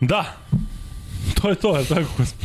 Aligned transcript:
Da, 0.00 0.36
to 1.42 1.48
je 1.48 1.54
to, 1.54 1.76
je 1.76 1.84
tako 1.84 2.06
Kuzma. 2.16 2.38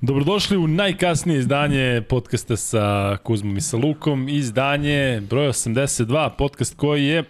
Dobrodošli 0.00 0.56
u 0.56 0.66
najkasnije 0.66 1.38
izdanje 1.38 2.02
podcasta 2.08 2.56
sa 2.56 3.16
Kuzmom 3.22 3.56
i 3.56 3.60
sa 3.60 3.76
Lukom. 3.76 4.28
Izdanje 4.28 5.22
broj 5.30 5.48
82, 5.48 6.30
podcast 6.38 6.76
koji 6.76 7.04
je 7.04 7.24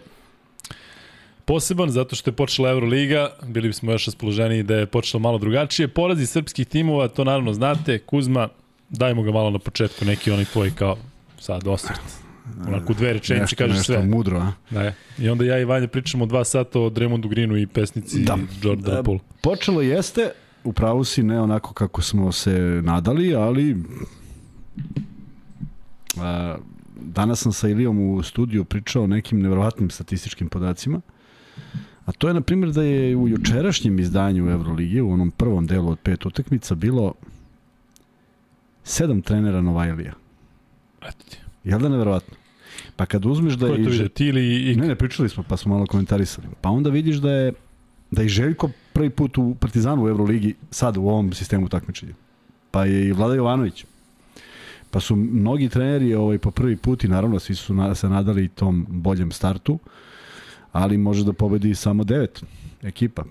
poseban 1.45 1.89
zato 1.89 2.15
što 2.15 2.29
je 2.29 2.35
počela 2.35 2.69
Euroliga. 2.69 3.29
Bili 3.43 3.67
bismo 3.67 3.91
još 3.91 4.05
raspoloženi 4.05 4.63
da 4.63 4.75
je 4.75 4.85
počela 4.85 5.21
malo 5.21 5.37
drugačije. 5.37 5.87
Porazi 5.87 6.25
srpskih 6.25 6.67
timova, 6.67 7.07
to 7.07 7.23
naravno 7.23 7.53
znate. 7.53 7.99
Kuzma, 7.99 8.49
dajmo 8.89 9.21
ga 9.21 9.31
malo 9.31 9.49
na 9.49 9.59
početku, 9.59 10.05
neki 10.05 10.31
onaj 10.31 10.45
tvoj 10.45 10.71
kao 10.75 10.97
sad 11.39 11.67
osvrt. 11.67 12.26
Onako 12.67 12.93
dve 12.93 13.13
rečenice 13.13 13.55
kažeš 13.55 13.77
nešto 13.77 13.93
sve. 13.93 14.05
mudro, 14.05 14.39
a? 14.39 14.51
Da, 14.69 14.93
I 15.19 15.29
onda 15.29 15.45
ja 15.45 15.59
i 15.59 15.65
Vanja 15.65 15.87
pričamo 15.87 16.25
dva 16.25 16.43
sata 16.43 16.79
o 16.79 16.89
Dremondu 16.89 17.29
Greenu 17.29 17.57
i 17.57 17.67
pesnici 17.67 18.23
da. 18.23 18.37
Jordana 18.61 19.03
Poole. 19.03 19.19
Počelo 19.41 19.81
jeste, 19.81 20.31
u 20.63 20.73
pravu 20.73 21.03
si, 21.03 21.23
ne 21.23 21.41
onako 21.41 21.73
kako 21.73 22.01
smo 22.01 22.31
se 22.31 22.81
nadali, 22.83 23.35
ali 23.35 23.83
a, 26.21 26.57
danas 27.01 27.41
sam 27.41 27.53
sa 27.53 27.69
Ilijom 27.69 27.99
u 27.99 28.23
studiju 28.23 28.65
pričao 28.65 29.03
o 29.03 29.07
nekim 29.07 29.41
nevrovatnim 29.41 29.89
statističkim 29.89 30.49
podacima. 30.49 31.01
A 32.05 32.11
to 32.11 32.27
je, 32.27 32.33
na 32.33 32.41
primjer, 32.41 32.71
da 32.71 32.83
je 32.83 33.15
u 33.15 33.27
jučerašnjem 33.27 33.99
izdanju 33.99 34.49
Euroligi, 34.49 35.01
u 35.01 35.11
onom 35.11 35.31
prvom 35.31 35.67
delu 35.67 35.89
od 35.89 35.99
pet 35.99 36.25
utakmica, 36.25 36.75
bilo 36.75 37.13
sedam 38.83 39.21
trenera 39.21 39.61
Novajlija. 39.61 40.13
Eto 41.01 41.25
ti. 41.29 41.37
Jel 41.63 41.79
da 41.79 41.89
nevjerovatno? 41.89 42.36
Pa 42.95 43.05
kad 43.05 43.25
uzmeš 43.25 43.53
da 43.53 43.67
Ko 43.67 43.73
je 43.73 43.83
to 43.83 43.89
vidio? 43.89 44.07
Ti 44.07 44.25
ili... 44.25 44.75
Ne, 44.75 44.87
ne, 44.87 44.95
pričali 44.95 45.29
smo, 45.29 45.43
pa 45.43 45.57
smo 45.57 45.73
malo 45.73 45.85
komentarisali. 45.85 46.47
Pa 46.61 46.69
onda 46.69 46.89
vidiš 46.89 47.15
da 47.15 47.31
je 47.31 47.53
da 48.11 48.21
je 48.21 48.29
Željko 48.29 48.69
prvi 48.93 49.09
put 49.09 49.37
u 49.37 49.55
Partizanu 49.59 50.03
u 50.03 50.09
Euroligi 50.09 50.55
sad 50.71 50.97
u 50.97 51.01
ovom 51.01 51.33
sistemu 51.33 51.69
takmičenja. 51.69 52.13
Pa 52.71 52.85
je 52.85 53.07
i 53.07 53.11
Vlada 53.11 53.35
Jovanović. 53.35 53.85
Pa 54.91 54.99
su 54.99 55.15
mnogi 55.15 55.69
treneri 55.69 56.13
ovaj, 56.13 56.37
po 56.37 56.51
prvi 56.51 56.77
put 56.77 57.03
i 57.03 57.07
naravno 57.07 57.39
svi 57.39 57.55
su 57.55 57.73
na, 57.73 57.95
se 57.95 58.09
nadali 58.09 58.47
tom 58.47 58.85
boljem 58.89 59.31
startu, 59.31 59.79
ali 60.71 60.97
može 60.97 61.23
da 61.23 61.33
pobedi 61.33 61.75
samo 61.75 62.03
devet 62.03 62.43
ekipa. 62.83 63.23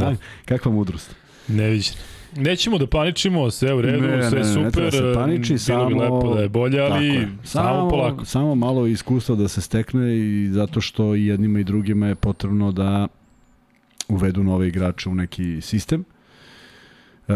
Da. 0.00 0.16
Kakva 0.48 0.72
mudrost. 0.72 1.14
Neviđeno. 1.48 2.15
Nećemo 2.36 2.78
da 2.78 2.86
paničimo, 2.86 3.50
sve 3.50 3.74
u 3.74 3.80
redu, 3.80 4.06
ne, 4.06 4.30
sve 4.30 4.38
ne, 4.38 4.44
super. 4.44 4.64
Ne, 4.64 4.70
treba 4.70 4.90
da 4.90 4.96
se 4.96 5.12
paniči, 5.14 5.48
bilo 5.48 5.58
samo, 5.58 5.88
bi 5.88 5.94
lepo 5.94 6.34
da 6.34 6.42
je 6.42 6.48
bolje, 6.48 6.80
ali 6.80 7.06
je. 7.06 7.28
samo, 7.44 7.68
samo 7.68 7.90
polako. 7.90 8.24
Samo 8.24 8.54
malo 8.54 8.86
iskustva 8.86 9.36
da 9.36 9.48
se 9.48 9.60
stekne 9.60 10.16
i 10.16 10.48
zato 10.52 10.80
što 10.80 11.14
i 11.14 11.26
jednima 11.26 11.60
i 11.60 11.64
drugima 11.64 12.06
je 12.06 12.14
potrebno 12.14 12.72
da 12.72 13.08
uvedu 14.08 14.42
nove 14.42 14.68
igrače 14.68 15.08
u 15.08 15.14
neki 15.14 15.60
sistem. 15.60 16.04
E, 17.28 17.34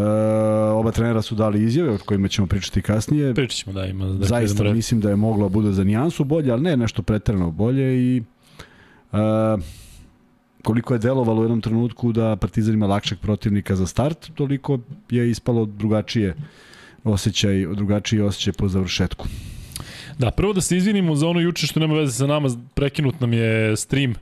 oba 0.74 0.90
trenera 0.90 1.22
su 1.22 1.34
dali 1.34 1.64
izjave 1.64 1.90
o 1.90 1.98
kojima 1.98 2.28
ćemo 2.28 2.46
pričati 2.46 2.82
kasnije. 2.82 3.34
Pričat 3.34 3.56
ćemo 3.56 3.72
da 3.72 3.86
ima. 3.86 4.06
Da 4.06 4.26
Zaista 4.26 4.64
mislim 4.64 5.00
da 5.00 5.10
je 5.10 5.16
moglo 5.16 5.48
da 5.48 5.52
bude 5.52 5.72
za 5.72 5.84
nijansu 5.84 6.24
bolje, 6.24 6.52
ali 6.52 6.62
ne 6.62 6.76
nešto 6.76 7.02
pretrano 7.02 7.50
bolje 7.50 7.96
i 7.96 8.22
e, 9.12 9.16
koliko 10.62 10.94
je 10.94 10.98
delovalo 10.98 11.40
u 11.40 11.44
jednom 11.44 11.60
trenutku 11.60 12.12
da 12.12 12.36
Partizan 12.36 12.74
ima 12.74 12.86
lakšeg 12.86 13.18
protivnika 13.18 13.76
za 13.76 13.86
start, 13.86 14.30
toliko 14.34 14.78
je 15.10 15.30
ispalo 15.30 15.66
drugačije 15.66 16.34
osjećaj, 17.04 17.66
drugačiji 17.74 18.20
osjećaj 18.20 18.52
po 18.52 18.68
završetku. 18.68 19.26
Da, 20.18 20.30
prvo 20.30 20.52
da 20.52 20.60
se 20.60 20.76
izvinimo 20.76 21.14
za 21.16 21.28
ono 21.28 21.40
juče 21.40 21.66
što 21.66 21.80
nema 21.80 21.94
veze 21.94 22.12
sa 22.12 22.26
nama, 22.26 22.48
prekinut 22.74 23.20
nam 23.20 23.32
je 23.32 23.76
stream 23.76 24.14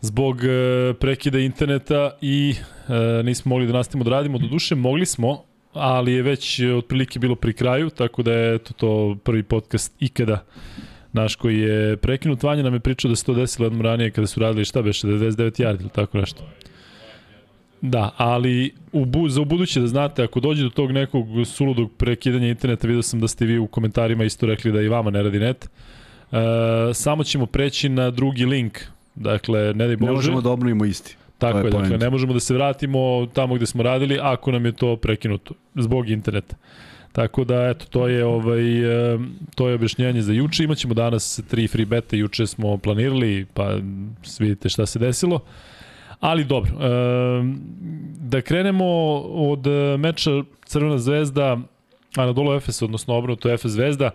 zbog 0.00 0.44
e, 0.44 0.94
prekida 1.00 1.38
interneta 1.38 2.10
i 2.20 2.54
e, 2.88 3.22
nismo 3.22 3.48
mogli 3.48 3.66
da 3.66 3.72
nastavimo 3.72 4.04
da 4.04 4.10
radimo. 4.10 4.38
Do 4.38 4.46
duše 4.48 4.74
mogli 4.74 5.06
smo, 5.06 5.42
ali 5.72 6.12
je 6.12 6.22
već 6.22 6.60
otprilike 6.60 7.18
bilo 7.18 7.34
pri 7.34 7.52
kraju, 7.52 7.90
tako 7.90 8.22
da 8.22 8.32
je 8.32 8.58
to, 8.58 8.72
to 8.72 9.16
prvi 9.24 9.42
podcast 9.42 9.94
ikada 10.00 10.44
naš 11.12 11.36
koji 11.36 11.58
je 11.58 11.96
prekinut. 11.96 12.42
Vanja 12.42 12.62
nam 12.62 12.74
je 12.74 12.80
pričao 12.80 13.08
da 13.08 13.16
se 13.16 13.24
to 13.24 13.34
desilo 13.34 13.66
jednom 13.66 13.82
ranije 13.82 14.10
kada 14.10 14.26
su 14.26 14.40
radili 14.40 14.64
šta 14.64 14.82
beše, 14.82 15.06
99 15.06 15.62
yardi 15.62 15.80
ili 15.80 15.90
tako 15.90 16.18
nešto. 16.18 16.44
Da, 17.80 18.10
ali 18.16 18.74
u, 18.92 19.04
bu, 19.04 19.28
za 19.28 19.40
ubuduće 19.40 19.80
da 19.80 19.86
znate, 19.86 20.22
ako 20.22 20.40
dođe 20.40 20.62
do 20.62 20.70
tog 20.70 20.92
nekog 20.92 21.26
suludog 21.46 21.92
prekidanja 21.92 22.48
interneta, 22.48 22.86
vidio 22.86 23.02
sam 23.02 23.20
da 23.20 23.28
ste 23.28 23.46
vi 23.46 23.58
u 23.58 23.66
komentarima 23.66 24.24
isto 24.24 24.46
rekli 24.46 24.72
da 24.72 24.80
i 24.80 24.88
vama 24.88 25.10
ne 25.10 25.22
radi 25.22 25.38
net, 25.38 25.70
e, 26.32 26.36
samo 26.94 27.24
ćemo 27.24 27.46
preći 27.46 27.88
na 27.88 28.10
drugi 28.10 28.44
link. 28.44 28.78
Dakle, 29.14 29.74
ne 29.74 29.86
daj 29.86 29.96
Bože. 29.96 30.10
Ne 30.10 30.16
možemo 30.16 30.40
da 30.40 30.50
obnovimo 30.50 30.84
isti. 30.84 31.16
Tako 31.38 31.58
je, 31.58 31.64
je 31.64 31.70
dakle, 31.70 31.98
ne 31.98 32.10
možemo 32.10 32.32
da 32.32 32.40
se 32.40 32.54
vratimo 32.54 33.28
tamo 33.32 33.54
gde 33.54 33.66
smo 33.66 33.82
radili 33.82 34.18
ako 34.22 34.52
nam 34.52 34.66
je 34.66 34.72
to 34.72 34.96
prekinuto 34.96 35.54
zbog 35.74 36.10
interneta. 36.10 36.56
Tako 37.18 37.44
da, 37.44 37.68
eto, 37.68 37.86
to 37.90 38.08
je, 38.08 38.24
ovaj, 38.24 38.62
to 39.54 39.68
je 39.68 39.74
objašnjenje 39.74 40.22
za 40.22 40.32
juče. 40.32 40.64
Imaćemo 40.64 40.94
danas 40.94 41.40
tri 41.50 41.68
free 41.68 41.86
bete, 41.86 42.18
juče 42.18 42.46
smo 42.46 42.76
planirali, 42.76 43.46
pa 43.54 43.74
vidite 44.38 44.68
šta 44.68 44.86
se 44.86 44.98
desilo. 44.98 45.40
Ali 46.20 46.44
dobro, 46.44 46.72
da 48.20 48.40
krenemo 48.40 48.86
od 49.22 49.66
meča 49.98 50.30
Crvena 50.64 50.98
zvezda, 50.98 51.58
Anadolu 52.16 52.54
Efes, 52.54 52.82
odnosno 52.82 53.14
obrnuto 53.14 53.50
Efes 53.50 53.72
zvezda. 53.72 54.10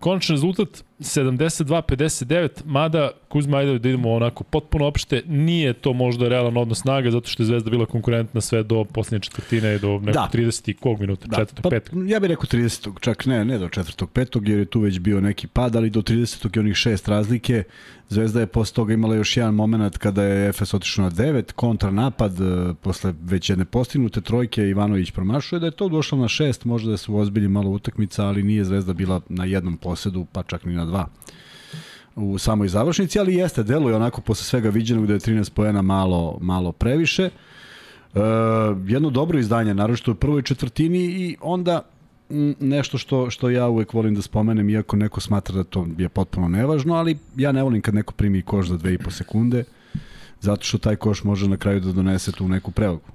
Konačan 0.00 0.36
rezultat 0.36 0.84
72-59, 0.98 2.48
mada 2.64 3.10
Kuzma 3.28 3.56
ajde 3.56 3.78
da 3.78 3.88
idemo 3.88 4.12
onako 4.12 4.44
potpuno 4.44 4.86
opšte, 4.86 5.22
nije 5.26 5.72
to 5.72 5.92
možda 5.92 6.28
realan 6.28 6.56
odnos 6.56 6.80
snaga 6.80 7.10
zato 7.10 7.28
što 7.28 7.42
je 7.42 7.46
Zvezda 7.46 7.70
bila 7.70 7.86
konkurentna 7.86 8.40
sve 8.40 8.62
do 8.62 8.84
poslednje 8.84 9.20
četvrtine 9.20 9.78
do 9.78 9.92
nekog 9.92 10.12
da. 10.12 10.28
30. 10.32 10.76
kog 10.80 11.00
minuta, 11.00 11.26
da. 11.26 11.36
četvrtog, 11.36 11.62
pa, 11.62 11.70
petog. 11.70 12.10
Ja 12.10 12.20
bih 12.20 12.30
rekao 12.30 12.44
30. 12.44 13.00
čak 13.00 13.26
ne, 13.26 13.44
ne 13.44 13.58
do 13.58 13.68
četvrtog, 13.68 14.10
petog, 14.10 14.48
jer 14.48 14.58
je 14.58 14.64
tu 14.64 14.80
već 14.80 14.98
bio 14.98 15.20
neki 15.20 15.46
pad, 15.46 15.76
ali 15.76 15.90
do 15.90 16.02
30. 16.02 16.56
i 16.56 16.60
onih 16.60 16.74
šest 16.74 17.08
razlike. 17.08 17.64
Zvezda 18.08 18.40
je 18.40 18.46
posle 18.46 18.74
toga 18.74 18.92
imala 18.94 19.14
još 19.14 19.36
jedan 19.36 19.54
moment 19.54 19.98
kada 19.98 20.22
je 20.22 20.48
Efes 20.48 20.74
otišao 20.74 21.04
na 21.04 21.10
9, 21.10 21.52
kontranapad, 21.52 22.40
e, 22.40 22.74
posle 22.82 23.14
već 23.22 23.50
jedne 23.50 23.64
postignute 23.64 24.20
trojke, 24.20 24.68
Ivanović 24.68 25.10
promašuje, 25.10 25.60
da 25.60 25.66
je 25.66 25.72
to 25.72 25.88
došlo 25.88 26.18
na 26.18 26.28
6, 26.28 26.66
možda 26.66 26.90
da 26.90 26.96
su 26.96 27.16
ozbilji 27.16 27.48
malo 27.48 27.70
utakmica, 27.70 28.26
ali 28.26 28.42
nije 28.42 28.64
Zvezda 28.64 28.92
bila 28.92 29.20
na 29.28 29.44
jednom 29.44 29.76
posedu, 29.76 30.26
pa 30.32 30.42
čak 30.42 30.64
ni 30.64 30.74
na 30.74 30.84
u 32.16 32.38
samoj 32.38 32.68
završnici, 32.68 33.18
ali 33.18 33.34
jeste, 33.34 33.62
deluje 33.62 33.96
onako 33.96 34.20
posle 34.20 34.44
svega 34.44 34.68
viđenog 34.68 35.06
da 35.06 35.12
je 35.12 35.18
13 35.18 35.50
poena 35.50 35.82
malo, 35.82 36.38
malo 36.40 36.72
previše. 36.72 37.22
E, 37.22 37.30
jedno 38.86 39.10
dobro 39.10 39.38
izdanje, 39.38 39.74
naročito 39.74 40.12
u 40.12 40.14
prvoj 40.14 40.42
četvrtini 40.42 40.98
i 40.98 41.36
onda 41.40 41.82
nešto 42.60 42.98
što, 42.98 43.30
što 43.30 43.50
ja 43.50 43.68
uvek 43.68 43.92
volim 43.92 44.14
da 44.14 44.22
spomenem, 44.22 44.70
iako 44.70 44.96
neko 44.96 45.20
smatra 45.20 45.54
da 45.54 45.64
to 45.64 45.86
je 45.98 46.08
potpuno 46.08 46.48
nevažno, 46.48 46.94
ali 46.94 47.18
ja 47.36 47.52
ne 47.52 47.62
volim 47.62 47.82
kad 47.82 47.94
neko 47.94 48.12
primi 48.12 48.42
koš 48.42 48.66
za 48.66 48.78
2,5 48.78 49.10
sekunde, 49.10 49.64
zato 50.40 50.64
što 50.64 50.78
taj 50.78 50.96
koš 50.96 51.24
može 51.24 51.48
na 51.48 51.56
kraju 51.56 51.80
da 51.80 51.92
donese 51.92 52.32
tu 52.32 52.48
neku 52.48 52.70
prevagu. 52.70 53.12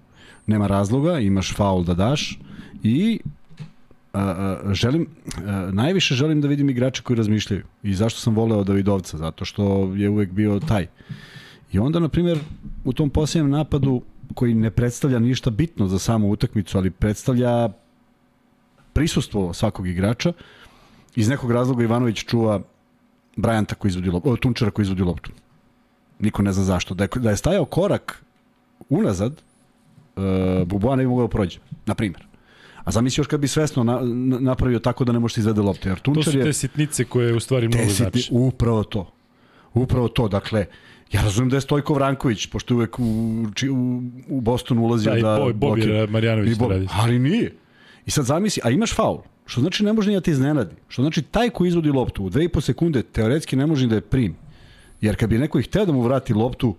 Nema 0.48 0.68
razloga, 0.68 1.20
imaš 1.20 1.56
faul 1.56 1.84
da 1.84 1.94
daš 1.94 2.40
i 2.84 3.20
a, 4.18 4.74
želim, 4.74 5.08
a, 5.38 5.70
najviše 5.74 6.16
želim 6.16 6.42
da 6.42 6.48
vidim 6.48 6.70
igrače 6.70 7.02
koji 7.02 7.18
razmišljaju. 7.18 7.64
I 7.84 7.94
zašto 7.94 8.20
sam 8.20 8.36
voleo 8.36 8.64
Davidovca? 8.64 9.18
Zato 9.18 9.46
što 9.46 9.94
je 9.96 10.10
uvek 10.10 10.32
bio 10.32 10.60
taj. 10.60 10.88
I 11.72 11.80
onda, 11.80 12.00
na 12.00 12.10
primjer, 12.10 12.40
u 12.84 12.94
tom 12.94 13.10
posljednjem 13.10 13.52
napadu 13.52 14.02
koji 14.34 14.54
ne 14.54 14.72
predstavlja 14.72 15.20
ništa 15.20 15.50
bitno 15.50 15.88
za 15.88 16.00
samu 16.00 16.32
utakmicu, 16.32 16.78
ali 16.78 16.92
predstavlja 16.92 17.70
prisustvo 18.94 19.54
svakog 19.54 19.88
igrača. 19.88 20.34
Iz 21.16 21.30
nekog 21.30 21.52
razloga 21.52 21.84
Ivanović 21.84 22.26
čuva 22.26 22.62
Brajanta 23.36 23.76
koji 23.76 23.90
izvodi 23.90 24.10
loptu, 24.10 24.38
Tunčara 24.38 24.72
koji 24.72 24.84
izvodi 24.84 25.02
loptu. 25.02 25.32
Niko 26.20 26.42
ne 26.42 26.54
zna 26.54 26.64
zašto. 26.64 26.94
Da 26.94 27.04
je, 27.04 27.10
da 27.16 27.30
je 27.30 27.38
stajao 27.38 27.66
korak 27.66 28.24
unazad, 28.90 29.32
uh, 30.16 30.24
Buboa 30.68 30.96
ne 30.96 31.04
bi 31.04 31.10
mogao 31.10 31.28
da 31.28 31.32
prođe, 31.32 31.60
na 31.86 31.96
primjer. 31.96 32.28
A 32.88 32.92
zamisli 32.92 33.22
još 33.22 33.28
kad 33.28 33.40
bi 33.40 33.48
svesno 33.48 33.84
na, 33.84 34.00
na, 34.02 34.40
napravio 34.40 34.80
tako 34.80 35.06
da 35.06 35.12
ne 35.12 35.20
može 35.20 35.42
izvede 35.42 35.62
lopte. 35.62 35.90
Jer 35.90 36.00
Tunčar 36.00 36.24
to 36.24 36.32
su 36.32 36.38
te 36.38 36.48
je, 36.48 36.54
sitnice 36.54 37.04
koje 37.04 37.34
u 37.34 37.40
stvari 37.40 37.68
mnogo 37.68 37.90
znači. 37.90 38.30
Upravo 38.32 38.84
to. 38.84 39.12
Upravo 39.74 40.08
to. 40.08 40.28
Dakle, 40.28 40.66
Ja 41.12 41.22
razumem 41.22 41.50
da 41.50 41.58
je 41.58 41.62
Stojko 41.62 41.94
Vranković, 41.94 42.46
pošto 42.48 42.74
je 42.74 42.76
uvek 42.76 43.00
u, 43.00 43.04
u, 43.72 44.02
u 44.28 44.42
Bostonu 44.42 44.84
ulazio 44.84 45.14
da... 45.16 45.38
Da, 45.40 45.50
i 45.50 45.54
Bobi 45.54 46.08
Marjanović 46.10 46.58
to 46.58 46.68
radi. 46.68 46.88
Ali 46.92 47.20
nije. 47.20 47.54
I 48.06 48.12
sad 48.12 48.26
zamisli, 48.26 48.62
a 48.66 48.70
imaš 48.70 48.96
faul, 48.96 49.20
što 49.46 49.62
znači 49.62 49.84
ne 49.84 49.94
može 49.94 50.10
ni 50.10 50.16
da 50.16 50.22
te 50.22 50.32
iznenadi. 50.32 50.76
Što 50.88 51.02
znači 51.02 51.22
taj 51.22 51.50
ko 51.50 51.66
izvodi 51.66 51.90
loptu 51.90 52.24
u 52.24 52.30
2,5 52.30 52.62
sekunde 52.62 53.04
teoretski 53.04 53.56
ne 53.56 53.66
može 53.66 53.84
ni 53.84 53.90
da 53.90 53.96
je 53.96 54.02
prim. 54.02 54.36
Jer 55.02 55.16
kad 55.16 55.30
bi 55.30 55.38
neko 55.38 55.60
ih 55.60 55.66
hteo 55.66 55.86
da 55.86 55.92
mu 55.92 56.02
vrati 56.02 56.34
loptu, 56.34 56.76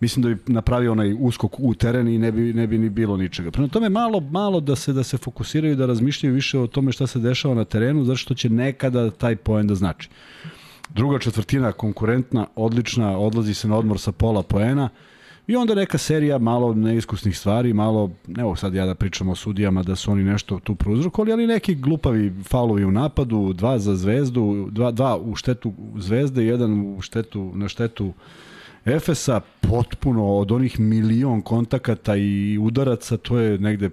mislim 0.00 0.22
da 0.22 0.28
bi 0.28 0.52
napravio 0.52 0.92
onaj 0.92 1.16
uskok 1.18 1.60
u 1.60 1.74
teren 1.74 2.08
i 2.08 2.18
ne 2.18 2.32
bi, 2.32 2.52
ne 2.52 2.66
bi 2.66 2.78
ni 2.78 2.88
bilo 2.88 3.16
ničega. 3.16 3.50
Prema 3.50 3.68
tome 3.68 3.88
malo, 3.88 4.20
malo 4.20 4.60
da 4.60 4.76
se 4.76 4.92
da 4.92 5.02
se 5.02 5.18
fokusiraju 5.18 5.76
da 5.76 5.86
razmišljaju 5.86 6.34
više 6.34 6.58
o 6.58 6.66
tome 6.66 6.92
šta 6.92 7.06
se 7.06 7.18
dešava 7.18 7.54
na 7.54 7.64
terenu, 7.64 8.04
zato 8.04 8.16
što 8.16 8.34
će 8.34 8.48
nekada 8.48 9.10
taj 9.10 9.36
poen 9.36 9.66
da 9.66 9.74
znači. 9.74 10.08
Druga 10.94 11.18
četvrtina 11.18 11.72
konkurentna, 11.72 12.46
odlična, 12.56 13.18
odlazi 13.18 13.54
se 13.54 13.68
na 13.68 13.76
odmor 13.76 13.98
sa 14.00 14.12
pola 14.12 14.42
poena. 14.42 14.88
I 15.46 15.56
onda 15.56 15.74
neka 15.74 15.98
serija 15.98 16.38
malo 16.38 16.74
neiskusnih 16.74 17.38
stvari, 17.38 17.72
malo, 17.72 18.10
evo 18.38 18.56
sad 18.56 18.74
ja 18.74 18.86
da 18.86 18.94
pričam 18.94 19.28
o 19.28 19.34
sudijama 19.34 19.82
da 19.82 19.96
su 19.96 20.12
oni 20.12 20.24
nešto 20.24 20.58
tu 20.58 20.74
prouzrokovali, 20.74 21.32
ali 21.32 21.46
neki 21.46 21.74
glupavi 21.74 22.32
faulovi 22.44 22.84
u 22.84 22.90
napadu, 22.90 23.52
dva 23.52 23.78
za 23.78 23.96
zvezdu, 23.96 24.68
dva, 24.70 24.90
dva 24.90 25.16
u 25.16 25.36
štetu 25.36 25.72
zvezde, 25.98 26.44
jedan 26.44 26.80
u 26.80 27.00
štetu, 27.00 27.52
na 27.54 27.68
štetu 27.68 28.12
Efesa, 28.84 29.40
potpuno 29.60 30.26
od 30.26 30.52
onih 30.52 30.80
milion 30.80 31.42
kontakata 31.42 32.16
i 32.16 32.58
udaraca, 32.60 33.16
to 33.16 33.38
je 33.38 33.58
negde 33.58 33.90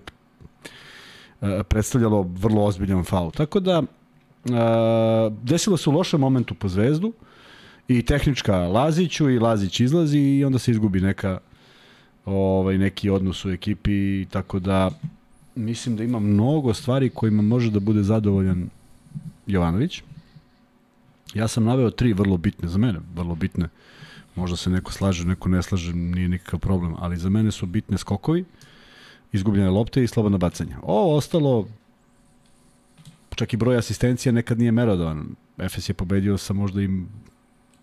e, 1.41 1.63
predstavljalo 1.63 2.21
vrlo 2.21 2.63
ozbiljan 2.63 3.03
faul. 3.03 3.31
Tako 3.31 3.59
da, 3.59 3.83
e, 3.83 4.51
desilo 5.43 5.77
se 5.77 5.89
u 5.89 5.93
lošem 5.93 6.19
momentu 6.19 6.55
po 6.55 6.69
zvezdu, 6.69 7.13
i 7.87 8.01
tehnička 8.01 8.57
Laziću 8.57 9.29
i 9.29 9.39
Lazić 9.39 9.79
izlazi 9.79 10.19
i 10.19 10.45
onda 10.45 10.59
se 10.59 10.71
izgubi 10.71 11.01
neka 11.01 11.39
ovaj 12.25 12.77
neki 12.77 13.09
odnos 13.09 13.45
u 13.45 13.51
ekipi 13.51 14.25
tako 14.25 14.59
da 14.59 14.91
mislim 15.55 15.95
da 15.95 16.03
ima 16.03 16.19
mnogo 16.19 16.73
stvari 16.73 17.09
kojima 17.09 17.41
može 17.41 17.71
da 17.71 17.79
bude 17.79 18.03
zadovoljan 18.03 18.69
Jovanović. 19.47 20.01
Ja 21.33 21.47
sam 21.47 21.63
naveo 21.63 21.91
tri 21.91 22.13
vrlo 22.13 22.37
bitne 22.37 22.67
za 22.67 22.77
mene, 22.77 22.99
vrlo 23.15 23.35
bitne. 23.35 23.69
Možda 24.35 24.57
se 24.57 24.69
neko 24.69 24.91
slaže, 24.91 25.25
neko 25.25 25.49
ne 25.49 25.63
slaže, 25.63 25.93
nije 25.93 26.29
nikakav 26.29 26.59
problem, 26.59 26.95
ali 26.99 27.17
za 27.17 27.29
mene 27.29 27.51
su 27.51 27.65
bitne 27.65 27.97
skokovi, 27.97 28.45
izgubljene 29.31 29.69
lopte 29.69 30.03
i 30.03 30.07
slobodna 30.07 30.37
bacanja. 30.37 30.77
Ovo 30.83 31.15
ostalo 31.15 31.67
čak 33.35 33.53
i 33.53 33.57
broj 33.57 33.77
asistencija 33.77 34.31
nekad 34.31 34.59
nije 34.59 34.71
merodovan. 34.71 35.35
Efes 35.57 35.89
je 35.89 35.93
pobedio 35.93 36.37
sa 36.37 36.53
možda 36.53 36.81
im 36.81 37.07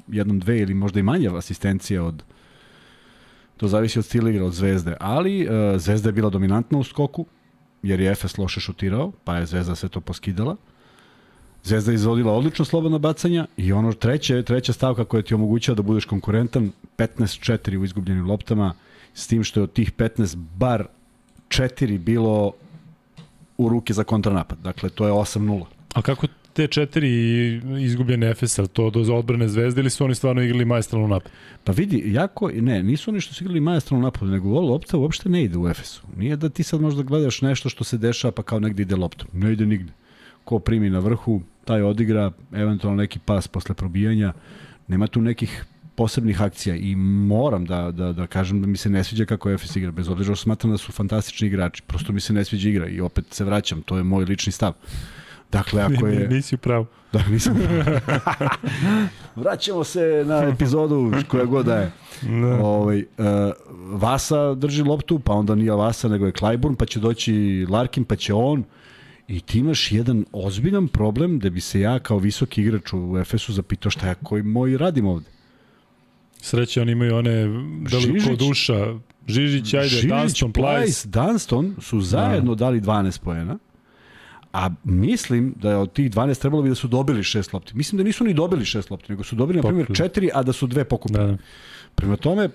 jednom 0.08 0.38
dve 0.40 0.58
ili 0.58 0.74
možda 0.74 1.00
i 1.00 1.02
manje 1.02 1.30
asistencije 1.36 2.00
od 2.00 2.22
to 3.56 3.68
zavisi 3.68 3.98
od 3.98 4.04
stila 4.04 4.30
igra 4.30 4.44
od 4.44 4.52
Zvezde, 4.52 4.96
ali 5.00 5.46
uh, 5.46 5.80
Zvezda 5.80 6.08
je 6.08 6.12
bila 6.12 6.30
dominantna 6.30 6.78
u 6.78 6.84
skoku, 6.84 7.26
jer 7.82 8.00
je 8.00 8.10
Efes 8.10 8.38
loše 8.38 8.60
šutirao, 8.60 9.12
pa 9.24 9.36
je 9.36 9.46
Zvezda 9.46 9.74
sve 9.74 9.88
to 9.88 10.00
poskidala. 10.00 10.56
Zvezda 11.64 11.92
je 11.92 11.94
izvodila 11.94 12.32
odlično 12.32 12.64
slobodno 12.64 12.98
bacanja 12.98 13.46
i 13.56 13.72
ono 13.72 13.92
treće, 13.92 14.42
treća 14.42 14.72
stavka 14.72 15.04
koja 15.04 15.22
ti 15.22 15.34
omogućava 15.34 15.76
da 15.76 15.82
budeš 15.82 16.04
konkurentan, 16.04 16.72
15-4 16.98 17.76
u 17.76 17.84
izgubljenim 17.84 18.26
loptama, 18.26 18.74
s 19.14 19.26
tim 19.26 19.44
što 19.44 19.60
je 19.60 19.64
od 19.64 19.72
tih 19.72 19.92
15 19.92 20.36
bar 20.36 20.86
4 21.48 21.98
bilo 21.98 22.52
u 23.58 23.68
ruke 23.68 23.92
za 23.92 24.04
kontranapad. 24.04 24.58
Dakle, 24.58 24.88
to 24.88 25.06
je 25.06 25.12
8-0. 25.12 25.64
A 25.94 26.02
kako 26.02 26.26
te 26.52 26.66
četiri 26.66 27.10
izgubljene 27.80 28.30
Efes, 28.30 28.58
to 28.72 28.90
do 28.90 29.14
odbrane 29.14 29.48
zvezde 29.48 29.80
ili 29.80 29.90
su 29.90 30.04
oni 30.04 30.14
stvarno 30.14 30.42
igrali 30.42 30.64
majestralno 30.64 31.08
napad? 31.08 31.32
Pa 31.64 31.72
vidi, 31.72 32.02
jako, 32.06 32.50
ne, 32.54 32.82
nisu 32.82 33.10
oni 33.10 33.20
što 33.20 33.34
su 33.34 33.44
igrali 33.44 33.60
majestralno 33.60 34.04
napad, 34.04 34.28
nego 34.28 34.48
ovo 34.48 34.60
lopta 34.60 34.96
uopšte 34.96 35.28
ne 35.28 35.44
ide 35.44 35.58
u 35.58 35.68
Efesu. 35.68 36.02
Nije 36.16 36.36
da 36.36 36.48
ti 36.48 36.62
sad 36.62 36.80
možda 36.80 37.02
gledaš 37.02 37.42
nešto 37.42 37.68
što 37.68 37.84
se 37.84 37.98
dešava 37.98 38.32
pa 38.32 38.42
kao 38.42 38.60
negde 38.60 38.82
ide 38.82 38.96
loptom. 38.96 39.28
Ne 39.32 39.52
ide 39.52 39.66
nigde. 39.66 39.92
Ko 40.44 40.58
primi 40.58 40.90
na 40.90 40.98
vrhu, 40.98 41.40
taj 41.64 41.82
odigra, 41.82 42.30
eventualno 42.52 43.02
neki 43.02 43.18
pas 43.18 43.48
posle 43.48 43.74
probijanja. 43.74 44.32
Nema 44.88 45.06
tu 45.06 45.20
nekih 45.20 45.64
posebnih 45.94 46.42
akcija 46.42 46.76
i 46.76 46.94
moram 46.96 47.64
da, 47.64 47.90
da, 47.90 48.12
da 48.12 48.26
kažem 48.26 48.60
da 48.60 48.66
mi 48.66 48.76
se 48.76 48.90
ne 48.90 49.04
sviđa 49.04 49.24
kako 49.24 49.50
Efes 49.50 49.76
igra, 49.76 49.90
bez 49.90 50.08
obzira 50.08 50.34
što 50.34 50.42
smatram 50.42 50.72
da 50.72 50.78
su 50.78 50.92
fantastični 50.92 51.48
igrači. 51.48 51.82
Prosto 51.82 52.12
mi 52.12 52.20
se 52.20 52.32
ne 52.32 52.44
sviđa 52.44 52.68
igra 52.68 52.88
i 52.88 53.00
opet 53.00 53.24
se 53.30 53.44
vraćam, 53.44 53.82
to 53.82 53.96
je 53.96 54.02
moj 54.02 54.24
lični 54.24 54.52
stav. 54.52 54.72
Dakle, 55.52 55.82
ako 55.82 56.06
je... 56.06 56.28
Nisi 56.28 56.56
pravo. 56.56 56.86
Da, 57.12 57.22
nisam 57.28 57.56
Vraćamo 59.36 59.84
se 59.84 60.24
na 60.26 60.36
epizodu 60.36 61.12
koja 61.28 61.44
god 61.44 61.66
da 61.66 61.76
je. 61.76 61.90
No. 62.22 62.66
Ovaj, 62.66 62.98
uh, 62.98 63.24
Vasa 64.00 64.54
drži 64.54 64.82
loptu, 64.82 65.18
pa 65.18 65.32
onda 65.32 65.54
nije 65.54 65.72
Vasa, 65.72 66.08
nego 66.08 66.26
je 66.26 66.32
Clyburn, 66.32 66.76
pa 66.76 66.86
će 66.86 67.00
doći 67.00 67.66
Larkin, 67.70 68.04
pa 68.04 68.16
će 68.16 68.34
on. 68.34 68.64
I 69.28 69.40
ti 69.40 69.58
imaš 69.58 69.92
jedan 69.92 70.24
ozbiljan 70.32 70.88
problem 70.88 71.38
da 71.38 71.50
bi 71.50 71.60
se 71.60 71.80
ja 71.80 71.98
kao 71.98 72.18
visoki 72.18 72.62
igrač 72.62 72.92
u 72.92 73.18
Efesu 73.18 73.52
zapitao 73.52 73.90
šta 73.90 74.06
ja 74.06 74.14
koji 74.14 74.42
moj 74.42 74.78
radim 74.78 75.06
ovde. 75.06 75.30
Sreće, 76.40 76.80
oni 76.80 76.92
imaju 76.92 77.16
one 77.16 77.46
da 77.90 78.26
ko 78.28 78.36
duša. 78.36 78.98
Žižić, 79.28 79.74
ajde, 79.74 79.88
Žižić, 79.88 80.10
Dunston, 80.10 80.52
Plajs. 80.52 81.06
Dunston 81.06 81.74
su 81.80 82.00
zajedno 82.00 82.54
da. 82.54 82.64
dali 82.64 82.80
12 82.80 83.20
pojena. 83.20 83.58
A 84.52 84.70
mislim 84.84 85.54
da 85.56 85.70
je 85.70 85.76
od 85.76 85.92
tih 85.92 86.10
12 86.10 86.40
trebalo 86.40 86.62
bi 86.62 86.68
da 86.68 86.74
su 86.74 86.88
dobili 86.88 87.24
šest 87.24 87.52
lopti. 87.52 87.76
Mislim 87.76 87.96
da 87.96 88.04
nisu 88.04 88.24
ni 88.24 88.34
dobili 88.34 88.64
šest 88.64 88.90
lopti, 88.90 89.12
nego 89.12 89.24
su 89.24 89.36
dobili, 89.36 89.56
na 89.56 89.62
primjer, 89.62 89.86
četiri, 89.96 90.30
a 90.34 90.42
da 90.42 90.52
su 90.52 90.66
dve 90.66 90.84
pokupene. 90.84 91.26
Da. 91.26 91.36
Prema 91.94 92.16
tome, 92.16 92.48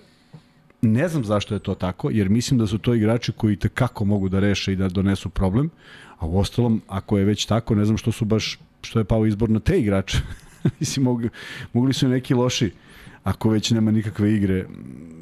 ne 0.82 1.08
znam 1.08 1.26
zašto 1.26 1.54
je 1.54 1.60
to 1.60 1.76
tako, 1.76 2.10
jer 2.12 2.30
mislim 2.30 2.60
da 2.60 2.68
su 2.68 2.78
to 2.78 2.94
igrači 2.94 3.32
koji 3.32 3.56
te 3.56 3.70
kako 3.70 4.06
mogu 4.06 4.30
da 4.30 4.40
reše 4.40 4.74
i 4.74 4.76
da 4.76 4.90
donesu 4.90 5.30
problem, 5.30 5.70
a 6.20 6.26
u 6.26 6.38
ostalom, 6.40 6.82
ako 6.88 7.18
je 7.18 7.26
već 7.26 7.46
tako, 7.46 7.76
ne 7.76 7.86
znam 7.86 7.98
što 7.98 8.12
su 8.12 8.26
baš, 8.26 8.60
što 8.82 9.00
je 9.00 9.06
pao 9.06 9.26
izbor 9.26 9.50
na 9.50 9.60
te 9.60 9.80
igrače. 9.80 10.18
mislim, 10.80 11.04
mogli, 11.04 11.30
mogli 11.74 11.94
su 11.94 12.08
neki 12.08 12.34
loši, 12.34 12.72
ako 13.24 13.50
već 13.50 13.72
nema 13.72 13.92
nikakve 13.92 14.34
igre 14.34 14.66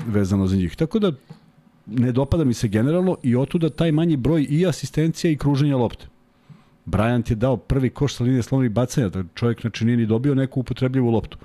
vezano 0.07 0.48
za 0.48 0.56
njih. 0.56 0.75
Tako 0.75 1.00
da, 1.00 1.12
ne 1.86 2.12
dopada 2.12 2.44
mi 2.44 2.54
se 2.54 2.68
generalno 2.68 3.18
i 3.24 3.36
otuda 3.36 3.69
taj 3.69 3.92
manji 3.92 4.18
broj 4.18 4.48
i 4.50 4.66
asistencija 4.68 5.31
i 5.31 5.38
kruženja 5.38 5.78
lopte. 5.78 6.07
Bryant 6.86 7.31
je 7.31 7.36
dao 7.36 7.57
prvi 7.57 7.90
koš 7.90 8.16
sa 8.16 8.24
linije 8.24 8.44
slovnih 8.44 8.72
bacanja, 8.72 9.10
da 9.10 9.24
čovjek 9.36 9.62
znači 9.62 9.86
nije 9.86 9.98
ni 9.98 10.06
dobio 10.06 10.36
neku 10.36 10.60
upotrebljivu 10.60 11.10
loptu. 11.10 11.38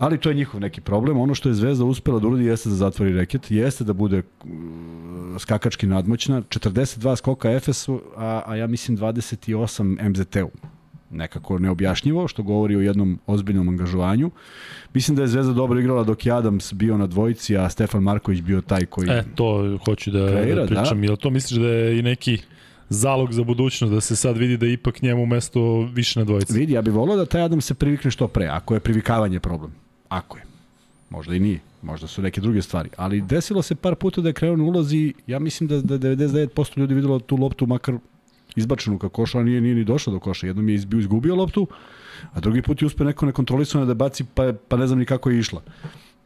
Ali 0.00 0.18
to 0.18 0.28
je 0.28 0.34
njihov 0.34 0.60
neki 0.60 0.80
problem. 0.80 1.20
Ono 1.20 1.34
što 1.34 1.48
je 1.48 1.54
Zvezda 1.54 1.84
uspela 1.84 2.18
da 2.20 2.28
uradi 2.28 2.44
jeste 2.44 2.68
da 2.68 2.74
zatvori 2.74 3.12
reket, 3.12 3.50
jeste 3.50 3.84
da 3.84 3.92
bude 3.92 4.18
uh, 4.18 4.50
skakački 5.38 5.86
nadmoćna. 5.86 6.42
42 6.42 7.16
skoka 7.16 7.50
Efesu, 7.50 8.00
a, 8.16 8.42
a 8.46 8.56
ja 8.56 8.66
mislim 8.66 8.98
28 8.98 10.08
MZT-u. 10.08 10.50
Nekako 11.10 11.58
neobjašnjivo, 11.58 12.28
što 12.28 12.42
govori 12.42 12.76
o 12.76 12.80
jednom 12.80 13.18
ozbiljnom 13.26 13.68
angažovanju. 13.68 14.30
Mislim 14.94 15.16
da 15.16 15.22
je 15.22 15.28
Zvezda 15.28 15.52
dobro 15.52 15.80
igrala 15.80 16.04
dok 16.04 16.26
je 16.26 16.32
Adams 16.32 16.72
bio 16.72 16.98
na 16.98 17.06
dvojici, 17.06 17.56
a 17.56 17.70
Stefan 17.70 18.02
Marković 18.02 18.40
bio 18.40 18.60
taj 18.60 18.86
koji... 18.86 19.08
E, 19.10 19.24
to 19.34 19.78
hoću 19.84 20.10
da, 20.10 20.28
kreira, 20.28 20.60
da 20.60 20.66
pričam. 20.66 21.00
Da. 21.00 21.06
Jel 21.06 21.16
to 21.16 21.30
misliš 21.30 21.60
da 21.60 21.68
je 21.68 21.98
i 21.98 22.02
neki 22.02 22.38
zalog 22.88 23.32
za 23.32 23.44
budućnost, 23.44 23.94
da 23.94 24.00
se 24.00 24.16
sad 24.16 24.36
vidi 24.36 24.56
da 24.56 24.66
ipak 24.66 25.02
njemu 25.02 25.26
mesto 25.26 25.82
više 25.92 26.18
na 26.18 26.24
dvojici. 26.24 26.58
Vidi, 26.58 26.72
ja 26.72 26.82
bih 26.82 26.94
volio 26.94 27.16
da 27.16 27.26
taj 27.26 27.42
Adam 27.42 27.60
se 27.60 27.74
privikne 27.74 28.10
što 28.10 28.28
pre, 28.28 28.46
ako 28.46 28.74
je 28.74 28.80
privikavanje 28.80 29.40
problem. 29.40 29.89
Ako 30.10 30.38
je. 30.38 30.44
Možda 31.10 31.34
i 31.34 31.40
nije. 31.40 31.60
Možda 31.82 32.06
su 32.06 32.22
neke 32.22 32.40
druge 32.40 32.62
stvari. 32.62 32.90
Ali 32.96 33.20
desilo 33.20 33.62
se 33.62 33.74
par 33.74 33.94
puta 33.94 34.20
da 34.20 34.28
je 34.28 34.32
krenuo 34.32 34.72
na 34.72 34.84
ja 35.26 35.38
mislim 35.38 35.68
da, 35.68 35.80
da 35.80 35.98
99% 35.98 36.78
ljudi 36.78 36.94
videlo 36.94 37.18
tu 37.18 37.36
loptu 37.36 37.66
makar 37.66 37.94
izbačenu 38.56 38.98
ka 38.98 39.08
koša, 39.08 39.38
a 39.38 39.42
nije, 39.42 39.60
nije 39.60 39.74
ni 39.74 39.84
došao 39.84 40.12
do 40.12 40.20
koša. 40.20 40.46
Jednom 40.46 40.68
je 40.68 40.74
izbio, 40.74 41.00
izgubio 41.00 41.36
loptu, 41.36 41.66
a 42.32 42.40
drugi 42.40 42.62
put 42.62 42.82
je 42.82 42.86
uspio 42.86 43.06
neko 43.06 43.26
nekontrolisano 43.26 43.86
da 43.86 43.94
baci, 43.94 44.24
pa, 44.34 44.52
pa 44.68 44.76
ne 44.76 44.86
znam 44.86 44.98
ni 44.98 45.06
kako 45.06 45.30
je 45.30 45.38
išla 45.38 45.62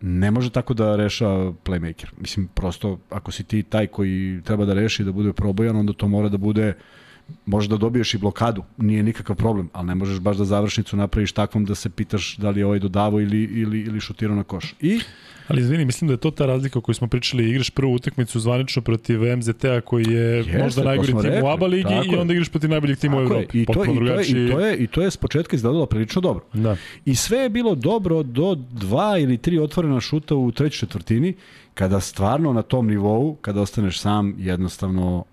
ne 0.07 0.31
može 0.31 0.51
tako 0.51 0.75
da 0.75 0.97
reša 0.97 1.27
playmaker. 1.65 2.07
Mislim, 2.21 2.49
prosto, 2.55 2.99
ako 3.11 3.33
si 3.33 3.45
ti 3.45 3.63
taj 3.63 3.87
koji 3.87 4.41
treba 4.45 4.65
da 4.65 4.75
reši 4.75 5.05
da 5.05 5.13
bude 5.13 5.33
probojan, 5.33 5.77
onda 5.77 5.93
to 5.93 6.09
mora 6.09 6.29
da 6.29 6.37
bude 6.37 6.75
možeš 7.47 7.71
da 7.71 7.77
dobiješ 7.77 8.15
i 8.15 8.19
blokadu, 8.19 8.63
nije 8.77 9.03
nikakav 9.03 9.37
problem, 9.37 9.71
ali 9.73 9.87
ne 9.87 9.95
možeš 9.95 10.21
baš 10.21 10.37
da 10.37 10.45
završnicu 10.45 10.97
napraviš 10.97 11.33
takvom 11.33 11.65
da 11.65 11.75
se 11.75 11.91
pitaš 11.91 12.37
da 12.37 12.51
li 12.51 12.61
je 12.61 12.67
ovaj 12.67 12.79
dodavo 12.79 13.21
ili, 13.21 13.43
ili, 13.43 13.81
ili 13.81 14.01
šutirao 14.01 14.37
na 14.37 14.45
koš. 14.45 14.75
I 14.81 15.01
Ali 15.49 15.61
izvini, 15.61 15.85
mislim 15.85 16.09
da 16.09 16.15
je 16.15 16.19
to 16.19 16.31
ta 16.31 16.47
razlika 16.47 16.79
o 16.79 16.83
kojoj 16.83 16.95
smo 16.95 17.09
pričali, 17.09 17.51
igraš 17.51 17.71
prvu 17.71 17.95
utakmicu 17.95 18.41
zvanično 18.41 18.83
protiv 18.83 19.37
MZT-a 19.37 19.81
koji 19.81 20.05
je 20.05 20.37
Jeste, 20.37 20.59
možda 20.59 20.85
najgori 20.85 21.07
tim 21.07 21.21
rekli, 21.21 21.43
u 21.43 21.47
ABA 21.47 21.67
ligi 21.67 21.95
i 22.13 22.17
onda 22.17 22.33
igraš 22.33 22.49
protiv 22.49 22.71
najboljih 22.71 22.99
tima 22.99 23.17
u 23.17 23.21
Evropi. 23.21 23.63
I 23.63 23.67
to, 23.67 23.85
i, 23.85 23.87
to 23.87 24.05
je, 24.05 24.27
i, 24.27 24.51
to 24.51 24.61
je, 24.61 24.77
I 24.77 24.87
to 24.87 25.03
je 25.03 25.11
s 25.11 25.17
početka 25.17 25.57
izgledalo 25.57 25.87
prilično 25.87 26.21
dobro. 26.21 26.45
Da. 26.53 26.77
I 27.05 27.15
sve 27.15 27.39
je 27.39 27.49
bilo 27.49 27.75
dobro 27.75 28.23
do 28.23 28.55
dva 28.55 29.19
ili 29.19 29.39
tri 29.39 29.59
otvorena 29.59 30.01
šuta 30.01 30.35
u 30.35 30.53
trećoj 30.53 30.79
četvrtini, 30.79 31.35
kada 31.75 32.01
stvarno 32.01 32.53
na 32.53 32.63
tom 32.63 32.87
nivou, 32.87 33.37
kada 33.41 33.61
ostaneš 33.61 34.01
sam, 34.01 34.35
jednostavno 34.39 35.25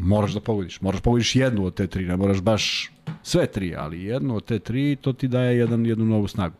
moraš 0.00 0.32
da 0.32 0.40
pogodiš. 0.40 0.80
Moraš 0.80 1.00
pogodiš 1.00 1.36
jednu 1.36 1.64
od 1.64 1.74
te 1.74 1.86
tri, 1.86 2.04
ne 2.04 2.16
moraš 2.16 2.40
baš 2.40 2.90
sve 3.22 3.46
tri, 3.46 3.74
ali 3.76 4.04
jednu 4.04 4.36
od 4.36 4.44
te 4.44 4.58
tri, 4.58 4.96
to 5.00 5.12
ti 5.12 5.28
daje 5.28 5.58
jedan, 5.58 5.86
jednu 5.86 6.04
novu 6.04 6.28
snagu. 6.28 6.54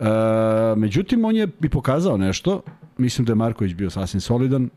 E, 0.00 0.04
međutim, 0.76 1.24
on 1.24 1.36
je 1.36 1.48
i 1.62 1.68
pokazao 1.68 2.16
nešto. 2.16 2.62
Mislim 2.98 3.24
da 3.24 3.32
je 3.32 3.36
Marković 3.36 3.74
bio 3.74 3.90
sasvim 3.90 4.20
solidan. 4.20 4.70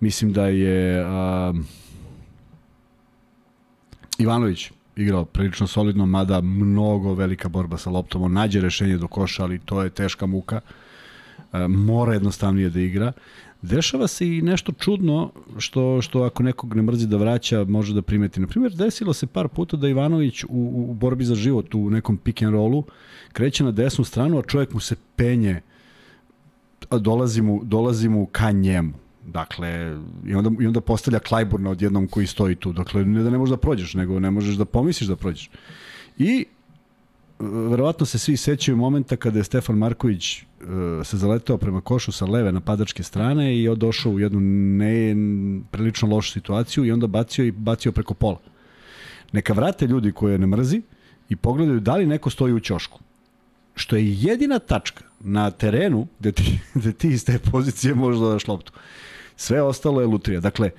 Mislim 0.00 0.32
da 0.32 0.46
je 0.46 1.06
uh, 1.06 1.56
Ivanović 4.18 4.70
igrao 4.96 5.24
prilično 5.24 5.66
solidno, 5.66 6.06
mada 6.06 6.40
mnogo 6.40 7.14
velika 7.14 7.48
borba 7.48 7.78
sa 7.78 7.90
loptom. 7.90 8.22
On 8.22 8.32
nađe 8.32 8.60
rešenje 8.60 8.96
do 8.96 9.08
koša, 9.08 9.42
ali 9.42 9.58
to 9.58 9.82
je 9.82 9.90
teška 9.90 10.26
muka. 10.26 10.60
E, 11.52 11.68
mora 11.68 12.12
jednostavnije 12.12 12.70
da 12.70 12.80
igra. 12.80 13.12
Dešava 13.62 14.08
se 14.08 14.28
i 14.28 14.42
nešto 14.42 14.72
čudno 14.72 15.30
što, 15.58 16.02
što 16.02 16.22
ako 16.22 16.42
nekog 16.42 16.74
ne 16.74 16.82
mrzi 16.82 17.06
da 17.06 17.16
vraća 17.16 17.64
može 17.64 17.94
da 17.94 18.02
primeti. 18.02 18.40
Na 18.40 18.46
primjer, 18.46 18.72
desilo 18.72 19.12
se 19.12 19.26
par 19.26 19.48
puta 19.48 19.76
da 19.76 19.88
Ivanović 19.88 20.44
u, 20.44 20.48
u 20.88 20.94
borbi 20.94 21.24
za 21.24 21.34
život 21.34 21.74
u 21.74 21.90
nekom 21.90 22.16
pick 22.16 22.42
and 22.42 22.52
rollu 22.52 22.84
kreće 23.32 23.64
na 23.64 23.70
desnu 23.70 24.04
stranu, 24.04 24.38
a 24.38 24.42
čovjek 24.42 24.74
mu 24.74 24.80
se 24.80 24.96
penje 25.16 25.60
dolazi 26.90 27.42
mu, 27.42 27.60
dolazi 27.64 28.08
mu 28.08 28.26
ka 28.26 28.50
njemu. 28.50 28.92
Dakle, 29.26 29.98
i 30.26 30.34
onda, 30.34 30.50
i 30.62 30.66
onda 30.66 30.80
postavlja 30.80 31.18
Klajburna 31.18 31.70
odjednom 31.70 32.08
koji 32.08 32.26
stoji 32.26 32.54
tu. 32.54 32.72
Dakle, 32.72 33.04
ne 33.04 33.22
da 33.22 33.30
ne 33.30 33.38
možeš 33.38 33.50
da 33.50 33.56
prođeš, 33.56 33.94
nego 33.94 34.20
ne 34.20 34.30
možeš 34.30 34.56
da 34.56 34.64
pomisliš 34.64 35.08
da 35.08 35.16
prođeš. 35.16 35.50
I 36.18 36.44
verovatno 37.38 38.06
se 38.06 38.18
svi 38.18 38.36
sećaju 38.36 38.76
momenta 38.76 39.16
kada 39.16 39.38
je 39.38 39.44
Stefan 39.44 39.78
Marković 39.78 40.42
se 41.04 41.16
zaletao 41.16 41.58
prema 41.58 41.80
košu 41.80 42.12
sa 42.12 42.26
leve 42.26 42.52
napadačke 42.52 43.02
strane 43.02 43.58
i 43.58 43.76
došao 43.76 44.12
u 44.12 44.20
jednu 44.20 44.40
ne 44.40 45.16
prilično 45.70 46.08
lošu 46.08 46.32
situaciju 46.32 46.84
i 46.84 46.92
onda 46.92 47.06
bacio 47.06 47.44
i 47.44 47.50
bacio 47.50 47.92
preko 47.92 48.14
pola. 48.14 48.40
Neka 49.32 49.52
vrate 49.52 49.86
ljudi 49.86 50.12
koje 50.12 50.38
ne 50.38 50.46
mrzi 50.46 50.82
i 51.28 51.36
pogledaju 51.36 51.80
da 51.80 51.96
li 51.96 52.06
neko 52.06 52.30
stoji 52.30 52.52
u 52.52 52.60
ćošku. 52.60 53.00
Što 53.74 53.96
je 53.96 54.12
jedina 54.12 54.58
tačka 54.58 55.04
na 55.20 55.50
terenu 55.50 56.06
gde 56.20 56.32
ti, 56.32 56.58
gde 56.74 56.92
ti 56.92 57.08
iz 57.08 57.24
te 57.24 57.38
pozicije 57.38 57.94
možeš 57.94 58.20
da 58.20 58.28
daš 58.28 58.48
loptu. 58.48 58.72
Sve 59.36 59.62
ostalo 59.62 60.00
je 60.00 60.06
lutrija. 60.06 60.40
Dakle, 60.40 60.70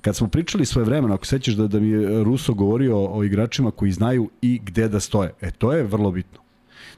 kad 0.00 0.16
smo 0.16 0.28
pričali 0.28 0.66
svoje 0.66 0.84
vremena, 0.84 1.14
ako 1.14 1.26
sećaš 1.26 1.54
da, 1.54 1.66
da 1.66 1.80
mi 1.80 1.88
je 1.88 2.24
Ruso 2.24 2.54
govorio 2.54 3.06
o 3.06 3.24
igračima 3.24 3.70
koji 3.70 3.92
znaju 3.92 4.30
i 4.42 4.60
gde 4.64 4.88
da 4.88 5.00
stoje, 5.00 5.32
e 5.40 5.50
to 5.50 5.72
je 5.72 5.82
vrlo 5.82 6.10
bitno. 6.10 6.41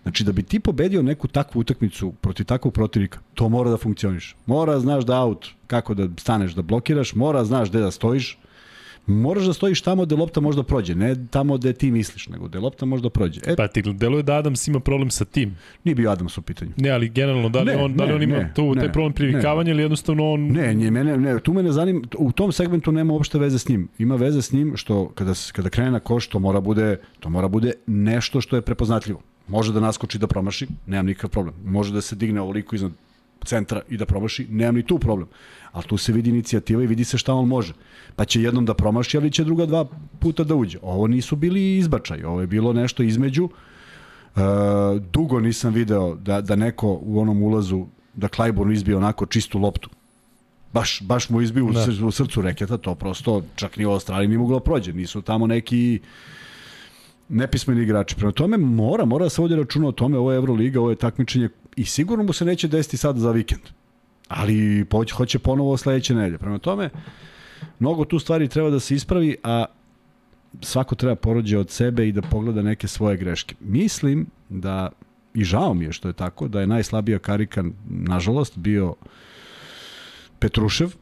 Znači 0.04 0.24
da 0.24 0.32
bi 0.32 0.42
ti 0.42 0.60
pobedio 0.60 1.02
neku 1.02 1.28
takvu 1.28 1.60
utakmicu 1.60 2.12
protiv 2.20 2.46
takvog 2.46 2.74
protivnika, 2.74 3.18
to 3.34 3.48
mora 3.48 3.70
da 3.70 3.76
funkcioniš. 3.76 4.36
Mora 4.46 4.80
znaš 4.80 5.04
da 5.04 5.20
aut, 5.20 5.48
kako 5.66 5.94
da 5.94 6.08
staneš 6.16 6.52
da 6.52 6.62
blokiraš, 6.62 7.14
mora 7.14 7.44
znaš 7.44 7.68
gde 7.68 7.80
da 7.80 7.90
stojiš, 7.90 8.38
moraš 9.06 9.44
da 9.44 9.52
stojiš 9.52 9.82
tamo 9.82 10.04
gde 10.04 10.16
lopta 10.16 10.40
možda 10.40 10.62
prođe, 10.62 10.94
ne 10.94 11.16
tamo 11.30 11.56
gde 11.56 11.72
ti 11.72 11.90
misliš, 11.90 12.28
nego 12.28 12.48
gde 12.48 12.58
lopta 12.58 12.86
možda 12.86 13.10
prođe. 13.10 13.40
E, 13.46 13.56
pa 13.56 13.68
ti 13.68 13.82
deluje 13.82 14.22
da 14.22 14.34
Adams 14.34 14.68
ima 14.68 14.80
problem 14.80 15.10
sa 15.10 15.24
tim. 15.24 15.56
Nije 15.84 15.94
bio 15.94 16.10
Adams 16.10 16.38
u 16.38 16.42
pitanju. 16.42 16.70
Ne, 16.76 16.90
ali 16.90 17.08
generalno, 17.08 17.48
da 17.48 17.60
li, 17.60 17.66
ne, 17.66 17.76
on, 17.76 17.90
ne, 17.90 17.96
da 17.96 18.04
li 18.04 18.12
on 18.12 18.22
ima 18.22 18.36
ne, 18.36 18.52
tu, 18.54 18.74
ne, 18.74 18.80
taj 18.80 18.92
problem 18.92 19.12
privikavanja 19.12 19.70
ili 19.70 19.82
jednostavno 19.82 20.30
on... 20.30 20.46
Ne, 20.46 20.74
nje, 20.74 20.90
mene, 20.90 21.16
ne, 21.16 21.40
tu 21.40 21.52
mene 21.52 21.72
zanim, 21.72 22.02
u 22.18 22.32
tom 22.32 22.52
segmentu 22.52 22.92
nema 22.92 23.12
uopšte 23.12 23.38
veze 23.38 23.58
s 23.58 23.68
njim. 23.68 23.88
Ima 23.98 24.16
veze 24.16 24.42
s 24.42 24.52
njim 24.52 24.76
što 24.76 25.08
kada, 25.08 25.32
kada 25.52 25.68
krene 25.68 25.90
na 25.90 26.00
koš, 26.00 26.26
to 26.26 26.38
mora 26.38 26.60
bude, 26.60 26.96
to 27.20 27.28
mora 27.28 27.48
bude 27.48 27.72
nešto 27.86 28.40
što 28.40 28.56
je 28.56 28.62
prepoznatljivo. 28.62 29.20
Može 29.48 29.72
da 29.72 29.80
naskoči 29.80 30.18
da 30.18 30.26
promaši, 30.26 30.66
nemam 30.86 31.06
nikakav 31.06 31.30
problem. 31.30 31.54
Može 31.64 31.92
da 31.92 32.00
se 32.00 32.16
digne 32.16 32.40
ovoliko 32.40 32.76
iznad 32.76 32.92
centra 33.44 33.82
i 33.88 33.96
da 33.96 34.06
promaši, 34.06 34.46
nemam 34.50 34.74
ni 34.74 34.82
tu 34.82 34.98
problem. 34.98 35.28
Ali 35.72 35.84
tu 35.84 35.96
se 35.96 36.12
vidi 36.12 36.30
inicijativa 36.30 36.82
i 36.82 36.86
vidi 36.86 37.04
se 37.04 37.18
šta 37.18 37.34
on 37.34 37.48
može. 37.48 37.72
Pa 38.16 38.24
će 38.24 38.42
jednom 38.42 38.64
da 38.64 38.74
promaši, 38.74 39.16
ali 39.16 39.30
će 39.30 39.44
druga 39.44 39.66
dva 39.66 39.84
puta 40.18 40.44
da 40.44 40.54
uđe. 40.54 40.78
Ovo 40.82 41.06
nisu 41.06 41.36
bili 41.36 41.76
izbačaj, 41.78 42.24
ovo 42.24 42.40
je 42.40 42.46
bilo 42.46 42.72
nešto 42.72 43.02
između. 43.02 43.48
E, 43.48 44.40
dugo 45.12 45.40
nisam 45.40 45.74
video 45.74 46.14
da, 46.14 46.40
da 46.40 46.56
neko 46.56 46.98
u 47.02 47.20
onom 47.20 47.42
ulazu, 47.42 47.86
da 48.14 48.28
Klajborn 48.28 48.72
izbio 48.72 48.96
onako 48.96 49.26
čistu 49.26 49.58
loptu. 49.58 49.90
Baš, 50.72 51.02
baš 51.02 51.28
mu 51.30 51.40
izbio 51.40 51.64
da. 51.64 52.06
u 52.06 52.10
srcu 52.10 52.42
reketa, 52.42 52.76
to 52.76 52.94
prosto 52.94 53.42
čak 53.54 53.76
ni 53.76 53.86
u 53.86 53.90
Australiji 53.90 54.28
ni 54.28 54.38
moglo 54.38 54.58
da 54.58 54.64
prođe. 54.64 54.92
Nisu 54.92 55.22
tamo 55.22 55.46
neki 55.46 56.00
nepismeni 57.28 57.82
igrači. 57.82 58.16
Prema 58.16 58.32
tome 58.32 58.56
mora, 58.56 59.04
mora 59.04 59.24
da 59.24 59.30
se 59.30 59.42
ovdje 59.42 59.56
računa 59.56 59.88
o 59.88 59.92
tome, 59.92 60.18
ovo 60.18 60.32
je 60.32 60.36
Euroliga, 60.36 60.80
ovo 60.80 60.90
je 60.90 60.96
takmičenje 60.96 61.48
i 61.76 61.84
sigurno 61.84 62.24
mu 62.24 62.32
se 62.32 62.44
neće 62.44 62.68
desiti 62.68 62.96
sad 62.96 63.16
za 63.16 63.30
vikend. 63.30 63.62
Ali 64.28 64.86
hoće 65.16 65.38
ponovo 65.38 65.76
sledeće 65.76 66.14
nedelje. 66.14 66.38
Prema 66.38 66.58
tome, 66.58 66.90
mnogo 67.78 68.04
tu 68.04 68.18
stvari 68.18 68.48
treba 68.48 68.70
da 68.70 68.80
se 68.80 68.94
ispravi, 68.94 69.36
a 69.42 69.64
svako 70.60 70.94
treba 70.94 71.14
porođe 71.14 71.58
od 71.58 71.70
sebe 71.70 72.08
i 72.08 72.12
da 72.12 72.22
pogleda 72.22 72.62
neke 72.62 72.88
svoje 72.88 73.16
greške. 73.16 73.54
Mislim 73.60 74.26
da, 74.48 74.90
i 75.34 75.44
žao 75.44 75.74
mi 75.74 75.84
je 75.84 75.92
što 75.92 76.08
je 76.08 76.14
tako, 76.14 76.48
da 76.48 76.60
je 76.60 76.66
najslabija 76.66 77.18
karika, 77.18 77.64
nažalost, 77.88 78.58
bio 78.58 78.94
Petrušev, 80.38 80.94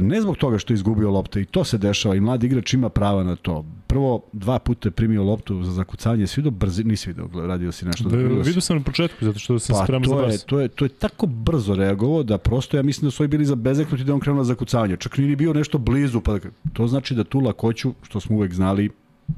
ne 0.00 0.20
zbog 0.20 0.36
toga 0.36 0.58
što 0.58 0.72
je 0.72 0.74
izgubio 0.74 1.10
lopte 1.10 1.40
i 1.40 1.44
to 1.44 1.64
se 1.64 1.78
dešava 1.78 2.14
i 2.14 2.20
mladi 2.20 2.46
igrač 2.46 2.74
ima 2.74 2.88
prava 2.88 3.24
na 3.24 3.36
to. 3.36 3.64
Prvo, 3.86 4.22
dva 4.32 4.58
puta 4.58 4.88
je 4.88 4.92
primio 4.92 5.24
loptu 5.24 5.62
za 5.62 5.72
zakucanje, 5.72 6.26
svi 6.26 6.42
do 6.42 6.50
brzi, 6.50 6.84
nisi 6.84 7.08
video, 7.08 7.46
radio 7.46 7.72
si 7.72 7.86
nešto. 7.86 8.08
Da, 8.08 8.16
vidio 8.16 8.60
sam 8.60 8.76
na 8.76 8.82
početku, 8.82 9.24
zato 9.24 9.38
što 9.38 9.58
sam 9.58 9.76
pa, 9.78 9.84
spreman 9.84 10.08
za 10.08 10.16
brzo. 10.16 10.44
To 10.46 10.60
je, 10.60 10.68
to 10.68 10.84
je 10.84 10.88
tako 10.88 11.26
brzo 11.26 11.74
reagovao 11.74 12.22
da 12.22 12.38
prosto 12.38 12.76
ja 12.76 12.82
mislim 12.82 13.06
da 13.06 13.10
su 13.10 13.22
ovi 13.22 13.28
bili 13.28 13.44
za 13.44 13.54
bezeknuti 13.54 14.04
da 14.04 14.14
on 14.14 14.20
krenuo 14.20 14.38
na 14.38 14.44
zakucanje. 14.44 14.96
Čak 14.96 15.18
nije 15.18 15.36
bio 15.36 15.52
nešto 15.52 15.78
blizu, 15.78 16.20
pa 16.20 16.38
to 16.72 16.86
znači 16.86 17.14
da 17.14 17.24
tu 17.24 17.40
lakoću, 17.40 17.94
što 18.02 18.20
smo 18.20 18.36
uvek 18.36 18.54
znali, 18.54 18.90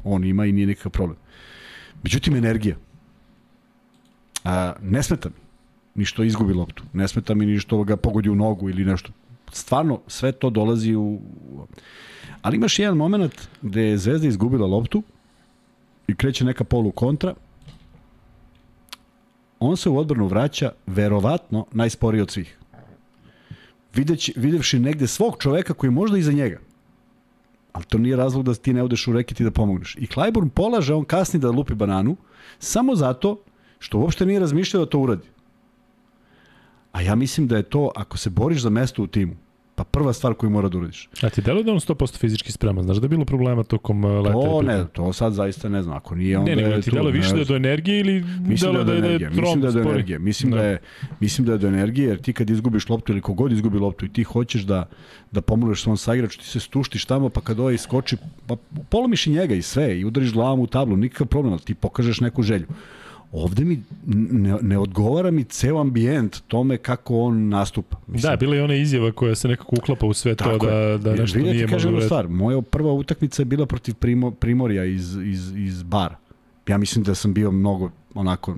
on 0.05 0.25
ima 0.25 0.47
i 0.47 0.53
nije 0.53 0.67
nikakav 0.67 0.93
problem. 0.93 1.19
Međutim, 2.03 2.37
energija. 2.37 2.77
A, 4.45 4.73
ne 4.83 5.03
smeta 5.03 5.29
mi 5.29 5.35
ni 5.95 6.05
što 6.05 6.23
izgubi 6.23 6.53
loptu. 6.53 6.83
Ne 6.93 7.09
smeta 7.09 7.35
mi 7.35 7.47
ni 7.47 7.59
što 7.59 7.85
ga 7.85 7.97
pogodi 7.97 8.29
u 8.29 8.35
nogu 8.35 8.71
ili 8.71 8.85
nešto 8.85 9.13
stvarno 9.53 10.01
sve 10.07 10.33
to 10.33 10.51
dolazi 10.51 10.95
u... 10.95 11.21
Ali 12.43 12.57
imaš 12.57 12.79
jedan 12.79 12.97
moment 12.97 13.49
gde 13.63 13.83
je 13.83 13.99
Zvezda 13.99 14.29
izgubila 14.29 14.67
loptu 14.67 15.03
i 16.07 16.15
kreće 16.15 16.45
neka 16.45 16.65
polu 16.65 16.91
kontra. 16.91 17.35
On 19.61 19.77
se 19.77 19.89
u 19.89 19.99
odbranu 19.99 20.27
vraća 20.27 20.73
verovatno 20.87 21.67
najsporiji 21.73 22.23
od 22.23 22.31
svih. 22.31 22.59
Videći, 23.95 24.33
videvši 24.37 24.79
negde 24.79 25.07
svog 25.07 25.37
čoveka 25.39 25.75
koji 25.75 25.89
je 25.89 25.93
možda 25.93 26.19
iza 26.19 26.33
njega. 26.33 26.59
Ali 27.73 27.85
to 27.85 27.99
nije 27.99 28.17
razlog 28.17 28.45
da 28.45 28.55
ti 28.55 28.73
ne 28.73 28.83
odeš 28.83 29.09
u 29.09 29.13
reket 29.13 29.41
i 29.41 29.45
da 29.45 29.51
pomogneš. 29.51 29.97
I 29.97 30.07
Clyburn 30.07 30.49
polaže, 30.49 30.95
on 30.95 31.05
kasni 31.05 31.41
da 31.41 31.51
lupi 31.51 31.75
bananu, 31.75 32.17
samo 32.59 32.95
zato 32.95 33.41
što 33.79 33.99
uopšte 33.99 34.27
nije 34.27 34.41
razmišljao 34.41 34.85
da 34.85 34.91
to 34.91 34.99
uradi. 34.99 35.29
A 36.99 37.03
ja 37.03 37.15
mislim 37.15 37.47
da 37.47 37.57
je 37.57 37.63
to, 37.63 37.91
ako 37.97 38.19
se 38.19 38.31
boriš 38.31 38.63
za 38.63 38.71
mesto 38.71 39.03
u 39.03 39.07
timu, 39.07 39.35
pa 39.75 39.85
prva 39.85 40.13
stvar 40.13 40.35
koju 40.35 40.51
mora 40.51 40.69
da 40.69 40.79
uradiš. 40.79 41.09
A 41.23 41.29
ti 41.31 41.43
deluje 41.43 41.65
da 41.65 41.73
on 41.73 41.79
100% 41.79 42.19
fizički 42.19 42.53
spreman? 42.53 42.85
Znaš 42.85 42.97
da 42.97 43.05
je 43.05 43.09
bilo 43.09 43.25
problema 43.25 43.63
tokom 43.65 44.05
uh, 44.05 44.11
leta? 44.11 44.33
To 44.33 44.63
ne, 44.63 44.85
to 44.93 45.13
sad 45.13 45.33
zaista 45.33 45.69
ne 45.69 45.83
znam. 45.83 45.97
Ako 45.97 46.15
nije, 46.15 46.39
onda 46.39 46.55
ne, 46.55 46.63
ne, 46.63 46.71
je 46.71 46.81
ti 46.81 46.91
deluje 46.91 47.13
više 47.13 47.33
da 47.33 47.39
je 47.39 47.45
do 47.45 47.57
energije 47.57 48.01
ili 48.01 48.25
mislim 48.41 48.73
da, 48.73 48.85
da 48.85 48.93
je 48.93 49.01
do 49.01 49.07
energije. 49.07 49.31
Mislim 49.31 49.61
da 49.61 49.67
je 49.67 49.73
do 49.73 49.81
energije. 49.81 50.19
Mislim 50.19 50.51
da. 50.51 50.57
da 50.57 50.65
je, 50.65 50.79
mislim 51.21 51.47
da 51.47 51.53
je 51.53 51.59
do 51.59 51.69
energije, 51.69 52.09
jer 52.09 52.21
ti 52.21 52.33
kad 52.33 52.51
izgubiš 52.51 52.89
loptu 52.89 53.13
ili 53.13 53.21
kogod 53.21 53.53
izgubi 53.53 53.79
loptu 53.79 54.05
i 54.05 54.13
ti 54.13 54.23
hoćeš 54.23 54.63
da, 54.63 54.85
da 55.33 55.41
pomožeš 55.41 55.83
svom 55.83 55.97
saigraču, 55.97 56.39
ti 56.39 56.47
se 56.47 56.61
stuštiš 56.61 57.05
tamo, 57.05 57.29
pa 57.29 57.41
kad 57.41 57.61
ovaj 57.61 57.79
skoči, 57.79 58.17
pa 58.47 58.57
polomiš 58.89 59.27
i 59.27 59.31
njega 59.31 59.55
i 59.55 59.63
sve 59.63 60.01
i 60.01 60.05
udariš 60.05 60.33
glavom 60.33 60.61
u 60.61 60.67
tablu, 60.67 60.97
nikakav 60.97 61.27
problem, 61.27 61.53
ali 61.53 61.63
ti 61.63 61.75
pokažeš 61.75 62.21
neku 62.21 62.43
želju 62.43 62.67
ovde 63.33 63.65
mi 63.65 63.83
ne, 64.07 64.57
ne 64.63 64.79
odgovara 64.79 65.31
mi 65.31 65.45
ceo 65.45 65.81
ambijent 65.81 66.41
tome 66.49 66.77
kako 66.77 67.21
on 67.21 67.49
nastupa. 67.49 67.97
Mislim. 68.07 68.31
Da, 68.31 68.37
bila 68.37 68.57
je 68.57 68.65
ona 68.65 68.75
izjava 68.75 69.13
koja 69.13 69.35
se 69.35 69.49
nekako 69.49 69.77
uklapa 69.79 70.07
u 70.07 70.13
sve 70.13 70.35
to 70.35 70.59
da, 70.59 70.99
da 70.99 71.15
nešto 71.15 71.39
nije 71.39 71.67
možda 71.67 71.77
kažem 71.77 72.01
stvar, 72.01 72.29
moja 72.29 72.63
prva 72.63 72.93
utakmica 72.93 73.43
je 73.43 73.47
bila 73.47 73.67
protiv 73.67 73.95
Primo, 73.95 74.31
Primorja 74.31 74.85
iz, 74.85 75.17
iz, 75.25 75.57
iz 75.57 75.83
bara. 75.83 76.17
Ja 76.67 76.79
mislim 76.79 77.05
da 77.05 77.15
sam 77.15 77.35
bio 77.35 77.51
mnogo 77.51 77.91
onako 78.15 78.57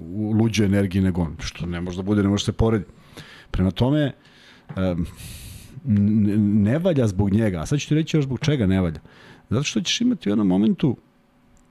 u 0.00 0.32
luđoj 0.32 0.66
energiji 0.66 1.02
nego 1.02 1.22
on, 1.22 1.36
što 1.40 1.66
ne 1.66 1.80
može 1.80 1.96
da 1.96 2.02
bude, 2.02 2.22
ne 2.22 2.28
može 2.28 2.44
se 2.44 2.52
porediti. 2.52 2.90
Prema 3.50 3.70
tome, 3.70 4.12
um, 4.76 5.06
ne 6.62 6.78
valja 6.78 7.06
zbog 7.06 7.32
njega, 7.32 7.60
a 7.60 7.66
sad 7.66 7.78
ću 7.78 7.88
ti 7.88 7.94
reći 7.94 8.16
još 8.16 8.24
zbog 8.24 8.40
čega 8.40 8.66
ne 8.66 8.80
valja. 8.80 9.00
Zato 9.50 9.62
što 9.62 9.80
ćeš 9.80 10.00
imati 10.00 10.28
u 10.28 10.32
jednom 10.32 10.46
momentu 10.46 10.96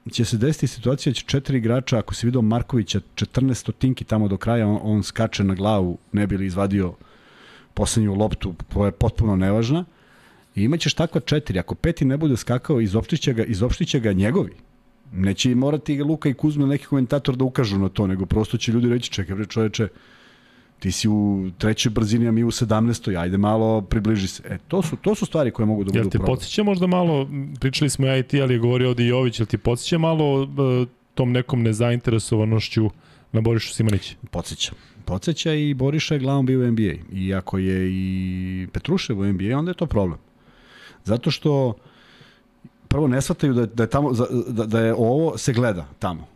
će 0.10 0.26
se 0.26 0.38
desiti 0.38 0.68
situacija 0.68 1.12
da 1.12 1.14
će 1.14 1.26
četiri 1.26 1.58
igrača, 1.58 2.00
ako 2.00 2.14
se 2.14 2.28
vidio 2.28 2.42
Markovića 2.42 3.00
14 3.16 3.54
stotinki 3.54 4.04
tamo 4.04 4.28
do 4.28 4.38
kraja, 4.38 4.68
on, 4.68 4.80
on 4.84 5.04
skače 5.04 5.44
na 5.44 5.54
glavu, 5.54 5.98
ne 6.12 6.28
bi 6.28 6.38
li 6.38 6.46
izvadio 6.46 6.94
poslednju 7.74 8.16
loptu 8.16 8.56
koja 8.74 8.86
je 8.86 8.92
potpuno 8.92 9.36
nevažna. 9.36 9.86
I 10.56 10.64
imaćeš 10.64 10.94
takva 10.94 11.22
četiri. 11.22 11.60
Ako 11.60 11.76
peti 11.76 12.06
ne 12.06 12.18
bude 12.18 12.38
skakao, 12.38 12.82
izopštiće 12.82 13.34
ga, 13.34 13.44
izopštiće 13.44 14.00
ga 14.00 14.14
njegovi. 14.14 14.54
Neće 15.14 15.56
morati 15.56 16.04
Luka 16.04 16.30
i 16.30 16.34
Kuzma 16.34 16.66
neki 16.66 16.86
komentator 16.86 17.36
da 17.36 17.44
ukažu 17.44 17.78
na 17.78 17.90
to, 17.90 18.08
nego 18.08 18.26
prosto 18.26 18.58
će 18.58 18.72
ljudi 18.72 18.90
reći, 18.90 19.12
čekaj 19.12 19.36
bre 19.36 19.46
čoveče, 19.46 19.88
ti 20.82 20.92
si 20.92 21.10
u 21.10 21.50
trećoj 21.58 21.90
brzini, 21.90 22.28
a 22.28 22.32
mi 22.32 22.44
u 22.44 22.52
17. 22.52 23.20
Ajde 23.20 23.38
malo 23.38 23.82
približi 23.82 24.28
se. 24.28 24.44
E, 24.50 24.58
to 24.68 24.82
su, 24.82 24.96
to 24.96 25.16
su 25.16 25.26
stvari 25.26 25.52
koje 25.52 25.66
mogu 25.66 25.84
da 25.84 25.86
budu 25.86 26.10
problem. 26.10 26.12
Jel 26.14 26.26
ti 26.26 26.32
podsjeća 26.32 26.64
možda 26.64 26.88
malo, 26.88 27.30
pričali 27.60 27.90
smo 27.90 28.08
i 28.08 28.20
IT, 28.20 28.34
ali 28.34 28.54
je 28.54 28.60
govorio 28.60 28.90
ovde 28.90 29.06
Jović, 29.06 29.40
jel 29.40 29.48
ti 29.48 29.58
podsjeća 29.58 29.98
malo 29.98 30.42
uh, 30.42 30.88
tom 31.14 31.32
nekom 31.32 31.62
nezainteresovanošću 31.64 32.90
na 33.32 33.42
Borišu 33.42 33.74
Simanić? 33.74 34.16
Podsjeća. 34.32 34.72
Podsjeća 35.06 35.54
i 35.54 35.74
Boriša 35.74 36.14
je 36.14 36.20
glavom 36.20 36.46
bio 36.46 36.60
u 36.60 36.72
NBA. 36.72 36.94
I 37.12 37.34
ako 37.34 37.58
je 37.58 37.90
i 37.92 38.68
Petrušev 38.74 39.20
u 39.20 39.26
NBA, 39.26 39.58
onda 39.58 39.72
je 39.72 39.76
to 39.76 39.86
problem. 39.86 40.20
Zato 41.04 41.32
što 41.32 41.74
prvo 42.88 43.08
ne 43.08 43.22
shvataju 43.22 43.54
da, 43.54 43.66
da, 43.66 43.84
je 43.84 43.90
tamo, 43.90 44.12
da, 44.48 44.66
da 44.66 44.80
je 44.80 44.94
ovo 44.94 45.38
se 45.38 45.54
gleda 45.54 45.86
tamo. 46.00 46.28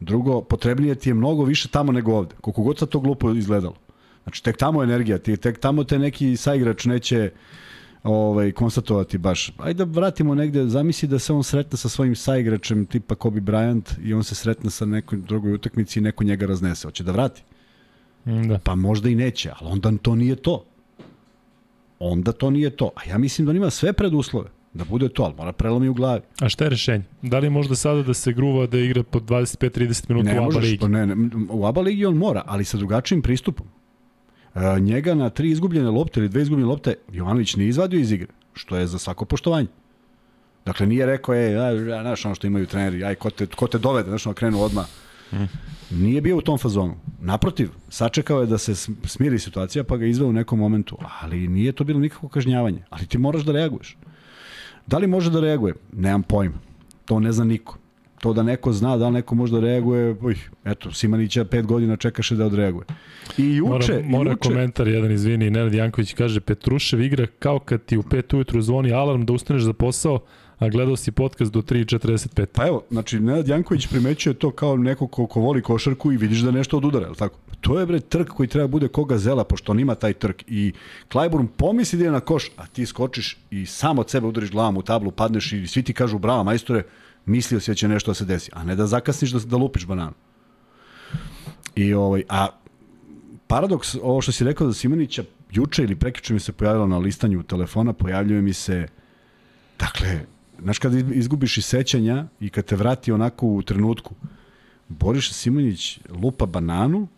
Drugo, 0.00 0.42
potrebnije 0.42 0.94
ti 0.94 1.10
je 1.10 1.14
mnogo 1.14 1.44
više 1.44 1.68
tamo 1.68 1.92
nego 1.92 2.12
ovde. 2.12 2.34
Koliko 2.40 2.62
god 2.62 2.78
sa 2.78 2.86
to 2.86 3.00
glupo 3.00 3.30
izgledalo. 3.30 3.74
Znači, 4.22 4.42
tek 4.42 4.56
tamo 4.56 4.82
je 4.82 4.84
energija, 4.84 5.18
ti, 5.18 5.36
tek 5.36 5.58
tamo 5.58 5.84
te 5.84 5.98
neki 5.98 6.36
saigrač 6.36 6.84
neće 6.84 7.30
ovaj, 8.02 8.52
konstatovati 8.52 9.18
baš. 9.18 9.52
Ajde 9.58 9.84
da 9.84 10.00
vratimo 10.00 10.34
negde, 10.34 10.66
zamisli 10.68 11.08
da 11.08 11.18
se 11.18 11.32
on 11.32 11.44
sretne 11.44 11.78
sa 11.78 11.88
svojim 11.88 12.16
saigračem 12.16 12.86
tipa 12.86 13.14
Kobe 13.14 13.40
Bryant 13.40 13.98
i 14.02 14.14
on 14.14 14.24
se 14.24 14.34
sretne 14.34 14.70
sa 14.70 14.86
nekoj 14.86 15.18
drugoj 15.18 15.52
utakmici 15.52 15.98
i 15.98 16.02
neko 16.02 16.24
njega 16.24 16.46
raznese. 16.46 16.88
Hoće 16.88 17.04
da 17.04 17.12
vrati? 17.12 17.42
Da. 18.24 18.58
Pa 18.64 18.74
možda 18.74 19.08
i 19.08 19.14
neće, 19.14 19.52
ali 19.60 19.70
onda 19.70 19.92
to 20.02 20.14
nije 20.14 20.36
to. 20.36 20.64
Onda 21.98 22.32
to 22.32 22.50
nije 22.50 22.70
to. 22.70 22.90
A 22.96 23.10
ja 23.10 23.18
mislim 23.18 23.46
da 23.46 23.50
on 23.50 23.56
ima 23.56 23.70
sve 23.70 23.92
preduslove 23.92 24.55
da 24.76 24.84
bude 24.84 25.08
to, 25.08 25.22
ali 25.22 25.34
mora 25.34 25.52
prelomi 25.52 25.88
u 25.88 25.94
glavi. 25.94 26.20
A 26.40 26.48
šta 26.48 26.64
je 26.64 26.70
rešenje? 26.70 27.04
Da 27.22 27.38
li 27.38 27.50
možda 27.50 27.74
sada 27.74 28.02
da 28.02 28.14
se 28.14 28.32
gruva 28.32 28.66
da 28.66 28.78
igra 28.78 29.02
po 29.02 29.18
25-30 29.18 30.08
minuta 30.08 30.32
ne 30.32 30.40
u 30.40 30.44
ABA 30.44 30.58
ligi? 30.58 30.78
pa 30.78 30.88
ne, 30.88 31.06
ne, 31.06 31.30
u 31.50 31.66
ABA 31.66 31.80
ligi 31.80 32.06
on 32.06 32.16
mora, 32.16 32.42
ali 32.46 32.64
sa 32.64 32.76
drugačijim 32.76 33.22
pristupom. 33.22 33.66
E, 34.54 34.80
njega 34.80 35.14
na 35.14 35.30
tri 35.30 35.50
izgubljene 35.50 35.90
lopte 35.90 36.20
ili 36.20 36.28
dve 36.28 36.42
izgubljene 36.42 36.68
lopte 36.68 36.94
Jovanović 37.12 37.56
nije 37.56 37.68
izvadio 37.68 38.00
iz 38.00 38.12
igre, 38.12 38.28
što 38.52 38.76
je 38.76 38.86
za 38.86 38.98
svako 38.98 39.24
poštovanje. 39.24 39.68
Dakle, 40.66 40.86
nije 40.86 41.06
rekao, 41.06 41.34
ej, 41.34 41.52
ja, 41.52 41.70
ja, 41.70 42.02
znaš 42.02 42.24
ono 42.24 42.34
što 42.34 42.46
imaju 42.46 42.66
treneri, 42.66 43.04
aj, 43.04 43.14
ko 43.14 43.30
te, 43.30 43.46
ko 43.46 43.66
te 43.66 43.78
dovede, 43.78 44.08
znaš 44.08 44.26
ono, 44.26 44.34
krenu 44.34 44.60
odmah. 44.60 44.86
Nije 45.90 46.20
bio 46.20 46.36
u 46.36 46.40
tom 46.40 46.58
fazonu. 46.58 46.94
Naprotiv, 47.20 47.70
sačekao 47.88 48.40
je 48.40 48.46
da 48.46 48.58
se 48.58 48.72
sm- 48.74 48.92
smiri 49.04 49.38
situacija, 49.38 49.84
pa 49.84 49.96
ga 49.96 50.06
izveo 50.06 50.28
u 50.28 50.32
nekom 50.32 50.58
momentu. 50.58 50.98
Ali 51.20 51.48
nije 51.48 51.72
to 51.72 51.84
bilo 51.84 52.00
nikakvo 52.00 52.28
kažnjavanje. 52.28 52.82
Ali 52.90 53.06
ti 53.06 53.18
moraš 53.18 53.42
da 53.42 53.52
reaguješ. 53.52 53.96
Da 54.86 54.98
li 54.98 55.06
može 55.06 55.30
da 55.30 55.40
reaguje? 55.40 55.74
Nemam 55.92 56.22
pojma. 56.22 56.58
To 57.04 57.20
ne 57.20 57.32
zna 57.32 57.44
niko. 57.44 57.78
To 58.20 58.32
da 58.32 58.42
neko 58.42 58.72
zna, 58.72 58.96
da 58.96 59.06
li 59.06 59.12
neko 59.12 59.34
može 59.34 59.52
da 59.52 59.60
reaguje, 59.60 60.16
uj, 60.20 60.36
eto, 60.64 60.92
Simanića 60.92 61.44
pet 61.44 61.66
godina 61.66 61.96
čekaše 61.96 62.34
da 62.36 62.46
odreaguje. 62.46 62.84
I 63.38 63.56
juče, 63.56 63.92
Mora, 63.92 64.06
mora 64.06 64.30
juče, 64.30 64.48
komentar 64.48 64.88
jedan, 64.88 65.12
izvini, 65.12 65.50
Nenad 65.50 65.74
Janković 65.74 66.14
kaže 66.14 66.40
Petrušev 66.40 67.00
igra 67.00 67.26
kao 67.38 67.58
kad 67.58 67.84
ti 67.84 67.96
u 67.96 68.02
5 68.02 68.34
ujutru 68.34 68.62
zvoni 68.62 68.92
alarm 68.92 69.24
da 69.24 69.32
ustaneš 69.32 69.62
za 69.62 69.72
posao, 69.72 70.18
a 70.58 70.68
gledao 70.68 70.96
si 70.96 71.10
podcast 71.10 71.52
do 71.52 71.62
3.45. 71.62 72.46
Pa 72.46 72.66
evo, 72.66 72.82
znači, 72.90 73.20
Nenad 73.20 73.48
Janković 73.48 73.86
primećuje 73.86 74.34
to 74.34 74.50
kao 74.50 74.76
neko 74.76 75.06
ko, 75.06 75.26
ko 75.26 75.40
voli 75.40 75.62
košarku 75.62 76.12
i 76.12 76.16
vidiš 76.16 76.38
da 76.38 76.50
nešto 76.50 76.76
odudara, 76.76 77.08
je 77.08 77.14
tako? 77.14 77.38
To 77.60 77.80
je 77.80 77.86
bre 77.86 78.00
trk 78.00 78.28
koji 78.28 78.48
treba 78.48 78.68
bude 78.68 78.88
koga 78.88 79.18
zela, 79.18 79.44
pošto 79.44 79.72
on 79.72 79.80
ima 79.80 79.94
taj 79.94 80.12
trk. 80.12 80.42
I 80.46 80.72
Klajburn 81.08 81.46
pomisli 81.46 81.98
da 81.98 82.04
je 82.04 82.10
na 82.10 82.20
koš, 82.20 82.50
a 82.56 82.66
ti 82.66 82.86
skočiš 82.86 83.38
i 83.50 83.66
sam 83.66 83.98
od 83.98 84.10
sebe 84.10 84.26
udariš 84.26 84.50
glavom 84.50 84.76
u 84.76 84.82
tablu, 84.82 85.10
padneš 85.10 85.52
i 85.52 85.66
svi 85.66 85.82
ti 85.82 85.92
kažu 85.92 86.18
bravo 86.18 86.44
majstore, 86.44 86.82
mislio 87.26 87.60
si 87.60 87.70
da 87.70 87.74
će 87.74 87.88
nešto 87.88 88.10
da 88.10 88.14
se 88.14 88.24
desi, 88.24 88.50
a 88.54 88.64
ne 88.64 88.76
da 88.76 88.86
zakasniš 88.86 89.30
da, 89.30 89.38
da 89.38 89.56
lupiš 89.56 89.86
bananu. 89.86 90.12
I 91.74 91.94
ovaj, 91.94 92.22
a 92.28 92.48
paradoks, 93.46 93.94
ovo 94.02 94.20
što 94.20 94.32
si 94.32 94.44
rekao 94.44 94.66
za 94.66 94.74
Simanića, 94.74 95.24
juče 95.50 95.82
ili 95.82 95.96
prekjuče 95.96 96.34
mi 96.34 96.40
se 96.40 96.52
pojavilo 96.52 96.86
na 96.86 96.98
listanju 96.98 97.42
telefona, 97.42 97.92
pojavljuje 97.92 98.42
mi 98.42 98.52
se, 98.52 98.86
dakle, 99.78 100.20
znaš 100.62 100.78
kad 100.78 100.94
izgubiš 100.94 101.58
iz 101.58 101.64
sećanja 101.64 102.26
i 102.40 102.50
kad 102.50 102.64
te 102.64 102.76
vrati 102.76 103.12
onako 103.12 103.46
u 103.46 103.62
trenutku, 103.62 104.14
Boriša 104.88 105.32
Simonić 105.34 105.98
lupa 106.22 106.46
bananu, 106.46 107.08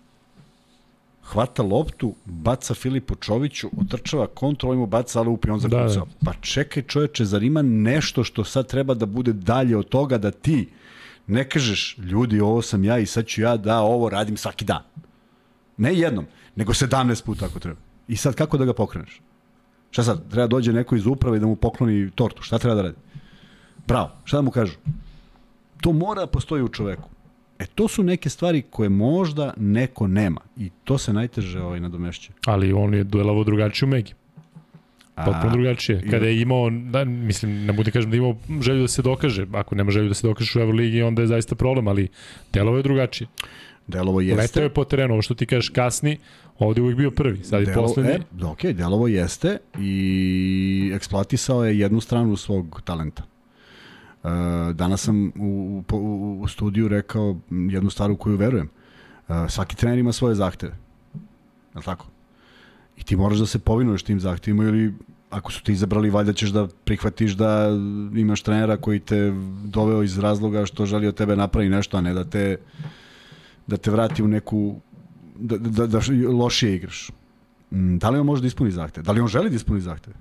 hvata 1.33 1.63
loptu, 1.63 2.15
baca 2.25 2.75
Filipu 2.75 3.15
Čoviću, 3.15 3.71
otrčava 3.81 4.27
kontrol, 4.27 4.77
mu 4.77 4.87
baca, 4.87 5.21
ali 5.21 5.29
upi 5.29 5.51
on 5.51 5.61
Da, 5.61 5.69
zakucao. 5.69 6.05
Da, 6.05 6.31
Pa 6.31 6.33
čekaj 6.41 6.83
čoveče, 6.83 7.25
zar 7.25 7.43
ima 7.43 7.63
nešto 7.63 8.25
što 8.25 8.45
sad 8.45 8.67
treba 8.67 8.95
da 8.95 9.07
bude 9.07 9.33
dalje 9.33 9.77
od 9.77 9.89
toga 9.89 10.19
da 10.19 10.31
ti 10.31 10.69
ne 11.27 11.49
kažeš, 11.49 11.97
ljudi, 11.99 12.41
ovo 12.41 12.63
sam 12.63 12.85
ja 12.85 12.99
i 12.99 13.07
sad 13.07 13.27
ću 13.27 13.43
ja 13.43 13.57
da 13.57 13.81
ovo 13.81 14.09
radim 14.09 14.37
svaki 14.37 14.65
dan. 14.65 14.83
Ne 15.77 15.95
jednom, 15.95 16.27
nego 16.57 16.73
17 16.73 17.25
puta 17.25 17.47
ako 17.47 17.59
treba. 17.59 17.81
I 18.09 18.17
sad 18.17 18.35
kako 18.35 18.59
da 18.59 18.65
ga 18.65 18.73
pokreneš? 18.73 19.21
Šta 19.91 20.03
sad? 20.03 20.31
Treba 20.31 20.47
dođe 20.47 20.73
neko 20.73 20.97
iz 20.97 21.07
uprave 21.07 21.37
i 21.37 21.41
da 21.41 21.47
mu 21.47 21.57
pokloni 21.57 22.11
tortu. 22.15 22.43
Šta 22.43 22.59
treba 22.59 22.75
da 22.75 22.83
radi? 22.83 22.97
Bravo. 23.89 24.11
Šta 24.25 24.37
da 24.37 24.43
mu 24.43 24.51
kažu? 24.51 24.73
To 25.81 25.93
mora 25.93 26.21
da 26.21 26.27
postoji 26.27 26.63
u 26.63 26.69
čoveku. 26.69 27.09
E, 27.59 27.67
to 27.67 27.89
su 27.89 28.03
neke 28.03 28.31
stvari 28.31 28.63
koje 28.71 28.89
možda 28.89 29.53
neko 29.57 30.07
nema. 30.07 30.41
I 30.57 30.71
to 30.85 30.99
se 30.99 31.13
najteže 31.13 31.61
ovaj, 31.61 31.81
nadomešće. 31.81 32.33
Ali 32.47 32.73
on 32.73 32.95
je 32.95 33.05
duelavao 33.05 33.45
drugačije 33.45 33.87
u 33.87 33.91
Megi. 33.91 34.15
Potpuno 35.25 35.53
drugačije. 35.53 36.03
Kada 36.11 36.27
je 36.27 36.41
imao, 36.41 36.71
da, 36.71 37.05
mislim, 37.05 37.67
ne 37.67 37.73
bude 37.73 37.91
kažem 37.91 38.11
da 38.11 38.17
imao 38.17 38.37
želju 38.61 38.81
da 38.81 38.89
se 38.89 39.03
dokaže. 39.03 39.47
Ako 39.53 39.75
nema 39.75 39.91
želju 39.91 40.09
da 40.09 40.15
se 40.15 40.27
dokažeš 40.27 40.57
u 40.57 40.61
Euroligi, 40.61 41.03
onda 41.03 41.23
je 41.23 41.29
zaista 41.29 41.55
problem, 41.55 41.89
ali 41.89 42.09
delovo 42.53 42.77
je 42.77 42.83
drugačije. 42.83 43.29
Delovo 43.87 44.21
jeste. 44.21 44.43
Letao 44.43 44.63
je 44.63 44.69
po 44.75 44.85
terenu, 44.85 45.15
ovo 45.15 45.23
što 45.23 45.35
ti 45.35 45.47
kažeš 45.47 45.69
kasni, 45.69 46.19
ovde 46.59 46.79
je 46.79 46.83
uvijek 46.83 46.99
bio 46.99 47.11
prvi, 47.11 47.45
sad 47.45 47.61
je 47.61 47.67
Delo, 47.67 47.83
poslednji. 47.83 48.13
E, 48.13 48.45
ok, 48.45 48.63
Delovo 48.65 49.09
jeste 49.09 49.59
i 49.81 50.93
eksploatisao 50.95 51.65
je 51.65 51.79
jednu 51.79 52.01
stranu 52.01 52.37
svog 52.37 52.81
talenta. 52.85 53.23
E, 54.25 54.29
danas 54.73 55.01
sam 55.03 55.33
u, 55.37 55.83
u, 55.93 56.39
u 56.43 56.49
studiju 56.49 56.89
rekao 56.89 57.37
jednu 57.51 57.91
stvar 57.91 58.11
u 58.11 58.17
koju 58.17 58.37
verujem. 58.37 58.69
E, 59.29 59.33
svaki 59.49 59.77
trener 59.77 59.99
ima 59.99 60.13
svoje 60.13 60.35
zahteve. 60.35 60.77
Je 61.77 61.83
tako? 61.83 62.07
I 62.97 63.03
ti 63.03 63.17
moraš 63.17 63.39
da 63.39 63.47
se 63.47 63.59
povinuješ 63.59 64.03
tim 64.03 64.21
zahtevima 64.21 64.65
ili 64.65 64.95
ako 65.31 65.53
su 65.53 65.63
te 65.63 65.73
izabrali, 65.73 66.11
valjda 66.11 66.33
ćeš 66.33 66.51
da 66.51 66.69
prihvatiš 66.85 67.33
da 67.33 67.69
imaš 68.17 68.43
trenera 68.43 68.77
koji 68.77 69.01
te 69.01 69.33
doveo 69.65 70.03
iz 70.03 70.19
razloga 70.19 70.67
što 70.67 70.87
želi 70.87 71.07
od 71.07 71.15
tebe 71.15 71.37
napravi 71.37 71.69
nešto, 71.69 71.97
a 71.97 72.01
ne 72.01 72.15
da 72.15 72.25
te 72.25 72.57
da 73.67 73.77
te 73.77 73.91
vrati 73.91 74.23
u 74.23 74.29
neku 74.29 74.81
da, 75.39 75.59
da, 75.59 75.87
da 75.87 76.01
lošije 76.29 76.75
igraš. 76.77 77.11
Mm, 77.71 77.99
Da 77.99 78.11
li 78.11 78.19
on 78.19 78.27
može 78.27 78.43
da 78.43 78.47
ispuni 78.47 78.71
zahteve? 78.71 79.05
Da 79.05 79.13
li 79.13 79.21
on 79.21 79.29
želi 79.29 79.51
da 79.51 79.57
ispuni 79.57 79.81
zahteve? 79.81 80.17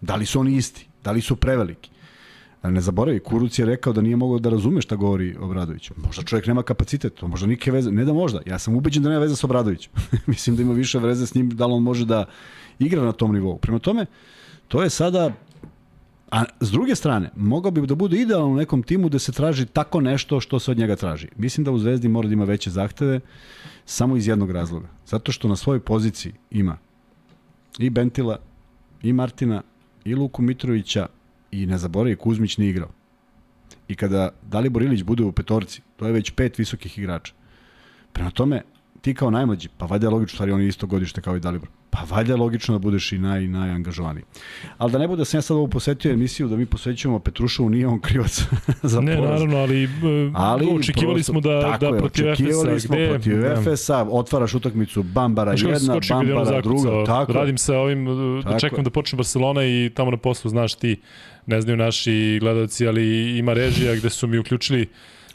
Da 0.00 0.16
li 0.16 0.26
su 0.26 0.40
oni 0.40 0.56
isti? 0.56 0.86
Da 1.04 1.10
li 1.10 1.20
su 1.20 1.36
preveliki? 1.36 1.90
Ne 2.70 2.80
zaboravi, 2.80 3.20
Kuruc 3.20 3.58
je 3.58 3.66
rekao 3.66 3.92
da 3.92 4.00
nije 4.00 4.16
mogao 4.16 4.38
da 4.38 4.50
razume 4.50 4.80
šta 4.80 4.96
govori 4.96 5.36
Obradović. 5.40 5.90
Možda 5.96 6.22
čovjek 6.22 6.46
nema 6.46 6.62
kapacitet, 6.62 7.22
možda 7.22 7.46
nike 7.46 7.72
veze, 7.72 7.90
ne 7.90 8.04
da 8.04 8.12
možda, 8.12 8.40
ja 8.46 8.58
sam 8.58 8.76
ubeđen 8.76 9.02
da 9.02 9.08
nema 9.08 9.20
veze 9.20 9.36
sa 9.36 9.46
Obradovićem. 9.46 9.92
Mislim 10.26 10.56
da 10.56 10.62
ima 10.62 10.72
više 10.72 10.98
veze 10.98 11.26
s 11.26 11.34
njim, 11.34 11.50
da 11.50 11.66
li 11.66 11.72
on 11.72 11.82
može 11.82 12.04
da 12.04 12.24
igra 12.78 13.02
na 13.02 13.12
tom 13.12 13.32
nivou. 13.32 13.58
Prema 13.58 13.78
tome, 13.78 14.06
to 14.68 14.82
je 14.82 14.90
sada 14.90 15.32
A 16.30 16.44
s 16.60 16.70
druge 16.70 16.94
strane, 16.94 17.30
mogao 17.36 17.70
bi 17.70 17.86
da 17.86 17.94
bude 17.94 18.20
idealno 18.20 18.48
u 18.48 18.56
nekom 18.56 18.82
timu 18.82 19.08
da 19.08 19.18
se 19.18 19.32
traži 19.32 19.66
tako 19.66 20.00
nešto 20.00 20.40
što 20.40 20.58
se 20.58 20.70
od 20.70 20.78
njega 20.78 20.96
traži. 20.96 21.28
Mislim 21.36 21.64
da 21.64 21.70
u 21.70 21.78
Zvezdi 21.78 22.08
mora 22.08 22.28
da 22.28 22.32
ima 22.32 22.44
veće 22.44 22.70
zahteve 22.70 23.20
samo 23.84 24.16
iz 24.16 24.28
jednog 24.28 24.50
razloga. 24.50 24.88
Zato 25.06 25.32
što 25.32 25.48
na 25.48 25.56
svojoj 25.56 25.80
poziciji 25.80 26.32
ima 26.50 26.76
i 27.78 27.90
Bentila, 27.90 28.38
i 29.02 29.12
Martina, 29.12 29.62
i 30.04 30.14
Luku 30.14 30.42
Mitrovića, 30.42 31.06
i 31.50 31.66
ne 31.66 31.78
zaboravi, 31.78 32.16
Kuzmić 32.16 32.58
nije 32.58 32.70
igrao. 32.70 32.90
I 33.88 33.94
kada 33.94 34.30
Dalibor 34.42 34.82
Ilić 34.82 35.02
bude 35.02 35.24
u 35.24 35.32
petorci, 35.32 35.82
to 35.96 36.06
je 36.06 36.12
već 36.12 36.30
pet 36.30 36.58
visokih 36.58 36.98
igrača. 36.98 37.32
Prema 38.12 38.30
tome, 38.30 38.62
ti 39.00 39.14
kao 39.14 39.30
najmlađi, 39.30 39.68
pa 39.78 39.86
valjda 39.86 40.06
je 40.06 40.10
logično, 40.10 40.36
stvari 40.36 40.52
on 40.52 40.60
je 40.60 40.68
isto 40.68 40.86
godište 40.86 41.20
kao 41.20 41.36
i 41.36 41.40
Dalibor. 41.40 41.68
Pa 41.90 41.98
valjda 42.10 42.32
je 42.32 42.36
logično 42.36 42.74
da 42.74 42.78
budeš 42.78 43.12
i 43.12 43.18
naj, 43.18 43.48
najangažovaniji. 43.48 44.24
Ali 44.78 44.92
da 44.92 44.98
ne 44.98 45.08
bude 45.08 45.20
da 45.20 45.24
sam 45.24 45.38
ja 45.38 45.42
sad 45.42 45.56
ovo 45.56 45.66
posetio 45.66 46.12
emisiju 46.12 46.48
da 46.48 46.56
mi 46.56 46.66
posvećujemo 46.66 47.18
Petrušovu, 47.18 47.70
nije 47.70 47.86
on 47.86 48.00
krivac 48.00 48.42
za 48.82 49.00
ne, 49.00 49.16
poraz. 49.16 49.30
naravno, 49.30 49.56
ali, 49.56 49.88
ali 50.34 50.66
očekivali 50.78 51.14
prosto, 51.14 51.32
smo 51.32 51.40
da, 51.40 51.60
tako 51.60 51.78
da 51.78 51.86
je, 51.86 51.98
protiv 51.98 52.28
Efesa, 52.28 52.80
smo 52.80 52.96
gde... 52.96 53.08
protiv 53.08 53.40
da. 53.40 53.46
Efesa, 53.46 54.06
otvaraš 54.10 54.54
utakmicu 54.54 55.02
Bambara 55.02 55.56
Znaš 55.56 55.80
jedna, 55.80 56.00
Bambara 56.10 56.60
druga. 56.60 56.80
zakucao? 56.80 57.06
Tako, 57.06 57.32
je. 57.32 57.38
Radim 57.38 57.58
sa 57.58 57.78
ovim, 57.78 58.04
da 58.04 58.42
Tako 58.42 58.60
čekam 58.60 58.84
da 58.84 58.90
počne 58.90 59.16
Barcelona 59.16 59.64
i 59.64 59.90
tamo 59.94 60.10
na 60.10 60.16
poslu, 60.16 60.50
znaš 60.50 60.74
ti, 60.74 61.00
ne 61.46 61.60
znaju 61.60 61.76
naši 61.76 62.38
gledalci, 62.40 62.86
ali 62.86 63.38
ima 63.38 63.52
režija 63.52 63.94
gde 63.96 64.10
su 64.10 64.26
mi 64.26 64.38
uključili 64.38 64.88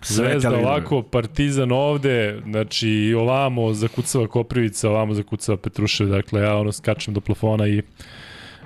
Zvezda 0.06 0.58
ovako, 0.58 1.02
Partizan 1.02 1.72
ovde, 1.72 2.42
znači 2.46 3.16
ovamo 3.18 3.74
zakucava 3.74 4.28
Koprivica, 4.28 4.90
ovamo 4.90 5.14
zakucava 5.14 5.58
Petrušev, 5.58 6.08
dakle 6.08 6.42
ja 6.42 6.58
ono 6.58 6.72
skačem 6.72 7.14
do 7.14 7.22
plafona 7.22 7.68
i 7.68 7.82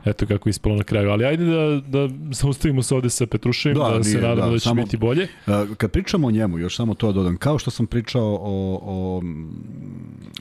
eto 0.06 0.26
kako 0.26 0.50
je 0.50 0.52
ispalo 0.52 0.76
na 0.76 0.84
kraju. 0.84 1.10
Ali 1.10 1.26
ajde 1.26 1.46
da, 1.46 1.82
da 1.88 2.14
zaustavimo 2.32 2.84
se 2.84 2.96
ovde 2.96 3.10
sa 3.10 3.26
Petruševim, 3.26 3.78
da, 3.78 3.98
da 3.98 4.04
se 4.04 4.10
nije, 4.10 4.22
nadamo 4.22 4.48
da, 4.48 4.52
da 4.54 4.60
će 4.60 4.64
samo- 4.64 4.84
biti 4.84 4.98
bolje. 4.98 5.28
Uh, 5.48 5.76
Kad 5.78 5.92
pričamo 5.92 6.28
o 6.28 6.32
njemu, 6.32 6.60
još 6.60 6.76
samo 6.76 6.94
to 6.94 7.12
dodam, 7.12 7.38
kao 7.38 7.60
što 7.60 7.72
sam 7.72 7.88
pričao 7.88 8.36
o, 8.42 8.80
o 8.84 9.22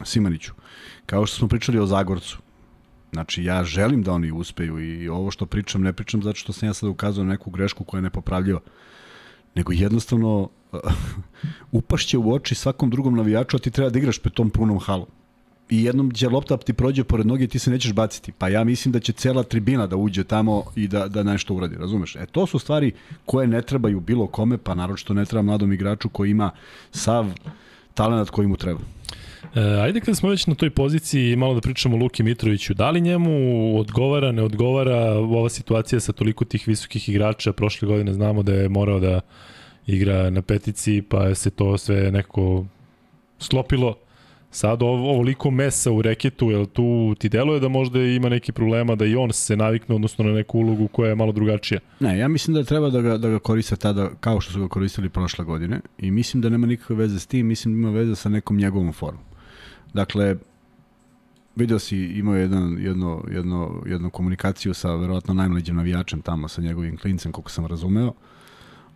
Simaniću, 0.05 0.53
kao 1.07 1.27
što 1.27 1.37
smo 1.37 1.49
pričali 1.49 1.79
o 1.79 1.87
Zagorcu, 1.87 2.39
Znači, 3.13 3.45
ja 3.45 3.65
želim 3.65 4.03
da 4.03 4.13
oni 4.13 4.33
uspeju 4.33 4.79
i 4.79 5.09
ovo 5.09 5.31
što 5.31 5.47
pričam, 5.47 5.83
ne 5.83 5.93
pričam 5.93 6.23
zato 6.23 6.37
što 6.37 6.53
sam 6.53 6.69
ja 6.69 6.75
sad 6.75 6.89
ukazao 6.89 7.25
na 7.25 7.31
neku 7.31 7.51
grešku 7.51 7.85
koja 7.85 7.99
je 7.99 8.03
nepopravljiva, 8.03 8.61
nego 9.55 9.73
jednostavno 9.73 10.51
upašće 11.73 12.19
u 12.19 12.33
oči 12.33 12.55
svakom 12.55 12.91
drugom 12.91 13.17
navijaču, 13.17 13.57
a 13.57 13.61
ti 13.61 13.71
treba 13.71 13.91
da 13.91 13.99
igraš 13.99 14.19
pred 14.19 14.35
tom 14.35 14.51
punom 14.51 14.79
halom. 14.79 15.07
I 15.71 15.85
jednom 15.85 16.11
će 16.11 16.29
lopta 16.29 16.57
ti 16.57 16.73
prođe 16.73 17.05
pored 17.05 17.27
noge 17.27 17.45
i 17.45 17.49
ti 17.49 17.59
se 17.59 17.71
nećeš 17.71 17.93
baciti. 17.93 18.33
Pa 18.33 18.49
ja 18.49 18.65
mislim 18.65 18.93
da 18.93 19.01
će 19.01 19.13
cela 19.13 19.43
tribina 19.43 19.87
da 19.87 19.97
uđe 19.97 20.25
tamo 20.25 20.65
i 20.77 20.89
da, 20.89 21.09
da 21.09 21.23
nešto 21.23 21.55
uradi, 21.55 21.77
razumeš? 21.77 22.17
E, 22.17 22.27
to 22.27 22.47
su 22.47 22.59
stvari 22.59 22.93
koje 23.25 23.47
ne 23.47 23.63
trebaju 23.63 24.01
bilo 24.01 24.27
kome, 24.27 24.59
pa 24.59 24.75
naročito 24.75 25.15
ne 25.15 25.25
treba 25.25 25.43
mladom 25.43 25.73
igraču 25.73 26.09
koji 26.09 26.31
ima 26.31 26.51
sav 26.91 27.27
talent 27.95 28.31
koji 28.31 28.49
mu 28.49 28.57
treba. 28.57 28.81
E, 29.55 29.61
ajde 29.61 30.01
kada 30.01 30.15
smo 30.15 30.29
već 30.29 30.47
na 30.47 30.55
toj 30.55 30.71
poziciji 30.71 31.37
malo 31.37 31.55
da 31.55 31.61
pričamo 31.61 31.97
o 31.97 31.99
Luki 31.99 32.23
Mitroviću. 32.23 32.75
Da 32.75 32.91
li 32.91 33.01
njemu 33.01 33.31
odgovara, 33.79 34.33
ne 34.33 34.43
odgovara 34.43 35.13
ova 35.13 35.49
situacija 35.49 36.01
sa 36.01 36.13
toliko 36.13 36.45
tih 36.45 36.69
visokih 36.69 37.09
igrača? 37.09 37.53
Prošle 37.53 37.89
godine 37.89 38.13
znamo 38.13 38.43
da 38.43 38.53
je 38.53 38.69
morao 38.69 39.01
da 39.01 39.21
igra 39.87 40.31
na 40.31 40.43
petici, 40.43 41.03
pa 41.03 41.35
se 41.35 41.51
to 41.51 41.79
sve 41.79 42.11
nekako 42.11 42.65
sklopilo. 43.39 43.95
Sad 44.51 44.83
ovo, 44.83 45.11
ovoliko 45.11 45.51
mesa 45.51 45.93
u 45.93 46.03
reketu, 46.03 46.51
jel 46.51 46.67
tu 46.67 47.15
ti 47.19 47.29
deluje 47.29 47.61
da 47.61 47.69
možda 47.69 48.03
ima 48.03 48.29
neki 48.29 48.53
problema 48.53 48.95
da 48.95 49.07
i 49.07 49.17
on 49.17 49.33
se 49.33 49.57
navikne, 49.57 49.95
odnosno 49.95 50.25
na 50.25 50.33
neku 50.33 50.59
ulogu 50.59 50.89
koja 50.89 51.09
je 51.09 51.15
malo 51.15 51.33
drugačija? 51.33 51.81
Ne, 52.01 52.19
ja 52.19 52.29
mislim 52.29 52.55
da 52.55 52.65
treba 52.65 52.91
da 52.91 53.01
ga, 53.01 53.19
da 53.19 53.29
ga 53.29 53.39
koriste 53.39 53.77
tada 53.77 54.11
kao 54.21 54.41
što 54.41 54.53
su 54.53 54.61
ga 54.61 54.69
koristili 54.69 55.09
prošle 55.09 55.45
godine 55.45 55.81
i 55.99 56.11
mislim 56.11 56.41
da 56.41 56.49
nema 56.49 56.67
nikakve 56.67 56.97
veze 56.97 57.19
s 57.21 57.27
tim, 57.27 57.47
mislim 57.47 57.75
da 57.75 57.79
ima 57.79 57.99
veze 57.99 58.17
sa 58.17 58.29
nekom 58.29 58.57
njegovom 58.57 58.93
formom. 58.93 59.25
Dakle, 59.95 60.37
video 61.57 61.79
si 61.79 61.99
imao 61.99 62.37
jedan, 62.37 62.79
jedno, 62.79 63.25
jedno, 63.31 63.83
jednu 63.87 64.11
komunikaciju 64.11 64.75
sa 64.75 64.95
verovatno 64.95 65.35
najmlađim 65.35 65.77
navijačem 65.77 66.23
tamo, 66.23 66.49
sa 66.49 66.63
njegovim 66.63 66.97
klincem, 66.97 67.33
koliko 67.33 67.51
sam 67.51 67.67
razumeo. 67.67 68.13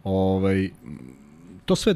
Ovaj, 0.05 0.71
to 1.65 1.77
sve 1.77 1.95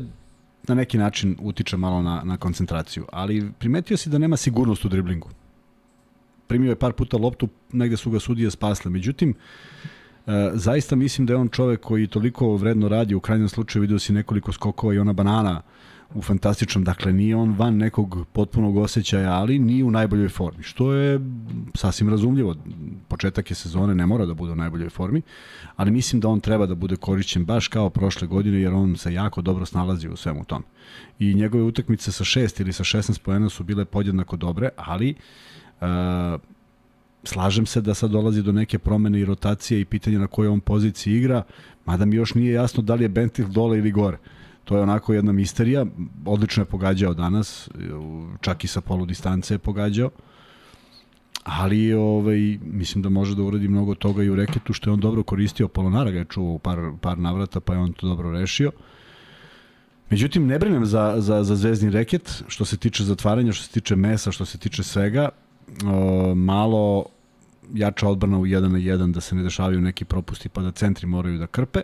na 0.68 0.74
neki 0.74 0.98
način 0.98 1.36
utiče 1.40 1.76
malo 1.76 2.02
na, 2.02 2.22
na 2.24 2.36
koncentraciju, 2.36 3.06
ali 3.12 3.52
primetio 3.58 3.96
si 3.96 4.10
da 4.10 4.18
nema 4.18 4.36
sigurnost 4.36 4.84
u 4.84 4.88
driblingu. 4.88 5.28
Primio 6.46 6.70
je 6.70 6.76
par 6.76 6.92
puta 6.92 7.16
loptu, 7.16 7.48
negde 7.72 7.96
su 7.96 8.10
ga 8.10 8.20
sudije 8.20 8.50
spasle. 8.50 8.90
Međutim, 8.90 9.34
e, 10.26 10.50
zaista 10.54 10.96
mislim 10.96 11.26
da 11.26 11.32
je 11.32 11.36
on 11.36 11.48
čovek 11.48 11.80
koji 11.80 12.06
toliko 12.06 12.56
vredno 12.56 12.88
radi, 12.88 13.14
u 13.14 13.20
krajnjem 13.20 13.48
slučaju 13.48 13.80
vidio 13.80 13.98
si 13.98 14.12
nekoliko 14.12 14.52
skokova 14.52 14.94
i 14.94 14.98
ona 14.98 15.12
banana 15.12 15.62
u 16.14 16.22
fantastičnom, 16.22 16.84
dakle 16.84 17.12
nije 17.12 17.36
on 17.36 17.54
van 17.58 17.76
nekog 17.76 18.26
potpunog 18.32 18.76
osjećaja, 18.76 19.32
ali 19.32 19.58
nije 19.58 19.84
u 19.84 19.90
najboljoj 19.90 20.28
formi, 20.28 20.62
što 20.62 20.92
je 20.92 21.20
sasvim 21.74 22.08
razumljivo. 22.08 22.54
Početak 23.08 23.50
je 23.50 23.54
sezone, 23.54 23.94
ne 23.94 24.06
mora 24.06 24.26
da 24.26 24.34
bude 24.34 24.52
u 24.52 24.56
najboljoj 24.56 24.90
formi, 24.90 25.22
ali 25.76 25.90
mislim 25.90 26.20
da 26.20 26.28
on 26.28 26.40
treba 26.40 26.66
da 26.66 26.74
bude 26.74 26.96
korišćen 26.96 27.44
baš 27.44 27.68
kao 27.68 27.90
prošle 27.90 28.28
godine, 28.28 28.60
jer 28.60 28.72
on 28.72 28.96
se 28.96 29.14
jako 29.14 29.42
dobro 29.42 29.66
snalazi 29.66 30.08
u 30.08 30.16
svemu 30.16 30.44
tome. 30.44 30.64
I 31.18 31.34
njegove 31.34 31.64
utakmice 31.64 32.12
sa 32.12 32.24
6 32.24 32.60
ili 32.60 32.72
sa 32.72 32.84
16 32.84 33.20
pojena 33.20 33.48
su 33.48 33.64
bile 33.64 33.84
podjednako 33.84 34.36
dobre, 34.36 34.68
ali 34.76 35.14
uh, 35.80 35.86
slažem 37.24 37.66
se 37.66 37.80
da 37.80 37.94
sad 37.94 38.10
dolazi 38.10 38.42
do 38.42 38.52
neke 38.52 38.78
promene 38.78 39.20
i 39.20 39.24
rotacije 39.24 39.80
i 39.80 39.84
pitanja 39.84 40.18
na 40.18 40.26
kojoj 40.26 40.48
on 40.48 40.60
poziciji 40.60 41.16
igra, 41.16 41.42
mada 41.86 42.04
mi 42.04 42.16
još 42.16 42.34
nije 42.34 42.52
jasno 42.52 42.82
da 42.82 42.94
li 42.94 43.04
je 43.04 43.08
Bentil 43.08 43.48
dole 43.48 43.78
ili 43.78 43.90
gore. 43.90 44.18
To 44.64 44.76
je 44.76 44.82
onako 44.82 45.14
jedna 45.14 45.32
misterija. 45.32 45.86
Odlično 46.26 46.60
je 46.60 46.66
pogađao 46.66 47.14
danas, 47.14 47.68
čak 48.40 48.64
i 48.64 48.68
sa 48.68 48.80
polu 48.80 49.06
distance 49.06 49.54
je 49.54 49.58
pogađao. 49.58 50.10
Ali 51.44 51.92
ovaj, 51.92 52.58
mislim 52.62 53.02
da 53.02 53.08
može 53.08 53.34
da 53.34 53.42
uradi 53.42 53.68
mnogo 53.68 53.94
toga 53.94 54.22
i 54.22 54.30
u 54.30 54.34
reketu, 54.34 54.72
što 54.72 54.90
je 54.90 54.94
on 54.94 55.00
dobro 55.00 55.22
koristio. 55.22 55.68
Polonara 55.68 56.10
ga 56.10 56.18
je 56.18 56.24
čuvao 56.24 56.58
par, 56.58 56.78
par 57.00 57.18
navrata, 57.18 57.60
pa 57.60 57.72
je 57.74 57.78
on 57.78 57.92
to 57.92 58.06
dobro 58.06 58.32
rešio. 58.32 58.70
Međutim, 60.10 60.46
ne 60.46 60.58
brinem 60.58 60.86
za, 60.86 61.14
za, 61.18 61.44
za 61.44 61.56
zvezdni 61.56 61.90
reket, 61.90 62.42
što 62.48 62.64
se 62.64 62.76
tiče 62.76 63.04
zatvaranja, 63.04 63.52
što 63.52 63.64
se 63.64 63.70
tiče 63.70 63.96
mesa, 63.96 64.32
što 64.32 64.44
se 64.44 64.58
tiče 64.58 64.82
svega. 64.82 65.28
O, 65.84 66.34
malo 66.34 67.04
jača 67.74 68.08
odbrana 68.08 68.38
u 68.38 68.46
1 68.46 68.68
na 68.68 68.78
1, 68.78 69.12
da 69.12 69.20
se 69.20 69.34
ne 69.34 69.42
dešavaju 69.42 69.80
neki 69.80 70.04
propusti, 70.04 70.48
pa 70.48 70.62
da 70.62 70.70
centri 70.70 71.06
moraju 71.06 71.38
da 71.38 71.46
krpe. 71.46 71.80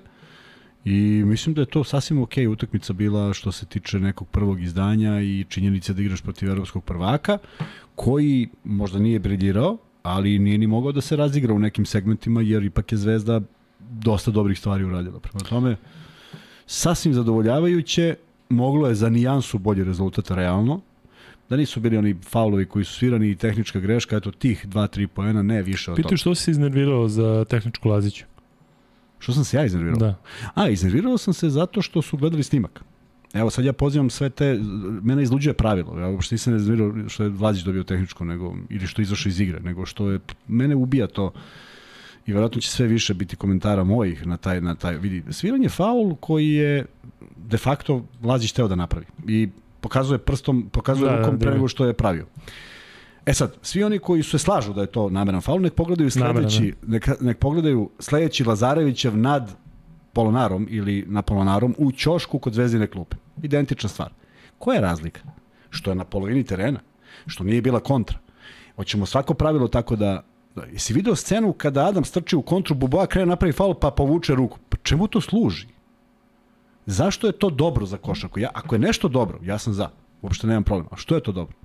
I 0.85 1.23
mislim 1.27 1.55
da 1.55 1.61
je 1.61 1.67
to 1.67 1.85
sasvim 1.85 2.23
ok 2.23 2.33
utakmica 2.51 2.93
bila 2.93 3.33
što 3.33 3.53
se 3.53 3.67
tiče 3.67 4.01
nekog 4.01 4.29
prvog 4.29 4.63
izdanja 4.63 5.21
i 5.21 5.45
činjenice 5.49 5.95
da 5.95 6.03
igraš 6.03 6.21
protiv 6.21 6.49
evropskog 6.49 6.85
prvaka, 6.85 7.39
koji 7.95 8.49
možda 8.65 8.99
nije 8.99 9.19
briljirao, 9.19 9.79
ali 10.03 10.39
nije 10.39 10.59
ni 10.59 10.67
mogao 10.67 10.93
da 10.93 11.01
se 11.01 11.17
razigra 11.17 11.55
u 11.55 11.59
nekim 11.59 11.87
segmentima, 11.87 12.41
jer 12.43 12.65
ipak 12.65 12.93
je 12.93 12.99
Zvezda 12.99 13.41
dosta 13.91 14.31
dobrih 14.31 14.59
stvari 14.59 14.85
uradila. 14.85 15.21
Prema 15.21 15.41
tome, 15.41 15.77
sasvim 16.67 17.15
zadovoljavajuće, 17.15 18.15
moglo 18.49 18.89
je 18.89 18.95
za 18.95 19.09
nijansu 19.09 19.59
bolji 19.59 19.85
rezultat 19.85 20.31
realno, 20.31 20.81
da 21.51 21.57
nisu 21.57 21.81
bili 21.81 21.97
oni 21.97 22.17
faulovi 22.23 22.65
koji 22.65 22.85
su 22.85 22.95
svirani 22.95 23.31
i 23.31 23.37
tehnička 23.37 23.81
greška, 23.81 24.17
eto 24.17 24.31
tih 24.31 24.67
2-3 24.69 25.07
poena, 25.07 25.43
ne 25.43 25.63
više 25.63 25.91
od 25.91 25.97
Pitaju 25.97 26.17
što 26.17 26.35
si 26.35 26.51
iznervirao 26.51 27.09
za 27.09 27.45
tehničku 27.49 27.89
Laziću? 27.89 28.25
Što 29.21 29.33
sam 29.33 29.45
se 29.45 29.57
ja 29.57 29.65
iznervirao? 29.65 29.99
Da. 29.99 30.15
A, 30.55 30.69
iznervirao 30.69 31.19
sam 31.19 31.35
se 31.35 31.51
zato 31.51 31.83
što 31.83 32.03
su 32.03 32.17
gledali 32.17 32.43
snimak. 32.43 32.85
Evo 33.33 33.51
sad 33.51 33.65
ja 33.65 33.73
pozivam 33.73 34.11
sve 34.11 34.31
te, 34.31 34.59
mene 35.03 35.23
izluđuje 35.23 35.55
pravilo, 35.55 35.99
ja 35.99 36.09
uopšte 36.09 36.35
nisam 36.35 36.57
iznervirao 36.57 37.09
što 37.09 37.23
je 37.23 37.29
Vladić 37.29 37.63
dobio 37.63 37.83
tehničko, 37.83 38.25
nego, 38.25 38.57
ili 38.71 38.87
što 38.87 39.03
je 39.03 39.05
izašao 39.05 39.31
iz 39.31 39.41
igre, 39.41 39.61
nego 39.61 39.87
što 39.87 40.11
je, 40.11 40.21
mene 40.49 40.75
ubija 40.75 41.07
to 41.07 41.33
i 42.27 42.33
verovatno 42.33 42.61
će 42.61 42.71
sve 42.71 42.87
više 42.87 43.15
biti 43.15 43.37
komentara 43.37 43.85
mojih 43.85 44.27
na 44.27 44.37
taj, 44.37 44.61
na 44.61 44.75
taj, 44.75 44.99
vidi, 44.99 45.23
sviranje 45.33 45.69
faul 45.69 46.15
koji 46.15 46.49
je 46.49 46.87
de 47.37 47.59
facto 47.59 48.05
Vladić 48.21 48.53
teo 48.53 48.69
da 48.69 48.75
napravi 48.75 49.07
i 49.29 49.49
pokazuje 49.81 50.19
prstom, 50.19 50.69
pokazuje 50.73 51.11
da, 51.11 51.19
rukom 51.19 51.39
da, 51.39 51.45
pre 51.45 51.55
nego 51.55 51.69
što 51.69 51.87
je 51.87 51.93
pravio. 51.93 52.27
E 53.27 53.35
sad, 53.35 53.57
svi 53.63 53.85
oni 53.85 53.99
koji 53.99 54.23
se 54.23 54.39
slažu 54.39 54.73
da 54.73 54.81
je 54.81 54.87
to 54.87 55.11
nameran 55.11 55.41
faul, 55.41 55.61
nek 55.61 55.75
pogledaju 55.75 56.11
sledeći, 56.11 56.75
da. 56.83 56.93
nek, 56.93 57.09
nek 57.21 57.39
pogledaju 57.39 57.91
sledeći 57.99 58.45
Lazarevićev 58.45 59.17
nad 59.17 59.57
Polonarom 60.13 60.67
ili 60.71 61.05
na 61.09 61.23
Polonarom 61.23 61.75
u 61.79 61.93
ćošku 61.93 62.39
kod 62.39 62.53
Zvezdine 62.53 62.87
klupe. 62.87 63.17
Identična 63.43 63.89
stvar. 63.89 64.13
Koja 64.59 64.75
je 64.75 64.81
razlika? 64.81 65.21
Što 65.71 65.91
je 65.91 65.95
na 65.95 66.05
polovini 66.05 66.45
terena, 66.45 66.81
što 67.27 67.45
nije 67.45 67.63
bila 67.63 67.81
kontra. 67.81 68.19
Hoćemo 68.77 69.07
svako 69.07 69.35
pravilo 69.35 69.69
tako 69.69 69.97
da 69.97 70.23
Da, 70.55 70.65
jesi 70.65 70.93
video 70.93 71.17
scenu 71.17 71.53
kada 71.53 71.87
Adam 71.87 72.05
strči 72.05 72.37
u 72.37 72.43
kontru, 72.43 72.75
Buboa 72.75 73.07
krene 73.07 73.27
napravi 73.27 73.53
faul 73.53 73.75
pa 73.75 73.91
povuče 73.91 74.35
ruku? 74.35 74.59
Pa 74.69 74.77
čemu 74.83 75.07
to 75.07 75.21
služi? 75.21 75.67
Zašto 76.87 77.27
je 77.27 77.33
to 77.33 77.51
dobro 77.51 77.87
za 77.87 77.97
košarku? 77.97 78.41
Ja, 78.41 78.51
ako 78.55 78.75
je 78.75 78.79
nešto 78.79 79.09
dobro, 79.09 79.39
ja 79.43 79.59
sam 79.59 79.73
za. 79.73 79.91
Uopšte 80.23 80.47
nemam 80.47 80.65
problema. 80.65 80.89
A 80.93 80.97
što 80.97 81.15
je 81.15 81.23
to 81.23 81.33
dobro? 81.33 81.57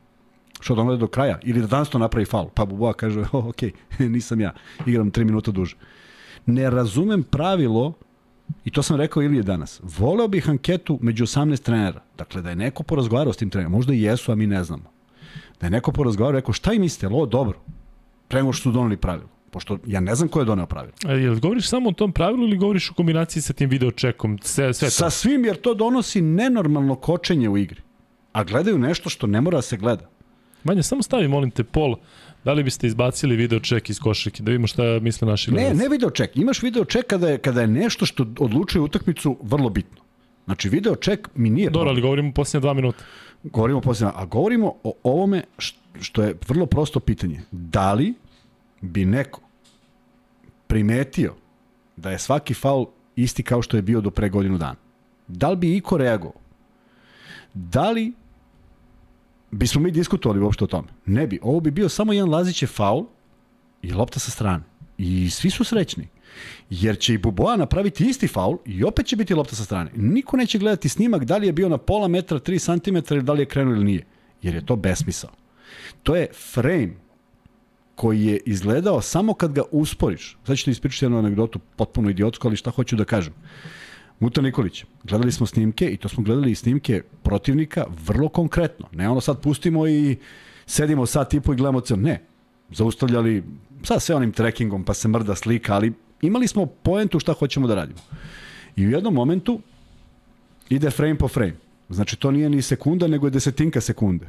Što 0.60 0.76
da 0.76 0.82
on 0.82 1.00
do 1.00 1.08
kraja? 1.08 1.40
Ili 1.44 1.62
da 1.62 1.68
danas 1.68 1.90
to 1.90 2.00
napravi 2.00 2.26
faul? 2.26 2.50
Pa 2.54 2.66
Buboa 2.66 2.94
kaže, 2.94 3.20
oh, 3.32 3.46
ok, 3.46 3.62
nisam 4.00 4.42
ja, 4.42 4.54
igram 4.86 5.12
3 5.12 5.24
minuta 5.24 5.52
duže. 5.52 5.76
Ne 6.46 6.70
razumem 6.70 7.24
pravilo, 7.24 7.94
i 8.66 8.72
to 8.72 8.84
sam 8.84 8.98
rekao 8.98 9.24
ili 9.24 9.38
je 9.38 9.44
danas, 9.44 9.82
voleo 9.84 10.28
bih 10.28 10.50
anketu 10.50 11.00
među 11.02 11.26
18 11.26 11.62
trenera. 11.62 12.02
Dakle, 12.18 12.42
da 12.42 12.50
je 12.50 12.56
neko 12.56 12.84
porazgovarao 12.84 13.34
s 13.34 13.38
tim 13.38 13.50
trenerom, 13.50 13.72
možda 13.72 13.94
i 13.94 14.02
jesu, 14.02 14.32
a 14.32 14.36
mi 14.36 14.48
ne 14.48 14.64
znamo. 14.64 14.92
Da 15.60 15.68
je 15.68 15.72
neko 15.72 15.92
porazgovarao, 15.92 16.40
rekao, 16.40 16.54
šta 16.54 16.74
im 16.74 16.82
mislite, 16.82 17.08
ovo 17.08 17.26
dobro? 17.26 17.60
Pre 18.28 18.40
nego 18.40 18.54
što 18.54 18.64
su 18.64 18.72
doneli 18.72 18.98
pravilo 18.98 19.36
pošto 19.56 19.78
ja 19.88 20.00
ne 20.00 20.16
znam 20.16 20.30
ko 20.30 20.40
je 20.40 20.46
doneo 20.46 20.66
pravilo. 20.66 20.94
A 21.06 21.12
jel 21.12 21.40
govoriš 21.40 21.70
samo 21.70 21.90
o 21.90 21.94
tom 21.94 22.12
pravilu 22.12 22.44
ili 22.44 22.58
govoriš 22.58 22.90
u 22.92 22.94
kombinaciji 22.94 23.42
sa 23.42 23.54
tim 23.54 23.70
video 23.70 23.92
čekom? 23.92 24.40
Sve, 24.44 24.74
sve 24.74 24.88
to? 24.88 24.92
Sa 24.92 25.10
svim, 25.10 25.46
jer 25.46 25.56
to 25.56 25.74
donosi 25.74 26.22
nenormalno 26.22 26.96
kočenje 26.96 27.50
u 27.50 27.58
igri. 27.58 27.82
A 28.34 28.44
gledaju 28.44 28.78
nešto 28.78 29.10
što 29.10 29.28
ne 29.28 29.42
mora 29.42 29.58
da 29.58 29.62
se 29.62 29.78
gleda. 29.78 30.10
Manja, 30.66 30.84
samo 30.84 31.04
stavi, 31.04 31.28
molim 31.28 31.52
te, 31.52 31.64
pol. 31.64 31.96
Da 32.44 32.54
li 32.54 32.64
biste 32.64 32.88
izbacili 32.88 33.36
video 33.36 33.60
ček 33.60 33.90
iz 33.90 34.00
košarke, 34.00 34.44
da 34.44 34.52
vidimo 34.52 34.68
šta 34.68 34.84
misle 35.02 35.28
naši 35.28 35.52
gledalci? 35.52 35.78
Ne, 35.78 35.84
ne 35.84 35.90
video 35.90 36.10
ček. 36.10 36.38
Imaš 36.38 36.62
video 36.64 36.86
ček 36.86 37.08
kada 37.08 37.30
je, 37.30 37.38
kada 37.38 37.62
je 37.62 37.68
nešto 37.68 38.06
što 38.06 38.26
odlučuje 38.40 38.82
utakmicu 38.82 39.38
vrlo 39.42 39.70
bitno. 39.70 40.02
Znači, 40.46 40.70
video 40.70 40.96
ček 40.96 41.30
mi 41.36 41.50
nije... 41.50 41.70
Dobro, 41.70 41.90
ali 41.90 42.02
govorimo 42.02 42.34
posljednje 42.34 42.62
dva 42.62 42.74
minuta. 42.74 43.04
Govorimo 43.44 43.82
posljednje, 43.82 44.12
a 44.16 44.26
govorimo 44.26 44.74
o 44.84 44.94
ovome 45.04 45.44
što 46.02 46.24
je 46.24 46.36
vrlo 46.48 46.66
prosto 46.66 47.00
pitanje. 47.00 47.42
Da 47.52 47.94
li 47.94 48.14
bi 48.82 49.06
neko 49.06 49.42
primetio 50.68 51.34
da 51.96 52.12
je 52.12 52.20
svaki 52.20 52.54
faul 52.54 52.86
isti 53.16 53.44
kao 53.44 53.62
što 53.62 53.78
je 53.78 53.82
bio 53.82 54.02
do 54.02 54.10
pre 54.10 54.30
godinu 54.30 54.58
dana? 54.58 54.76
Da 55.28 55.50
li 55.50 55.56
bi 55.56 55.78
iko 55.78 55.98
reagovao? 55.98 56.42
Da 57.54 57.92
li 57.92 58.14
bismo 59.52 59.82
mi 59.82 59.92
diskutovali 59.92 60.42
uopšte 60.42 60.64
o 60.64 60.68
tome. 60.68 60.88
Ne 61.06 61.28
bi. 61.28 61.40
Ovo 61.42 61.60
bi 61.60 61.72
bio 61.72 61.90
samo 61.90 62.14
jedan 62.14 62.30
Lazićev 62.30 62.68
faul 62.68 63.06
i 63.82 63.94
lopta 63.94 64.20
sa 64.20 64.32
strane. 64.32 64.64
I 64.98 65.30
svi 65.30 65.50
su 65.50 65.64
srećni. 65.64 66.08
Jer 66.70 67.00
će 67.00 67.14
i 67.14 67.18
Buboa 67.18 67.56
napraviti 67.56 68.06
isti 68.06 68.28
faul 68.28 68.58
i 68.66 68.84
opet 68.84 69.06
će 69.06 69.16
biti 69.16 69.34
lopta 69.34 69.56
sa 69.56 69.64
strane. 69.64 69.92
Niko 69.96 70.38
neće 70.38 70.60
gledati 70.60 70.90
snimak 70.90 71.24
da 71.24 71.38
li 71.38 71.48
je 71.48 71.54
bio 71.54 71.70
na 71.70 71.78
pola 71.78 72.08
metra, 72.08 72.40
3 72.40 72.82
cm 72.84 73.14
ili 73.14 73.24
da 73.24 73.34
li 73.34 73.42
je 73.42 73.46
krenuo 73.46 73.76
ili 73.76 73.86
nije. 73.86 74.06
Jer 74.42 74.56
je 74.56 74.66
to 74.66 74.76
besmisao. 74.76 75.30
To 76.04 76.16
je 76.16 76.28
frame 76.54 76.94
koji 77.96 78.26
je 78.26 78.40
izgledao 78.46 79.02
samo 79.02 79.34
kad 79.34 79.54
ga 79.54 79.62
usporiš. 79.72 80.38
Sad 80.44 80.58
ću 80.58 80.66
ti 80.66 80.72
ispričati 80.72 81.06
jednu 81.06 81.18
anegdotu, 81.18 81.60
potpuno 81.76 82.10
idiotsku, 82.10 82.48
ali 82.48 82.56
šta 82.56 82.72
hoću 82.72 82.96
da 82.96 83.06
kažem. 83.06 83.34
Muta 84.20 84.42
Nikolić. 84.42 84.86
Gledali 85.04 85.32
smo 85.32 85.46
snimke 85.46 85.90
i 85.90 85.98
to 85.98 86.10
smo 86.10 86.24
gledali 86.24 86.52
i 86.52 86.56
snimke 86.56 87.02
protivnika 87.24 87.86
vrlo 88.06 88.30
konkretno. 88.30 88.88
Ne 88.92 89.10
ono 89.10 89.22
sad 89.22 89.42
pustimo 89.42 89.88
i 89.88 90.18
sedimo 90.66 91.06
sat 91.06 91.34
i 91.34 91.42
po 91.42 91.54
i 91.54 91.56
gledamo 91.56 91.82
cel. 91.82 92.02
Ne. 92.02 92.22
Zaustavljali 92.72 93.44
sad 93.84 94.02
sve 94.02 94.16
onim 94.16 94.32
trekkingom 94.32 94.84
pa 94.84 94.94
se 94.94 95.08
mrda 95.08 95.36
slika, 95.36 95.76
ali 95.76 95.94
imali 96.22 96.48
smo 96.48 96.66
poentu 96.66 97.20
šta 97.20 97.34
hoćemo 97.34 97.68
da 97.68 97.76
radimo. 97.76 98.00
I 98.76 98.88
u 98.88 98.92
jednom 98.92 99.14
momentu 99.14 99.60
ide 100.70 100.92
frame 100.92 101.18
po 101.18 101.28
frame. 101.28 101.56
Znači 101.90 102.16
to 102.16 102.32
nije 102.32 102.50
ni 102.50 102.62
sekunda, 102.62 103.08
nego 103.08 103.28
je 103.28 103.32
desetinka 103.32 103.82
sekunde. 103.82 104.28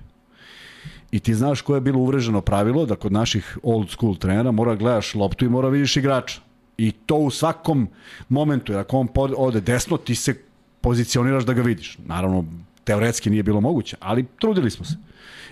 I 1.11 1.20
ti 1.20 1.35
znaš 1.35 1.61
koje 1.61 1.77
je 1.77 1.81
bilo 1.81 1.99
uvreženo 1.99 2.40
pravilo, 2.40 2.87
da 2.87 2.96
kod 2.96 3.12
naših 3.12 3.59
old 3.62 3.90
school 3.90 4.16
trenera 4.16 4.51
mora 4.51 4.75
gledaš 4.75 5.14
loptu 5.14 5.44
i 5.44 5.49
mora 5.49 5.68
vidiš 5.68 5.96
igrača. 5.96 6.40
I 6.79 6.93
to 6.93 7.17
u 7.17 7.31
svakom 7.31 7.89
momentu, 8.29 8.73
jer 8.73 8.81
ako 8.81 8.99
on 8.99 9.09
ode 9.37 9.61
desno, 9.61 9.97
ti 9.97 10.15
se 10.15 10.35
pozicioniraš 10.81 11.45
da 11.45 11.53
ga 11.53 11.62
vidiš. 11.62 11.99
Naravno, 12.07 12.45
teoretski 12.85 13.31
nije 13.31 13.43
bilo 13.43 13.61
moguće, 13.61 13.97
ali 14.01 14.27
trudili 14.41 14.71
smo 14.71 14.85
se. 14.85 14.95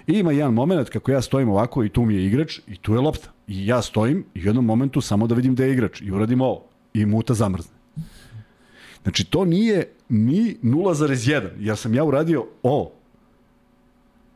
I 0.07 0.13
ima 0.13 0.33
jedan 0.33 0.55
moment 0.55 0.89
kako 0.89 1.13
ja 1.13 1.23
stojim 1.23 1.49
ovako 1.49 1.85
i 1.85 1.89
tu 1.89 2.05
mi 2.05 2.15
je 2.15 2.27
igrač 2.27 2.59
i 2.67 2.77
tu 2.77 2.95
je 2.95 3.01
lopta. 3.01 3.29
I 3.49 3.67
ja 3.67 3.83
stojim 3.83 4.25
i 4.35 4.43
u 4.43 4.47
jednom 4.47 4.65
momentu 4.65 5.01
samo 5.01 5.27
da 5.27 5.35
vidim 5.35 5.55
da 5.55 5.65
je 5.65 5.73
igrač 5.73 6.01
i 6.01 6.13
uradim 6.13 6.41
ovo. 6.41 6.65
I 6.95 7.07
muta 7.07 7.35
zamrzne. 7.35 7.73
Znači, 9.03 9.25
to 9.25 9.45
nije 9.45 9.93
ni 10.09 10.57
0,1. 10.63 11.49
Ja 11.61 11.77
sam 11.77 11.95
ja 11.95 12.05
uradio 12.05 12.47
ovo. 12.63 12.93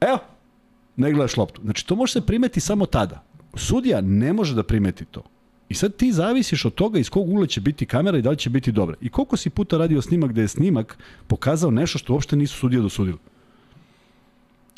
Evo, 0.00 0.18
ne 0.96 1.12
gledaš 1.12 1.36
loptu. 1.36 1.60
Znači, 1.62 1.86
to 1.86 1.96
može 1.96 2.12
se 2.12 2.26
primeti 2.26 2.60
samo 2.60 2.86
tada. 2.86 3.22
Sudija 3.54 4.00
ne 4.00 4.32
može 4.32 4.54
da 4.54 4.62
primeti 4.62 5.04
to. 5.04 5.22
I 5.68 5.74
sad 5.74 5.96
ti 5.96 6.12
zavisiš 6.12 6.64
od 6.64 6.74
toga 6.74 6.98
iz 6.98 7.10
kog 7.10 7.28
ugla 7.28 7.46
će 7.46 7.60
biti 7.60 7.86
kamera 7.86 8.18
i 8.18 8.22
da 8.22 8.30
li 8.30 8.36
će 8.36 8.50
biti 8.50 8.72
dobra. 8.72 8.96
I 9.00 9.08
koliko 9.08 9.36
si 9.36 9.50
puta 9.50 9.78
radio 9.78 10.02
snimak 10.02 10.30
gde 10.30 10.42
je 10.42 10.48
snimak 10.48 10.98
pokazao 11.26 11.70
nešto 11.70 11.98
što 11.98 12.12
uopšte 12.12 12.36
nisu 12.36 12.58
sudije 12.58 12.82
dosudili. 12.82 13.18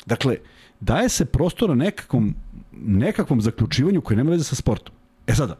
Dakle, 0.05 0.37
daje 0.79 1.09
se 1.09 1.25
prostora 1.25 1.75
nekakvom, 1.75 2.35
nekakvom 2.71 3.41
zaključivanju 3.41 4.01
koje 4.01 4.17
nema 4.17 4.31
veze 4.31 4.43
sa 4.43 4.55
sportom. 4.55 4.95
E 5.27 5.33
sada, 5.33 5.57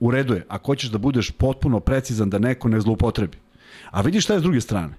u 0.00 0.10
redu 0.10 0.34
je, 0.34 0.44
ako 0.48 0.66
hoćeš 0.66 0.90
da 0.90 0.98
budeš 0.98 1.30
potpuno 1.30 1.80
precizan 1.80 2.30
da 2.30 2.38
neko 2.38 2.68
ne 2.68 2.80
zloupotrebi. 2.80 3.38
A 3.90 4.00
vidiš 4.00 4.24
šta 4.24 4.34
je 4.34 4.40
s 4.40 4.42
druge 4.42 4.60
strane? 4.60 4.94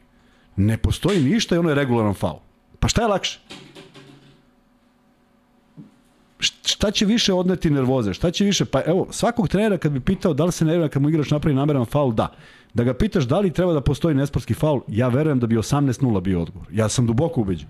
Ne 0.56 0.78
postoji 0.78 1.24
ništa 1.24 1.56
i 1.56 1.58
ono 1.58 1.70
je 1.70 1.76
regularan 1.76 2.14
faul. 2.14 2.40
Pa 2.80 2.88
šta 2.88 3.02
je 3.02 3.08
lakše? 3.08 3.40
Šta 6.40 6.92
će 6.92 7.06
više 7.06 7.34
odneti 7.34 7.70
nervoze? 7.70 8.14
Šta 8.14 8.32
će 8.32 8.46
više? 8.46 8.66
Pa 8.66 8.82
evo, 8.86 9.08
svakog 9.12 9.48
trenera 9.48 9.78
kad 9.78 9.92
bi 9.92 10.00
pitao 10.00 10.34
da 10.34 10.46
li 10.46 10.52
se 10.52 10.66
nervira 10.66 10.90
kad 10.90 11.02
mu 11.02 11.10
igrač 11.10 11.32
napravi 11.32 11.56
nameran 11.56 11.86
faul, 11.86 12.14
da. 12.14 12.34
Da 12.74 12.84
ga 12.84 12.94
pitaš 12.94 13.24
da 13.24 13.40
li 13.40 13.54
treba 13.54 13.74
da 13.74 13.82
postoji 13.82 14.16
nesportski 14.16 14.54
faul, 14.54 14.82
ja 14.88 15.08
verujem 15.08 15.40
da 15.40 15.48
bi 15.48 15.56
18-0 15.56 16.22
bio 16.22 16.42
odgovor. 16.42 16.68
Ja 16.72 16.90
sam 16.90 17.08
duboko 17.08 17.42
ubeđen. 17.42 17.68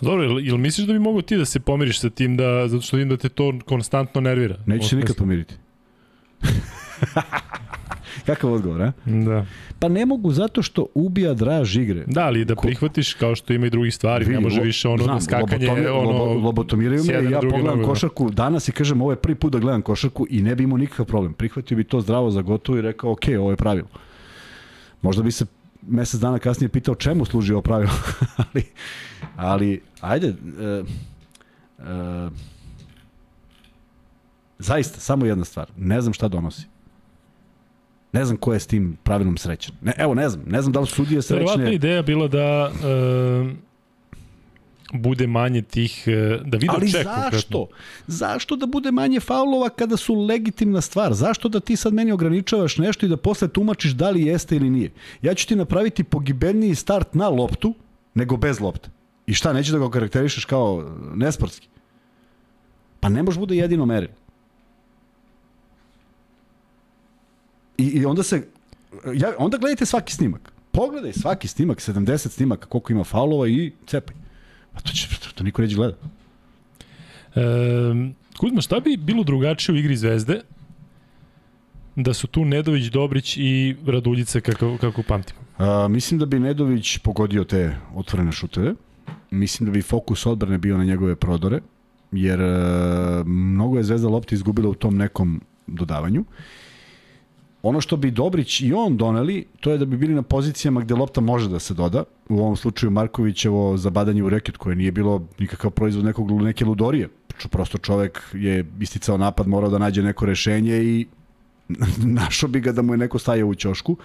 Dobro, 0.00 0.22
jel, 0.22 0.40
jel 0.40 0.56
misliš 0.56 0.86
da 0.86 0.92
bi 0.92 0.98
mogo 0.98 1.22
ti 1.22 1.36
da 1.36 1.44
se 1.44 1.60
pomiriš 1.60 2.00
sa 2.00 2.10
tim 2.10 2.36
da, 2.36 2.68
zato 2.68 2.82
što 2.82 2.96
vidim 2.96 3.08
da 3.08 3.16
te 3.16 3.28
to 3.28 3.52
konstantno 3.66 4.20
nervira? 4.20 4.56
Neću 4.66 4.88
se 4.88 4.96
nikad 4.96 5.16
pomiriti. 5.16 5.54
Kakav 8.26 8.52
odgovor, 8.52 8.82
a? 8.82 8.92
Da. 9.04 9.46
Pa 9.78 9.88
ne 9.88 10.06
mogu 10.06 10.32
zato 10.32 10.62
što 10.62 10.86
ubija 10.94 11.34
draž 11.34 11.76
igre. 11.76 12.04
Da, 12.06 12.24
ali 12.24 12.44
da 12.44 12.56
prihvatiš 12.56 13.14
kao 13.14 13.34
što 13.34 13.52
ima 13.52 13.66
i 13.66 13.70
drugih 13.70 13.94
stvari, 13.94 14.24
Vidi, 14.24 14.34
ne 14.34 14.40
može 14.40 14.60
više 14.60 14.88
ono 14.88 15.04
znam, 15.04 15.16
da 15.16 15.20
skakanje, 15.20 15.68
lobotomi, 15.68 15.86
ono... 15.86 16.24
Lobotomiraju 16.34 17.04
me 17.04 17.28
i 17.28 17.30
ja 17.30 17.40
pogledam 17.40 17.64
nogu, 17.64 17.80
da. 17.80 17.86
košarku 17.86 18.30
danas 18.30 18.68
i 18.68 18.72
kažem 18.72 19.02
ovo 19.02 19.12
je 19.12 19.16
prvi 19.16 19.34
put 19.34 19.52
da 19.52 19.58
gledam 19.58 19.82
košarku 19.82 20.26
i 20.30 20.42
ne 20.42 20.54
bi 20.54 20.64
imao 20.64 20.78
nikakav 20.78 21.06
problem. 21.06 21.32
Prihvatio 21.32 21.76
bi 21.76 21.84
to 21.84 22.00
zdravo 22.00 22.30
za 22.30 22.42
gotovo 22.42 22.78
i 22.78 22.82
rekao 22.82 23.12
ok, 23.12 23.24
ovo 23.38 23.50
je 23.50 23.56
pravilo. 23.56 23.88
Možda 25.02 25.22
bi 25.22 25.32
se 25.32 25.46
mesec 25.88 26.20
dana 26.20 26.38
kasnije 26.38 26.68
pitao 26.68 26.94
čemu 26.94 27.24
služi 27.24 27.52
ovo 27.52 27.62
pravilo. 27.62 27.92
ali, 28.36 28.64
ali, 29.36 29.80
ajde, 30.00 30.28
uh, 30.28 30.86
uh, 31.78 32.32
zaista, 34.58 35.00
samo 35.00 35.26
jedna 35.26 35.44
stvar. 35.44 35.66
Ne 35.76 36.00
znam 36.00 36.12
šta 36.12 36.28
donosi. 36.28 36.71
Ne 38.12 38.24
znam 38.24 38.36
ko 38.36 38.52
je 38.52 38.60
s 38.60 38.66
tim 38.66 38.96
pravilnom 39.02 39.36
srećan. 39.36 39.74
Ne, 39.82 39.92
evo, 39.98 40.14
ne 40.14 40.28
znam. 40.28 40.44
Ne 40.46 40.62
znam 40.62 40.72
da 40.72 40.80
li 40.80 40.86
su 40.86 40.94
sudije 40.94 41.22
srećne. 41.22 41.44
Verovatno 41.44 41.72
ideja 41.72 42.02
bila 42.02 42.28
da 42.28 42.70
uh, 42.70 43.52
bude 44.92 45.26
manje 45.26 45.62
tih, 45.62 46.04
e, 46.06 46.38
da 46.44 46.56
vide 46.56 46.72
Ali 46.76 46.92
ček. 46.92 47.06
Ali 47.06 47.14
zašto? 47.14 47.58
Konkretno. 47.58 47.66
Zašto 48.06 48.56
da 48.56 48.66
bude 48.66 48.90
manje 48.90 49.20
faulova 49.20 49.68
kada 49.68 49.96
su 49.96 50.14
legitimna 50.14 50.80
stvar? 50.80 51.14
Zašto 51.14 51.48
da 51.48 51.60
ti 51.60 51.76
sad 51.76 51.94
meni 51.94 52.12
ograničavaš 52.12 52.78
nešto 52.78 53.06
i 53.06 53.08
da 53.08 53.16
posle 53.16 53.48
tumačiš 53.48 53.92
da 53.92 54.10
li 54.10 54.22
jeste 54.22 54.56
ili 54.56 54.70
nije? 54.70 54.90
Ja 55.22 55.34
ću 55.34 55.48
ti 55.48 55.56
napraviti 55.56 56.04
pogibelniji 56.04 56.74
start 56.74 57.14
na 57.14 57.28
loptu 57.28 57.74
nego 58.14 58.36
bez 58.36 58.60
lopte. 58.60 58.90
I 59.26 59.34
šta, 59.34 59.52
nećeš 59.52 59.72
da 59.72 59.78
ga 59.78 59.90
karakterišeš 59.90 60.44
kao 60.44 60.90
nesportski? 61.14 61.68
Pa 63.00 63.08
ne 63.08 63.22
može 63.22 63.38
bude 63.38 63.56
jedino 63.56 63.86
merilo. 63.86 64.14
I, 67.82 67.86
I 67.86 68.06
onda 68.06 68.22
se, 68.22 68.42
ja, 69.14 69.32
onda 69.38 69.58
gledajte 69.58 69.86
svaki 69.86 70.12
snimak. 70.12 70.52
Pogledaj 70.70 71.12
svaki 71.12 71.48
snimak, 71.48 71.78
70 71.78 72.28
snimaka, 72.28 72.66
koliko 72.66 72.92
ima 72.92 73.04
faulova 73.04 73.48
i 73.48 73.72
cepaj. 73.86 74.16
A 74.74 74.80
to, 74.80 74.92
će, 74.92 75.08
to, 75.08 75.32
to 75.34 75.44
niko 75.44 75.62
neće 75.62 75.76
gleda. 75.76 75.96
E, 77.34 77.40
Kuzma, 78.38 78.60
šta 78.60 78.80
bi 78.80 78.96
bilo 78.96 79.24
drugačije 79.24 79.74
u 79.74 79.78
igri 79.78 79.96
Zvezde 79.96 80.40
da 81.96 82.14
su 82.14 82.26
tu 82.26 82.44
Nedović, 82.44 82.84
Dobrić 82.84 83.36
i 83.36 83.76
Raduljica 83.86 84.40
kako, 84.40 84.78
kako 84.80 85.02
pamtimo? 85.02 85.40
A, 85.58 85.88
mislim 85.88 86.20
da 86.20 86.26
bi 86.26 86.40
Nedović 86.40 86.98
pogodio 86.98 87.44
te 87.44 87.76
otvorene 87.94 88.32
šuteve. 88.32 88.74
Mislim 89.30 89.66
da 89.66 89.72
bi 89.72 89.82
fokus 89.82 90.26
odbrane 90.26 90.58
bio 90.58 90.78
na 90.78 90.84
njegove 90.84 91.16
prodore, 91.16 91.60
jer 92.12 92.40
a, 92.42 93.22
mnogo 93.26 93.76
je 93.76 93.84
Zvezda 93.84 94.08
lopti 94.08 94.34
izgubila 94.34 94.68
u 94.68 94.74
tom 94.74 94.96
nekom 94.96 95.40
dodavanju. 95.66 96.24
Ono 97.62 97.80
što 97.80 97.96
bi 97.96 98.10
Dobrić 98.10 98.60
i 98.60 98.72
on 98.72 98.96
doneli, 98.96 99.46
to 99.60 99.70
je 99.70 99.78
da 99.78 99.84
bi 99.84 99.96
bili 99.96 100.14
na 100.14 100.22
pozicijama 100.22 100.80
gde 100.80 100.94
lopta 100.94 101.20
može 101.20 101.48
da 101.48 101.58
se 101.58 101.74
doda. 101.74 102.04
U 102.28 102.38
ovom 102.38 102.56
slučaju 102.56 102.90
Markovićevo 102.90 103.76
zabadanje 103.76 104.22
u 104.22 104.28
reket 104.28 104.56
koje 104.56 104.76
nije 104.76 104.92
bilo 104.92 105.26
nikakav 105.38 105.70
proizvod 105.70 106.04
nekog, 106.04 106.42
neke 106.42 106.64
ludorije. 106.64 107.08
Prosto 107.50 107.78
čovek 107.78 108.22
je 108.32 108.66
isticao 108.80 109.18
napad, 109.18 109.48
morao 109.48 109.70
da 109.70 109.78
nađe 109.78 110.02
neko 110.02 110.26
rešenje 110.26 110.82
i 110.84 111.06
našo 112.20 112.48
bi 112.48 112.60
ga 112.60 112.72
da 112.72 112.82
mu 112.82 112.92
je 112.92 112.98
neko 112.98 113.18
stajao 113.18 113.48
u 113.48 113.54
ćošku. 113.54 113.96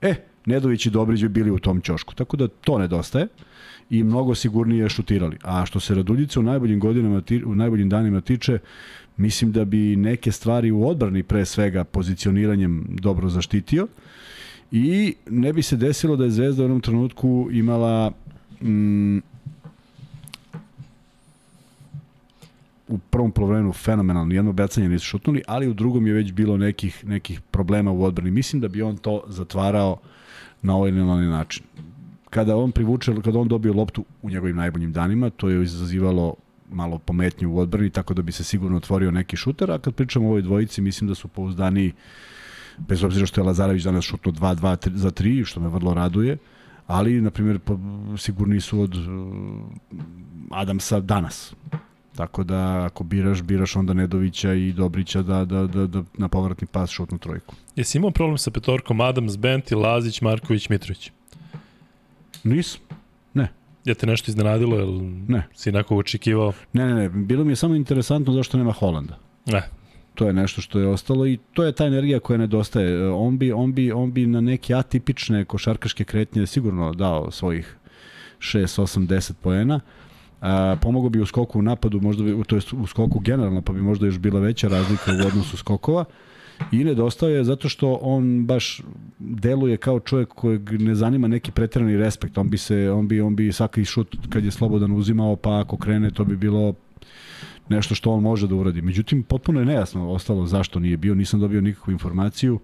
E, 0.00 0.14
Nedović 0.46 0.86
i 0.86 0.90
Dobrić 0.90 1.20
bi 1.20 1.28
bili 1.28 1.50
u 1.50 1.58
tom 1.58 1.80
ćošku. 1.80 2.14
Tako 2.14 2.36
da 2.36 2.48
to 2.48 2.78
nedostaje 2.78 3.26
i 3.90 4.02
mnogo 4.02 4.34
sigurnije 4.34 4.88
šutirali. 4.88 5.38
A 5.42 5.66
što 5.66 5.80
se 5.80 5.94
Raduljice 5.94 6.40
u 6.40 6.42
najboljim 6.42 6.80
godinama, 6.80 7.22
u 7.46 7.54
najboljim 7.54 7.88
danima 7.88 8.20
tiče, 8.20 8.58
Mislim 9.16 9.52
da 9.52 9.64
bi 9.64 9.96
neke 9.96 10.32
stvari 10.32 10.70
u 10.70 10.88
odbrani 10.88 11.22
pre 11.22 11.44
svega 11.44 11.84
pozicioniranjem 11.84 12.86
dobro 12.88 13.28
zaštitio 13.28 13.86
i 14.72 15.14
ne 15.30 15.52
bi 15.52 15.62
se 15.62 15.76
desilo 15.76 16.16
da 16.16 16.24
je 16.24 16.30
Zvezda 16.30 16.62
u 16.62 16.64
jednom 16.64 16.80
trenutku 16.80 17.48
imala 17.52 18.12
mm, 18.62 19.18
u 22.88 22.98
prvom 22.98 23.30
polovremenu 23.30 23.72
fenomenalno, 23.72 24.34
jedno 24.34 24.52
bacanje 24.52 24.88
nisu 24.88 25.06
šutnuli, 25.06 25.42
ali 25.46 25.68
u 25.68 25.74
drugom 25.74 26.06
je 26.06 26.12
već 26.12 26.32
bilo 26.32 26.56
nekih, 26.56 27.04
nekih 27.06 27.40
problema 27.40 27.92
u 27.92 28.04
odbrani. 28.04 28.30
Mislim 28.30 28.60
da 28.60 28.68
bi 28.68 28.82
on 28.82 28.96
to 28.96 29.22
zatvarao 29.28 29.96
na 30.62 30.76
ovaj 30.76 30.90
ili 30.90 30.98
na 30.98 31.12
ovaj 31.12 31.26
način. 31.26 31.64
Kada 32.30 32.56
on 32.56 32.72
privuče, 32.72 33.14
kada 33.24 33.38
on 33.38 33.48
dobio 33.48 33.72
loptu 33.72 34.04
u 34.22 34.30
njegovim 34.30 34.56
najboljim 34.56 34.92
danima, 34.92 35.30
to 35.30 35.48
je 35.48 35.62
izazivalo 35.62 36.34
malo 36.70 36.98
pometnju 36.98 37.52
u 37.52 37.58
odbrani, 37.58 37.90
tako 37.90 38.14
da 38.14 38.22
bi 38.22 38.32
se 38.32 38.44
sigurno 38.44 38.76
otvorio 38.76 39.10
neki 39.10 39.36
šuter, 39.36 39.70
a 39.70 39.78
kad 39.78 39.94
pričamo 39.94 40.26
o 40.26 40.28
ovoj 40.28 40.42
dvojici, 40.42 40.80
mislim 40.80 41.08
da 41.08 41.14
su 41.14 41.28
pouzdani 41.28 41.92
bez 42.78 43.04
obzira 43.04 43.26
što 43.26 43.40
je 43.40 43.44
Lazarević 43.44 43.82
danas 43.82 44.04
šutno 44.04 44.32
2-2 44.32 44.90
za 44.94 45.10
3, 45.10 45.44
što 45.44 45.60
me 45.60 45.68
vrlo 45.68 45.94
raduje, 45.94 46.38
ali, 46.86 47.20
na 47.20 47.30
primjer, 47.30 47.58
sigurni 48.18 48.60
su 48.60 48.80
od 48.80 48.94
uh, 48.94 49.04
Adamsa 50.50 51.00
danas. 51.00 51.54
Tako 52.16 52.44
da, 52.44 52.84
ako 52.84 53.04
biraš, 53.04 53.42
biraš 53.42 53.76
onda 53.76 53.94
Nedovića 53.94 54.52
i 54.52 54.72
Dobrića 54.72 55.22
da, 55.22 55.44
da, 55.44 55.66
da, 55.66 55.86
da 55.86 56.02
na 56.18 56.28
povratni 56.28 56.66
pas 56.66 56.90
šutnu 56.90 57.18
trojku. 57.18 57.54
Jesi 57.76 57.98
imao 57.98 58.10
problem 58.10 58.38
sa 58.38 58.50
petorkom 58.50 59.00
Adams, 59.00 59.36
Benti, 59.36 59.74
Lazić, 59.74 60.20
Marković, 60.20 60.68
Mitrović? 60.68 61.10
Nisam. 62.44 62.80
Je 63.86 63.94
te 63.94 64.06
nešto 64.06 64.30
iznenadilo, 64.30 64.76
jel 64.76 65.00
ne. 65.28 65.42
si 65.54 65.72
nekog 65.72 65.98
očekivao? 65.98 66.52
Ne, 66.72 66.86
ne, 66.86 66.94
ne, 66.94 67.08
bilo 67.08 67.44
mi 67.44 67.52
je 67.52 67.56
samo 67.56 67.74
interesantno 67.74 68.32
zašto 68.32 68.58
nema 68.58 68.72
Holanda. 68.72 69.18
Ne. 69.46 69.62
To 70.14 70.26
je 70.26 70.32
nešto 70.32 70.60
što 70.60 70.78
je 70.78 70.88
ostalo 70.88 71.26
i 71.26 71.38
to 71.52 71.64
je 71.64 71.72
ta 71.72 71.86
energija 71.86 72.20
koja 72.20 72.38
nedostaje. 72.38 73.10
On 73.10 73.38
bi, 73.38 73.52
on 73.52 73.72
bi, 73.72 73.92
on 73.92 74.12
bi 74.12 74.26
na 74.26 74.40
neke 74.40 74.74
atipične 74.74 75.44
košarkaške 75.44 76.04
kretnje 76.04 76.46
sigurno 76.46 76.94
dao 76.94 77.30
svojih 77.30 77.76
6, 78.38 78.82
8, 78.82 79.06
10 79.06 79.32
poena. 79.42 79.80
A, 80.40 80.76
pomogao 80.82 81.08
bi 81.08 81.20
u 81.20 81.26
skoku 81.26 81.58
u 81.58 81.62
napadu, 81.62 82.00
možda 82.00 82.24
bi, 82.24 82.44
to 82.46 82.56
je 82.56 82.62
u 82.72 82.86
skoku 82.86 83.18
generalno, 83.18 83.62
pa 83.62 83.72
bi 83.72 83.82
možda 83.82 84.06
još 84.06 84.18
bila 84.18 84.40
veća 84.40 84.68
razlika 84.68 85.12
u 85.24 85.26
odnosu 85.26 85.56
skokova. 85.56 86.04
I 86.72 86.84
nedostaje 86.84 87.44
zato 87.44 87.68
što 87.68 87.98
on 88.02 88.46
baš 88.46 88.82
deluje 89.18 89.76
kao 89.76 90.00
čovjek 90.00 90.28
kojeg 90.28 90.72
ne 90.80 90.94
zanima 90.94 91.28
neki 91.28 91.52
preterani 91.52 91.96
respekt. 91.96 92.38
On 92.38 92.50
bi 92.50 92.58
se 92.58 92.90
on 92.90 93.08
bi 93.08 93.20
on 93.20 93.36
bi 93.36 93.52
svaki 93.52 93.84
šut 93.84 94.16
kad 94.28 94.44
je 94.44 94.50
slobodan 94.50 94.92
uzimao, 94.92 95.36
pa 95.36 95.60
ako 95.60 95.76
krene 95.76 96.10
to 96.10 96.24
bi 96.24 96.36
bilo 96.36 96.74
nešto 97.68 97.94
što 97.94 98.12
on 98.12 98.22
može 98.22 98.48
da 98.48 98.54
uradi. 98.54 98.82
Međutim 98.82 99.22
potpuno 99.22 99.60
je 99.60 99.66
nejasno 99.66 100.10
ostalo 100.10 100.46
zašto 100.46 100.80
nije 100.80 100.96
bio, 100.96 101.14
nisam 101.14 101.40
dobio 101.40 101.60
nikakvu 101.60 101.92
informaciju 101.92 102.60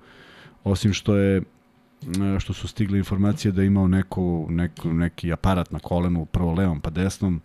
osim 0.64 0.92
što 0.92 1.16
je 1.16 1.42
što 2.38 2.52
su 2.52 2.68
stigle 2.68 2.98
informacije 2.98 3.52
da 3.52 3.62
je 3.62 3.66
imao 3.66 3.88
neku, 3.88 4.46
neku, 4.50 4.92
neki 4.92 5.32
aparat 5.32 5.70
na 5.70 5.78
kolenu, 5.78 6.24
prvo 6.24 6.52
levom 6.52 6.80
pa 6.80 6.90
desnom, 6.90 7.40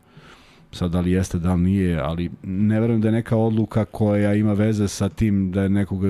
sad 0.72 0.92
da 0.92 1.00
li 1.00 1.12
jeste, 1.12 1.40
da 1.40 1.54
li 1.54 1.62
nije, 1.62 2.00
ali 2.00 2.30
ne 2.44 2.80
verujem 2.80 3.02
da 3.02 3.08
je 3.08 3.12
neka 3.12 3.36
odluka 3.36 3.86
koja 3.86 4.34
ima 4.34 4.54
veze 4.54 4.88
sa 4.88 5.10
tim 5.10 5.52
da 5.52 5.64
je 5.64 5.70
nekog 5.70 6.02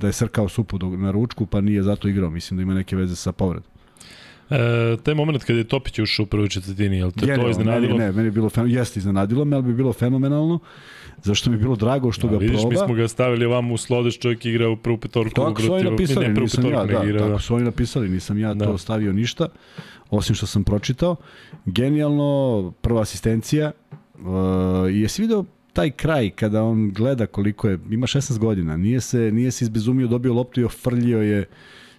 da 0.00 0.06
je 0.06 0.12
srkao 0.12 0.48
supu 0.48 0.78
na 0.78 1.10
ručku 1.10 1.46
pa 1.46 1.60
nije 1.60 1.82
zato 1.82 2.08
igrao, 2.08 2.30
mislim 2.30 2.56
da 2.56 2.62
ima 2.62 2.74
neke 2.74 2.96
veze 2.96 3.16
sa 3.16 3.32
povredom. 3.32 3.75
E, 4.50 4.96
taj 5.02 5.14
moment 5.14 5.44
kada 5.44 5.58
je 5.58 5.64
Topić 5.64 5.98
ušao 5.98 6.22
u 6.22 6.26
prvoj 6.26 6.48
četvrtini, 6.48 6.96
je 6.96 7.04
li 7.04 7.12
te 7.12 7.20
Genijalno, 7.20 7.44
to 7.44 7.50
iznenadilo? 7.50 7.96
Meni, 7.96 8.06
ne, 8.06 8.12
meni 8.12 8.26
je 8.26 8.30
bilo 8.30 8.48
fenomenalno, 8.50 8.80
jeste 8.80 8.98
iznenadilo 9.00 9.44
me, 9.44 9.56
ali 9.56 9.64
bi 9.66 9.74
bilo 9.74 9.92
fenomenalno. 9.92 10.58
Zašto 11.22 11.50
mi 11.50 11.56
je 11.56 11.60
bilo 11.60 11.76
drago 11.76 12.12
što 12.12 12.26
A, 12.26 12.30
ga 12.30 12.36
vidiš, 12.36 12.60
proba. 12.60 12.70
mi 12.70 12.76
smo 12.76 12.94
ga 12.94 13.08
stavili 13.08 13.44
ovamo 13.44 13.74
u 13.74 13.76
slodeš, 13.76 14.18
čovjek 14.18 14.44
igra 14.44 14.68
u 14.68 14.76
prvu 14.76 14.96
petorku. 14.98 15.34
Tako 15.34 15.62
su 15.62 15.72
oni 15.72 15.90
napisali, 15.90 16.28
ne, 16.28 16.34
prvu 16.34 16.44
nisam 16.44 16.66
ja, 16.70 16.84
da, 16.84 17.04
igra, 17.04 17.20
tako 17.20 17.38
su 17.40 17.54
oni 17.54 17.64
napisali, 17.64 18.08
nisam 18.08 18.38
ja 18.38 18.54
Da. 18.54 18.64
to 18.64 18.78
stavio 18.78 19.12
ništa, 19.12 19.48
osim 20.10 20.34
što 20.34 20.46
sam 20.46 20.64
pročitao. 20.64 21.16
Genijalno, 21.64 22.72
prva 22.80 23.00
asistencija, 23.02 23.72
uh, 24.14 24.26
jesi 24.90 25.22
video 25.22 25.44
taj 25.72 25.90
kraj 25.90 26.30
kada 26.30 26.62
on 26.62 26.90
gleda 26.90 27.26
koliko 27.26 27.68
je, 27.68 27.78
ima 27.90 28.06
16 28.06 28.38
godina, 28.38 28.76
nije 28.76 29.00
se, 29.00 29.30
nije 29.32 29.50
se 29.50 29.64
izbezumio, 29.64 30.06
dobio 30.06 30.34
loptu 30.34 30.60
i 30.60 30.64
ofrljio 30.64 31.22
je 31.22 31.44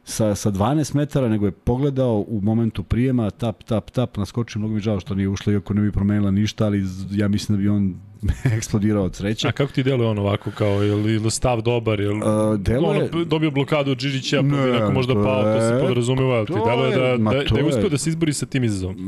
sa, 0.08 0.36
sa 0.36 0.52
12 0.52 0.96
metara, 0.96 1.30
nego 1.30 1.46
je 1.46 1.52
pogledao 1.54 2.26
u 2.28 2.40
momentu 2.42 2.84
prijema, 2.84 3.30
tap, 3.32 3.64
tap, 3.64 3.92
tap, 3.92 4.18
naskočio, 4.18 4.60
mnogo 4.60 4.74
mi 4.74 4.78
je 4.78 4.84
žao 4.84 5.00
što 5.00 5.16
nije 5.16 5.28
ušlo, 5.30 5.54
iako 5.54 5.74
ne 5.74 5.82
bi 5.82 5.92
promenila 5.92 6.32
ništa, 6.32 6.66
ali 6.66 6.84
ja 7.12 7.28
mislim 7.28 7.58
da 7.58 7.62
bi 7.62 7.70
on 7.70 7.96
eksplodirao 8.58 9.04
od 9.04 9.16
sreće. 9.16 9.48
A 9.48 9.52
kako 9.52 9.72
ti 9.72 9.84
deluje 9.84 10.10
on 10.10 10.20
ovako, 10.20 10.52
kao, 10.52 10.84
je 10.84 10.94
li, 10.96 11.14
je 11.16 11.30
stav 11.32 11.62
dobar, 11.62 12.00
je 12.00 12.10
li, 12.10 12.16
Uh, 12.18 12.24
deluje- 12.60 13.10
ono, 13.12 13.26
dobio 13.26 13.52
blokadu 13.52 13.92
od 13.92 13.98
Đižića, 13.98 14.38
pa 14.38 14.48
Ne, 14.48 14.68
neko 14.70 14.92
možda 14.92 15.14
to 15.14 15.24
pao, 15.24 15.44
to 15.46 15.62
se 15.62 15.74
je- 15.76 15.80
podrazumeva, 15.82 16.36
ali 16.36 16.48
ti 16.48 16.54
deluje 16.56 16.90
je- 16.92 16.98
da, 16.98 17.24
da, 17.24 17.44
to 17.44 17.54
da 17.54 17.60
je 17.60 17.64
je- 17.64 17.70
uspio 17.70 17.90
da 17.90 17.98
se 17.98 18.10
izbori 18.10 18.34
sa 18.34 18.46
tim 18.46 18.64
izazovom. 18.64 18.96
Uh, 19.00 19.06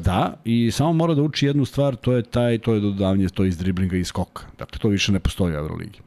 da, 0.00 0.34
i 0.44 0.70
samo 0.70 0.92
mora 0.92 1.14
da 1.14 1.22
uči 1.22 1.46
jednu 1.46 1.64
stvar, 1.64 1.96
to 1.96 2.12
je 2.12 2.22
taj, 2.24 2.58
to 2.58 2.74
je 2.74 2.80
dodavanje 2.80 3.28
to 3.28 3.44
iz 3.44 3.58
driblinga 3.58 3.96
i 3.96 4.04
skoka. 4.04 4.42
Dakle, 4.58 4.78
to 4.78 4.88
više 4.88 5.12
ne 5.12 5.20
postoji 5.20 5.54
u 5.54 5.58
Euroligi. 5.58 5.98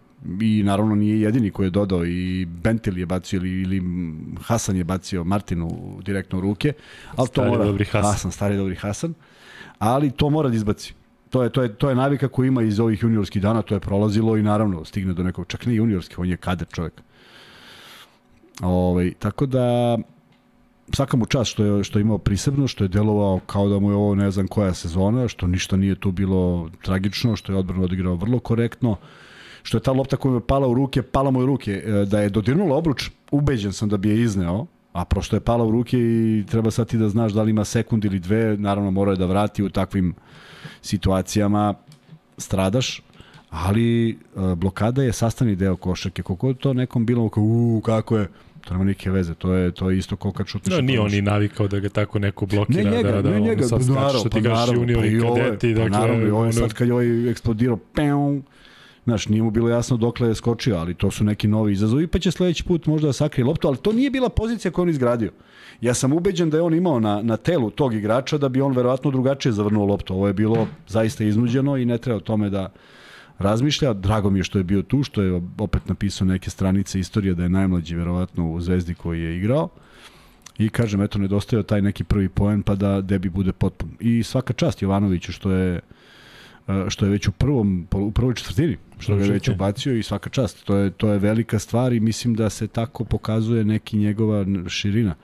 I 0.41 0.63
naravno 0.63 0.95
nije 0.95 1.21
jedini 1.21 1.51
koji 1.51 1.67
je 1.67 1.71
dodao 1.71 2.05
i 2.05 2.45
Bentil 2.45 2.97
je 2.97 3.05
bacio 3.05 3.37
ili, 3.37 3.61
ili 3.61 3.83
Hasan 4.41 4.75
je 4.75 4.83
bacio 4.83 5.23
Martinu 5.23 5.99
direktno 6.05 6.37
u 6.37 6.41
ruke. 6.41 6.73
Ali 7.15 7.27
Stari 7.27 7.49
to 7.49 7.51
mora, 7.51 7.65
dobri 7.65 7.85
Hasan. 7.85 8.11
Hasan, 8.11 8.31
stari 8.31 8.57
dobri 8.57 8.75
Hasan. 8.75 9.13
Ali 9.79 10.11
to 10.11 10.29
mora 10.29 10.49
da 10.49 10.55
izbaci. 10.55 10.93
To 11.29 11.43
je, 11.43 11.49
to, 11.49 11.63
je, 11.63 11.75
to 11.75 11.89
je 11.89 11.95
navika 11.95 12.27
koju 12.27 12.47
ima 12.47 12.61
iz 12.61 12.79
ovih 12.79 13.03
juniorskih 13.03 13.41
dana, 13.41 13.61
to 13.61 13.75
je 13.75 13.79
prolazilo 13.79 14.37
i 14.37 14.43
naravno 14.43 14.85
stigne 14.85 15.13
do 15.13 15.23
nekog, 15.23 15.45
čak 15.47 15.65
ne 15.65 15.75
juniorskih, 15.75 16.19
on 16.19 16.29
je 16.29 16.37
kader 16.37 16.67
čovjek. 16.67 17.01
Ovaj, 18.61 19.13
tako 19.19 19.45
da 19.45 19.97
svaka 20.93 21.17
mu 21.17 21.25
čast 21.25 21.51
što 21.51 21.63
je, 21.65 21.83
što 21.83 21.99
je 21.99 22.01
imao 22.01 22.17
prisebno, 22.17 22.67
što 22.67 22.83
je 22.83 22.87
delovao 22.87 23.39
kao 23.45 23.69
da 23.69 23.79
mu 23.79 23.91
je 23.91 23.95
ovo 23.95 24.15
ne 24.15 24.31
znam 24.31 24.47
koja 24.47 24.73
sezona, 24.73 25.27
što 25.27 25.47
ništa 25.47 25.77
nije 25.77 25.95
tu 25.95 26.11
bilo 26.11 26.69
tragično, 26.81 27.35
što 27.35 27.51
je 27.51 27.57
odbrano 27.57 27.83
odigrao 27.83 28.15
vrlo 28.15 28.39
korektno, 28.39 28.95
što 29.65 29.77
je 29.77 29.81
ta 29.81 29.91
lopta 29.91 30.17
koja 30.17 30.33
je 30.33 30.39
pala 30.47 30.67
u 30.67 30.73
ruke, 30.73 31.01
pala 31.01 31.31
mu 31.31 31.39
u 31.39 31.45
ruke, 31.45 31.71
e, 31.85 32.05
da 32.05 32.19
je 32.21 32.29
dodirnula 32.29 32.75
obruč, 32.75 33.09
ubeđen 33.31 33.73
sam 33.73 33.89
da 33.89 33.97
bi 33.97 34.09
je 34.09 34.21
izneo, 34.21 34.65
a 34.93 35.05
prošto 35.05 35.35
je 35.35 35.39
pala 35.39 35.65
u 35.65 35.71
ruke 35.71 35.97
i 35.97 36.43
treba 36.49 36.71
sad 36.71 36.87
ti 36.87 36.97
da 36.97 37.09
znaš 37.09 37.33
da 37.33 37.41
li 37.43 37.49
ima 37.51 37.65
sekund 37.65 38.05
ili 38.05 38.19
dve, 38.19 38.57
naravno 38.57 38.91
mora 38.91 39.11
je 39.11 39.17
da 39.17 39.25
vrati 39.25 39.63
u 39.63 39.69
takvim 39.69 40.13
situacijama, 40.81 41.73
stradaš, 42.37 43.01
ali 43.49 44.09
e, 44.09 44.15
blokada 44.55 45.03
je 45.03 45.13
sastavni 45.13 45.55
deo 45.55 45.75
košarke. 45.75 46.21
Koliko 46.23 46.47
je 46.47 46.53
to 46.53 46.73
nekom 46.73 47.05
bilo, 47.05 47.29
kao, 47.29 47.43
u, 47.43 47.81
kako 47.85 48.17
je, 48.17 48.27
to 48.61 48.73
nema 48.73 48.83
nike 48.85 49.11
veze, 49.11 49.33
to 49.33 49.53
je, 49.53 49.71
to 49.71 49.89
je 49.89 49.97
isto 49.97 50.15
kao 50.15 50.31
kad 50.31 50.47
šutneš. 50.47 50.73
No, 50.73 50.79
i 50.79 50.83
nije 50.83 50.99
on 50.99 51.11
ni 51.11 51.21
navikao 51.21 51.67
da 51.67 51.79
ga 51.79 51.89
tako 51.89 52.19
neko 52.19 52.45
blokira. 52.45 52.83
Ne 52.89 52.97
njega, 52.97 53.11
da, 53.11 53.21
da, 53.21 53.29
ne 53.29 53.39
njega, 53.39 53.63
sad 53.63 53.87
pa 53.87 53.93
naravno, 53.93 54.19
što 54.19 54.29
pa 54.29 54.39
ti 54.39 54.73
junior 54.75 54.99
pa 54.99 55.05
i 55.05 55.11
i 55.11 55.19
ovo 55.19 55.37
je, 55.37 55.43
kadeti, 55.43 55.73
pa 55.75 55.81
dakle, 55.83 55.99
naravno, 55.99 56.27
i 56.27 56.29
ovo 56.31 56.43
je 56.43 56.49
ono- 56.49 56.51
sad 56.51 56.73
kad 56.73 56.87
je 56.87 56.93
ovaj 56.93 57.29
eksplodirao, 57.29 57.77
peum, 57.77 58.43
Znaš, 59.05 59.27
nije 59.27 59.43
mu 59.43 59.51
bilo 59.51 59.69
jasno 59.69 59.97
dokle 59.97 60.27
je 60.27 60.35
skočio, 60.35 60.75
ali 60.75 60.93
to 60.93 61.11
su 61.11 61.23
neki 61.23 61.47
novi 61.47 61.73
izazovi, 61.73 62.07
pa 62.07 62.19
će 62.19 62.31
sledeći 62.31 62.63
put 62.63 62.85
možda 62.85 63.07
da 63.07 63.13
sakrije 63.13 63.45
loptu, 63.45 63.67
ali 63.67 63.77
to 63.77 63.93
nije 63.93 64.09
bila 64.09 64.29
pozicija 64.29 64.71
koju 64.71 64.83
on 64.83 64.89
izgradio. 64.89 65.31
Ja 65.81 65.93
sam 65.93 66.13
ubeđen 66.13 66.49
da 66.49 66.57
je 66.57 66.63
on 66.63 66.73
imao 66.73 66.99
na, 66.99 67.21
na 67.21 67.37
telu 67.37 67.69
tog 67.69 67.93
igrača 67.93 68.37
da 68.37 68.49
bi 68.49 68.61
on 68.61 68.73
verovatno 68.75 69.11
drugačije 69.11 69.51
zavrnuo 69.51 69.85
loptu. 69.85 70.13
Ovo 70.13 70.27
je 70.27 70.33
bilo 70.33 70.67
zaista 70.87 71.23
iznuđeno 71.23 71.77
i 71.77 71.85
ne 71.85 71.97
treba 71.97 72.17
o 72.17 72.19
tome 72.19 72.49
da 72.49 72.69
razmišlja. 73.39 73.93
Drago 73.93 74.29
mi 74.29 74.39
je 74.39 74.43
što 74.43 74.57
je 74.57 74.63
bio 74.63 74.81
tu, 74.81 75.03
što 75.03 75.21
je 75.21 75.41
opet 75.57 75.87
napisao 75.87 76.27
neke 76.27 76.49
stranice 76.49 76.99
istorije 76.99 77.35
da 77.35 77.43
je 77.43 77.49
najmlađi 77.49 77.95
verovatno 77.95 78.51
u 78.51 78.61
Zvezdi 78.61 78.93
koji 78.93 79.21
je 79.21 79.37
igrao. 79.37 79.69
I 80.57 80.69
kažem, 80.69 81.01
eto, 81.01 81.19
nedostajao 81.19 81.63
taj 81.63 81.81
neki 81.81 82.03
prvi 82.03 82.29
poen 82.29 82.63
pa 82.63 82.75
da 82.75 83.01
debi 83.01 83.29
bude 83.29 83.51
potpun. 83.51 83.89
I 83.99 84.23
svaka 84.23 84.53
čast 84.53 84.81
Jovanoviću 84.81 85.31
što 85.31 85.51
je 85.51 85.79
što 86.89 87.05
je 87.05 87.11
već 87.11 87.27
u 87.27 87.31
prvom 87.31 87.87
u 87.91 88.11
prvoj 88.11 88.33
četvrtini 88.33 88.77
što 88.99 89.15
ga 89.15 89.23
je 89.23 89.31
već 89.31 89.49
ubacio 89.49 89.95
i 89.95 90.03
svaka 90.03 90.29
čast. 90.29 90.65
To 90.65 90.75
je 90.75 90.91
to 90.91 91.11
je 91.11 91.19
velika 91.19 91.59
stvar 91.59 91.93
i 91.93 91.99
mislim 91.99 92.33
da 92.35 92.49
se 92.49 92.67
tako 92.67 93.03
pokazuje 93.03 93.65
neki 93.65 93.97
njegova 93.97 94.45
širina. 94.67 95.15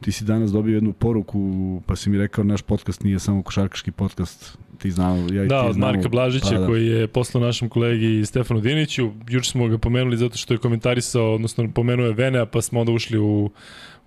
Ti 0.00 0.12
si 0.12 0.24
danas 0.24 0.52
dobio 0.52 0.74
jednu 0.74 0.92
poruku 0.92 1.82
pa 1.86 1.96
si 1.96 2.10
mi 2.10 2.18
rekao 2.18 2.44
naš 2.44 2.62
podcast 2.62 3.02
nije 3.02 3.18
samo 3.18 3.42
košarkaški 3.42 3.90
podcast. 3.90 4.58
Ti 4.78 4.90
znamo 4.90 5.32
ja 5.32 5.44
i 5.44 5.48
Da, 5.48 5.62
ti 5.62 5.68
od 5.68 5.74
znamo, 5.74 5.92
Marka 5.92 6.08
Blažića 6.08 6.46
pa 6.50 6.58
da. 6.58 6.66
koji 6.66 6.86
je 6.86 7.08
poslao 7.08 7.44
našem 7.44 7.68
kolegi 7.68 8.26
Stefanu 8.26 8.60
Diniću. 8.60 9.10
Juče 9.28 9.50
smo 9.50 9.68
ga 9.68 9.78
pomenuli 9.78 10.16
zato 10.16 10.36
što 10.36 10.54
je 10.54 10.58
komentarisao, 10.58 11.34
odnosno 11.34 11.70
pomenuo 11.74 12.06
je 12.06 12.12
Venea, 12.12 12.46
pa 12.46 12.62
smo 12.62 12.80
onda 12.80 12.92
ušli 12.92 13.18
u, 13.18 13.50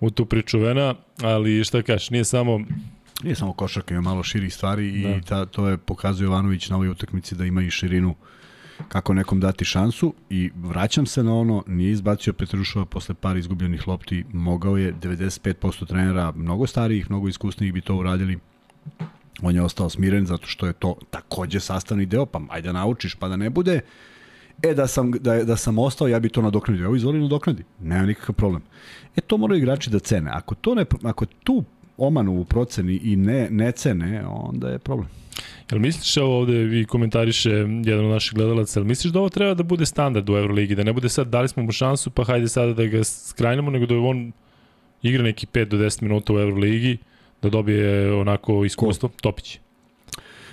u 0.00 0.10
tu 0.10 0.26
priču 0.26 0.58
Vena, 0.58 0.94
ali 1.22 1.64
šta 1.64 1.82
kažeš, 1.82 2.10
nije 2.10 2.24
samo 2.24 2.60
Nije 3.22 3.34
samo 3.34 3.52
košarka, 3.52 3.94
ima 3.94 4.00
malo 4.00 4.22
širih 4.22 4.54
stvari 4.54 5.02
Da. 5.02 5.08
i 5.08 5.20
ta, 5.20 5.46
to 5.46 5.68
je 5.68 5.76
pokazuje 5.76 6.26
Ivanović 6.26 6.68
na 6.68 6.76
ovoj 6.76 6.88
utakmici 6.88 7.34
da 7.34 7.44
ima 7.44 7.62
i 7.62 7.70
širinu 7.70 8.14
kako 8.88 9.14
nekom 9.14 9.40
dati 9.40 9.64
šansu 9.64 10.14
i 10.30 10.50
vraćam 10.56 11.06
se 11.06 11.22
na 11.22 11.34
ono, 11.34 11.64
nije 11.66 11.92
izbacio 11.92 12.32
Petrušova 12.32 12.84
posle 12.84 13.14
par 13.14 13.36
izgubljenih 13.36 13.88
lopti, 13.88 14.24
mogao 14.32 14.76
je 14.76 14.94
95% 14.94 15.86
trenera, 15.86 16.32
mnogo 16.36 16.66
starijih, 16.66 17.10
mnogo 17.10 17.28
iskusnijih 17.28 17.72
bi 17.72 17.80
to 17.80 17.96
uradili. 17.96 18.38
On 19.42 19.54
je 19.54 19.62
ostao 19.62 19.90
smiren 19.90 20.26
zato 20.26 20.46
što 20.46 20.66
je 20.66 20.72
to 20.72 20.94
takođe 21.10 21.60
sastavni 21.60 22.06
deo, 22.06 22.26
pa 22.26 22.40
ajde 22.48 22.72
naučiš, 22.72 23.14
pa 23.14 23.28
da 23.28 23.36
ne 23.36 23.50
bude 23.50 23.80
E, 24.62 24.74
da 24.74 24.86
sam, 24.86 25.10
da, 25.10 25.44
da 25.44 25.56
sam 25.56 25.78
ostao, 25.78 26.08
ja 26.08 26.20
bi 26.20 26.28
to 26.28 26.42
nadoknadio. 26.42 26.84
Evo, 26.84 26.96
izvoli 26.96 27.20
nadoknadi. 27.20 27.64
Nema 27.80 28.06
nikakav 28.06 28.34
problem. 28.34 28.62
E, 29.16 29.20
to 29.20 29.36
moraju 29.36 29.58
igrači 29.58 29.90
da 29.90 29.98
cene. 29.98 30.30
Ako, 30.34 30.54
to 30.54 30.74
ne, 30.74 30.84
ako 31.02 31.26
tu 31.26 31.64
omanu 31.96 32.40
u 32.40 32.44
proceni 32.44 32.94
i 32.94 33.16
ne, 33.16 33.48
ne 33.50 33.72
cene, 33.72 34.26
onda 34.26 34.68
je 34.68 34.78
problem. 34.78 35.08
Jel 35.70 35.80
misliš, 35.80 36.16
evo 36.16 36.38
ovde 36.38 36.52
vi 36.52 36.84
komentariše 36.84 37.50
jedan 37.84 38.04
od 38.04 38.10
naših 38.10 38.34
gledalaca, 38.34 38.80
jel 38.80 38.86
misliš 38.86 39.12
da 39.12 39.18
ovo 39.20 39.28
treba 39.28 39.54
da 39.54 39.62
bude 39.62 39.86
standard 39.86 40.30
u 40.30 40.36
Euroligi, 40.36 40.74
da 40.74 40.84
ne 40.84 40.92
bude 40.92 41.08
sad 41.08 41.28
dali 41.28 41.48
smo 41.48 41.62
mu 41.62 41.72
šansu, 41.72 42.10
pa 42.10 42.24
hajde 42.24 42.48
sada 42.48 42.72
da 42.72 42.86
ga 42.86 43.04
skrajnemo, 43.04 43.70
nego 43.70 43.86
da 43.86 43.94
on 43.94 44.32
igra 45.02 45.22
neki 45.22 45.46
5 45.46 45.64
do 45.64 45.76
10 45.76 46.02
minuta 46.02 46.32
u 46.32 46.38
Euroligi, 46.38 46.98
da 47.42 47.50
dobije 47.50 48.12
onako 48.12 48.64
iskustvo, 48.64 49.08
Topić. 49.20 49.58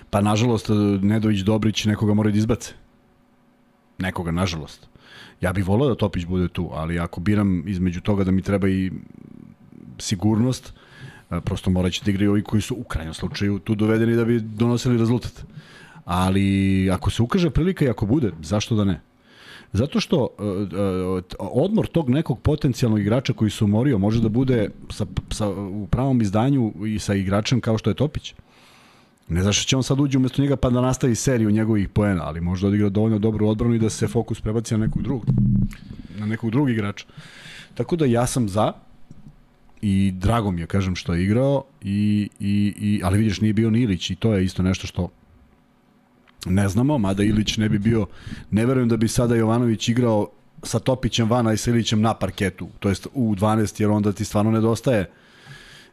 Pa, 0.10 0.22
nažalost, 0.22 0.70
Nedović 1.02 1.40
Dobrić 1.40 1.86
nekoga 1.86 2.14
mora 2.14 2.32
da 2.32 2.38
izbace. 2.38 2.74
Nekoga, 3.98 4.32
nažalost. 4.32 4.88
Ja 5.42 5.54
bih 5.54 5.68
volao 5.68 5.90
da 5.90 5.96
Topić 5.96 6.26
bude 6.26 6.48
tu, 6.48 6.70
ali 6.74 7.00
ako 7.00 7.22
biram 7.22 7.64
između 7.68 8.02
toga 8.02 8.24
da 8.24 8.32
mi 8.32 8.42
treba 8.42 8.70
i 8.70 8.92
sigurnost, 9.98 10.74
prosto 11.40 11.70
morat 11.70 11.94
će 11.94 12.02
da 12.06 12.12
igraju 12.12 12.32
ovi 12.32 12.44
koji 12.44 12.62
su 12.62 12.76
u 12.76 12.84
krajnjem 12.84 13.14
slučaju 13.14 13.60
tu 13.60 13.76
dovedeni 13.76 14.16
da 14.16 14.26
bi 14.26 14.40
donosili 14.40 14.98
rezultat. 14.98 15.46
Ali 16.06 16.90
ako 16.92 17.10
se 17.10 17.22
ukaže 17.24 17.50
prilika 17.50 17.86
i 17.86 17.90
ako 17.90 18.06
bude, 18.06 18.32
zašto 18.42 18.76
da 18.76 18.84
ne? 18.84 19.02
Zato 19.74 20.00
što 20.00 20.18
uh, 20.18 20.28
uh, 20.40 21.24
odmor 21.40 21.88
tog 21.88 22.10
nekog 22.10 22.40
potencijalnog 22.40 23.00
igrača 23.00 23.34
koji 23.34 23.52
se 23.52 23.64
umorio 23.64 23.98
može 23.98 24.22
da 24.22 24.30
bude 24.30 24.70
sa, 24.90 25.06
sa, 25.32 25.50
u 25.50 25.88
pravom 25.88 26.22
izdanju 26.22 26.74
i 26.86 27.00
sa 27.00 27.14
igračem 27.14 27.62
kao 27.62 27.78
što 27.78 27.90
je 27.90 27.94
Topić. 27.94 28.34
Ne 29.30 29.42
znaš 29.42 29.58
što 29.58 29.70
će 29.70 29.78
on 29.78 29.84
sad 29.84 30.00
uđe 30.00 30.18
umesto 30.18 30.42
njega 30.42 30.56
pa 30.56 30.70
da 30.70 30.82
nastavi 30.82 31.16
seriju 31.16 31.52
njegovih 31.52 31.90
poena, 31.90 32.24
ali 32.24 32.42
može 32.42 32.62
da 32.62 32.68
odigra 32.68 32.90
dovoljno 32.90 33.20
dobru 33.20 33.48
odbranu 33.48 33.76
i 33.76 33.80
da 33.80 33.90
se 33.90 34.08
fokus 34.08 34.42
prebaci 34.42 34.74
na 34.74 34.86
nekog 34.86 35.04
drugog, 35.04 35.26
na 36.20 36.26
nekog 36.26 36.52
drugog 36.52 36.70
igrača. 36.70 37.06
Tako 37.74 37.96
da 37.96 38.06
ja 38.06 38.28
sam 38.28 38.50
za 38.50 38.74
i 39.82 40.12
drago 40.12 40.52
mi 40.52 40.62
je, 40.62 40.68
kažem, 40.68 40.96
što 40.96 41.14
je 41.14 41.24
igrao, 41.24 41.64
i, 41.82 42.30
i, 42.40 42.74
i, 42.80 43.02
ali 43.04 43.18
vidiš, 43.18 43.42
nije 43.42 43.54
bio 43.54 43.70
ni 43.70 43.82
Ilić 43.82 44.10
i 44.10 44.16
to 44.16 44.34
je 44.34 44.46
isto 44.46 44.64
nešto 44.64 44.88
što 44.88 45.10
ne 46.46 46.70
znamo, 46.70 46.98
mada 46.98 47.24
Ilić 47.24 47.58
ne 47.58 47.70
bi 47.70 47.80
bio, 47.80 48.06
ne 48.52 48.66
verujem 48.66 48.90
da 48.90 48.98
bi 48.98 49.08
sada 49.08 49.36
Jovanović 49.36 49.90
igrao 49.90 50.28
sa 50.64 50.80
Topićem 50.80 51.30
vana 51.30 51.54
i 51.54 51.58
sa 51.58 51.72
Ilićem 51.72 52.02
na 52.02 52.14
parketu, 52.14 52.68
to 52.80 52.90
jest 52.90 53.08
u 53.14 53.36
12, 53.36 53.82
jer 53.82 53.90
onda 53.90 54.12
ti 54.12 54.26
stvarno 54.26 54.52
nedostaje 54.52 55.10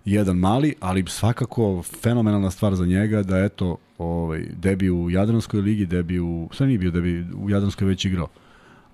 jedan 0.04 0.36
mali, 0.36 0.74
ali 0.80 1.04
svakako 1.08 1.82
fenomenalna 1.82 2.50
stvar 2.50 2.74
za 2.74 2.86
njega 2.86 3.22
da 3.22 3.38
eto, 3.38 3.76
ovaj, 3.98 4.46
debi 4.56 4.90
u 4.90 5.10
Jadranskoj 5.10 5.60
ligi, 5.60 5.86
debi 5.86 6.20
u, 6.20 6.48
sve 6.52 6.66
nije 6.66 6.78
bio 6.78 6.90
debi, 6.90 7.26
u 7.36 7.50
Jadranskoj 7.50 7.86
već 7.86 8.04
igrao, 8.04 8.28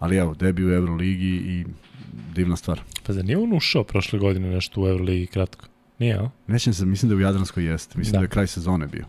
ali 0.04 0.16
evo, 0.16 0.34
debi 0.34 0.64
u 0.66 0.72
Euroligi 0.72 1.26
i 1.36 1.64
divna 2.34 2.56
stvar. 2.56 2.80
Pa 3.06 3.12
zar 3.12 3.24
nije 3.24 3.38
on 3.38 3.52
ušao 3.52 3.84
prošle 3.84 4.18
godine 4.18 4.48
nešto 4.50 4.80
u 4.80 4.88
Euroligi 4.88 5.26
kratko? 5.26 5.66
Nije, 5.98 6.14
a? 6.14 6.30
Nećem 6.46 6.74
se, 6.74 6.86
mislim 6.86 7.10
da 7.10 7.16
u 7.16 7.20
Jadranskoj 7.20 7.64
jeste, 7.64 7.98
mislim 7.98 8.12
da, 8.12 8.18
Da. 8.18 8.24
je 8.24 8.28
kraj 8.28 8.46
sezone 8.46 8.86
bio. 8.86 9.04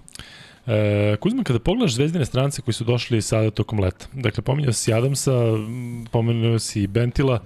E, 0.67 1.17
Kuzma, 1.19 1.43
kada 1.43 1.59
pogledaš 1.59 1.93
zvezdine 1.93 2.25
strance 2.25 2.61
koji 2.61 2.73
su 2.73 2.83
došli 2.83 3.21
sada 3.21 3.51
tokom 3.51 3.79
leta, 3.79 4.07
dakle, 4.13 4.43
pominjao 4.43 4.73
si 4.73 4.93
Adamsa, 4.93 5.31
m, 5.33 6.05
pomenuo 6.11 6.59
si 6.59 6.87
Bentila, 6.87 7.39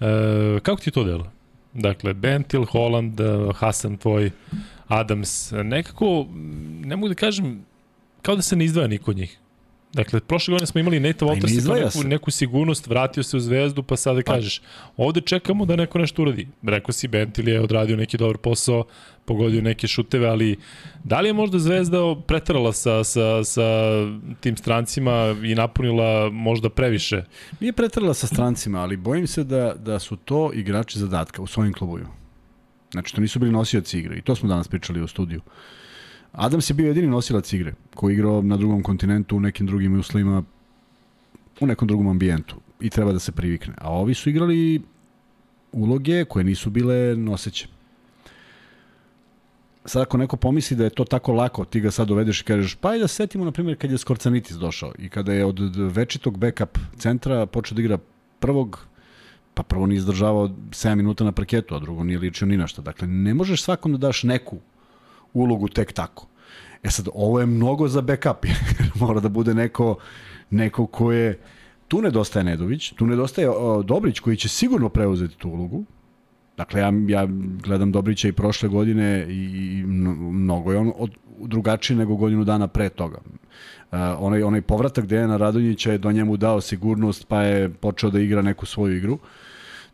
e, 0.00 0.60
kako 0.62 0.80
ti 0.82 0.90
to 0.90 1.04
delo? 1.04 1.30
Dakle, 1.74 2.14
Bentil, 2.14 2.64
Holland, 2.64 3.20
Hasan 3.54 3.96
tvoj, 3.96 4.30
Adams, 4.88 5.52
nekako, 5.64 6.26
ne 6.84 6.96
mogu 6.96 7.08
da 7.08 7.14
kažem, 7.14 7.64
kao 8.22 8.36
da 8.36 8.42
se 8.42 8.56
ne 8.56 8.64
izdvaja 8.64 8.88
niko 8.88 9.10
od 9.10 9.16
njih. 9.16 9.38
Dakle, 9.92 10.20
prošle 10.20 10.52
godine 10.52 10.66
smo 10.66 10.80
imali 10.80 11.00
Nate 11.00 11.24
Walters 11.24 11.66
kao 11.66 11.74
neku, 11.76 12.08
neku 12.08 12.30
sigurnost, 12.30 12.86
vratio 12.86 13.22
se 13.22 13.36
u 13.36 13.40
zvezdu, 13.40 13.82
pa 13.82 13.96
sada 13.96 14.20
pa. 14.26 14.32
kažeš, 14.32 14.60
ovde 14.96 15.20
čekamo 15.20 15.64
da 15.64 15.76
neko 15.76 15.98
nešto 15.98 16.22
uradi. 16.22 16.48
Rekao 16.62 16.92
si, 16.92 17.08
Bentil 17.08 17.48
je 17.48 17.60
odradio 17.60 17.96
neki 17.96 18.16
dobar 18.16 18.36
posao, 18.36 18.84
pogodio 19.24 19.62
neke 19.62 19.86
šuteve, 19.86 20.28
ali 20.28 20.56
da 21.04 21.20
li 21.20 21.28
je 21.28 21.32
možda 21.32 21.58
zvezda 21.58 21.98
pretrala 22.26 22.72
sa, 22.72 23.04
sa, 23.04 23.44
sa 23.44 23.62
tim 24.40 24.56
strancima 24.56 25.36
i 25.44 25.54
napunila 25.54 26.30
možda 26.30 26.70
previše? 26.70 27.24
Nije 27.60 27.72
pretrala 27.72 28.14
sa 28.14 28.26
strancima, 28.26 28.80
ali 28.80 28.96
bojim 28.96 29.26
se 29.26 29.44
da, 29.44 29.74
da 29.74 29.98
su 29.98 30.16
to 30.16 30.50
igrači 30.54 30.98
zadatka 30.98 31.42
u 31.42 31.46
svojim 31.46 31.72
klubovima. 31.72 32.10
Znači, 32.92 33.14
to 33.14 33.20
nisu 33.20 33.38
bili 33.38 33.52
nosioci 33.52 33.98
igre 33.98 34.18
i 34.18 34.22
to 34.22 34.34
smo 34.34 34.48
danas 34.48 34.68
pričali 34.68 35.02
u 35.02 35.06
studiju. 35.06 35.40
Adams 36.32 36.70
je 36.70 36.74
bio 36.74 36.86
jedini 36.86 37.06
nosilac 37.06 37.52
igre 37.52 37.74
koji 37.94 38.12
je 38.12 38.14
igrao 38.14 38.42
na 38.42 38.56
drugom 38.56 38.82
kontinentu 38.82 39.36
u 39.36 39.40
nekim 39.40 39.66
drugim 39.66 39.98
uslovima 39.98 40.42
u 41.60 41.66
nekom 41.66 41.88
drugom 41.88 42.08
ambijentu 42.08 42.56
i 42.80 42.90
treba 42.90 43.12
da 43.12 43.18
se 43.18 43.32
privikne. 43.32 43.74
A 43.78 43.92
ovi 43.92 44.14
su 44.14 44.30
igrali 44.30 44.82
uloge 45.72 46.24
koje 46.24 46.44
nisu 46.44 46.70
bile 46.70 47.16
noseće. 47.16 47.68
Sad 49.84 50.02
ako 50.02 50.16
neko 50.16 50.36
pomisli 50.36 50.76
da 50.76 50.84
je 50.84 50.90
to 50.90 51.04
tako 51.04 51.32
lako, 51.32 51.64
ti 51.64 51.80
ga 51.80 51.90
sad 51.90 52.08
dovedeš 52.08 52.40
i 52.40 52.44
kažeš, 52.44 52.74
pa 52.74 52.94
i 52.96 52.98
da 52.98 53.08
setimo, 53.08 53.44
na 53.44 53.52
primjer, 53.52 53.78
kad 53.78 53.90
je 53.90 53.98
Skorcanitis 53.98 54.56
došao 54.56 54.92
i 54.98 55.08
kada 55.08 55.32
je 55.32 55.44
od 55.44 55.76
večitog 55.76 56.38
backup 56.38 56.78
centra 56.98 57.46
počeo 57.46 57.76
da 57.76 57.82
igra 57.82 57.98
prvog, 58.38 58.86
pa 59.54 59.62
prvo 59.62 59.86
nije 59.86 59.98
izdržavao 59.98 60.48
7 60.48 60.94
minuta 60.94 61.24
na 61.24 61.32
parketu, 61.32 61.74
a 61.74 61.78
drugo 61.78 62.04
nije 62.04 62.18
ličio 62.18 62.46
ni 62.46 62.56
na 62.56 62.66
šta. 62.66 62.82
Dakle, 62.82 63.08
ne 63.08 63.34
možeš 63.34 63.62
svakom 63.62 63.92
da 63.92 63.98
daš 63.98 64.22
neku 64.22 64.58
ulogu 65.34 65.68
tek 65.68 65.92
tako. 65.92 66.26
E 66.82 66.90
sad, 66.90 67.08
ovo 67.14 67.40
je 67.40 67.46
mnogo 67.46 67.88
za 67.88 68.00
backup. 68.00 68.46
Mora 69.00 69.20
da 69.20 69.28
bude 69.28 69.54
neko, 69.54 69.96
neko 70.50 70.86
ko 70.86 71.12
je... 71.12 71.38
Tu 71.88 72.02
nedostaje 72.02 72.44
Nedović, 72.44 72.92
tu 72.92 73.06
nedostaje 73.06 73.50
o, 73.50 73.82
Dobrić 73.82 74.20
koji 74.20 74.36
će 74.36 74.48
sigurno 74.48 74.88
preuzeti 74.88 75.36
tu 75.36 75.48
ulogu. 75.48 75.84
Dakle, 76.56 76.80
ja, 76.80 76.92
ja 77.08 77.26
gledam 77.62 77.92
Dobrića 77.92 78.28
i 78.28 78.32
prošle 78.32 78.68
godine 78.68 79.26
i 79.28 79.82
mnogo 79.86 80.72
je 80.72 80.78
on 80.78 80.92
od, 80.96 81.10
drugačiji 81.40 81.96
nego 81.96 82.16
godinu 82.16 82.44
dana 82.44 82.66
pre 82.68 82.88
toga. 82.88 83.18
Uh, 83.18 83.98
onaj, 84.18 84.42
onaj 84.42 84.62
povratak 84.62 85.06
Dejana 85.06 85.36
Radonjića 85.36 85.92
je 85.92 85.98
do 85.98 86.12
njemu 86.12 86.36
dao 86.36 86.60
sigurnost 86.60 87.28
pa 87.28 87.42
je 87.42 87.68
počeo 87.68 88.10
da 88.10 88.20
igra 88.20 88.42
neku 88.42 88.66
svoju 88.66 88.96
igru. 88.96 89.14
Uh, 89.14 89.20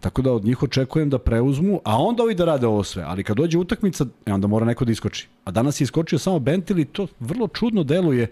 Tako 0.05 0.22
da 0.22 0.32
od 0.32 0.44
njih 0.44 0.62
očekujem 0.62 1.11
da 1.11 1.18
preuzmu, 1.18 1.80
a 1.84 1.98
onda 1.98 2.22
ovi 2.22 2.34
da 2.34 2.44
rade 2.44 2.66
ovo 2.66 2.82
sve. 2.84 3.02
Ali 3.02 3.24
kad 3.24 3.36
dođe 3.36 3.59
utakmica, 3.59 4.07
e, 4.26 4.32
onda 4.32 4.46
mora 4.46 4.66
neko 4.66 4.84
da 4.84 4.92
iskoči. 4.92 5.28
A 5.44 5.50
danas 5.50 5.80
je 5.80 5.84
iskočio 5.84 6.18
samo 6.18 6.38
Bentil 6.38 6.78
i 6.78 6.84
to 6.84 7.07
vrlo 7.20 7.48
čudno 7.48 7.82
deluje 7.84 8.26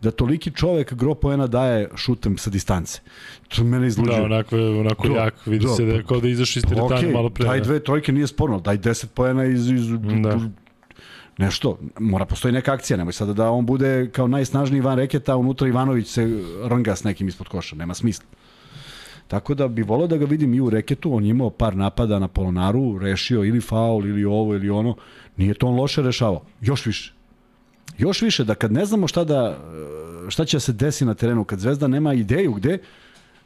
da 0.00 0.10
toliki 0.10 0.50
čovek 0.50 0.94
gro 0.94 1.14
poena 1.14 1.46
daje 1.46 1.88
šutem 1.96 2.38
sa 2.38 2.50
distance. 2.50 3.00
To 3.48 3.64
mene 3.64 3.86
izluđuje. 3.86 4.18
Da, 4.18 4.24
onako, 4.24 4.56
onako 4.56 5.08
do, 5.08 5.14
jak, 5.14 5.46
vidi 5.46 5.66
do, 5.66 5.74
se 5.74 5.84
da 5.84 5.92
je 5.92 6.04
kao 6.04 6.20
da 6.20 6.28
izaš 6.28 6.56
iz 6.56 6.62
teretana 6.62 7.00
okay, 7.00 7.12
malo 7.12 7.30
pre. 7.30 7.44
Daj 7.44 7.60
dve 7.60 7.80
trojke 7.80 8.12
nije 8.12 8.26
sporno, 8.26 8.60
daj 8.60 8.78
10 8.78 9.06
poena 9.06 9.44
iz, 9.44 9.70
iz 9.70 9.86
da 10.22 10.38
nešto, 11.38 11.78
mora 11.98 12.24
postoji 12.24 12.52
neka 12.52 12.72
akcija, 12.72 12.96
nemoj 12.96 13.12
sada 13.12 13.32
da 13.32 13.50
on 13.50 13.66
bude 13.66 14.10
kao 14.12 14.28
najsnažniji 14.28 14.80
van 14.80 14.98
reketa, 14.98 15.36
unutra 15.36 15.68
Ivanović 15.68 16.08
se 16.08 16.42
rnga 16.68 16.96
s 16.96 17.04
nekim 17.04 17.28
ispod 17.28 17.48
koša, 17.48 17.76
nema 17.76 17.94
smisla. 17.94 18.26
Tako 19.28 19.54
da 19.54 19.68
bi 19.68 19.82
volao 19.82 20.06
da 20.06 20.16
ga 20.16 20.24
vidim 20.24 20.54
i 20.54 20.60
u 20.60 20.70
reketu, 20.70 21.14
on 21.14 21.24
je 21.24 21.30
imao 21.30 21.50
par 21.50 21.76
napada 21.76 22.18
na 22.18 22.28
polonaru, 22.28 22.98
rešio 22.98 23.44
ili 23.44 23.60
faul 23.60 24.06
ili 24.06 24.24
ovo 24.24 24.54
ili 24.54 24.70
ono, 24.70 24.96
nije 25.36 25.54
to 25.54 25.66
on 25.66 25.74
loše 25.74 26.02
rešavao, 26.02 26.42
još 26.60 26.86
više. 26.86 27.12
Još 27.98 28.22
više 28.22 28.44
da 28.44 28.54
kad 28.54 28.72
ne 28.72 28.84
znamo 28.84 29.08
šta 29.08 29.24
da 29.24 29.58
šta 30.28 30.44
će 30.44 30.60
se 30.60 30.72
desi 30.72 31.04
na 31.04 31.14
terenu, 31.14 31.44
kad 31.44 31.58
Zvezda 31.58 31.88
nema 31.88 32.14
ideju 32.14 32.52
gde, 32.52 32.78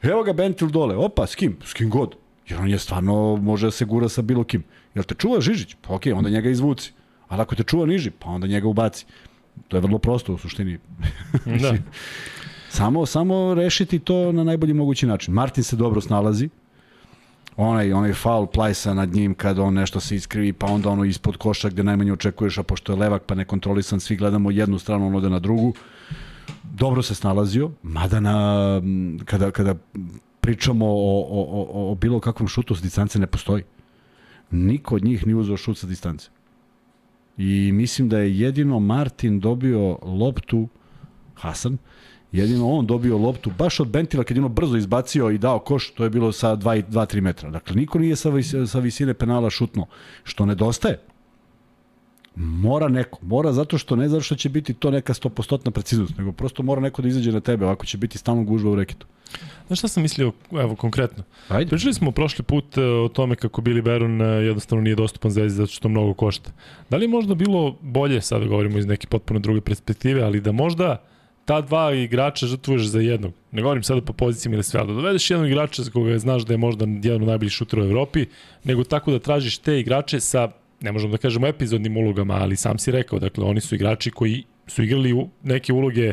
evo 0.03 0.23
ga 0.23 0.33
Bentil 0.33 0.69
dole, 0.69 0.97
opa, 0.97 1.27
s 1.27 1.35
kim? 1.35 1.57
S 1.65 1.73
kim 1.75 1.91
god. 1.91 2.15
Jer 2.49 2.61
on 2.61 2.69
je 2.69 2.79
stvarno, 2.79 3.37
može 3.37 3.67
da 3.67 3.71
se 3.71 3.85
gura 3.85 4.09
sa 4.09 4.23
bilo 4.23 4.45
kim. 4.45 4.65
Jel 4.95 5.05
te 5.05 5.15
čuva 5.15 5.41
Žižić? 5.41 5.77
Pa 5.81 5.95
okej, 5.95 6.13
okay, 6.13 6.19
onda 6.19 6.31
njega 6.31 6.51
izvuci. 6.51 6.93
Ali 7.29 7.43
ako 7.43 7.55
te 7.55 7.63
čuva 7.63 7.87
niži, 7.87 8.11
pa 8.11 8.29
onda 8.29 8.47
njega 8.47 8.69
ubaci. 8.69 9.07
To 9.69 9.77
je 9.77 9.81
vrlo 9.81 9.99
prosto 9.99 10.35
u 10.35 10.39
suštini. 10.39 10.79
Da. 11.45 11.75
Samo, 12.71 13.07
samo 13.07 13.55
rešiti 13.55 13.99
to 13.99 14.33
na 14.33 14.45
najbolji 14.45 14.75
mogući 14.75 15.07
način. 15.07 15.35
Martin 15.35 15.65
se 15.65 15.77
dobro 15.77 16.01
snalazi. 16.01 16.49
Onaj, 17.57 17.93
onaj 17.93 18.13
faul 18.13 18.47
plajsa 18.47 18.95
nad 18.95 19.15
njim 19.15 19.35
kad 19.35 19.59
on 19.59 19.75
nešto 19.75 20.01
se 20.01 20.17
iskrivi, 20.17 20.53
pa 20.53 20.67
onda 20.67 20.91
ono 20.91 21.05
ispod 21.05 21.37
koša 21.37 21.69
gde 21.69 21.83
najmanje 21.83 22.13
očekuješ, 22.13 22.59
a 22.59 22.63
pošto 22.63 22.93
je 22.93 22.99
levak 22.99 23.23
pa 23.23 23.35
nekontrolisan, 23.35 24.01
svi 24.01 24.17
gledamo 24.17 24.51
jednu 24.51 24.79
stranu, 24.79 25.07
on 25.07 25.15
ode 25.15 25.31
na 25.31 25.39
drugu. 25.39 25.75
Dobro 26.63 27.03
se 27.03 27.15
snalazio, 27.15 27.71
mada 27.83 28.21
na, 28.21 28.81
kada, 29.25 29.51
kada 29.51 29.75
pričamo 30.41 30.87
o, 30.87 31.27
o, 31.31 31.43
o, 31.51 31.93
o 31.93 31.95
bilo 31.95 32.21
kakvom 32.21 32.49
šutu 32.49 32.75
s 32.75 32.83
distance 32.83 33.19
ne 33.19 33.27
postoji. 33.27 33.63
Niko 34.51 34.95
od 34.95 35.05
njih 35.05 35.27
nije 35.27 35.37
uzeo 35.37 35.57
šut 35.57 35.79
sa 35.79 35.87
distance. 35.87 36.29
I 37.37 37.73
mislim 37.73 38.09
da 38.09 38.19
je 38.19 38.39
jedino 38.39 38.81
Martin 38.81 39.41
dobio 39.41 39.99
loptu, 40.03 40.69
Hasan, 41.35 41.79
Jedino 42.33 42.71
on 42.71 42.87
dobio 42.87 43.19
loptu 43.19 43.51
baš 43.59 43.81
od 43.81 43.89
Bentila 43.89 44.25
kad 44.25 44.37
je 44.37 44.41
ono 44.41 44.49
brzo 44.49 44.77
izbacio 44.77 45.31
i 45.31 45.39
dao 45.39 45.59
koš, 45.59 45.91
to 45.91 46.05
je 46.05 46.11
bilo 46.11 46.33
sa 46.33 46.57
2-3 46.57 47.21
metra. 47.21 47.51
Dakle, 47.51 47.77
niko 47.77 47.99
nije 47.99 48.17
sa, 48.17 48.31
vis, 48.31 48.55
sa 48.67 48.79
visine 48.79 49.15
penala 49.15 49.51
šutno. 49.51 49.87
Što 50.25 50.47
nedostaje? 50.47 50.99
Mora 52.37 52.89
neko. 52.89 53.19
Mora 53.23 53.53
zato 53.53 53.79
što 53.79 53.97
ne 53.97 54.09
zato 54.09 54.23
što 54.23 54.35
će 54.35 54.49
biti 54.49 54.75
to 54.75 54.91
neka 54.91 55.15
100% 55.15 55.71
preciznost, 55.71 56.19
nego 56.19 56.33
prosto 56.33 56.63
mora 56.63 56.81
neko 56.81 57.03
da 57.03 57.09
izađe 57.09 57.33
na 57.33 57.41
tebe, 57.41 57.65
ovako 57.65 57.87
će 57.87 57.99
biti 57.99 58.19
stalno 58.19 58.43
gužba 58.45 58.71
u 58.71 58.75
reketu. 58.75 59.07
Znaš 59.67 59.79
šta 59.79 59.89
sam 59.89 60.03
mislio, 60.03 60.33
evo, 60.53 60.77
konkretno? 60.77 61.25
Ajde. 61.49 61.71
Pričali 61.71 61.95
smo 61.95 62.11
prošli 62.11 62.45
put 62.45 62.79
e, 62.79 62.83
o 62.83 63.09
tome 63.09 63.37
kako 63.37 63.63
Billy 63.63 63.83
Baron 63.83 64.23
e, 64.23 64.25
jednostavno 64.25 64.83
nije 64.83 64.97
dostupan 64.97 65.31
Zvezdi 65.31 65.57
zato 65.57 65.73
što 65.73 65.89
mnogo 65.89 66.15
košta. 66.15 66.51
Da 66.91 66.97
li 66.97 67.05
je 67.05 67.09
možda 67.09 67.35
bilo 67.35 67.77
bolje, 67.81 68.21
sada 68.21 68.47
govorimo 68.47 68.79
iz 68.79 68.87
neke 68.87 69.07
potpuno 69.07 69.41
druge 69.41 69.61
perspektive, 69.61 70.23
ali 70.23 70.41
da 70.41 70.53
možda 70.53 71.10
ta 71.51 71.61
dva 71.61 71.93
igrača 71.93 72.47
žrtvuješ 72.47 72.83
za 72.87 73.01
jednog. 73.01 73.33
Ne 73.51 73.63
govorim 73.63 73.83
sada 73.83 74.01
po 74.01 74.13
pozicijama 74.13 74.55
ili 74.55 74.63
sve, 74.65 74.85
da 74.87 74.93
dovedeš 74.93 75.31
jednog 75.31 75.49
igrača 75.49 75.83
za 75.83 75.91
koga 75.91 76.19
znaš 76.19 76.45
da 76.47 76.55
je 76.55 76.59
možda 76.59 76.87
jedan 76.87 77.23
od 77.23 77.29
najboljih 77.29 77.53
šutera 77.53 77.83
u 77.83 77.87
Evropi, 77.87 78.27
nego 78.65 78.85
tako 78.85 79.11
da 79.11 79.19
tražiš 79.19 79.59
te 79.59 79.81
igrače 79.81 80.21
sa, 80.21 80.49
ne 80.81 80.93
možemo 80.93 81.13
da 81.13 81.19
kažemo 81.19 81.47
epizodnim 81.47 81.97
ulogama, 81.97 82.35
ali 82.35 82.57
sam 82.57 82.79
si 82.79 82.93
rekao, 82.93 83.19
dakle 83.19 83.45
oni 83.45 83.61
su 83.61 83.75
igrači 83.75 84.11
koji 84.11 84.45
su 84.67 84.83
igrali 84.83 85.27
neke 85.43 85.73
uloge 85.73 86.13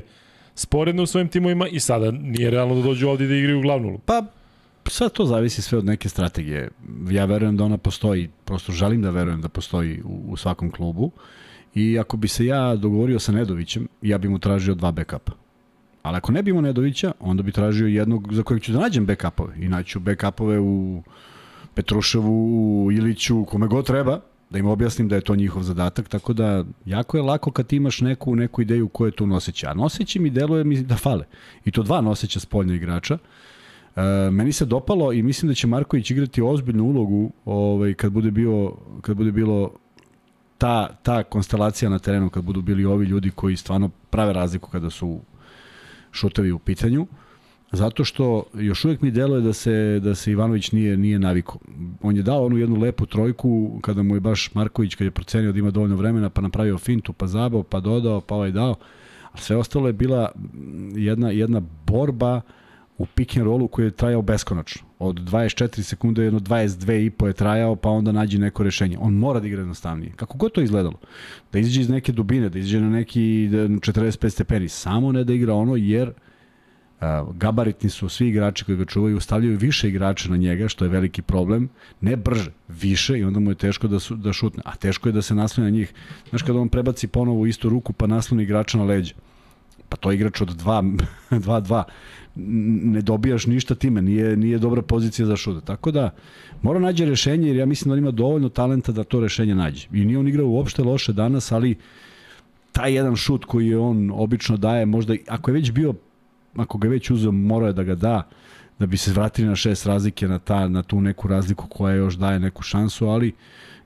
sporedne 0.55 1.01
u 1.01 1.05
svojim 1.05 1.27
timovima 1.27 1.67
i 1.67 1.79
sada 1.79 2.11
nije 2.11 2.51
realno 2.51 2.75
da 2.75 2.81
dođu 2.81 3.09
ovde 3.09 3.27
da 3.27 3.35
igraju 3.35 3.61
glavnu 3.61 3.87
ulogu. 3.87 4.01
Pa, 4.05 4.23
sad 4.89 5.11
to 5.11 5.25
zavisi 5.25 5.61
sve 5.61 5.77
od 5.77 5.85
neke 5.85 6.09
strategije. 6.09 6.69
Ja 7.11 7.25
verujem 7.25 7.57
da 7.57 7.63
ona 7.63 7.77
postoji, 7.77 8.29
prosto 8.45 8.71
želim 8.71 9.01
da 9.01 9.09
verujem 9.09 9.41
da 9.41 9.49
postoji 9.49 10.01
u, 10.01 10.31
u 10.31 10.37
svakom 10.37 10.71
klubu. 10.71 11.05
Uh, 11.05 11.11
I 11.77 11.99
ako 11.99 12.17
bi 12.17 12.27
se 12.27 12.45
ja 12.45 12.75
dogovorio 12.75 13.19
sa 13.19 13.31
Nedovićem, 13.31 13.87
ja 14.01 14.17
bi 14.17 14.29
mu 14.29 14.39
tražio 14.39 14.75
dva 14.75 14.91
backupa. 14.91 15.31
Ali 16.03 16.17
ako 16.17 16.31
ne 16.31 16.43
bi 16.43 16.49
imao 16.51 16.61
Nedovića, 16.61 17.11
onda 17.19 17.43
bi 17.43 17.51
tražio 17.51 17.87
jednog 17.87 18.33
za 18.33 18.43
kojeg 18.43 18.63
ću 18.63 18.71
da 18.71 18.79
nađem 18.79 19.05
backupove. 19.05 19.53
I 19.59 19.67
naću 19.67 19.99
backupove 19.99 20.59
u 20.59 21.03
Petruševu, 21.73 22.85
u 22.85 22.91
Iliću, 22.91 23.45
kome 23.45 23.67
god 23.67 23.85
treba, 23.85 24.19
da 24.49 24.59
im 24.59 24.65
objasnim 24.65 25.07
da 25.07 25.15
je 25.15 25.21
to 25.21 25.35
njihov 25.35 25.63
zadatak, 25.63 26.07
tako 26.07 26.33
da 26.33 26.65
jako 26.85 27.17
je 27.17 27.23
lako 27.23 27.51
kad 27.51 27.73
imaš 27.73 28.01
neku, 28.01 28.35
neku 28.35 28.61
ideju 28.61 28.87
ko 28.87 29.05
je 29.05 29.11
tu 29.11 29.27
noseća. 29.27 29.69
A 29.69 29.73
noseći 29.73 30.19
mi 30.19 30.29
deluje 30.29 30.63
mi 30.63 30.81
da 30.81 30.95
fale. 30.95 31.25
I 31.65 31.71
to 31.71 31.83
dva 31.83 32.01
noseća 32.01 32.39
spoljna 32.39 32.75
igrača. 32.75 33.17
E, 33.95 34.01
meni 34.31 34.51
se 34.51 34.65
dopalo 34.65 35.13
i 35.13 35.23
mislim 35.23 35.47
da 35.49 35.55
će 35.55 35.67
Marković 35.67 36.11
igrati 36.11 36.41
ozbiljnu 36.41 36.83
ulogu 36.83 37.31
ovaj, 37.45 37.93
kad, 37.93 38.11
bude 38.11 38.31
bio, 38.31 38.73
kad 39.01 39.17
bude 39.17 39.31
bilo 39.31 39.71
ta, 40.57 40.89
ta 41.03 41.23
konstelacija 41.23 41.89
na 41.89 41.99
terenu 41.99 42.29
kad 42.29 42.43
budu 42.43 42.61
bili 42.61 42.85
ovi 42.85 43.05
ljudi 43.05 43.31
koji 43.31 43.57
stvarno 43.57 43.89
prave 44.09 44.33
razliku 44.33 44.69
kada 44.69 44.89
su 44.89 45.19
šutevi 46.11 46.51
u 46.51 46.59
pitanju 46.59 47.07
zato 47.71 48.03
što 48.03 48.43
još 48.53 48.85
uvijek 48.85 49.01
mi 49.01 49.11
deluje 49.11 49.41
da 49.41 49.53
se 49.53 49.99
da 50.03 50.15
se 50.15 50.31
Ivanović 50.31 50.71
nije 50.71 50.97
nije 50.97 51.19
naviko. 51.19 51.59
On 52.01 52.15
je 52.15 52.23
dao 52.23 52.45
onu 52.45 52.57
jednu 52.57 52.79
lepu 52.79 53.05
trojku 53.05 53.79
kada 53.81 54.03
mu 54.03 54.15
je 54.15 54.19
baš 54.19 54.53
Marković 54.53 54.95
kad 54.95 55.05
je 55.05 55.11
procenio 55.11 55.51
da 55.51 55.59
ima 55.59 55.71
dovoljno 55.71 55.95
vremena 55.95 56.29
pa 56.29 56.41
napravio 56.41 56.77
fintu, 56.77 57.13
pa 57.13 57.27
zabao, 57.27 57.63
pa 57.63 57.79
dodao, 57.79 58.21
pa 58.21 58.35
ovaj 58.35 58.51
dao. 58.51 58.75
A 59.31 59.37
sve 59.37 59.55
ostalo 59.55 59.87
je 59.87 59.93
bila 59.93 60.31
jedna 60.95 61.29
jedna 61.29 61.61
borba 61.87 62.41
u 62.97 63.05
pick 63.05 63.37
and 63.37 63.45
rollu 63.45 63.67
koji 63.67 63.85
je 63.85 63.91
trajao 63.91 64.21
beskonačno. 64.21 64.86
Od 64.99 65.19
24 65.19 65.81
sekunde 65.81 66.23
jedno 66.23 66.39
22 66.39 67.05
i 67.05 67.09
po 67.09 67.27
je 67.27 67.33
trajao, 67.33 67.75
pa 67.75 67.89
onda 67.89 68.11
nađe 68.11 68.39
neko 68.39 68.63
rešenje. 68.63 68.97
On 68.99 69.13
mora 69.13 69.39
da 69.39 69.47
igra 69.47 69.59
jednostavnije. 69.59 70.11
Kako 70.15 70.37
god 70.37 70.51
to 70.51 70.61
izgledalo. 70.61 70.99
Da 71.51 71.59
izađe 71.59 71.81
iz 71.81 71.89
neke 71.89 72.11
dubine, 72.11 72.49
da 72.49 72.59
izađe 72.59 72.81
na 72.81 72.89
neki 72.89 73.21
45 73.49 74.29
stepeni. 74.29 74.69
Samo 74.69 75.11
ne 75.11 75.23
da 75.23 75.33
igra 75.33 75.53
ono, 75.53 75.75
jer 75.75 76.13
gabaritni 77.33 77.89
su 77.89 78.09
svi 78.09 78.27
igrači 78.27 78.65
koji 78.65 78.77
ga 78.77 78.85
čuvaju, 78.85 79.19
stavljaju 79.19 79.57
više 79.57 79.87
igrača 79.87 80.29
na 80.29 80.37
njega, 80.37 80.67
što 80.67 80.85
je 80.85 80.89
veliki 80.89 81.21
problem, 81.21 81.69
ne 82.01 82.15
brže, 82.15 82.51
više 82.67 83.19
i 83.19 83.23
onda 83.23 83.39
mu 83.39 83.51
je 83.51 83.55
teško 83.55 83.87
da, 83.87 83.99
su, 83.99 84.15
da 84.15 84.33
šutne, 84.33 84.63
a 84.65 84.75
teško 84.75 85.09
je 85.09 85.13
da 85.13 85.21
se 85.21 85.35
nasloni 85.35 85.71
na 85.71 85.77
njih. 85.77 85.93
Znaš, 86.29 86.41
kada 86.41 86.59
on 86.59 86.69
prebaci 86.69 87.07
ponovo 87.07 87.45
istu 87.45 87.69
ruku 87.69 87.93
pa 87.93 88.07
nasloni 88.07 88.43
igrača 88.43 88.77
na 88.77 88.83
leđa, 88.83 89.13
pa 89.89 89.97
to 89.97 90.11
je 90.11 90.15
igrač 90.15 90.41
od 90.41 90.63
2-2, 90.63 91.83
ne 92.83 93.01
dobijaš 93.01 93.45
ništa 93.45 93.75
time, 93.75 94.01
nije, 94.01 94.37
nije 94.37 94.57
dobra 94.57 94.81
pozicija 94.81 95.25
za 95.25 95.35
šut. 95.35 95.63
Tako 95.63 95.91
da, 95.91 96.09
mora 96.61 96.79
nađe 96.79 97.05
rešenje, 97.05 97.47
jer 97.47 97.55
ja 97.55 97.65
mislim 97.65 97.89
da 97.89 97.93
on 97.93 97.99
ima 97.99 98.11
dovoljno 98.11 98.49
talenta 98.49 98.91
da 98.91 99.03
to 99.03 99.19
rešenje 99.19 99.55
nađe. 99.55 99.87
I 99.93 100.05
nije 100.05 100.19
on 100.19 100.27
igrao 100.27 100.47
uopšte 100.47 100.83
loše 100.83 101.13
danas, 101.13 101.51
ali 101.51 101.75
taj 102.71 102.93
jedan 102.93 103.15
šut 103.15 103.45
koji 103.45 103.67
je 103.67 103.77
on 103.77 104.11
obično 104.13 104.57
daje, 104.57 104.85
možda, 104.85 105.15
ako 105.27 105.51
je 105.51 105.53
već 105.53 105.71
bio 105.71 105.93
ako 106.57 106.77
ga 106.77 106.87
već 106.87 107.11
uzeo, 107.11 107.31
morao 107.31 107.67
je 107.67 107.73
da 107.73 107.83
ga 107.83 107.95
da, 107.95 108.27
da 108.79 108.85
bi 108.85 108.97
se 108.97 109.11
vratili 109.11 109.47
na 109.47 109.55
šest 109.55 109.85
razlike, 109.85 110.27
na, 110.27 110.39
ta, 110.39 110.67
na 110.67 110.83
tu 110.83 111.01
neku 111.01 111.27
razliku 111.27 111.67
koja 111.67 111.95
još 111.95 112.15
daje 112.15 112.39
neku 112.39 112.63
šansu, 112.63 113.07
ali 113.07 113.33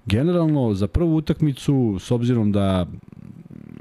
generalno 0.06 0.74
za 0.74 0.88
prvu 0.88 1.16
utakmicu, 1.16 1.98
s 2.00 2.12
obzirom 2.12 2.52
da 2.52 2.86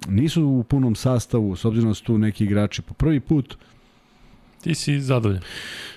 nisu 0.09 0.47
u 0.47 0.63
punom 0.63 0.95
sastavu, 0.95 1.57
s 1.57 1.65
obzirom 1.65 1.91
da 1.91 1.95
su 1.95 2.05
tu 2.05 2.19
neki 2.19 2.45
igrači 2.45 2.83
po 2.83 2.95
prvi 2.95 3.21
put, 3.21 3.57
Ti 4.61 4.75
si 4.75 5.01
zadovoljan. 5.01 5.43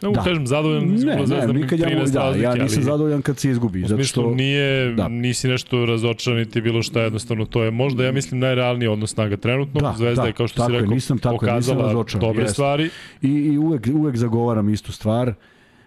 Ne 0.01 0.07
mogu 0.07 0.16
da. 0.16 0.24
kažem 0.24 0.47
zadovoljan 0.47 0.88
ne, 0.88 1.16
ne, 1.16 1.53
nikad 1.53 1.80
ja, 1.80 1.89
da, 1.89 1.95
razlike, 1.95 2.43
ja 2.43 2.55
nisam 2.55 2.78
ali, 2.78 2.84
zadovoljan 2.84 3.22
kad 3.22 3.39
se 3.39 3.49
izgubi. 3.49 3.84
U 3.84 3.88
zato 3.88 4.03
što, 4.03 4.32
nije, 4.36 4.93
da. 4.93 5.07
nisi 5.07 5.47
nešto 5.47 5.86
razočaran 5.86 6.39
niti 6.39 6.61
bilo 6.61 6.84
šta 6.84 7.01
jednostavno. 7.01 7.45
To 7.45 7.64
je 7.64 7.72
možda, 7.72 8.03
ja 8.03 8.11
mislim, 8.11 8.39
najrealniji 8.39 8.88
odnos 8.88 9.14
snaga 9.14 9.38
trenutno. 9.38 9.82
Da, 9.82 9.93
Zvezda 9.97 10.22
da, 10.22 10.28
je, 10.28 10.34
kao 10.34 10.47
što 10.47 10.66
si 10.66 10.72
rekao, 10.72 10.93
nisam, 10.93 11.18
tako 11.20 11.38
pokazala 11.38 11.93
nisam 11.93 12.20
dobre 12.20 12.41
jest. 12.41 12.53
stvari. 12.53 12.89
I, 13.22 13.30
I 13.30 13.57
uvek, 13.57 13.88
uvek 13.93 14.18
zagovaram 14.18 14.70
istu 14.70 14.91
stvar. 14.91 15.34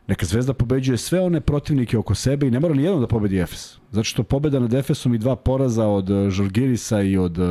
Neka 0.07 0.27
Zvezda 0.27 0.55
pobeđuje 0.55 0.99
sve 0.99 1.21
one 1.21 1.41
protivnike 1.41 1.99
oko 1.99 2.15
sebe 2.15 2.47
i 2.47 2.51
ne 2.51 2.61
mora 2.61 2.75
ni 2.75 2.83
jednom 2.83 3.01
da 3.01 3.07
pobedi 3.07 3.39
Efes. 3.39 3.79
Zato 3.91 4.05
što 4.05 4.23
pobeda 4.23 4.61
nad 4.61 4.75
Efesom 4.75 5.15
i 5.15 5.19
dva 5.19 5.37
poraza 5.37 5.87
od 5.87 6.11
uh, 6.11 6.31
Žalgirisa 6.31 7.03
i 7.03 7.17
od 7.17 7.39
uh, 7.39 7.47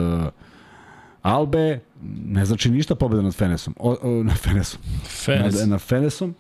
Albe 1.22 1.80
ne 2.26 2.46
znači 2.46 2.72
ništa 2.72 2.96
pobeda 2.96 3.22
nad 3.22 3.36
Fenesom. 3.36 3.76
O, 3.80 3.96
o, 4.02 4.24
na 4.24 4.36
Fenesom. 4.36 4.82
Fenes. 5.04 5.60
Nad, 5.60 5.70
nad 5.70 5.82
Fenesom, 5.82 6.36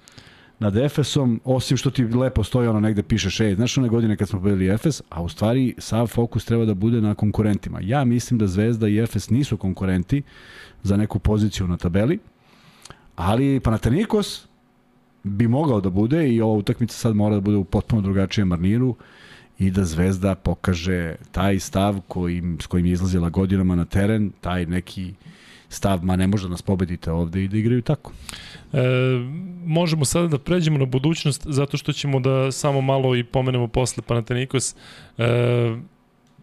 nad 0.59 0.77
Efesom, 0.77 1.41
osim 1.43 1.77
što 1.77 1.89
ti 1.89 2.03
lepo 2.03 2.43
stoji 2.43 2.67
ono 2.67 2.79
negde 2.79 3.03
piše 3.03 3.29
šej. 3.29 3.55
Znaš 3.55 3.77
one 3.77 3.89
godine 3.89 4.17
kad 4.17 4.29
smo 4.29 4.39
pobedili 4.39 4.73
Efes, 4.73 5.01
a 5.09 5.21
u 5.21 5.29
stvari 5.29 5.75
sav 5.77 6.07
fokus 6.07 6.45
treba 6.45 6.65
da 6.65 6.73
bude 6.73 7.01
na 7.01 7.15
konkurentima. 7.15 7.79
Ja 7.81 8.05
mislim 8.05 8.37
da 8.37 8.47
Zvezda 8.47 8.87
i 8.87 8.99
Efes 8.99 9.29
nisu 9.29 9.57
konkurenti 9.57 10.21
za 10.83 10.97
neku 10.97 11.19
poziciju 11.19 11.67
na 11.67 11.77
tabeli, 11.77 12.19
ali 13.15 13.59
Panathinaikos 13.59 14.47
bi 15.23 15.47
mogao 15.47 15.81
da 15.81 15.89
bude 15.89 16.29
i 16.29 16.41
ova 16.41 16.53
utakmica 16.53 16.97
sad 16.97 17.15
mora 17.15 17.35
da 17.35 17.41
bude 17.41 17.57
u 17.57 17.63
potpuno 17.63 18.01
drugačijem 18.01 18.47
marniru 18.47 18.95
i 19.59 19.71
da 19.71 19.85
Zvezda 19.85 20.35
pokaže 20.35 21.15
taj 21.31 21.59
stav 21.59 21.99
kojim, 22.07 22.57
s 22.61 22.67
kojim 22.67 22.85
je 22.85 22.91
izlazila 22.91 23.29
godinama 23.29 23.75
na 23.75 23.85
teren, 23.85 24.31
taj 24.41 24.65
neki 24.65 25.13
stav, 25.75 26.03
ma 26.03 26.15
ne 26.15 26.27
može 26.27 26.43
da 26.43 26.49
nas 26.49 26.61
pobedite 26.61 27.11
ovde 27.11 27.43
i 27.43 27.47
da 27.47 27.57
igraju 27.57 27.81
tako. 27.81 28.11
E, 28.73 28.79
možemo 29.65 30.05
sada 30.05 30.27
da 30.27 30.37
pređemo 30.37 30.77
na 30.77 30.85
budućnost, 30.85 31.47
zato 31.49 31.77
što 31.77 31.93
ćemo 31.93 32.19
da 32.19 32.51
samo 32.51 32.81
malo 32.81 33.15
i 33.15 33.23
pomenemo 33.23 33.67
posle 33.67 34.03
Panathinaikos. 34.03 34.75
E, 35.17 35.25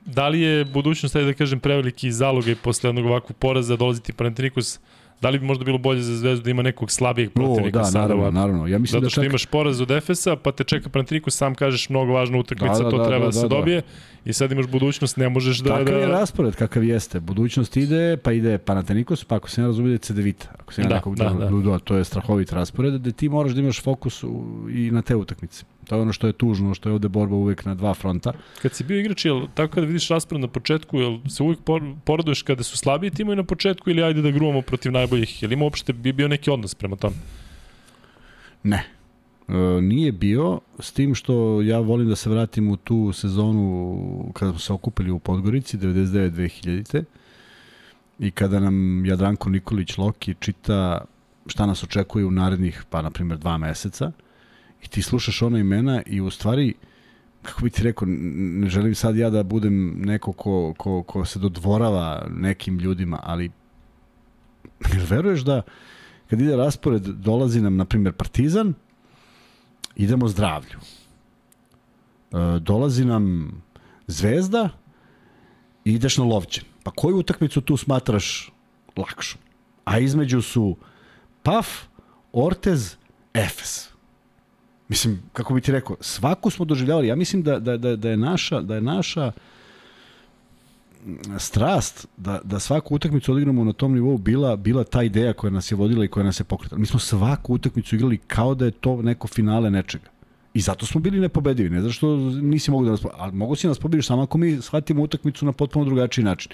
da 0.07 0.29
li 0.29 0.41
je 0.41 0.65
budućnost, 0.65 1.17
da 1.17 1.33
kažem, 1.33 1.61
preveliki 1.61 2.13
zalogaj 2.13 2.55
posle 2.55 2.89
jednog 2.89 3.07
ovakvog 3.07 3.37
poraza 3.39 3.77
dolaziti 3.77 4.13
Panathinaikos 4.13 4.81
Da 5.23 5.31
li 5.31 5.39
bi 5.39 5.47
možda 5.47 5.65
bilo 5.65 5.79
bolje 5.79 6.03
za 6.03 6.17
Zvezdu 6.17 6.45
da 6.45 6.51
ima 6.51 6.63
nekog 6.63 6.91
slabijeg 6.91 7.33
protivnika 7.33 7.79
o, 7.79 7.83
da, 7.83 7.85
sada? 7.85 8.15
Naravno, 8.15 8.31
naravno. 8.31 8.67
Ja 8.67 8.79
mislim 8.79 8.97
Zato 8.97 9.05
da 9.05 9.11
što 9.11 9.21
da 9.21 9.25
čak... 9.25 9.31
imaš 9.31 9.47
poraz 9.47 9.81
od 9.81 9.91
Efesa, 9.91 10.37
pa 10.37 10.53
te 10.53 10.65
čeka 10.65 10.89
Panathinaikos, 10.89 11.37
sam 11.37 11.55
kažeš 11.55 11.89
mnogo 11.89 12.13
važna 12.13 12.39
utakmica, 12.39 12.79
da, 12.79 12.85
da, 12.85 12.91
to 12.91 12.99
da, 12.99 13.05
treba 13.05 13.25
da, 13.25 13.31
da, 13.31 13.37
da 13.37 13.41
se 13.41 13.49
dobije. 13.49 13.81
Da. 13.81 13.87
I 14.25 14.33
sad 14.33 14.53
imaš 14.53 14.67
budućnost, 14.67 15.17
ne 15.17 15.29
možeš 15.29 15.59
da... 15.59 15.71
Takav 15.71 15.95
da... 15.95 16.01
je 16.01 16.07
raspored 16.07 16.55
kakav 16.55 16.85
jeste. 16.85 17.21
Budućnost 17.21 17.77
ide, 17.77 18.17
pa 18.17 18.33
ide 18.33 18.59
Panathinaikos, 18.59 19.25
pa 19.25 19.37
ako 19.37 19.51
se 19.51 19.61
ne 19.61 19.67
razumije 19.67 19.99
Cedevita. 19.99 20.49
Ako 20.59 20.73
se 20.73 20.83
ne 20.83 20.89
da, 20.89 20.95
nekog 20.95 21.17
da, 21.17 21.25
da. 21.25 21.51
da. 21.51 21.79
to 21.79 21.97
je 21.97 22.05
strahovit 22.05 22.53
raspored, 22.53 22.95
da 22.95 23.11
ti 23.11 23.29
moraš 23.29 23.53
da 23.53 23.61
imaš 23.61 23.83
fokus 23.83 24.25
u, 24.25 24.45
i 24.71 24.91
na 24.91 25.03
te 25.03 25.17
utakmice. 25.17 25.65
To 25.89 25.97
je 25.97 26.03
ono 26.03 26.13
što 26.13 26.27
je 26.27 26.33
tužno, 26.33 26.75
što 26.75 26.89
je 26.89 26.93
ovde 26.93 27.09
borba 27.09 27.37
uvek 27.37 27.65
na 27.65 27.75
dva 27.75 27.95
fronta. 27.95 28.33
Kad 28.63 28.75
si 28.75 28.85
bio 28.85 29.01
igrač, 29.01 29.25
jel 29.25 29.47
tako 29.55 29.75
kada 29.75 29.87
vidiš 29.87 30.09
raspored 30.09 30.41
na 30.41 30.49
početku, 30.49 30.99
jel 30.99 31.19
se 31.29 31.43
uvek 31.43 31.59
poraduješ 32.05 32.43
kada 32.43 32.63
su 32.63 32.77
slabiji 32.77 33.11
timovi 33.11 33.37
na 33.37 33.45
početku 33.45 33.91
ili 33.91 34.03
ajde 34.03 34.23
da 34.23 34.31
gruvamo 34.31 34.63
protiv 34.63 34.93
najboljih? 34.93 35.43
Jel 35.43 35.53
ima 35.53 35.65
uopšte 35.65 35.93
bi 35.93 36.13
bio 36.13 36.29
neki 36.29 36.51
odnos 36.51 36.75
prema 36.75 36.97
tome? 36.97 37.17
Ne. 38.63 38.85
E, 39.49 39.81
nije 39.81 40.13
bio, 40.13 40.61
s 40.79 40.93
tim 40.93 41.15
što 41.15 41.63
ja 41.63 41.79
volim 41.79 42.09
da 42.09 42.17
se 42.17 42.31
vratim 42.31 42.71
u 42.71 42.77
tu 42.77 43.13
sezonu 43.13 44.31
kada 44.35 44.53
smo 44.53 44.59
se 44.59 44.73
okupili 44.73 45.11
u 45.11 45.19
Podgorici, 45.19 45.79
99-2000. 45.79 47.05
I 48.19 48.31
kada 48.31 48.61
nam 48.61 49.07
Jadranko 49.07 49.51
Nikolić 49.51 49.99
Loki 49.99 50.35
čita 50.41 51.05
šta 51.47 51.67
nas 51.67 51.83
očekuje 51.83 52.25
u 52.25 52.31
narednih, 52.31 52.85
pa 52.91 53.03
na 53.03 53.11
primjer, 53.11 53.39
dva 53.39 53.59
meseca, 53.59 54.13
i 54.83 54.89
ti 54.89 55.03
slušaš 55.03 55.43
ona 55.43 55.59
imena 55.59 56.03
i 56.07 56.21
u 56.21 56.31
stvari 56.31 56.75
kako 57.43 57.63
bi 57.63 57.71
ti 57.71 57.83
rekao, 57.83 58.09
ne 58.09 58.69
želim 58.69 58.95
sad 58.95 59.17
ja 59.17 59.31
da 59.31 59.43
budem 59.43 59.95
neko 59.99 60.33
ko, 60.33 60.75
ko, 60.79 61.03
ko 61.03 61.25
se 61.25 61.39
dodvorava 61.39 62.27
nekim 62.31 62.79
ljudima, 62.79 63.21
ali 63.23 63.51
jel 64.95 65.05
veruješ 65.09 65.41
da 65.41 65.63
kad 66.31 66.41
ide 66.41 66.57
raspored 66.57 67.03
dolazi 67.03 67.61
nam, 67.61 67.77
na 67.77 67.85
primjer, 67.85 68.13
Partizan, 68.13 68.75
idemo 69.97 70.29
zdravlju. 70.29 70.79
E, 72.33 72.59
dolazi 72.61 73.05
nam 73.05 73.53
Zvezda 74.07 74.69
i 75.85 75.93
ideš 75.93 76.17
na 76.19 76.25
Lovćen. 76.25 76.65
Pa 76.83 76.91
koju 76.91 77.17
utakmicu 77.17 77.61
tu 77.61 77.77
smatraš 77.77 78.53
lakšom? 78.97 79.41
A 79.85 79.99
između 79.99 80.43
su 80.43 80.77
Paf, 81.43 81.69
Ortez, 82.33 82.97
Efes. 83.35 83.92
Mislim, 84.89 85.23
kako 85.33 85.55
bi 85.55 85.61
ti 85.61 85.73
rekao, 85.73 85.97
svaku 86.01 86.51
smo 86.51 86.65
doživljavali. 86.65 87.09
Ja 87.09 87.17
mislim 87.17 87.43
da, 87.43 87.59
da, 87.59 87.77
da, 87.77 87.97
da 87.97 88.11
je 88.11 88.17
naša, 88.17 88.61
da 88.61 88.75
je 88.75 88.81
naša 88.81 89.33
strast 91.39 92.09
da, 92.17 92.41
da 92.45 92.59
svaku 92.59 92.95
utakmicu 92.95 93.33
odigramo 93.33 93.65
na 93.65 93.73
tom 93.73 93.95
nivou 93.95 94.19
bila, 94.19 94.57
bila 94.57 94.85
ta 94.85 95.03
ideja 95.03 95.33
koja 95.33 95.51
nas 95.51 95.73
je 95.73 95.77
vodila 95.77 96.05
i 96.05 96.09
koja 96.09 96.25
nas 96.25 96.41
je 96.41 96.45
pokretala. 96.45 96.79
Mi 96.79 96.87
smo 96.87 96.99
svaku 96.99 97.55
utakmicu 97.55 97.97
igrali 97.97 98.19
kao 98.19 98.55
da 98.55 98.65
je 98.65 98.71
to 98.71 99.03
neko 99.03 99.29
finale 99.29 99.71
nečega. 99.71 100.11
I 100.55 100.61
zato 100.61 100.87
smo 100.87 101.01
bili 101.01 101.21
nepobedivi. 101.21 101.71
Ne 101.71 101.81
zato 101.81 101.93
što 101.93 102.17
nisi 102.17 102.71
mogu 102.71 102.85
da 102.85 102.91
nas 102.91 103.01
ali 103.19 103.33
mogu 103.33 103.57
si 103.57 103.67
nas 103.67 103.79
pobediš 103.79 104.07
samo 104.07 104.23
ako 104.23 104.39
mi 104.39 104.61
shvatimo 104.61 105.03
utakmicu 105.03 105.47
na 105.47 105.53
potpuno 105.53 105.85
drugačiji 105.85 106.25
način. 106.25 106.53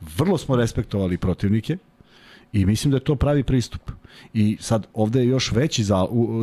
Vrlo 0.00 0.38
smo 0.38 0.56
respektovali 0.56 1.18
protivnike, 1.18 1.76
I 2.52 2.66
mislim 2.66 2.90
da 2.90 2.96
je 2.96 3.04
to 3.04 3.16
pravi 3.16 3.42
pristup. 3.42 3.90
I 4.34 4.56
sad 4.60 4.86
ovde 4.94 5.20
je 5.20 5.26
još 5.26 5.52
veći 5.52 5.84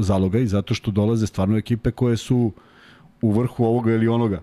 zalogaj 0.01 0.45
zato 0.45 0.74
što 0.74 0.91
dolaze 0.91 1.28
stvarno 1.28 1.58
ekipe 1.58 1.91
koje 1.91 2.18
su 2.18 2.51
u 3.22 3.32
vrhu 3.32 3.66
ovoga 3.66 3.91
ili 3.91 4.08
onoga. 4.08 4.41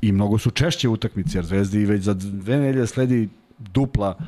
I 0.00 0.12
mnogo 0.12 0.38
su 0.38 0.50
češće 0.50 0.88
utakmice, 0.88 1.38
jer 1.38 1.44
Zvezdi 1.44 1.84
već 1.84 2.02
za 2.02 2.14
dve 2.14 2.56
nedelje 2.56 2.86
sledi 2.86 3.28
dupla 3.58 4.18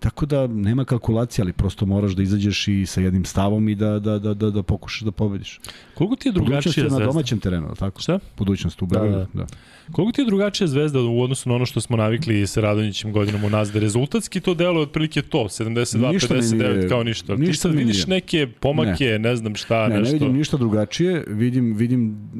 Tako 0.00 0.26
da 0.26 0.46
nema 0.46 0.84
kalkulacije, 0.84 1.42
ali 1.42 1.52
prosto 1.52 1.86
moraš 1.86 2.12
da 2.12 2.22
izađeš 2.22 2.68
i 2.68 2.86
sa 2.86 3.00
jednim 3.00 3.24
stavom 3.24 3.68
i 3.68 3.74
da, 3.74 3.98
da, 3.98 4.18
da, 4.18 4.34
da, 4.34 4.50
da 4.50 4.62
pokušaš 4.62 5.00
da 5.00 5.10
pobediš. 5.10 5.60
Koliko 5.94 6.16
ti 6.16 6.28
je 6.28 6.32
drugačija 6.32 6.72
zvezda? 6.72 6.98
na 6.98 7.06
domaćem 7.06 7.38
terenu, 7.38 7.74
tako? 7.78 8.00
Šta? 8.00 8.18
Budućnost 8.38 8.82
u 8.82 8.86
Beogradu, 8.86 9.16
da, 9.16 9.26
da. 9.32 9.44
da. 9.44 9.46
Koliko 9.92 10.12
ti 10.12 10.20
je 10.20 10.26
drugačija 10.26 10.66
zvezda 10.66 11.00
u 11.00 11.22
odnosu 11.22 11.48
na 11.48 11.54
ono 11.54 11.66
što 11.66 11.80
smo 11.80 11.96
navikli 11.96 12.46
sa 12.46 12.60
Radonjićem 12.60 13.12
godinom 13.12 13.44
u 13.44 13.50
nas, 13.50 13.72
da 13.72 13.78
rezultatski 13.78 14.40
to 14.40 14.54
delo 14.54 14.80
je 14.80 14.82
otprilike 14.82 15.22
to, 15.22 15.38
72-59 15.38 16.88
kao 16.88 17.02
ništa. 17.02 17.34
ništa 17.34 17.52
ti 17.52 17.58
sad 17.58 17.74
vidiš 17.74 18.06
neke 18.06 18.46
pomake, 18.60 19.04
ne, 19.04 19.18
ne 19.18 19.36
znam 19.36 19.54
šta, 19.54 19.88
ne, 19.88 19.98
nešto. 19.98 20.12
Ne, 20.12 20.18
vidim 20.18 20.36
ništa 20.36 20.56
drugačije, 20.56 21.24
vidim, 21.28 21.74
vidim 21.74 22.30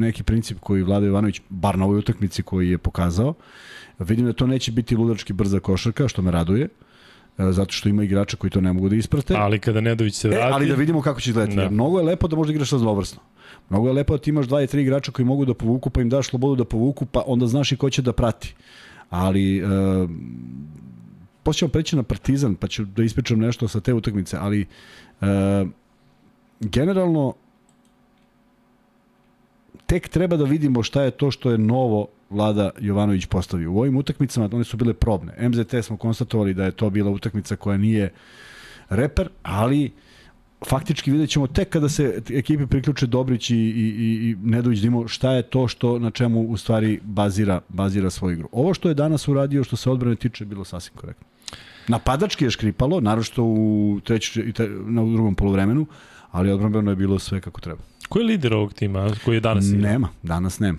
neki 0.00 0.22
princip 0.22 0.58
koji 0.60 0.82
Vlada 0.82 1.06
Ivanović, 1.06 1.40
bar 1.48 1.78
na 1.78 1.84
ovoj 1.84 1.98
utakmici 1.98 2.42
koji 2.42 2.70
je 2.70 2.78
pokazao, 2.78 3.34
vidim 3.98 4.26
da 4.26 4.32
to 4.32 4.46
neće 4.46 4.72
biti 4.72 4.96
ludački 4.96 5.32
brza 5.32 5.60
košarka, 5.60 6.08
što 6.08 6.22
me 6.22 6.30
raduje. 6.30 6.64
E, 6.64 6.85
zato 7.38 7.72
što 7.72 7.88
ima 7.88 8.04
igrača 8.04 8.36
koji 8.36 8.50
to 8.50 8.60
ne 8.60 8.72
mogu 8.72 8.88
da 8.88 8.96
isprate. 8.96 9.34
Ali 9.36 9.58
kada 9.58 9.80
Nedović 9.80 10.14
se 10.14 10.28
vrati... 10.28 10.42
E, 10.42 10.50
ali 10.52 10.68
da 10.68 10.74
vidimo 10.74 11.02
kako 11.02 11.20
će 11.20 11.30
izgledati. 11.30 11.56
Da. 11.56 11.70
Mnogo 11.70 11.98
je 11.98 12.04
lepo 12.04 12.28
da 12.28 12.36
možda 12.36 12.52
igraš 12.52 12.70
sa 12.70 12.78
zlovrsno. 12.78 13.20
Mnogo 13.70 13.86
je 13.88 13.92
lepo 13.92 14.16
da 14.16 14.22
ti 14.22 14.30
imaš 14.30 14.46
dva 14.46 14.62
i 14.62 14.66
tri 14.66 14.82
igrača 14.82 15.12
koji 15.12 15.26
mogu 15.26 15.44
da 15.44 15.54
povuku, 15.54 15.90
pa 15.90 16.00
im 16.00 16.08
daš 16.08 16.28
slobodu 16.28 16.56
da 16.56 16.64
povuku, 16.64 17.06
pa 17.06 17.22
onda 17.26 17.46
znaš 17.46 17.72
i 17.72 17.76
ko 17.76 17.90
će 17.90 18.02
da 18.02 18.12
prati. 18.12 18.54
Ali... 19.10 19.58
E, 19.58 19.62
posle 21.42 21.58
ćemo 21.58 21.68
preći 21.68 21.96
na 21.96 22.02
Partizan, 22.02 22.54
pa 22.54 22.66
ću 22.68 22.84
da 22.84 23.02
ispričam 23.02 23.38
nešto 23.38 23.68
sa 23.68 23.80
te 23.80 23.94
utakmice, 23.94 24.36
ali 24.40 24.66
e, 25.20 25.26
generalno 26.60 27.34
tek 29.86 30.08
treba 30.08 30.36
da 30.36 30.44
vidimo 30.44 30.82
šta 30.82 31.02
je 31.02 31.10
to 31.10 31.30
što 31.30 31.50
je 31.50 31.58
novo 31.58 32.06
Vlada 32.30 32.70
Jovanović 32.80 33.26
postavio. 33.26 33.72
U 33.72 33.78
ovim 33.78 33.96
utakmicama 33.96 34.48
one 34.52 34.64
su 34.64 34.76
bile 34.76 34.94
probne. 34.94 35.48
MZT 35.48 35.74
smo 35.82 35.96
konstatovali 35.96 36.54
da 36.54 36.64
je 36.64 36.70
to 36.70 36.90
bila 36.90 37.10
utakmica 37.10 37.56
koja 37.56 37.78
nije 37.78 38.12
reper, 38.88 39.28
ali 39.42 39.92
faktički 40.68 41.10
vidjet 41.10 41.30
ćemo 41.30 41.46
tek 41.46 41.68
kada 41.68 41.88
se 41.88 42.22
ekipi 42.30 42.66
priključe 42.66 43.06
Dobrić 43.06 43.50
i, 43.50 43.56
i, 43.56 43.58
i, 43.58 44.30
i 44.30 44.36
Nedović 44.42 44.80
Dimo 44.80 45.08
šta 45.08 45.32
je 45.32 45.42
to 45.42 45.68
što 45.68 45.98
na 45.98 46.10
čemu 46.10 46.40
u 46.40 46.56
stvari 46.56 47.00
bazira, 47.02 47.60
bazira 47.68 48.10
svoju 48.10 48.32
igru. 48.32 48.48
Ovo 48.52 48.74
što 48.74 48.88
je 48.88 48.94
danas 48.94 49.28
uradio 49.28 49.64
što 49.64 49.76
se 49.76 49.90
odbrane 49.90 50.16
tiče 50.16 50.44
bilo 50.44 50.64
sasvim 50.64 50.96
korektno. 50.96 51.26
Napadački 51.88 52.44
je 52.44 52.50
škripalo, 52.50 53.00
naročito 53.00 53.42
u, 53.44 54.00
treći, 54.04 54.52
na, 54.86 55.04
drugom 55.04 55.34
polovremenu, 55.34 55.86
ali 56.30 56.50
odbrambeno 56.50 56.90
je 56.90 56.96
bilo 56.96 57.18
sve 57.18 57.40
kako 57.40 57.60
treba. 57.60 57.82
Ko 58.08 58.18
je 58.18 58.24
lider 58.24 58.54
ovog 58.54 58.74
tima 58.74 59.10
koji 59.24 59.36
je 59.36 59.40
danas? 59.40 59.64
Nema, 59.72 60.08
danas 60.22 60.58
nema. 60.58 60.78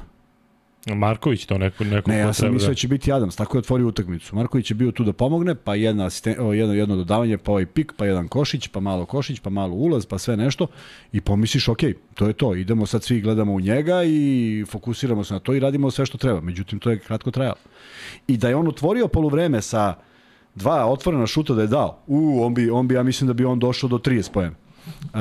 Marković 0.96 1.46
to 1.46 1.58
neko 1.58 1.84
neko 1.84 2.12
Ne, 2.12 2.18
ja 2.18 2.34
sam 2.34 2.54
mislio 2.54 2.68
da... 2.68 2.72
da 2.72 2.76
će 2.76 2.88
biti 2.88 3.12
Adams, 3.12 3.36
tako 3.36 3.58
je 3.58 3.60
otvorio 3.60 3.88
utakmicu. 3.88 4.36
Marković 4.36 4.72
je 4.72 4.76
bio 4.76 4.92
tu 4.92 5.04
da 5.04 5.14
pomogne, 5.14 5.56
pa 5.56 5.76
jedna 5.76 6.06
asisten, 6.06 6.36
o, 6.40 6.54
jedno 6.54 6.74
jedno 6.74 6.96
dodavanje, 6.96 7.38
pa 7.38 7.52
ovaj 7.52 7.66
pik, 7.66 7.94
pa 7.98 8.06
jedan 8.06 8.28
Košić, 8.28 8.68
pa 8.68 8.80
malo 8.80 9.06
Košić, 9.06 9.40
pa 9.40 9.50
malo 9.50 9.74
ulaz, 9.74 10.06
pa 10.06 10.18
sve 10.18 10.38
nešto 10.38 10.68
i 11.12 11.22
pomisliš, 11.22 11.68
ok, 11.68 11.80
to 12.14 12.28
je 12.28 12.34
to. 12.34 12.56
Idemo 12.56 12.86
sad 12.86 13.04
svi 13.04 13.22
gledamo 13.22 13.54
u 13.54 13.60
njega 13.60 14.04
i 14.04 14.66
fokusiramo 14.70 15.24
se 15.24 15.34
na 15.34 15.40
to 15.40 15.54
i 15.54 15.60
radimo 15.60 15.92
sve 15.92 16.06
što 16.06 16.18
treba. 16.18 16.42
Međutim 16.42 16.80
to 16.80 16.90
je 16.90 17.00
kratko 17.00 17.32
trajalo. 17.32 17.58
I 18.28 18.38
da 18.38 18.50
je 18.50 18.56
on 18.56 18.68
otvorio 18.68 19.08
poluvreme 19.08 19.62
sa 19.62 19.96
dva 20.56 20.86
otvorena 20.86 21.28
šuta 21.28 21.54
da 21.54 21.62
je 21.62 21.68
dao. 21.68 22.00
U, 22.08 22.44
on 22.44 22.54
bi, 22.54 22.70
on 22.70 22.88
bi 22.88 22.96
ja 22.96 23.04
mislim 23.04 23.28
da 23.28 23.34
bi 23.34 23.46
on 23.46 23.60
došao 23.60 23.90
do 23.90 23.98
30 23.98 24.32
poena. 24.32 24.56
Uh, 25.14 25.20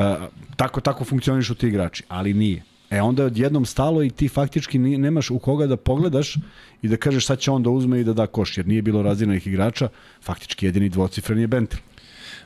tako 0.57 0.81
tako 0.81 1.05
funkcionišu 1.05 1.55
ti 1.55 1.67
igrači, 1.67 2.03
ali 2.09 2.35
nije. 2.35 2.63
E 2.91 3.01
onda 3.03 3.23
je 3.23 3.27
odjednom 3.27 3.65
stalo 3.65 4.03
i 4.03 4.11
ti 4.11 4.29
faktički 4.29 4.79
nemaš 4.79 5.31
u 5.31 5.39
koga 5.39 5.67
da 5.67 5.77
pogledaš 5.77 6.37
i 6.83 6.89
da 6.89 6.97
kažeš 6.97 7.27
sad 7.27 7.39
će 7.39 7.51
on 7.51 7.63
da 7.63 7.71
uzme 7.71 8.01
i 8.01 8.05
da 8.05 8.13
da 8.13 8.27
koš, 8.27 8.59
jer 8.59 8.67
nije 8.67 8.83
bilo 8.83 9.03
razinanih 9.03 9.47
igrača, 9.47 9.89
faktički 10.23 10.67
jedini 10.67 10.89
dvocifren 10.89 11.39
je 11.39 11.47
Bentil. 11.47 11.81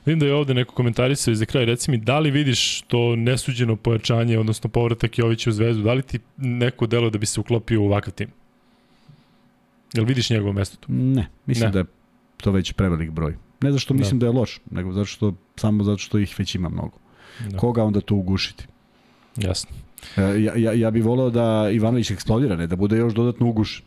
Vidim 0.06 0.18
da 0.18 0.26
je 0.26 0.34
ovde 0.34 0.54
neko 0.54 0.74
komentarisao 0.74 1.32
i 1.32 1.36
za 1.36 1.44
kraj, 1.44 1.64
reci 1.64 1.90
mi, 1.90 1.98
da 1.98 2.18
li 2.18 2.30
vidiš 2.30 2.82
to 2.82 3.16
nesuđeno 3.16 3.76
pojačanje, 3.76 4.38
odnosno 4.38 4.70
povratak 4.70 5.18
Jovića 5.18 5.50
u 5.50 5.52
zvezdu, 5.52 5.82
da 5.82 5.92
li 5.92 6.02
ti 6.02 6.18
neko 6.36 6.86
delo 6.86 7.10
da 7.10 7.18
bi 7.18 7.26
se 7.26 7.40
uklopio 7.40 7.82
u 7.82 7.86
ovakav 7.86 8.14
tim? 8.14 8.28
Jel 9.92 10.04
vidiš 10.04 10.30
njegovo 10.30 10.52
mesto 10.52 10.76
tu? 10.76 10.92
Ne, 10.92 11.28
mislim 11.46 11.66
ne. 11.66 11.72
da 11.72 11.78
je 11.78 11.84
to 12.36 12.50
već 12.50 12.72
prevelik 12.72 13.10
broj. 13.10 13.36
Ne 13.60 13.70
zato 13.70 13.80
što 13.80 13.94
mislim 13.94 14.18
da. 14.18 14.26
da 14.26 14.32
je 14.32 14.38
loš, 14.38 14.60
nego 14.70 14.92
zato 14.92 15.04
što, 15.04 15.34
samo 15.56 15.84
zato 15.84 15.98
što 15.98 16.18
ih 16.18 16.34
već 16.38 16.54
ima 16.54 16.68
mnogo. 16.68 16.99
Da. 17.49 17.59
Koga 17.59 17.84
onda 17.84 18.01
to 18.01 18.14
ugušiti? 18.14 18.66
Jasno. 19.36 19.70
E, 20.16 20.22
ja, 20.22 20.57
ja, 20.57 20.72
ja 20.72 20.91
bih 20.91 21.05
voleo 21.05 21.30
da 21.30 21.70
Ivanović 21.72 22.11
eksplodira, 22.11 22.57
ne 22.57 22.66
da 22.66 22.76
bude 22.76 22.97
još 22.97 23.14
dodatno 23.14 23.47
uguš. 23.47 23.82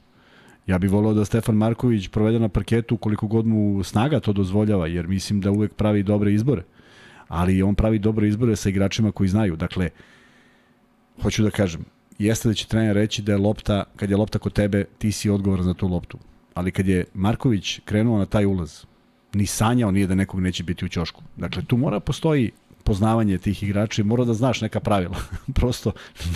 Ja 0.67 0.77
bih 0.77 0.91
voleo 0.91 1.13
da 1.13 1.25
Stefan 1.25 1.55
Marković 1.55 2.07
provede 2.07 2.39
na 2.39 2.49
parketu 2.49 2.97
koliko 2.97 3.27
god 3.27 3.45
mu 3.45 3.83
snaga 3.83 4.19
to 4.19 4.33
dozvoljava, 4.33 4.87
jer 4.87 5.07
mislim 5.07 5.41
da 5.41 5.51
uvek 5.51 5.73
pravi 5.73 6.03
dobre 6.03 6.33
izbore. 6.33 6.63
Ali 7.27 7.63
on 7.63 7.75
pravi 7.75 7.99
dobre 7.99 8.27
izbore 8.27 8.55
sa 8.55 8.69
igračima 8.69 9.11
koji 9.11 9.29
znaju. 9.29 9.55
Dakle, 9.55 9.89
hoću 11.21 11.43
da 11.43 11.49
kažem, 11.49 11.85
jeste 12.19 12.49
da 12.49 12.53
će 12.53 12.67
trener 12.67 12.95
reći 12.95 13.21
da 13.21 13.31
je 13.31 13.37
lopta, 13.37 13.83
kad 13.95 14.09
je 14.09 14.17
lopta 14.17 14.39
kod 14.39 14.53
tebe, 14.53 14.85
ti 14.97 15.11
si 15.11 15.29
odgovor 15.29 15.61
za 15.61 15.73
tu 15.73 15.87
loptu. 15.87 16.17
Ali 16.53 16.71
kad 16.71 16.87
je 16.87 17.05
Marković 17.13 17.79
krenuo 17.85 18.17
na 18.17 18.25
taj 18.25 18.45
ulaz, 18.45 18.85
ni 19.33 19.45
sanjao 19.45 19.91
nije 19.91 20.07
da 20.07 20.15
nekog 20.15 20.39
neće 20.39 20.63
biti 20.63 20.85
u 20.85 20.89
ćošku. 20.89 21.23
Dakle, 21.37 21.63
tu 21.65 21.77
mora 21.77 21.99
postoji 21.99 22.51
poznavanje 22.83 23.37
tih 23.37 23.63
igrača 23.63 24.01
i 24.01 24.05
mora 24.05 24.25
da 24.25 24.33
znaš 24.33 24.61
neka 24.61 24.79
pravila. 24.79 25.15
Prosto, 25.55 25.91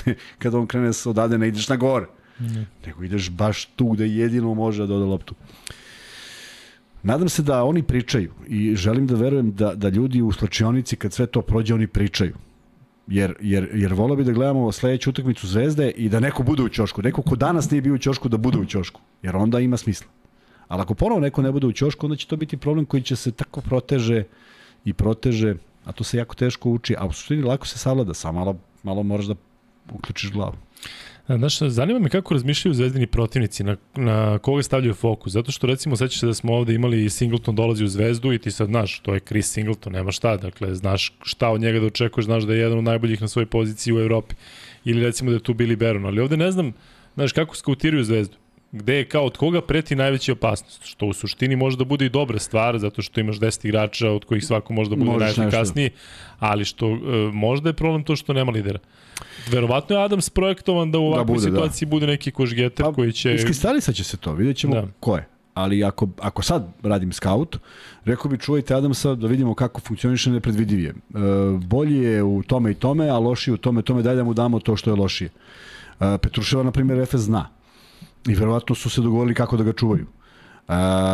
ne, 0.05 0.15
kada 0.37 0.57
on 0.57 0.67
krene 0.67 0.93
se 0.93 1.09
odade, 1.09 1.37
ne 1.37 1.47
ideš 1.47 1.69
na 1.69 1.75
gore. 1.75 2.05
Ne. 2.39 2.65
Nego 2.85 3.03
ideš 3.03 3.29
baš 3.29 3.65
tu 3.65 3.89
gde 3.89 4.07
jedino 4.07 4.53
može 4.53 4.81
da 4.81 4.87
doda 4.87 5.05
loptu. 5.05 5.35
Nadam 7.03 7.29
se 7.29 7.43
da 7.43 7.63
oni 7.63 7.83
pričaju 7.83 8.31
i 8.47 8.75
želim 8.75 9.07
da 9.07 9.15
verujem 9.15 9.51
da, 9.51 9.75
da 9.75 9.89
ljudi 9.89 10.21
u 10.21 10.31
slačionici 10.31 10.95
kad 10.95 11.13
sve 11.13 11.25
to 11.25 11.41
prođe 11.41 11.73
oni 11.73 11.87
pričaju. 11.87 12.33
Jer, 13.07 13.33
jer, 13.41 13.69
jer 13.73 13.93
volao 13.93 14.15
bi 14.15 14.23
da 14.23 14.31
gledamo 14.31 14.71
sledeću 14.71 15.09
utakmicu 15.09 15.47
Zvezde 15.47 15.89
i 15.89 16.09
da 16.09 16.19
neko 16.19 16.43
bude 16.43 16.63
u 16.63 16.69
ćošku. 16.69 17.01
Neko 17.01 17.21
ko 17.21 17.35
danas 17.35 17.71
nije 17.71 17.81
bio 17.81 17.93
u 17.93 17.97
ćošku 17.97 18.29
da 18.29 18.37
bude 18.37 18.57
u 18.57 18.65
ćošku. 18.65 19.01
Jer 19.21 19.35
onda 19.35 19.59
ima 19.59 19.77
smisla. 19.77 20.07
Ali 20.67 20.81
ako 20.81 20.93
ponovo 20.93 21.19
neko 21.19 21.41
ne 21.41 21.51
bude 21.51 21.67
u 21.67 21.71
ćošku, 21.71 22.05
onda 22.05 22.15
će 22.15 22.27
to 22.27 22.35
biti 22.35 22.57
problem 22.57 22.85
koji 22.85 23.03
će 23.03 23.15
se 23.15 23.31
tako 23.31 23.61
proteže 23.61 24.23
i 24.85 24.93
proteže 24.93 25.55
a 25.87 25.91
to 25.91 26.03
se 26.03 26.17
jako 26.17 26.35
teško 26.35 26.69
uči, 26.69 26.95
a 26.97 27.05
u 27.05 27.13
suštini 27.13 27.43
lako 27.43 27.67
se 27.67 27.79
savlada, 27.79 28.13
samo 28.13 28.39
malo, 28.39 28.55
malo 28.83 29.03
moraš 29.03 29.25
da 29.25 29.35
uključiš 29.93 30.31
glavu. 30.31 30.55
Znaš, 31.27 31.59
zanima 31.59 31.99
me 31.99 32.09
kako 32.09 32.33
razmišljaju 32.33 32.73
zvezdini 32.73 33.07
protivnici, 33.07 33.63
na, 33.63 33.75
na 33.95 34.39
koga 34.39 34.63
stavljaju 34.63 34.93
fokus, 34.93 35.33
zato 35.33 35.51
što 35.51 35.67
recimo 35.67 35.95
sećaš 35.95 36.19
se 36.19 36.25
da 36.25 36.33
smo 36.33 36.53
ovde 36.53 36.73
imali 36.73 37.09
Singleton 37.09 37.55
dolazi 37.55 37.83
u 37.83 37.87
zvezdu 37.87 38.33
i 38.33 38.39
ti 38.39 38.51
sad 38.51 38.67
znaš, 38.67 38.99
to 38.99 39.13
je 39.13 39.19
Chris 39.19 39.51
Singleton, 39.51 39.93
nema 39.93 40.11
šta, 40.11 40.37
dakle, 40.37 40.75
znaš 40.75 41.13
šta 41.21 41.49
od 41.49 41.61
njega 41.61 41.79
da 41.79 41.85
očekuješ, 41.85 42.25
znaš 42.25 42.43
da 42.43 42.53
je 42.53 42.59
jedan 42.59 42.77
od 42.77 42.83
najboljih 42.83 43.21
na 43.21 43.27
svojoj 43.27 43.45
poziciji 43.45 43.93
u 43.93 43.99
Evropi, 43.99 44.35
ili 44.85 45.03
recimo 45.03 45.31
da 45.31 45.35
je 45.35 45.43
tu 45.43 45.53
Billy 45.53 45.75
Baron, 45.75 46.05
ali 46.05 46.21
ovde 46.21 46.37
ne 46.37 46.51
znam, 46.51 46.73
znaš, 47.15 47.33
kako 47.33 47.55
skautiraju 47.55 48.03
zvezdu 48.03 48.37
gde 48.71 48.95
je 48.95 49.05
kao 49.05 49.25
od 49.25 49.37
koga 49.37 49.61
preti 49.61 49.95
najveća 49.95 50.31
opasnost, 50.31 50.85
što 50.85 51.05
u 51.05 51.13
suštini 51.13 51.55
može 51.55 51.77
da 51.77 51.83
bude 51.83 52.05
i 52.05 52.09
dobra 52.09 52.39
stvar, 52.39 52.79
zato 52.79 53.01
što 53.01 53.19
imaš 53.19 53.39
10 53.39 53.67
igrača 53.67 54.11
od 54.11 54.25
kojih 54.25 54.45
svako 54.45 54.73
može 54.73 54.89
da 54.89 54.95
bude 54.95 55.11
najefikasniji, 55.11 55.89
ali 56.39 56.65
što 56.65 56.87
e, 56.87 56.97
možda 57.33 57.69
je 57.69 57.73
problem 57.73 58.03
to 58.03 58.15
što 58.15 58.33
nema 58.33 58.51
lidera. 58.51 58.79
Verovatno 59.49 59.95
je 59.95 60.03
Adams 60.03 60.29
projektovan 60.29 60.91
da 60.91 60.99
u 60.99 61.01
da 61.01 61.07
ovakvoj 61.07 61.25
da 61.25 61.33
bude, 61.33 61.41
situaciji 61.41 61.85
da. 61.85 61.89
bude 61.89 62.07
neki 62.07 62.31
košgeter 62.31 62.85
pa, 62.85 62.93
koji 62.93 63.11
će... 63.11 63.33
Iskristalisat 63.33 63.95
će 63.95 64.03
se 64.03 64.17
to, 64.17 64.33
vidjet 64.33 64.57
ćemo 64.57 64.75
da. 64.75 64.87
ko 64.99 65.15
je. 65.15 65.27
Ali 65.53 65.83
ako, 65.83 66.07
ako 66.19 66.41
sad 66.41 66.67
radim 66.83 67.13
scout, 67.13 67.57
rekao 68.05 68.31
bi 68.31 68.37
čuvajte 68.37 68.75
Adamsa 68.75 69.15
da 69.15 69.27
vidimo 69.27 69.55
kako 69.55 69.81
funkcioniše 69.81 70.29
nepredvidivije. 70.31 70.89
E, 70.89 70.93
bolji 71.65 71.97
je 71.97 72.23
u 72.23 72.43
tome 72.43 72.71
i 72.71 72.73
tome, 72.73 73.09
a 73.09 73.17
lošiji 73.17 73.53
u 73.53 73.57
tome 73.57 73.79
i 73.79 73.83
tome, 73.83 74.01
daj 74.01 74.15
da 74.15 74.23
mu 74.23 74.33
damo 74.33 74.59
to 74.59 74.75
što 74.75 74.89
je 74.89 74.95
lošije. 74.95 75.29
E, 75.99 76.17
Petruševa, 76.17 76.63
na 76.63 76.71
primjer, 76.71 76.99
Efes 76.99 77.21
zna 77.21 77.56
I 78.27 78.35
verovatno 78.35 78.75
su 78.75 78.89
se 78.89 79.01
dogovorili 79.01 79.35
kako 79.35 79.57
da 79.57 79.63
ga 79.63 79.73
čuvaju. 79.73 80.05
Uh, 80.67 80.73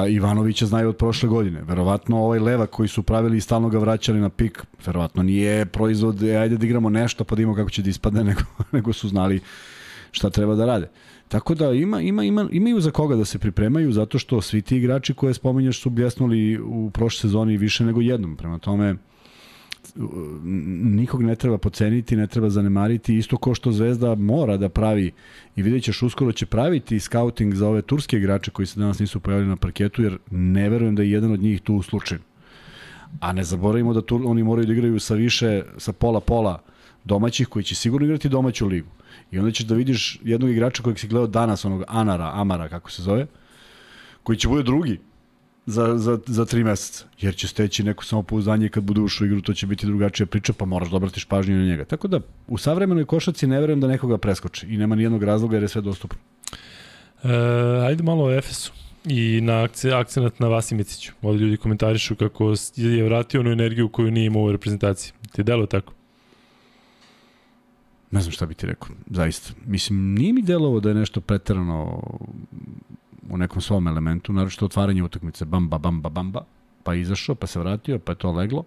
Ivanovića 0.09 0.65
znaju 0.65 0.89
od 0.89 0.97
prošle 0.97 1.29
godine. 1.29 1.61
Verovatno 1.61 2.17
ovaj 2.17 2.39
leva 2.39 2.65
koji 2.65 2.89
su 2.89 3.03
pravili 3.03 3.37
i 3.37 3.41
stalno 3.41 3.69
ga 3.69 3.79
vraćali 3.79 4.19
na 4.19 4.29
pik, 4.29 4.65
verovatno 4.85 5.23
nije 5.23 5.65
proizvod, 5.65 6.23
e, 6.23 6.35
ajde 6.35 6.57
da 6.57 6.65
igramo 6.65 6.89
nešto 6.89 7.23
pa 7.23 7.35
da 7.35 7.41
imamo 7.41 7.55
kako 7.55 7.69
će 7.69 7.81
da 7.81 7.89
ispadne, 7.89 8.23
nego, 8.29 8.41
nego 8.71 8.93
su 8.93 9.09
znali 9.09 9.39
šta 10.11 10.29
treba 10.29 10.55
da 10.55 10.65
rade. 10.65 10.89
Tako 11.27 11.55
da 11.55 11.71
ima, 11.71 12.01
ima, 12.01 12.23
ima, 12.23 12.47
imaju 12.51 12.81
za 12.81 12.91
koga 12.91 13.15
da 13.15 13.25
se 13.25 13.39
pripremaju, 13.39 13.91
zato 13.91 14.19
što 14.19 14.41
svi 14.41 14.61
ti 14.61 14.77
igrači 14.77 15.13
koje 15.13 15.33
spominješ 15.33 15.81
su 15.81 15.89
bljesnuli 15.89 16.59
u 16.59 16.89
prošle 16.93 17.21
sezoni 17.21 17.57
više 17.57 17.85
nego 17.85 18.01
jednom. 18.01 18.35
Prema 18.35 18.57
tome, 18.57 18.95
nikog 19.95 21.23
ne 21.23 21.35
treba 21.35 21.57
poceniti, 21.57 22.15
ne 22.15 22.27
treba 22.27 22.49
zanemariti, 22.49 23.17
isto 23.17 23.37
ko 23.37 23.55
što 23.55 23.71
Zvezda 23.71 24.15
mora 24.15 24.57
da 24.57 24.69
pravi 24.69 25.11
i 25.55 25.61
vidjet 25.61 25.83
ćeš 25.83 26.01
uskoro 26.01 26.31
će 26.31 26.45
praviti 26.45 26.99
scouting 26.99 27.53
za 27.53 27.67
ove 27.67 27.81
turske 27.81 28.17
igrače 28.17 28.51
koji 28.51 28.65
se 28.65 28.79
danas 28.79 28.99
nisu 28.99 29.19
pojavili 29.19 29.49
na 29.49 29.55
parketu, 29.55 30.03
jer 30.03 30.17
ne 30.31 30.69
verujem 30.69 30.95
da 30.95 31.03
je 31.03 31.11
jedan 31.11 31.31
od 31.31 31.39
njih 31.39 31.61
tu 31.61 31.81
slučaj. 31.81 32.17
A 33.19 33.33
ne 33.33 33.43
zaboravimo 33.43 33.93
da 33.93 34.01
tu, 34.01 34.21
oni 34.25 34.43
moraju 34.43 34.67
da 34.67 34.73
igraju 34.73 34.99
sa 34.99 35.13
više, 35.13 35.63
sa 35.77 35.93
pola-pola 35.93 36.59
domaćih 37.03 37.47
koji 37.47 37.63
će 37.63 37.75
sigurno 37.75 38.05
igrati 38.05 38.29
domaću 38.29 38.67
ligu. 38.67 38.89
I 39.31 39.39
onda 39.39 39.51
ćeš 39.51 39.65
da 39.65 39.75
vidiš 39.75 40.19
jednog 40.23 40.51
igrača 40.51 40.83
kojeg 40.83 40.99
si 40.99 41.07
gledao 41.07 41.27
danas, 41.27 41.65
onog 41.65 41.83
Anara, 41.87 42.31
Amara, 42.33 42.69
kako 42.69 42.91
se 42.91 43.01
zove, 43.01 43.27
koji 44.23 44.37
će 44.37 44.47
bude 44.47 44.63
drugi, 44.63 44.99
za, 45.65 45.97
za, 45.97 46.19
za 46.25 46.45
tri 46.45 46.63
meseca, 46.63 47.05
jer 47.19 47.35
će 47.35 47.47
steći 47.47 47.83
neko 47.83 48.03
samopouzdanje 48.05 48.69
kad 48.69 48.83
bude 48.83 49.01
ušao 49.01 49.25
u 49.25 49.27
igru, 49.27 49.41
to 49.41 49.53
će 49.53 49.67
biti 49.67 49.85
drugačija 49.85 50.27
priča, 50.27 50.53
pa 50.53 50.65
moraš 50.65 50.89
da 50.89 50.95
obratiš 50.95 51.25
pažnju 51.25 51.55
na 51.55 51.65
njega. 51.65 51.85
Tako 51.85 52.07
da, 52.07 52.19
u 52.47 52.57
savremenoj 52.57 53.05
košaci 53.05 53.47
ne 53.47 53.59
verujem 53.59 53.79
da 53.79 53.87
nekoga 53.87 54.17
preskoči 54.17 54.67
i 54.67 54.77
nema 54.77 54.95
nijednog 54.95 55.23
razloga 55.23 55.55
jer 55.55 55.63
je 55.63 55.69
sve 55.69 55.81
dostupno. 55.81 56.19
E, 57.23 57.29
ajde 57.87 58.03
malo 58.03 58.25
o 58.25 58.31
Efesu 58.31 58.73
i 59.05 59.41
na 59.41 59.67
akcenat 59.99 60.39
na 60.39 60.47
Vasimiciću. 60.47 61.11
Ovdje 61.21 61.45
ljudi 61.45 61.57
komentarišu 61.57 62.15
kako 62.15 62.53
je 62.75 63.03
vratio 63.03 63.39
onu 63.39 63.51
energiju 63.51 63.89
koju 63.89 64.11
nije 64.11 64.25
imao 64.25 64.43
u 64.43 64.51
reprezentaciji. 64.51 65.13
Ti 65.31 65.43
delo 65.43 65.65
tako? 65.65 65.93
Ne 68.11 68.21
znam 68.21 68.31
šta 68.31 68.45
bi 68.45 68.53
ti 68.53 68.65
rekao, 68.65 68.87
zaista. 69.09 69.53
Mislim, 69.65 70.13
nije 70.13 70.33
mi 70.33 70.41
delovo 70.41 70.79
da 70.79 70.89
je 70.89 70.95
nešto 70.95 71.21
preterano 71.21 72.03
u 73.29 73.37
nekom 73.37 73.61
svom 73.61 73.87
elementu, 73.87 74.33
naročito 74.33 74.65
otvaranje 74.65 75.03
utakmice, 75.03 75.45
bamba, 75.45 75.77
bamba, 75.77 76.09
bamba, 76.09 76.45
pa 76.83 76.95
izašao, 76.95 77.35
pa 77.35 77.47
se 77.47 77.59
vratio, 77.59 77.99
pa 77.99 78.11
je 78.11 78.15
to 78.15 78.31
leglo. 78.31 78.63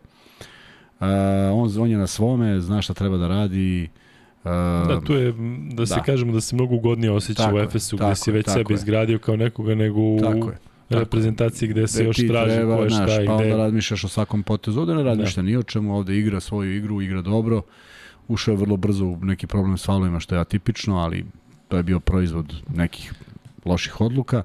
Uh, 1.00 1.06
on, 1.52 1.70
on 1.80 1.90
je 1.90 1.98
na 1.98 2.06
svome, 2.06 2.60
zna 2.60 2.82
šta 2.82 2.94
treba 2.94 3.16
da 3.16 3.28
radi, 3.28 3.88
Uh, 4.46 4.88
da, 4.88 5.00
tu 5.00 5.12
je, 5.12 5.34
da 5.72 5.86
se 5.86 5.94
da. 5.94 6.02
kažemo 6.02 6.32
da 6.32 6.40
se 6.40 6.54
mnogo 6.54 6.74
ugodnije 6.74 7.10
osjeća 7.10 7.42
tako 7.42 7.56
u 7.56 7.58
Efesu, 7.58 7.96
gde 7.96 8.14
si 8.14 8.30
već 8.30 8.46
sebe 8.46 8.72
je. 8.72 8.74
izgradio 8.74 9.18
kao 9.18 9.36
nekoga, 9.36 9.74
nego 9.74 10.00
u 10.00 10.18
tako 10.20 10.50
je, 10.50 10.56
reprezentaciji 10.88 11.68
gde 11.68 11.86
se 11.86 12.04
još 12.04 12.16
traži 12.16 12.54
treba, 12.54 12.76
ko 12.76 12.82
je 12.82 12.90
šta 12.90 13.00
naš, 13.00 13.12
i 13.12 13.26
pa 13.26 13.34
gde. 13.34 13.44
onda 13.44 13.56
razmišljaš 13.56 14.04
o 14.04 14.08
svakom 14.08 14.42
potezu, 14.42 14.80
ovde 14.80 14.94
ne 14.94 15.02
razmišlja 15.02 15.42
da. 15.42 15.46
ni 15.46 15.56
o 15.56 15.62
čemu, 15.62 15.96
ovde 15.96 16.18
igra 16.18 16.40
svoju 16.40 16.76
igru, 16.76 17.02
igra 17.02 17.22
dobro, 17.22 17.62
ušao 18.28 18.52
je 18.52 18.56
vrlo 18.56 18.76
brzo 18.76 19.04
u 19.04 19.18
neki 19.22 19.46
problem 19.46 19.78
s 19.78 19.86
falovima, 19.86 20.20
što 20.20 20.34
je 20.34 20.40
atipično, 20.40 20.96
ali 20.98 21.24
to 21.68 21.76
je 21.76 21.82
bio 21.82 22.00
proizvod 22.00 22.54
nekih 22.74 23.12
loših 23.66 24.00
odluka. 24.00 24.42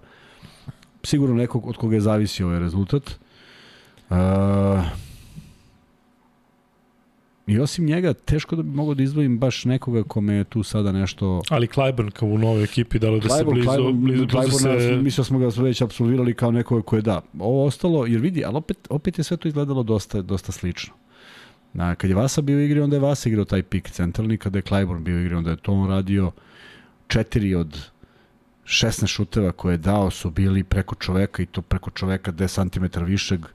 Sigurno 1.04 1.36
nekog 1.36 1.68
od 1.68 1.78
koga 1.78 1.96
je 1.96 2.02
zavisio 2.02 2.48
ovaj 2.48 2.60
rezultat. 2.60 3.20
Uh, 4.10 4.18
I 7.48 7.60
osim 7.60 7.86
njega, 7.86 8.14
teško 8.14 8.56
da 8.56 8.64
bi 8.64 8.70
mogao 8.70 8.94
da 8.94 9.04
izdvojim 9.04 9.40
baš 9.40 9.66
nekoga 9.66 10.04
kome 10.04 10.34
je 10.34 10.44
tu 10.44 10.64
sada 10.64 10.92
nešto... 10.92 11.42
Ali 11.50 11.68
Clyburn 11.68 12.12
kao 12.12 12.30
u 12.30 12.38
novoj 12.38 12.64
ekipi, 12.64 13.00
da 13.00 13.10
li 13.10 13.20
da 13.20 13.30
se 13.30 13.44
blizu, 13.44 13.70
Clyburn, 13.70 13.94
blizu, 13.94 14.26
blizu 14.26 14.58
se... 14.58 15.00
Mislio 15.04 15.24
smo 15.24 15.40
ga 15.40 15.48
već 15.58 15.82
absolvirali 15.82 16.34
kao 16.34 16.52
nekoga 16.52 16.82
koje 16.82 17.02
da. 17.02 17.22
Ovo 17.40 17.66
ostalo, 17.66 18.06
jer 18.06 18.22
vidi, 18.22 18.46
ali 18.46 18.58
opet, 18.58 18.78
opet 18.90 19.18
je 19.18 19.24
sve 19.24 19.38
to 19.38 19.48
izgledalo 19.48 19.84
dosta, 19.84 20.22
dosta 20.22 20.52
slično. 20.52 20.94
Na, 21.74 21.96
kad 21.96 22.10
je 22.10 22.16
Vasa 22.16 22.42
bio 22.42 22.60
igri, 22.60 22.80
onda 22.82 22.96
je 22.96 23.00
Vasa 23.00 23.30
igrao 23.30 23.46
taj 23.46 23.64
pik 23.64 23.90
centralni, 23.90 24.38
kada 24.38 24.58
je 24.58 24.64
Clyburn 24.64 25.04
bio 25.04 25.20
igri, 25.20 25.36
onda 25.36 25.50
je 25.50 25.58
to 25.58 25.74
on 25.74 25.90
radio 25.90 26.32
četiri 27.08 27.56
od 27.56 27.90
16 28.72 29.08
šuteva 29.08 29.52
koje 29.52 29.74
je 29.74 29.78
dao 29.78 30.12
su 30.12 30.30
bili 30.30 30.64
preko 30.64 30.96
čoveka 30.96 31.44
i 31.44 31.46
to 31.46 31.62
preko 31.62 31.90
čoveka 31.90 32.32
10 32.32 32.72
cm 32.74 33.06
višeg. 33.06 33.46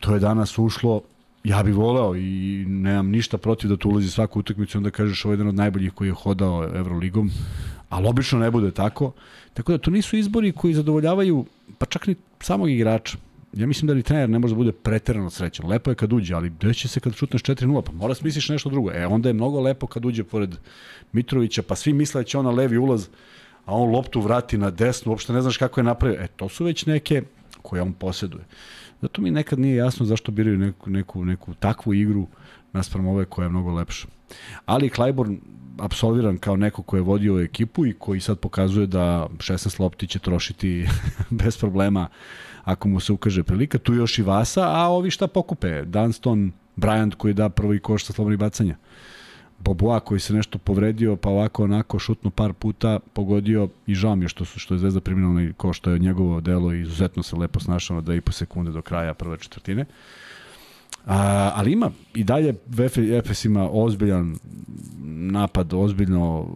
To 0.00 0.14
je 0.14 0.20
danas 0.20 0.58
ušlo 0.58 1.02
ja 1.44 1.62
bih 1.62 1.74
voleo 1.74 2.16
i 2.16 2.64
nemam 2.68 3.10
ništa 3.10 3.38
protiv 3.38 3.70
da 3.70 3.76
tu 3.76 3.88
ulazi 3.88 4.10
svaku 4.10 4.40
utakmicu 4.40 4.78
onda 4.78 4.90
kažeš 4.90 5.24
ovo 5.24 5.32
je 5.32 5.34
jedan 5.34 5.48
od 5.48 5.54
najboljih 5.54 5.92
koji 5.92 6.08
je 6.08 6.14
hodao 6.14 6.64
Evroligom, 6.74 7.30
ali 7.88 8.08
obično 8.08 8.38
ne 8.38 8.50
bude 8.50 8.70
tako. 8.70 9.12
Tako 9.54 9.72
da 9.72 9.78
to 9.78 9.90
nisu 9.90 10.16
izbori 10.16 10.52
koji 10.52 10.74
zadovoljavaju 10.74 11.44
pa 11.78 11.86
čak 11.86 12.06
ni 12.06 12.14
samog 12.40 12.70
igrača. 12.70 13.18
Ja 13.52 13.66
mislim 13.66 13.86
da 13.86 13.94
ni 13.94 14.02
trener 14.02 14.30
ne 14.30 14.38
može 14.38 14.54
da 14.54 14.58
bude 14.58 14.72
preterano 14.72 15.30
srećan. 15.30 15.68
Lepo 15.68 15.90
je 15.90 15.94
kad 15.94 16.12
uđe, 16.12 16.34
ali 16.34 16.50
gde 16.50 16.74
će 16.74 16.88
se 16.88 17.00
kad 17.00 17.14
šutneš 17.14 17.42
4-0? 17.42 17.82
Pa 17.82 17.92
mora 17.92 18.14
smisliš 18.14 18.48
nešto 18.48 18.70
drugo. 18.70 18.90
E, 18.90 19.06
onda 19.06 19.28
je 19.28 19.32
mnogo 19.32 19.60
lepo 19.60 19.86
kad 19.86 20.04
uđe 20.04 20.24
pored 20.24 20.56
Mitrovića, 21.12 21.62
pa 21.62 21.76
svi 21.76 21.92
misle 21.92 22.20
da 22.20 22.24
će 22.24 22.38
on 22.38 22.44
na 22.44 22.50
levi 22.50 22.78
ulaz, 22.78 23.08
a 23.64 23.74
on 23.74 23.90
loptu 23.90 24.20
vrati 24.20 24.58
na 24.58 24.70
desnu, 24.70 25.12
uopšte 25.12 25.32
ne 25.32 25.42
znaš 25.42 25.56
kako 25.56 25.80
je 25.80 25.84
napravio. 25.84 26.20
E, 26.20 26.26
to 26.36 26.48
su 26.48 26.64
već 26.64 26.86
neke 26.86 27.22
koje 27.62 27.82
on 27.82 27.92
posjeduje. 27.92 28.44
Zato 29.02 29.22
mi 29.22 29.30
nekad 29.30 29.58
nije 29.58 29.76
jasno 29.76 30.06
zašto 30.06 30.32
biraju 30.32 30.58
neku, 30.58 30.90
neku, 30.90 31.24
neku 31.24 31.54
takvu 31.54 31.94
igru 31.94 32.26
naspram 32.72 33.06
ove 33.06 33.24
koja 33.24 33.44
je 33.44 33.48
mnogo 33.48 33.72
lepša. 33.72 34.08
Ali 34.66 34.90
Clyburn 34.90 35.38
absolviran 35.78 36.38
kao 36.38 36.56
neko 36.56 36.82
ko 36.82 36.96
je 36.96 37.02
vodio 37.02 37.40
ekipu 37.40 37.86
i 37.86 37.92
koji 37.92 38.20
sad 38.20 38.38
pokazuje 38.38 38.86
da 38.86 39.26
16 39.36 39.80
lopti 39.80 40.06
će 40.06 40.18
trošiti 40.18 40.86
bez 41.42 41.58
problema 41.58 42.08
ako 42.64 42.88
mu 42.88 43.00
se 43.00 43.12
ukaže 43.12 43.42
prilika. 43.42 43.78
Tu 43.78 43.94
još 43.94 44.18
i 44.18 44.22
Vasa, 44.22 44.68
a 44.68 44.88
ovi 44.88 45.10
šta 45.10 45.26
pokupe? 45.26 45.84
Dunston, 45.84 46.52
Bryant 46.76 47.14
koji 47.14 47.34
da 47.34 47.48
prvi 47.48 47.78
koš 47.78 48.04
sa 48.04 48.12
slobodnih 48.12 48.38
bacanja. 48.38 48.76
Boboa 49.58 50.00
koji 50.00 50.20
se 50.20 50.34
nešto 50.34 50.58
povredio, 50.58 51.16
pa 51.16 51.28
ovako 51.28 51.64
onako 51.64 51.98
šutno 51.98 52.30
par 52.30 52.52
puta 52.52 52.98
pogodio 53.12 53.68
i 53.86 53.94
žao 53.94 54.16
mi 54.16 54.24
je 54.24 54.28
što, 54.28 54.44
su, 54.44 54.58
što 54.58 54.74
je 54.74 54.78
Zvezda 54.78 55.00
primila 55.00 55.30
onaj 55.30 55.52
ko 55.52 55.72
što 55.72 55.90
je 55.90 55.98
njegovo 55.98 56.40
delo 56.40 56.72
i 56.72 56.80
izuzetno 56.80 57.22
se 57.22 57.36
lepo 57.36 57.60
snašao 57.60 57.96
na 57.96 58.02
2,5 58.02 58.32
sekunde 58.32 58.70
do 58.70 58.82
kraja 58.82 59.14
prve 59.14 59.38
četvrtine. 59.38 59.84
A, 61.06 61.52
ali 61.54 61.72
ima 61.72 61.90
i 62.14 62.24
dalje 62.24 62.54
Efes 63.18 63.44
ima 63.44 63.68
ozbiljan 63.72 64.36
napad, 65.04 65.74
ozbiljno 65.74 66.46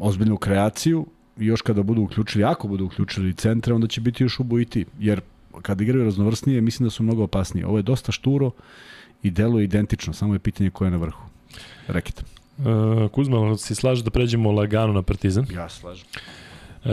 ozbiljnu 0.00 0.36
kreaciju 0.36 1.06
i 1.38 1.46
još 1.46 1.62
kada 1.62 1.82
budu 1.82 2.02
uključili, 2.02 2.44
ako 2.44 2.68
budu 2.68 2.84
uključili 2.84 3.34
centre, 3.34 3.74
onda 3.74 3.86
će 3.86 4.00
biti 4.00 4.24
još 4.24 4.40
ubojiti, 4.40 4.84
jer 4.98 5.20
kad 5.62 5.80
igraju 5.80 6.04
raznovrsnije, 6.04 6.60
mislim 6.60 6.86
da 6.86 6.90
su 6.90 7.02
mnogo 7.02 7.22
opasnije. 7.22 7.66
Ovo 7.66 7.76
je 7.76 7.82
dosta 7.82 8.12
šturo 8.12 8.50
i 9.22 9.30
delo 9.30 9.58
je 9.58 9.64
identično, 9.64 10.12
samo 10.12 10.34
je 10.34 10.38
pitanje 10.38 10.70
ko 10.70 10.84
je 10.84 10.90
na 10.90 10.96
vrhu. 10.96 11.25
Rekite. 11.88 12.22
Uh, 12.58 13.10
Kuzma, 13.10 13.56
si 13.56 13.74
slaže 13.74 14.04
da 14.04 14.10
pređemo 14.10 14.52
lagano 14.52 14.92
na 14.92 15.02
Partizan? 15.02 15.46
Ja 15.54 15.68
slažem. 15.68 16.06
Uh, 16.84 16.90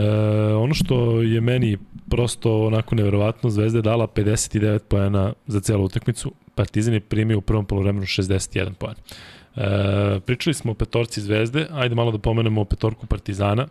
ono 0.62 0.74
što 0.74 1.22
je 1.22 1.40
meni 1.40 1.78
prosto 2.10 2.66
onako 2.66 2.94
neverovatno, 2.94 3.50
Zvezda 3.50 3.78
je 3.78 3.82
dala 3.82 4.06
59 4.06 4.78
poena 4.78 5.32
za 5.46 5.60
celu 5.60 5.84
utakmicu, 5.84 6.32
Partizan 6.54 6.94
je 6.94 7.00
primio 7.00 7.38
u 7.38 7.40
prvom 7.40 7.64
polovremenu 7.64 8.06
61 8.06 8.72
poen. 8.72 8.94
Uh, 9.56 9.62
pričali 10.22 10.54
smo 10.54 10.72
o 10.72 10.74
petorci 10.74 11.20
Zvezde, 11.20 11.66
ajde 11.72 11.94
malo 11.94 12.12
da 12.12 12.18
pomenemo 12.18 12.60
o 12.60 12.64
petorku 12.64 13.06
Partizana. 13.06 13.66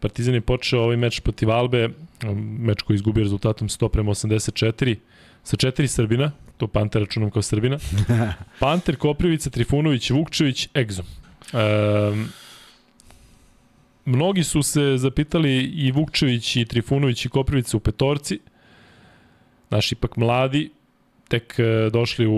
Partizan 0.00 0.34
je 0.34 0.40
počeo 0.40 0.82
ovaj 0.82 0.96
meč 0.96 1.20
protiv 1.20 1.50
Albe, 1.50 1.88
meč 2.58 2.82
koji 2.82 2.94
izgubio 2.94 3.22
rezultatom 3.22 3.68
100 3.68 3.88
prema 3.88 4.10
84, 4.10 4.96
sa 5.46 5.56
četiri 5.56 5.88
Srbina, 5.88 6.32
to 6.56 6.66
Panter 6.66 7.02
računam 7.02 7.30
kao 7.30 7.42
Srbina. 7.42 7.78
Panter, 8.60 8.96
Koprivica, 8.96 9.50
Trifunović, 9.50 10.10
Vukčević, 10.10 10.68
Egzo. 10.74 11.02
Um, 11.52 12.28
mnogi 14.04 14.44
su 14.44 14.62
se 14.62 14.96
zapitali 14.96 15.62
i 15.62 15.92
Vukčević 15.92 16.56
i 16.56 16.64
Trifunović 16.64 17.24
i 17.24 17.28
Koprivica 17.28 17.76
u 17.76 17.80
petorci. 17.80 18.40
Naši 19.70 19.94
ipak 19.94 20.16
mladi, 20.16 20.70
tek 21.28 21.54
uh, 21.58 21.92
došli 21.92 22.26
u, 22.26 22.34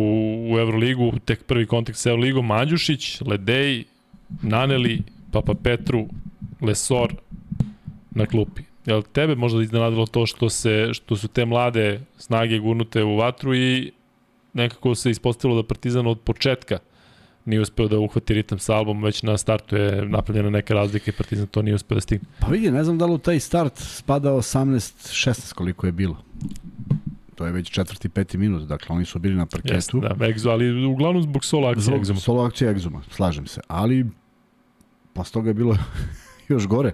u 0.53 0.59
Euroligu, 0.59 1.13
tek 1.25 1.45
prvi 1.45 1.67
kontakt 1.67 1.99
sa 1.99 2.11
Euroligom, 2.11 2.47
Mađušić, 2.47 3.21
Ledej, 3.21 3.85
Naneli, 4.43 5.03
Papa 5.33 5.55
Petru, 5.55 6.09
Lesor 6.61 7.15
na 8.11 8.27
klupi. 8.27 8.68
Jel 8.89 9.03
tebe 9.03 9.35
možda 9.35 9.63
iznenadilo 9.63 10.07
to 10.07 10.27
što 10.27 10.49
se 10.49 10.89
što 10.93 11.17
su 11.17 11.29
te 11.29 11.45
mlade 11.45 12.01
snage 12.17 12.59
gurnute 12.59 13.05
u 13.05 13.17
vatru 13.17 13.55
i 13.55 13.93
nekako 14.53 14.95
se 14.95 15.11
ispostavilo 15.11 15.63
da 15.63 15.69
Partizan 15.69 16.07
od 16.07 16.21
početka 16.21 16.79
nije 17.45 17.61
uspeo 17.61 17.89
da 17.89 17.99
uhvati 17.99 18.35
ritam 18.35 18.59
sa 18.59 18.75
albom, 18.77 19.05
već 19.05 19.23
na 19.23 19.39
startu 19.39 19.77
je 19.77 20.07
napravljena 20.07 20.51
neka 20.51 20.75
razlika 20.75 21.11
i 21.11 21.15
Partizan 21.15 21.47
to 21.47 21.63
nije 21.63 21.75
uspeo 21.75 21.95
da 21.95 22.01
stigne. 22.01 22.29
Pa 22.41 22.47
vidi, 22.47 22.71
ne 22.71 22.85
znam 22.85 22.99
da 22.99 23.07
li 23.07 23.13
u 23.13 23.19
taj 23.19 23.41
start 23.41 23.73
spada 23.77 24.31
18-16 24.31 25.53
koliko 25.55 25.87
je 25.87 25.93
bilo. 25.93 26.17
To 27.35 27.47
je 27.47 27.53
već 27.53 27.71
četvrti, 27.71 28.09
peti 28.09 28.39
minut, 28.39 28.69
dakle 28.69 28.97
oni 28.97 29.05
su 29.05 29.19
bili 29.19 29.35
na 29.35 29.47
parketu. 29.47 29.75
Jeste, 29.75 29.99
da, 29.99 30.27
Egzo, 30.27 30.51
ali 30.51 30.85
uglavnom 30.85 31.23
zbog 31.23 31.45
solo 31.45 31.69
akcije 31.69 31.85
zbog 31.85 31.99
Egzoma. 31.99 32.21
Solo 32.21 32.43
akcije 32.43 32.71
Egzoma, 32.71 33.03
slažem 33.11 33.47
se. 33.47 33.61
Ali 33.69 34.07
posle 35.13 35.33
toga 35.33 35.51
je 35.51 35.55
bilo 35.55 35.77
još 36.49 36.67
gore 36.67 36.93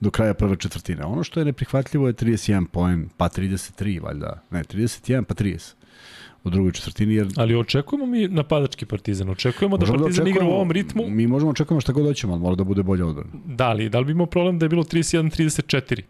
do 0.00 0.10
kraja 0.10 0.34
prve 0.34 0.56
četvrtine. 0.56 1.04
Ono 1.04 1.24
što 1.24 1.40
je 1.40 1.44
neprihvatljivo 1.44 2.06
je 2.06 2.14
31 2.14 2.66
poen, 2.66 3.08
pa 3.16 3.28
33 3.28 4.02
valjda, 4.02 4.42
ne, 4.50 4.64
31 4.64 5.24
pa 5.24 5.34
30 5.34 5.74
u 6.44 6.50
drugoj 6.50 6.72
četvrtini. 6.72 7.14
Jer... 7.14 7.28
Ali 7.36 7.56
očekujemo 7.56 8.06
mi 8.06 8.28
napadački 8.28 8.86
partizan, 8.86 9.30
očekujemo 9.30 9.76
da 9.76 9.80
možemo 9.80 9.98
da 9.98 10.04
partizan 10.04 10.24
da 10.24 10.30
igra 10.30 10.44
u 10.44 10.50
ovom 10.50 10.70
ritmu. 10.72 11.02
Mi 11.08 11.26
možemo 11.26 11.50
očekujemo 11.50 11.80
šta 11.80 11.92
god 11.92 12.06
hoćemo, 12.06 12.32
ali 12.32 12.42
mora 12.42 12.56
da 12.56 12.64
bude 12.64 12.82
bolja 12.82 13.06
odbrana. 13.06 13.30
Da 13.44 13.72
li, 13.72 13.88
da 13.88 13.98
li 13.98 14.04
bi 14.04 14.12
imao 14.12 14.26
problem 14.26 14.58
da 14.58 14.64
je 14.64 14.68
bilo 14.68 14.82
31-34? 14.82 16.02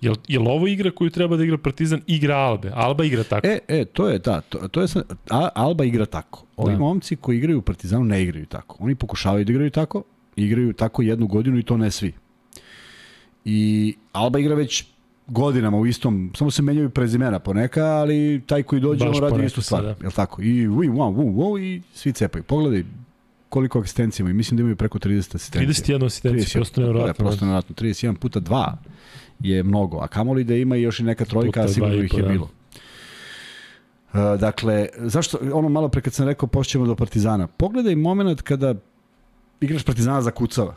Jel, 0.00 0.14
jel 0.28 0.48
ovo 0.48 0.66
igra 0.66 0.90
koju 0.90 1.10
treba 1.10 1.36
da 1.36 1.44
igra 1.44 1.58
Partizan? 1.58 2.00
Igra 2.06 2.36
Albe. 2.36 2.70
Alba 2.74 3.04
igra 3.04 3.24
tako. 3.24 3.46
E, 3.46 3.58
e 3.68 3.84
to 3.84 4.08
je 4.08 4.18
da, 4.18 4.40
to, 4.40 4.68
to 4.68 4.80
je 4.80 4.88
a, 5.30 5.48
Alba 5.54 5.84
igra 5.84 6.06
tako. 6.06 6.46
Ovi 6.56 6.72
da. 6.72 6.78
momci 6.78 7.16
koji 7.16 7.38
igraju 7.38 7.58
u 7.58 7.62
Partizanu 7.62 8.04
ne 8.04 8.22
igraju 8.22 8.46
tako. 8.46 8.76
Oni 8.80 8.94
pokušavaju 8.94 9.44
da 9.44 9.52
igraju 9.52 9.70
tako, 9.70 10.02
igraju 10.36 10.72
tako 10.72 11.02
jednu 11.02 11.26
godinu 11.26 11.58
i 11.58 11.62
to 11.62 11.76
ne 11.76 11.90
svi. 11.90 12.12
I 13.44 13.94
Alba 14.12 14.38
igra 14.38 14.54
već 14.54 14.84
godinama 15.26 15.78
u 15.78 15.86
istom, 15.86 16.32
samo 16.34 16.50
se 16.50 16.62
menjaju 16.62 16.90
prezimena 16.90 17.38
poneka, 17.38 17.84
ali 17.84 18.42
taj 18.46 18.62
koji 18.62 18.80
dođe 18.80 19.04
Baš 19.04 19.16
on 19.16 19.22
radi 19.22 19.44
istu 19.44 19.62
stvar, 19.62 19.82
da. 19.82 19.94
jel 20.02 20.10
tako? 20.10 20.42
I 20.42 20.68
ui, 20.68 20.88
wow, 20.88 21.14
wow, 21.14 21.34
wow, 21.34 21.62
i 21.62 21.82
svi 21.94 22.12
cepaju. 22.12 22.44
Pogledaj 22.44 22.84
koliko 23.48 23.80
asistencija 23.80 24.22
imaju, 24.22 24.34
mislim 24.34 24.56
da 24.56 24.60
imaju 24.60 24.76
preko 24.76 24.98
30 24.98 25.34
asistencija. 25.34 25.96
31 25.96 26.06
asistencija, 26.06 26.58
prosto 26.60 26.80
nevjerojatno. 26.80 27.24
Da, 27.24 27.28
prosto 27.28 27.44
nevjerojatno, 27.44 27.74
31 27.76 28.16
puta 28.16 28.40
2 28.40 28.72
je 29.40 29.62
mnogo, 29.62 29.98
a 29.98 30.08
kamoli 30.08 30.44
da 30.44 30.54
ima 30.54 30.76
još 30.76 31.00
i 31.00 31.02
neka 31.02 31.24
trojka, 31.24 31.68
sigurno 31.68 31.94
ih 31.94 32.14
je 32.14 32.22
da. 32.22 32.28
bilo. 32.28 32.44
Uh, 34.12 34.40
dakle, 34.40 34.88
zašto, 34.96 35.38
ono 35.52 35.68
malo 35.68 35.88
pre 35.88 36.00
kad 36.00 36.12
sam 36.12 36.26
rekao 36.26 36.48
pošćemo 36.48 36.86
do 36.86 36.96
Partizana, 36.96 37.46
pogledaj 37.46 37.96
moment 37.96 38.42
kada 38.42 38.74
igraš 39.60 39.82
Partizana 39.82 40.22
za 40.22 40.30
kucava. 40.30 40.74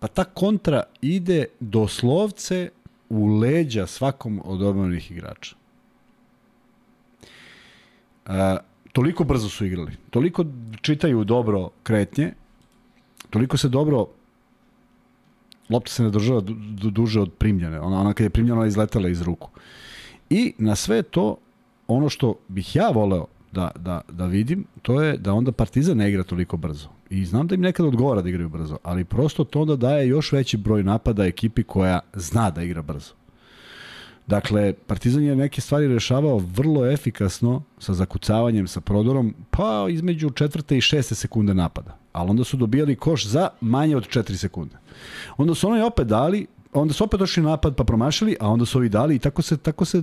Pa 0.00 0.08
ta 0.08 0.24
kontra 0.24 0.82
ide 1.02 1.44
doslovce 1.60 2.70
u 3.08 3.26
leđa 3.26 3.86
svakom 3.86 4.40
od 4.44 4.62
odbranih 4.62 5.10
igrača. 5.10 5.56
A, 8.26 8.56
toliko 8.92 9.24
brzo 9.24 9.48
su 9.48 9.66
igrali, 9.66 9.92
toliko 10.10 10.44
čitaju 10.80 11.24
dobro 11.24 11.70
kretnje, 11.82 12.32
toliko 13.30 13.56
se 13.56 13.68
dobro 13.68 14.06
lopta 15.70 15.92
se 15.92 16.02
ne 16.02 16.10
država 16.10 16.42
duže 16.90 17.20
od 17.20 17.32
primljene. 17.32 17.80
Ona, 17.80 18.00
ona 18.00 18.12
kad 18.12 18.24
je 18.24 18.30
primljena, 18.30 18.58
ona 18.58 18.66
izletela 18.66 19.08
iz 19.08 19.22
ruku. 19.22 19.50
I 20.30 20.54
na 20.58 20.76
sve 20.76 21.02
to, 21.02 21.36
ono 21.86 22.08
što 22.08 22.34
bih 22.48 22.76
ja 22.76 22.90
voleo 22.90 23.26
da, 23.52 23.70
da, 23.76 24.00
da 24.08 24.26
vidim, 24.26 24.64
to 24.82 25.02
je 25.02 25.16
da 25.16 25.32
onda 25.32 25.52
Partizan 25.52 25.96
ne 25.96 26.08
igra 26.10 26.22
toliko 26.22 26.56
brzo. 26.56 26.88
I 27.10 27.24
znam 27.24 27.46
da 27.46 27.54
im 27.54 27.60
nekad 27.60 27.86
odgovara 27.86 28.22
da 28.22 28.28
igraju 28.28 28.48
brzo, 28.48 28.78
ali 28.82 29.04
prosto 29.04 29.44
to 29.44 29.60
onda 29.60 29.76
daje 29.76 30.08
još 30.08 30.32
veći 30.32 30.56
broj 30.56 30.82
napada 30.82 31.24
ekipi 31.24 31.62
koja 31.62 32.00
zna 32.14 32.50
da 32.50 32.62
igra 32.62 32.82
brzo. 32.82 33.12
Dakle, 34.26 34.72
Partizan 34.86 35.22
je 35.22 35.36
neke 35.36 35.60
stvari 35.60 35.88
rešavao 35.88 36.38
vrlo 36.38 36.86
efikasno 36.86 37.62
sa 37.78 37.94
zakucavanjem, 37.94 38.68
sa 38.68 38.80
prodorom, 38.80 39.34
pa 39.50 39.86
između 39.90 40.30
četvrte 40.30 40.76
i 40.76 40.80
šeste 40.80 41.14
sekunde 41.14 41.54
napada. 41.54 41.96
Ali 42.12 42.30
onda 42.30 42.44
su 42.44 42.56
dobijali 42.56 42.96
koš 42.96 43.26
za 43.26 43.48
manje 43.60 43.96
od 43.96 44.08
4 44.08 44.36
sekunde. 44.36 44.76
Onda 45.36 45.54
su 45.54 45.68
oni 45.68 45.82
opet 45.82 46.06
dali, 46.06 46.46
onda 46.72 46.94
su 46.94 47.04
opet 47.04 47.20
došli 47.20 47.42
napad 47.42 47.76
pa 47.76 47.84
promašili, 47.84 48.36
a 48.40 48.48
onda 48.48 48.64
su 48.64 48.78
ovi 48.78 48.88
dali 48.88 49.14
i 49.14 49.18
tako 49.18 49.42
se, 49.42 49.56
tako 49.56 49.84
se 49.84 50.02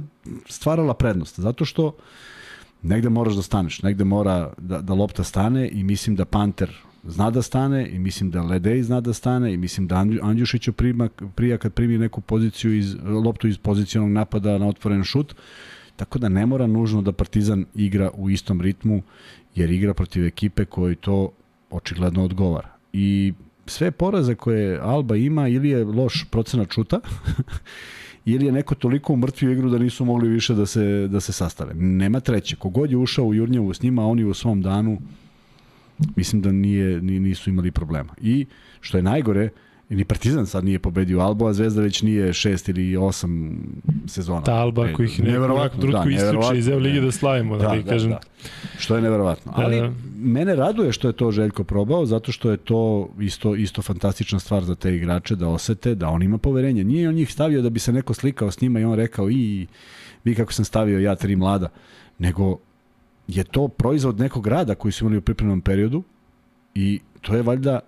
stvarala 0.50 0.94
prednost. 0.94 1.40
Zato 1.40 1.66
što 1.66 1.96
negde 2.82 3.10
moraš 3.10 3.36
da 3.36 3.42
staneš, 3.42 3.82
negde 3.82 4.04
mora 4.04 4.54
da, 4.58 4.82
da 4.82 4.94
lopta 4.94 5.24
stane 5.24 5.70
i 5.70 5.84
mislim 5.84 6.16
da 6.16 6.26
Panter 6.26 6.87
zna 7.08 7.32
da 7.32 7.42
stane 7.42 7.90
i 7.90 8.00
mislim 8.00 8.32
da 8.32 8.42
Ledej 8.42 8.84
zna 8.84 9.02
da 9.02 9.14
stane 9.14 9.54
i 9.54 9.58
mislim 9.58 9.88
da 9.88 10.06
Andjušić 10.22 10.70
prima, 10.76 11.10
prija 11.36 11.58
kad 11.58 11.74
primi 11.74 11.98
neku 11.98 12.22
poziciju 12.22 12.74
iz, 12.78 12.96
loptu 13.04 13.48
iz 13.48 13.58
pozicionog 13.58 14.10
napada 14.10 14.58
na 14.58 14.68
otvoren 14.68 15.04
šut, 15.04 15.36
tako 15.96 16.20
da 16.20 16.30
ne 16.30 16.46
mora 16.46 16.68
nužno 16.68 17.02
da 17.02 17.12
Partizan 17.12 17.66
igra 17.76 18.10
u 18.14 18.30
istom 18.30 18.62
ritmu, 18.62 19.02
jer 19.56 19.72
igra 19.72 19.94
protiv 19.94 20.26
ekipe 20.26 20.66
koji 20.66 20.96
to 20.96 21.32
očigledno 21.70 22.24
odgovara. 22.24 22.70
I 22.94 23.34
sve 23.66 23.92
poraze 23.92 24.36
koje 24.36 24.80
Alba 24.80 25.16
ima 25.16 25.48
ili 25.48 25.70
je 25.70 25.86
loš 25.86 26.26
procenat 26.32 26.72
šuta 26.72 27.00
ili 28.26 28.46
je 28.46 28.52
neko 28.52 28.76
toliko 28.76 29.14
umrtvio 29.14 29.52
igru 29.52 29.70
da 29.70 29.78
nisu 29.78 30.06
mogli 30.06 30.30
više 30.30 30.54
da 30.54 30.66
se, 30.66 31.08
da 31.08 31.20
se 31.20 31.34
sastave. 31.34 31.74
Nema 31.74 32.20
treće. 32.20 32.56
Kogod 32.56 32.92
je 32.92 32.98
ušao 32.98 33.26
u 33.26 33.34
Jurnjevu 33.34 33.74
s 33.74 33.82
njima, 33.82 34.08
oni 34.08 34.24
u 34.24 34.34
svom 34.34 34.62
danu 34.62 34.98
mislim 36.16 36.42
da 36.42 36.52
nije, 36.52 37.02
nisu 37.02 37.50
imali 37.50 37.72
problema. 37.72 38.14
I 38.22 38.46
što 38.82 38.98
je 38.98 39.04
najgore, 39.04 39.50
ni 39.90 40.06
Partizan 40.06 40.46
sad 40.46 40.66
nije 40.66 40.80
pobedio 40.80 41.20
Albu, 41.20 41.48
a 41.48 41.54
Zvezda 41.54 41.82
već 41.82 42.02
nije 42.02 42.34
šest 42.34 42.70
ili 42.70 42.98
osam 42.98 43.60
sezona. 44.08 44.42
Ta 44.42 44.54
Alba 44.54 44.88
e, 44.88 44.94
ih 45.04 45.24
neverovatno 45.24 45.82
drutku 45.82 46.10
da, 46.10 46.16
isključe 46.16 46.58
iz 46.58 46.68
Evo 46.68 46.80
Lige 46.80 47.02
da 47.02 47.12
slavimo, 47.12 47.58
da, 47.58 47.68
da, 47.68 47.76
da, 47.76 47.90
kažem. 47.90 48.12
Da. 48.12 48.20
Što 48.78 48.96
je 48.96 49.02
neverovatno. 49.02 49.52
Ali 49.56 49.78
e... 49.78 49.92
mene 50.18 50.56
raduje 50.56 50.92
što 50.92 51.08
je 51.08 51.14
to 51.14 51.32
Željko 51.32 51.64
probao, 51.64 52.06
zato 52.06 52.32
što 52.32 52.52
je 52.52 52.58
to 52.58 53.10
isto, 53.20 53.56
isto 53.56 53.82
fantastična 53.82 54.40
stvar 54.40 54.64
za 54.64 54.76
te 54.76 54.96
igrače, 54.96 55.36
da 55.36 55.48
osete 55.48 55.96
da 55.96 56.10
on 56.10 56.24
ima 56.24 56.38
poverenje. 56.38 56.84
Nije 56.84 57.10
on 57.10 57.16
njih 57.16 57.34
stavio 57.34 57.62
da 57.62 57.70
bi 57.70 57.80
se 57.80 57.94
neko 57.94 58.14
slikao 58.14 58.52
s 58.52 58.62
njima 58.62 58.80
i 58.80 58.84
on 58.84 58.96
rekao 58.96 59.30
i 59.30 59.68
vi 60.24 60.36
kako 60.36 60.54
sam 60.54 60.66
stavio 60.66 61.00
ja 61.00 61.16
tri 61.16 61.36
mlada, 61.36 61.70
nego 62.20 62.58
je 63.28 63.44
to 63.44 63.68
proizvod 63.68 64.20
nekog 64.20 64.48
rada 64.48 64.76
koji 64.76 64.92
su 64.92 65.06
imali 65.06 65.18
u 65.18 65.22
pripremnom 65.22 65.62
periodu 65.62 66.04
i 66.76 67.00
to 67.22 67.36
je 67.36 67.42
valjda 67.42 67.80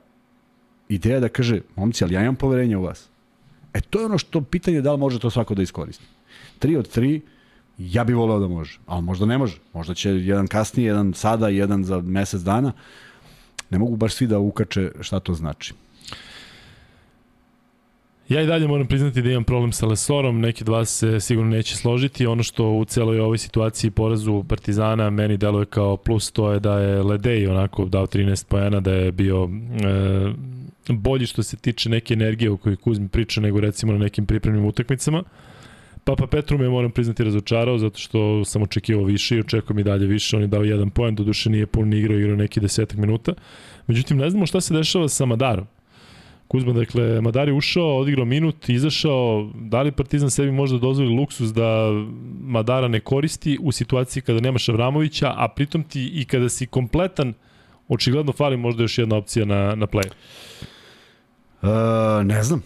ideja 0.90 1.20
da 1.20 1.30
kaže, 1.30 1.62
momci, 1.76 2.04
ali 2.04 2.14
ja 2.14 2.22
imam 2.22 2.36
poverenje 2.36 2.78
u 2.78 2.84
vas. 2.84 3.10
E 3.74 3.82
to 3.82 4.00
je 4.00 4.06
ono 4.06 4.18
što 4.18 4.42
pitanje 4.42 4.82
da 4.82 4.92
li 4.92 4.98
može 4.98 5.20
to 5.20 5.30
svako 5.30 5.56
da 5.56 5.62
iskoristi. 5.62 6.06
Tri 6.60 6.76
od 6.76 6.90
tri, 6.90 7.22
ja 7.78 8.04
bih 8.04 8.16
voleo 8.16 8.40
da 8.40 8.48
može, 8.48 8.80
ali 8.86 9.02
možda 9.02 9.26
ne 9.26 9.38
može. 9.38 9.58
Možda 9.74 9.94
će 9.94 10.10
jedan 10.10 10.48
kasnije, 10.48 10.88
jedan 10.88 11.14
sada, 11.14 11.48
jedan 11.48 11.84
za 11.84 12.02
mesec 12.02 12.42
dana. 12.42 12.72
Ne 13.70 13.80
mogu 13.80 13.96
baš 13.96 14.14
svi 14.14 14.28
da 14.28 14.40
ukače 14.40 14.92
šta 15.02 15.20
to 15.20 15.34
znači. 15.34 15.74
Ja 18.30 18.42
i 18.42 18.46
dalje 18.46 18.68
moram 18.68 18.88
priznati 18.88 19.22
da 19.22 19.30
imam 19.30 19.44
problem 19.44 19.72
sa 19.72 19.86
Lesorom, 19.86 20.40
neki 20.40 20.64
dva 20.64 20.86
se 20.86 21.20
sigurno 21.20 21.52
neće 21.52 21.76
složiti. 21.76 22.28
Ono 22.28 22.44
što 22.44 22.72
u 22.72 22.86
celoj 22.86 23.20
ovoj 23.20 23.38
situaciji 23.38 23.92
porazu 23.92 24.44
Partizana 24.44 25.10
meni 25.10 25.38
deluje 25.38 25.66
kao 25.66 25.98
plus 25.98 26.32
to 26.32 26.52
je 26.52 26.60
da 26.60 26.80
je 26.80 27.04
Ledej 27.04 27.48
onako 27.48 27.86
dao 27.86 28.08
13 28.08 28.48
pojena, 28.48 28.80
da 28.80 28.94
je 28.94 29.12
bio 29.12 29.50
e, 29.50 30.94
bolji 30.94 31.26
što 31.26 31.44
se 31.44 31.58
tiče 31.58 31.90
neke 31.90 32.14
energije 32.14 32.52
o 32.52 32.58
kojoj 32.58 32.76
Kuzmi 32.76 33.08
priča 33.08 33.42
nego 33.42 33.60
recimo 33.60 33.94
na 33.94 34.00
nekim 34.00 34.26
pripremnim 34.26 34.66
utakmicama. 34.66 35.24
Papa 36.04 36.28
Petru 36.28 36.58
me 36.58 36.70
moram 36.70 36.92
priznati 36.92 37.24
razočarao 37.24 37.78
zato 37.78 38.00
što 38.00 38.46
sam 38.46 38.62
očekivao 38.62 39.04
više 39.04 39.36
i 39.36 39.40
očekujem 39.40 39.80
i 39.80 39.84
dalje 39.84 40.08
više. 40.08 40.36
On 40.36 40.42
je 40.42 40.48
dao 40.48 40.64
jedan 40.64 40.90
poen, 40.90 41.16
do 41.16 41.24
duše 41.24 41.50
nije 41.50 41.66
puno 41.66 41.96
igrao, 41.96 42.20
igrao 42.20 42.36
neki 42.36 42.60
desetak 42.60 42.98
minuta. 42.98 43.34
Međutim, 43.88 44.18
ne 44.18 44.30
znamo 44.30 44.46
šta 44.46 44.62
se 44.62 44.74
dešava 44.74 45.10
sa 45.10 45.26
Madarom. 45.26 45.66
Kuzma, 46.52 46.74
dakle, 46.74 47.22
Madar 47.22 47.48
je 47.48 47.54
ušao, 47.54 47.98
odigrao 47.98 48.26
minut, 48.26 48.70
izašao, 48.70 49.50
da 49.56 49.82
li 49.82 49.92
Partizan 49.92 50.30
sebi 50.30 50.52
možda 50.52 50.78
dozvoli 50.78 51.16
luksus 51.16 51.54
da 51.54 51.92
Madara 52.42 52.88
ne 52.88 53.00
koristi 53.00 53.58
u 53.62 53.72
situaciji 53.72 54.24
kada 54.24 54.40
nemaš 54.40 54.70
Avramovića, 54.70 55.34
a 55.38 55.48
pritom 55.48 55.84
ti 55.84 56.10
i 56.14 56.26
kada 56.26 56.50
si 56.50 56.66
kompletan, 56.66 57.34
očigledno 57.88 58.32
fali 58.32 58.58
možda 58.58 58.84
još 58.84 58.98
jedna 58.98 59.16
opcija 59.16 59.46
na, 59.46 59.76
na 59.76 59.88
player. 59.88 60.12
Uh, 61.62 62.26
ne 62.26 62.44
znam. 62.44 62.64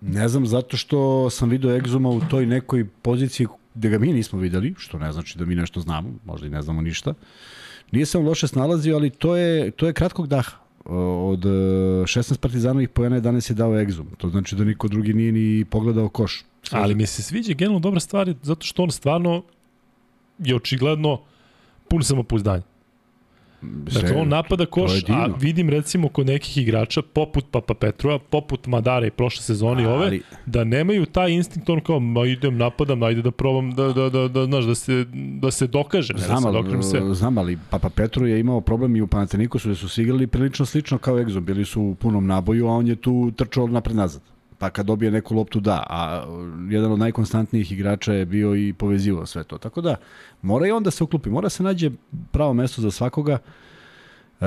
Ne 0.00 0.28
znam 0.28 0.46
zato 0.46 0.76
što 0.76 1.30
sam 1.30 1.48
video 1.48 1.78
Exuma 1.78 2.08
u 2.08 2.20
toj 2.30 2.46
nekoj 2.46 2.86
poziciji 3.02 3.46
gde 3.74 3.88
ga 3.88 3.98
mi 3.98 4.12
nismo 4.12 4.38
videli, 4.38 4.74
što 4.78 4.98
ne 4.98 5.12
znači 5.12 5.38
da 5.38 5.44
mi 5.44 5.54
nešto 5.54 5.80
znamo, 5.80 6.08
možda 6.24 6.46
i 6.46 6.50
ne 6.50 6.62
znamo 6.62 6.82
ništa. 6.82 7.14
Nije 7.92 8.06
on 8.14 8.26
loše 8.26 8.48
snalazio, 8.48 8.96
ali 8.96 9.10
to 9.10 9.36
je, 9.36 9.70
to 9.70 9.86
je 9.86 9.92
kratkog 9.92 10.26
daha 10.26 10.63
od 10.84 11.40
16 11.40 12.38
partizanovih 12.38 12.88
pojena 12.88 13.20
11 13.20 13.50
je 13.50 13.54
dao 13.54 13.70
Exum. 13.70 14.04
To 14.16 14.28
znači 14.28 14.56
da 14.56 14.64
niko 14.64 14.88
drugi 14.88 15.14
nije 15.14 15.32
ni 15.32 15.64
pogledao 15.64 16.08
koš. 16.08 16.44
Ali 16.70 16.94
mi 16.94 17.06
se 17.06 17.22
sviđa 17.22 17.52
generalno 17.52 17.80
dobra 17.80 18.00
stvar 18.00 18.34
zato 18.42 18.66
što 18.66 18.82
on 18.82 18.90
stvarno 18.90 19.42
je 20.38 20.56
očigledno 20.56 21.20
pun 21.88 22.02
samopouzdanja. 22.02 22.62
Dakle, 23.62 24.16
on 24.16 24.28
napada 24.28 24.66
koš, 24.66 24.92
a 25.08 25.28
vidim 25.40 25.70
recimo 25.70 26.08
kod 26.08 26.26
nekih 26.26 26.58
igrača, 26.58 27.02
poput 27.02 27.44
Papa 27.50 27.74
Petrova, 27.74 28.18
poput 28.18 28.66
Madara 28.66 29.06
i 29.06 29.10
prošle 29.10 29.42
sezone 29.42 29.82
i 29.82 29.86
ove, 29.86 30.18
da 30.46 30.64
nemaju 30.64 31.06
taj 31.06 31.30
instinkt, 31.30 31.70
on 31.70 31.80
kao, 31.80 32.00
ma 32.00 32.26
idem, 32.26 32.56
napadam, 32.56 33.02
ajde 33.02 33.22
da 33.22 33.30
probam 33.30 33.70
da, 33.70 33.92
da, 33.92 34.08
da, 34.08 34.28
da, 34.28 34.44
znaš, 34.44 34.64
da, 34.64 34.74
se, 34.74 35.06
da 35.40 35.50
se 35.50 35.66
dokaže. 35.66 36.14
Znam, 36.16 36.42
da 36.52 36.82
se 36.82 36.98
ali, 36.98 37.14
znam, 37.14 37.38
ali 37.38 37.58
Papa 37.70 37.90
Petru 37.90 38.26
je 38.26 38.40
imao 38.40 38.60
problem 38.60 38.96
i 38.96 39.00
u 39.00 39.06
Panatenikosu, 39.06 39.68
da 39.68 39.74
su 39.74 39.88
se 39.88 40.02
igrali 40.02 40.26
prilično 40.26 40.66
slično 40.66 40.98
kao 40.98 41.16
Exo, 41.16 41.40
bili 41.40 41.64
su 41.64 41.82
u 41.82 41.94
punom 41.94 42.26
naboju, 42.26 42.66
a 42.66 42.70
on 42.70 42.86
je 42.86 42.96
tu 42.96 43.32
trčao 43.36 43.66
napred 43.66 43.96
nazad 43.96 44.33
pa 44.58 44.70
kad 44.70 44.86
dobije 44.86 45.10
neku 45.10 45.34
loptu 45.34 45.60
da, 45.60 45.86
a 45.90 46.24
jedan 46.70 46.92
od 46.92 46.98
najkonstantnijih 46.98 47.72
igrača 47.72 48.12
je 48.12 48.26
bio 48.26 48.54
i 48.54 48.72
povezivao 48.72 49.26
sve 49.26 49.44
to. 49.44 49.58
Tako 49.58 49.80
da, 49.80 49.96
mora 50.42 50.66
i 50.66 50.70
on 50.70 50.82
da 50.82 50.90
se 50.90 51.04
uklupi, 51.04 51.30
mora 51.30 51.48
se 51.48 51.62
nađe 51.62 51.90
pravo 52.32 52.54
mesto 52.54 52.82
za 52.82 52.90
svakoga. 52.90 53.38
E, 54.40 54.46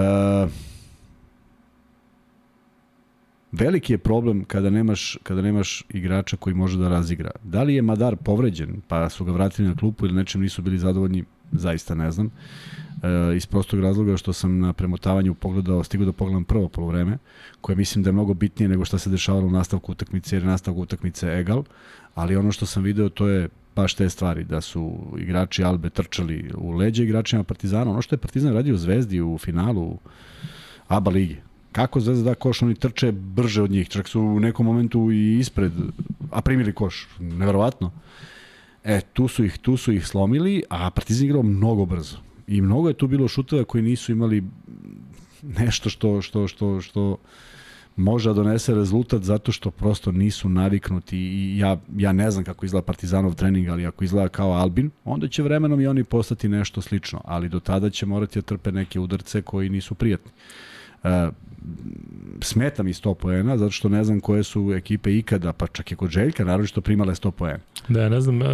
veliki 3.51 3.93
je 3.93 3.97
problem 3.97 4.43
kada 4.45 4.69
nemaš, 4.69 5.17
kada 5.23 5.41
nemaš 5.41 5.83
igrača 5.89 6.37
koji 6.37 6.53
može 6.53 6.77
da 6.77 6.89
razigra. 6.89 7.31
Da 7.43 7.63
li 7.63 7.75
je 7.75 7.81
Madar 7.81 8.15
povređen, 8.15 8.81
pa 8.87 9.09
su 9.09 9.25
ga 9.25 9.31
vratili 9.31 9.67
na 9.67 9.75
klupu 9.75 10.05
ili 10.05 10.15
nečem 10.15 10.41
nisu 10.41 10.61
bili 10.61 10.77
zadovoljni, 10.77 11.23
zaista 11.51 11.95
ne 11.95 12.11
znam. 12.11 12.27
E, 12.27 12.76
iz 13.35 13.45
prostog 13.45 13.79
razloga 13.79 14.17
što 14.17 14.33
sam 14.33 14.59
na 14.59 14.73
premotavanju 14.73 15.33
pogledao, 15.33 15.83
stigao 15.83 16.05
da 16.05 16.11
pogledam 16.11 16.43
prvo 16.43 16.69
polovreme, 16.69 17.17
koje 17.61 17.75
mislim 17.75 18.03
da 18.03 18.09
je 18.09 18.13
mnogo 18.13 18.33
bitnije 18.33 18.69
nego 18.69 18.85
što 18.85 18.97
se 18.97 19.09
dešavalo 19.09 19.47
u 19.47 19.51
nastavku 19.51 19.91
utakmice, 19.91 20.35
jer 20.35 20.45
nastavku 20.45 20.81
utakmice 20.81 21.27
egal, 21.27 21.63
ali 22.15 22.35
ono 22.35 22.51
što 22.51 22.65
sam 22.65 22.83
video 22.83 23.09
to 23.09 23.27
je 23.27 23.49
baš 23.77 23.93
te 23.93 24.09
stvari, 24.09 24.43
da 24.43 24.61
su 24.61 24.97
igrači 25.17 25.63
Albe 25.63 25.89
trčali 25.89 26.51
u 26.57 26.71
leđe 26.71 27.03
igračima 27.03 27.43
Partizana. 27.43 27.91
Ono 27.91 28.01
što 28.01 28.15
je 28.15 28.19
Partizan 28.19 28.53
radio 28.53 28.73
u 28.73 28.77
Zvezdi 28.77 29.21
u 29.21 29.37
finalu 29.37 29.97
ABA 30.87 31.11
ligi. 31.11 31.37
Kako 31.71 31.99
Zvezda 31.99 32.29
da 32.29 32.35
koš, 32.35 32.61
oni 32.61 32.75
trče 32.75 33.11
brže 33.11 33.61
od 33.61 33.71
njih. 33.71 33.89
Čak 33.89 34.07
su 34.07 34.21
u 34.21 34.39
nekom 34.39 34.65
momentu 34.65 35.11
i 35.11 35.37
ispred, 35.39 35.71
a 36.31 36.41
primili 36.41 36.73
koš. 36.73 37.07
Neverovatno. 37.19 37.91
E, 38.83 39.01
tu 39.13 39.27
su 39.27 39.45
ih, 39.45 39.57
tu 39.57 39.77
su 39.77 39.93
ih 39.93 40.07
slomili, 40.07 40.63
a 40.69 40.89
Partizan 40.89 41.25
igrao 41.25 41.43
mnogo 41.43 41.85
brzo. 41.85 42.26
I 42.47 42.61
mnogo 42.61 42.87
je 42.87 42.93
tu 42.93 43.07
bilo 43.07 43.27
šuteva 43.27 43.63
koji 43.63 43.83
nisu 43.83 44.11
imali 44.11 44.43
nešto 45.59 45.89
što, 45.89 46.21
što, 46.21 46.47
što, 46.47 46.81
što 46.81 47.17
može 47.95 48.29
da 48.29 48.33
donese 48.33 48.75
rezultat 48.75 49.21
zato 49.21 49.51
što 49.51 49.71
prosto 49.71 50.11
nisu 50.11 50.49
naviknuti 50.49 51.17
i 51.17 51.57
ja, 51.57 51.77
ja 51.97 52.11
ne 52.11 52.31
znam 52.31 52.43
kako 52.43 52.65
izgleda 52.65 52.85
Partizanov 52.85 53.35
trening, 53.35 53.67
ali 53.67 53.85
ako 53.85 54.03
izgleda 54.03 54.29
kao 54.29 54.51
Albin, 54.51 54.89
onda 55.05 55.27
će 55.27 55.43
vremenom 55.43 55.81
i 55.81 55.87
oni 55.87 56.03
postati 56.03 56.49
nešto 56.49 56.81
slično, 56.81 57.21
ali 57.25 57.49
do 57.49 57.59
tada 57.59 57.89
će 57.89 58.05
morati 58.05 58.39
da 58.39 58.45
trpe 58.45 58.71
neke 58.71 58.99
udarce 58.99 59.41
koji 59.41 59.69
nisu 59.69 59.95
prijatni. 59.95 60.31
Smeta 62.41 62.83
mi 62.83 62.93
100 62.93 63.13
poena, 63.13 63.57
zato 63.57 63.71
što 63.71 63.89
ne 63.89 64.03
znam 64.03 64.19
koje 64.19 64.43
su 64.43 64.73
ekipe 64.73 65.17
ikada, 65.17 65.53
pa 65.53 65.67
čak 65.67 65.91
i 65.91 65.95
kod 65.95 66.09
Željka, 66.09 66.45
naravno 66.45 66.67
što 66.67 66.81
primale 66.81 67.15
100 67.15 67.31
poena. 67.31 67.59
Da, 67.87 68.09
ne 68.09 68.21
znam, 68.21 68.41
uh, 68.41 68.47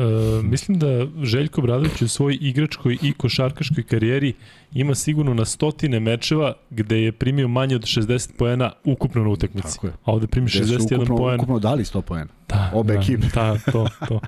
mislim 0.44 0.80
da 0.80 1.08
Željko 1.24 1.62
Bradović 1.62 2.02
u 2.02 2.08
svojoj 2.08 2.38
igračkoj 2.42 2.98
i 3.02 3.14
košarkaškoj 3.14 3.84
karijeri 3.84 4.34
ima 4.74 4.96
sigurno 4.96 5.34
na 5.34 5.46
stotine 5.46 6.00
mečeva 6.00 6.54
gde 6.70 7.02
je 7.02 7.12
primio 7.12 7.48
manje 7.48 7.76
od 7.76 7.82
60 7.82 8.32
poena 8.38 8.72
ukupno 8.84 9.24
na 9.24 9.30
utakmici. 9.30 9.74
Tako 9.76 9.88
je. 9.88 9.94
A 10.04 10.12
ovde 10.12 10.28
primi 10.28 10.48
61 10.48 10.96
ukupno, 10.96 11.18
poen. 11.18 11.36
Ukupno 11.36 11.60
dali 11.60 11.84
100 11.84 12.02
poena. 12.02 12.28
Da, 12.50 12.72
Obe 12.74 12.94
da, 12.94 13.00
ekipe. 13.00 13.28
Da, 13.36 13.58
to, 13.72 13.88
to. 14.08 14.20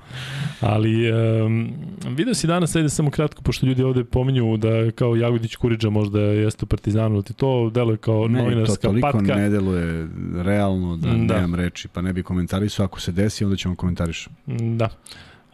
Ali 0.60 1.12
um, 1.12 1.72
video 2.16 2.34
si 2.34 2.46
danas, 2.46 2.76
ajde 2.76 2.88
samo 2.88 3.10
kratko, 3.10 3.42
pošto 3.42 3.66
ljudi 3.66 3.82
ovde 3.82 4.04
pominju 4.04 4.56
da 4.56 4.90
kao 4.90 5.16
Jagodić 5.16 5.56
Kuriđa 5.56 5.90
možda 5.90 6.20
jeste 6.20 6.64
u 6.64 6.66
Partizanu, 6.66 7.22
ti 7.22 7.32
to 7.32 7.70
deluje 7.70 7.96
kao 7.96 8.28
ne, 8.28 8.42
novinarska 8.42 8.74
patka. 8.74 8.92
Ne, 8.92 9.00
to 9.00 9.10
toliko 9.10 9.34
ne 9.34 9.48
deluje 9.48 10.08
realno 10.42 10.96
da, 10.96 11.08
da 11.08 11.14
nemam 11.14 11.54
reči, 11.54 11.88
pa 11.88 12.02
ne 12.02 12.12
bi 12.12 12.22
komentarisao. 12.22 12.84
Ako 12.84 13.00
se 13.00 13.12
desi, 13.12 13.44
onda 13.44 13.56
ćemo 13.56 13.74
komentarišati. 13.74 14.34
Da 14.76 14.88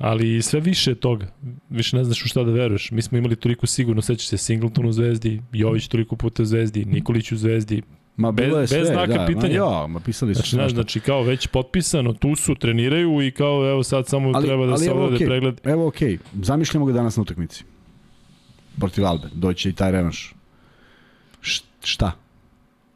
ali 0.02 0.42
sve 0.42 0.60
više 0.60 0.94
toga. 0.94 1.26
Više 1.70 1.96
ne 1.96 2.04
znaš 2.04 2.24
u 2.24 2.28
šta 2.28 2.42
da 2.44 2.52
veruješ. 2.52 2.90
Mi 2.90 3.02
smo 3.02 3.18
imali 3.18 3.36
toliko 3.36 3.66
sigurno, 3.66 4.02
sećaš 4.02 4.28
se 4.28 4.36
Singleton 4.36 4.86
u 4.86 4.92
Zvezdi, 4.92 5.42
Jović 5.52 5.88
toliko 5.88 6.16
puta 6.16 6.42
u 6.42 6.46
Zvezdi, 6.46 6.84
Nikolić 6.84 7.32
u 7.32 7.36
Zvezdi, 7.36 7.82
Ma 8.16 8.32
bilo 8.32 8.58
je 8.58 8.66
sve, 8.66 8.78
bez 8.78 8.88
znaka 8.88 9.12
da, 9.12 9.26
pitanja. 9.26 9.64
Ma, 9.64 9.70
ja, 9.70 9.86
ma 9.86 10.00
pisali 10.00 10.34
su 10.34 10.38
znači, 10.38 10.56
znaš, 10.56 10.72
znači 10.72 11.00
kao 11.00 11.22
već 11.22 11.46
potpisano, 11.46 12.12
tu 12.12 12.36
su, 12.36 12.54
treniraju 12.54 13.22
i 13.22 13.30
kao 13.30 13.70
evo 13.70 13.82
sad 13.82 14.08
samo 14.08 14.32
ali, 14.34 14.46
treba 14.46 14.66
da 14.66 14.76
se 14.76 14.90
okay, 14.90 15.26
pregled. 15.26 15.60
Evo 15.64 15.86
okej, 15.86 16.18
okay. 16.18 16.44
zamišljamo 16.44 16.86
ga 16.86 16.92
danas 16.92 17.16
na 17.16 17.22
utakmici. 17.22 17.64
protiv 18.78 19.06
Albe. 19.06 19.28
Doće 19.34 19.68
i 19.68 19.72
taj 19.72 19.92
revanš. 19.92 20.34
Šta? 21.84 22.12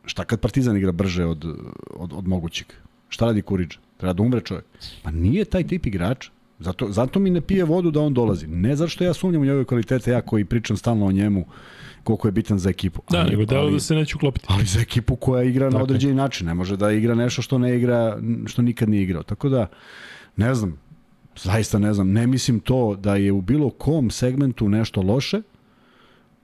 Šta 0.05 0.25
kad 0.25 0.41
Partizan 0.41 0.77
igra 0.77 0.93
brže 0.93 1.25
od, 1.25 1.45
od, 1.91 2.13
od 2.13 2.29
mogućeg? 2.29 2.67
Šta 3.09 3.27
radi 3.27 3.43
Kuriđa? 3.43 3.79
Treba 3.97 4.13
da 4.13 4.23
umre 4.23 4.41
čovjek. 4.41 4.65
Pa 5.03 5.11
nije 5.11 5.45
taj 5.45 5.67
tip 5.67 5.87
igrača. 5.87 6.31
Zato, 6.59 6.93
zato 6.93 7.21
mi 7.21 7.31
ne 7.31 7.41
pije 7.41 7.65
vodu 7.65 7.91
da 7.91 8.01
on 8.01 8.15
dolazi. 8.15 8.47
Ne 8.47 8.77
zato 8.77 8.89
što 8.89 9.05
ja 9.05 9.15
sumnjam 9.15 9.43
u 9.43 9.45
njegove 9.45 9.65
kvalitete, 9.65 10.11
ja 10.11 10.21
koji 10.21 10.45
pričam 10.45 10.77
stalno 10.77 11.07
o 11.07 11.13
njemu 11.13 11.47
koliko 12.03 12.29
je 12.29 12.33
bitan 12.33 12.59
za 12.59 12.71
ekipu. 12.71 13.03
Da, 13.11 13.19
ali, 13.19 13.31
nego 13.31 13.45
delo 13.45 13.71
da 13.71 13.81
se 13.81 13.95
neće 13.95 14.17
uklopiti. 14.17 14.47
Ali 14.49 14.65
za 14.65 14.81
ekipu 14.81 15.17
koja 15.17 15.43
igra 15.43 15.71
na 15.71 15.83
određeni 15.83 16.15
način. 16.15 16.47
Ne 16.47 16.55
može 16.55 16.77
da 16.77 16.91
igra 16.93 17.15
nešto 17.15 17.43
što 17.43 17.59
ne 17.59 17.77
igra, 17.77 18.19
što 18.47 18.63
nikad 18.63 18.89
nije 18.89 19.03
igrao. 19.03 19.23
Tako 19.23 19.49
da, 19.49 19.67
ne 20.37 20.55
znam, 20.55 20.79
zaista 21.37 21.79
ne 21.79 21.95
znam, 21.95 22.13
ne 22.13 22.27
mislim 22.27 22.61
to 22.61 22.97
da 22.97 23.17
je 23.17 23.33
u 23.33 23.41
bilo 23.41 23.71
kom 23.71 24.11
segmentu 24.11 24.69
nešto 24.69 25.03
loše, 25.03 25.43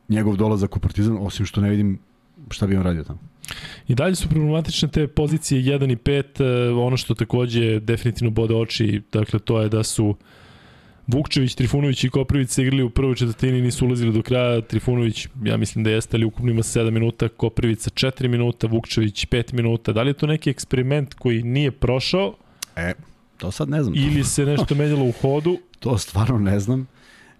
njegov 0.08 0.36
dolazak 0.36 0.76
u 0.76 0.80
Partizan, 0.80 1.16
osim 1.20 1.46
što 1.46 1.60
ne 1.60 1.70
vidim 1.70 1.98
šta 2.50 2.66
bi 2.66 2.76
on 2.76 2.82
radio 2.82 3.04
tamo. 3.04 3.32
I 3.88 3.95
dalje 3.95 4.14
su 4.14 4.28
problematične 4.28 4.88
te 4.88 5.07
pozicije 5.07 5.62
1 5.62 5.93
i 5.93 5.97
5, 5.97 6.86
ono 6.86 6.97
što 6.97 7.14
takođe 7.14 7.80
definitivno 7.80 8.30
bode 8.30 8.55
oči, 8.55 9.03
dakle 9.12 9.38
to 9.38 9.61
je 9.61 9.68
da 9.68 9.82
su 9.82 10.16
Vukčević, 11.07 11.55
Trifunović 11.55 12.05
i 12.05 12.09
Koprivić 12.09 12.51
se 12.51 12.62
igrali 12.62 12.82
u 12.82 12.90
prvoj 12.90 13.14
četvrtini 13.14 13.59
i 13.59 13.62
nisu 13.62 13.86
ulazili 13.86 14.12
do 14.12 14.22
kraja. 14.22 14.61
Trifunović, 14.61 15.28
ja 15.45 15.57
mislim 15.57 15.84
da 15.84 15.90
jeste, 15.90 16.16
ali 16.16 16.24
ukupno 16.24 16.51
ima 16.51 16.62
7 16.62 16.90
minuta, 16.90 17.28
Koprivić 17.28 17.80
sa 17.80 17.90
4 17.90 18.28
minuta, 18.28 18.66
Vukčević 18.66 19.26
5 19.26 19.53
minuta. 19.53 19.93
Da 19.93 20.03
li 20.03 20.11
je 20.11 20.14
to 20.14 20.26
neki 20.26 20.51
eksperiment 20.51 21.14
koji 21.14 21.43
nije 21.43 21.70
prošao? 21.70 22.34
E, 22.76 22.93
to 23.38 23.51
sad 23.51 23.68
ne 23.68 23.82
znam. 23.82 23.95
Ili 23.97 24.24
se 24.24 24.47
nešto 24.47 24.74
menjalo 24.80 25.05
u 25.05 25.12
hodu? 25.12 25.59
to 25.82 25.99
stvarno 25.99 26.38
ne 26.38 26.61
znam. 26.61 26.86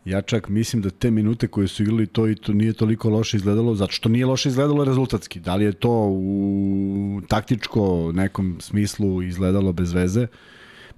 Ja 0.05 0.22
čak 0.22 0.48
mislim 0.48 0.82
da 0.82 0.90
te 0.90 1.11
minute 1.11 1.48
koje 1.48 1.68
su 1.68 1.82
igrali 1.82 2.07
to 2.07 2.28
i 2.28 2.34
to 2.34 2.53
nije 2.53 2.72
toliko 2.72 3.11
loše 3.11 3.36
izgledalo, 3.36 3.74
zato 3.74 3.92
što 3.92 4.09
nije 4.09 4.26
loše 4.26 4.48
izgledalo 4.48 4.84
rezultatski. 4.84 5.40
Da 5.40 5.55
li 5.57 5.64
je 5.64 5.72
to 5.72 5.90
u 6.09 7.20
taktičko 7.28 8.12
nekom 8.14 8.57
smislu 8.61 9.22
izgledalo 9.22 9.72
bez 9.72 9.92
veze? 9.92 10.26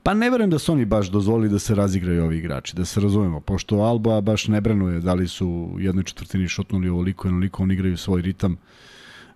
Pa 0.03 0.15
ne 0.15 0.31
verujem 0.31 0.51
da 0.51 0.59
su 0.59 0.73
oni 0.73 0.85
baš 0.85 1.09
dozvolili 1.09 1.49
da 1.49 1.59
se 1.59 1.75
razigraju 1.75 2.25
ovi 2.25 2.39
igrači, 2.39 2.77
da 2.77 2.85
se 2.85 3.01
razumemo, 3.01 3.41
pošto 3.41 3.77
Alba 3.77 4.21
baš 4.21 4.49
ne 4.49 4.61
brenuje 4.61 5.01
da 5.01 5.15
li 5.15 5.29
su 5.29 5.49
u 5.49 5.81
jednoj 5.81 6.05
četvrtini 6.05 6.49
šutnuli 6.49 6.89
ovoliko 6.89 7.29
i 7.29 7.31
onoliko, 7.31 7.63
oni 7.63 7.75
igraju 7.75 7.97
svoj 7.97 8.23
ritam. 8.23 8.57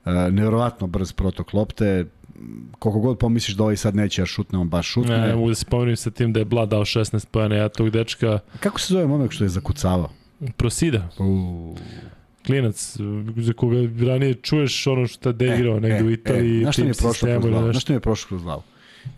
E, 0.05 0.11
nevjerovatno 0.13 0.87
brz 0.87 1.13
protok 1.13 1.53
lopte, 1.53 2.07
koliko 2.79 3.01
god 3.01 3.19
pomisliš 3.19 3.57
da 3.57 3.63
ovaj 3.63 3.77
sad 3.77 3.97
neće 3.97 4.23
ja 4.23 4.27
šutne, 4.27 4.59
on 4.59 4.69
baš 4.69 4.89
šutne. 4.89 5.19
Ne, 5.19 5.35
mogu 5.35 5.49
da 5.49 5.55
se 5.55 5.65
pomenim 5.65 5.97
sa 5.97 6.11
tim 6.11 6.33
da 6.33 6.39
je 6.39 6.45
Blad 6.45 6.69
dao 6.69 6.85
16 6.85 7.27
pojene, 7.27 7.57
ja 7.57 7.69
tog 7.69 7.91
dečka... 7.91 8.39
Kako 8.61 8.81
se 8.81 8.95
zove 8.95 9.07
momak 9.07 9.33
što 9.33 9.45
je 9.45 9.49
zakucavao? 9.49 10.11
Prosida. 10.57 11.09
U... 11.19 11.77
Klinac, 12.47 12.97
za 13.37 13.53
koga 13.53 13.77
ranije 14.07 14.35
čuješ 14.35 14.87
ono 14.87 15.07
što 15.07 15.29
je 15.29 15.59
igrao 15.59 15.77
e, 15.77 15.81
negde 15.81 15.99
e, 15.99 16.03
u 16.03 16.11
Italiji. 16.11 16.59
E, 16.59 16.63
znaš 16.63 16.75
što 16.75 16.83
mi 16.85 16.91
je 16.91 16.95
prošlo 16.95 17.29
kroz 17.29 17.51
glavu? 17.51 17.73
Znaš 17.73 17.83
što 17.83 17.93
mi 17.93 17.97
je 17.97 18.01
prošlo 18.01 18.29
kroz 18.29 18.43
glavu? 18.43 18.63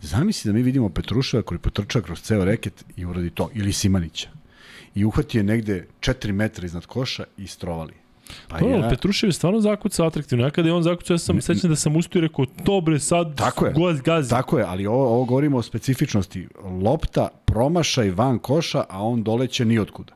Zamisli 0.02 0.48
da 0.48 0.52
mi 0.52 0.62
vidimo 0.62 0.88
Petruševa 0.88 1.42
koji 1.42 1.58
potrča 1.58 2.00
kroz 2.00 2.20
ceo 2.20 2.44
reket 2.44 2.84
i 2.96 3.04
uradi 3.04 3.30
to, 3.30 3.50
ili 3.54 3.72
Simanića. 3.72 4.28
I 4.94 5.04
uhvati 5.04 5.38
je 5.38 5.42
negde 5.42 5.86
4 6.00 6.32
metra 6.32 6.66
iznad 6.66 6.86
koša 6.86 7.24
i 7.36 7.46
strovali. 7.46 7.99
Pa 8.48 8.58
to, 8.58 8.68
ja... 8.68 8.88
Petrušev 8.88 9.28
je 9.28 9.32
stvarno 9.32 9.60
zakucao 9.60 10.06
atraktivno. 10.06 10.44
Ja 10.44 10.50
kada 10.50 10.68
je 10.68 10.74
on 10.74 10.82
zakucao, 10.82 11.14
ja 11.14 11.18
sam 11.18 11.40
sećam 11.40 11.70
da 11.70 11.76
sam 11.76 11.96
ustio 11.96 12.18
i 12.18 12.22
rekao, 12.22 12.46
to 12.64 12.80
bre, 12.80 12.98
sad 12.98 13.36
tako 13.36 13.66
je, 13.66 13.72
goz, 13.72 14.00
gazi. 14.00 14.30
Tako 14.30 14.58
je, 14.58 14.64
ali 14.64 14.86
ovo, 14.86 15.08
ovo 15.08 15.24
govorimo 15.24 15.56
o 15.56 15.62
specifičnosti. 15.62 16.48
Lopta 16.82 17.28
promašaj 17.44 18.10
van 18.10 18.38
koša, 18.38 18.84
a 18.88 19.02
on 19.02 19.22
doleće 19.22 19.64
ni 19.64 19.78
otkuda. 19.78 20.12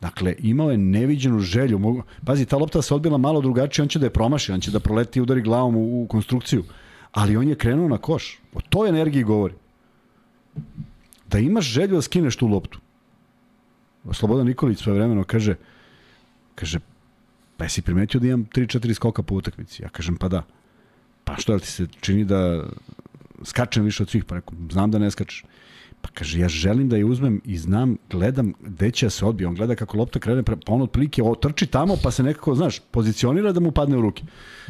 Dakle, 0.00 0.34
imao 0.38 0.70
je 0.70 0.78
neviđenu 0.78 1.40
želju. 1.40 1.78
Mogu... 1.78 2.02
Pazi, 2.24 2.46
ta 2.46 2.56
lopta 2.56 2.82
se 2.82 2.94
odbila 2.94 3.18
malo 3.18 3.40
drugačije, 3.40 3.82
on 3.82 3.88
će 3.88 3.98
da 3.98 4.06
je 4.06 4.10
promaši, 4.10 4.52
on 4.52 4.60
će 4.60 4.70
da 4.70 4.80
proleti 4.80 5.18
i 5.18 5.22
udari 5.22 5.42
glavom 5.42 5.76
u, 5.76 6.02
u 6.02 6.06
konstrukciju. 6.06 6.64
Ali 7.12 7.36
on 7.36 7.48
je 7.48 7.54
krenuo 7.54 7.88
na 7.88 7.98
koš. 7.98 8.38
O 8.54 8.60
toj 8.60 8.88
energiji 8.88 9.22
govori. 9.22 9.54
Da 11.28 11.38
imaš 11.38 11.64
želju 11.64 11.94
da 11.94 12.02
skineš 12.02 12.36
tu 12.36 12.46
loptu. 12.46 12.78
Slobodan 14.12 14.46
Nikolić 14.46 14.78
svoje 14.78 14.98
vremeno 14.98 15.24
kaže, 15.24 15.54
kaže, 16.54 16.78
pa 17.58 17.64
jesi 17.64 17.82
primetio 17.82 18.20
da 18.20 18.26
imam 18.26 18.46
3-4 18.54 18.94
skoka 18.94 19.22
po 19.22 19.34
utakmici? 19.34 19.82
Ja 19.82 19.88
kažem, 19.88 20.16
pa 20.16 20.28
da. 20.28 20.42
Pa 21.24 21.36
što, 21.36 21.52
jel 21.52 21.60
ti 21.60 21.66
se 21.66 21.86
čini 22.00 22.24
da 22.24 22.64
skačem 23.44 23.84
više 23.84 24.02
od 24.02 24.10
svih? 24.10 24.24
Pa 24.24 24.34
rekao, 24.34 24.54
znam 24.70 24.90
da 24.90 24.98
ne 24.98 25.10
skačeš. 25.10 25.44
Pa 26.00 26.08
kaže, 26.14 26.38
ja 26.40 26.48
želim 26.48 26.88
da 26.88 26.96
je 26.96 27.04
uzmem 27.04 27.40
i 27.44 27.58
znam, 27.58 27.96
gledam 28.10 28.52
gde 28.60 28.90
će 28.90 29.06
da 29.06 29.10
se 29.10 29.24
odbije. 29.24 29.48
On 29.48 29.54
gleda 29.54 29.74
kako 29.74 29.98
lopta 29.98 30.20
krene, 30.20 30.42
pa 30.42 30.54
on 30.66 30.82
otprilike 30.82 31.22
trči 31.42 31.66
tamo, 31.66 31.96
pa 32.02 32.10
se 32.10 32.22
nekako, 32.22 32.54
znaš, 32.54 32.78
pozicionira 32.90 33.52
da 33.52 33.60
mu 33.60 33.72
padne 33.72 33.96
u 33.96 34.02
ruke. 34.02 34.22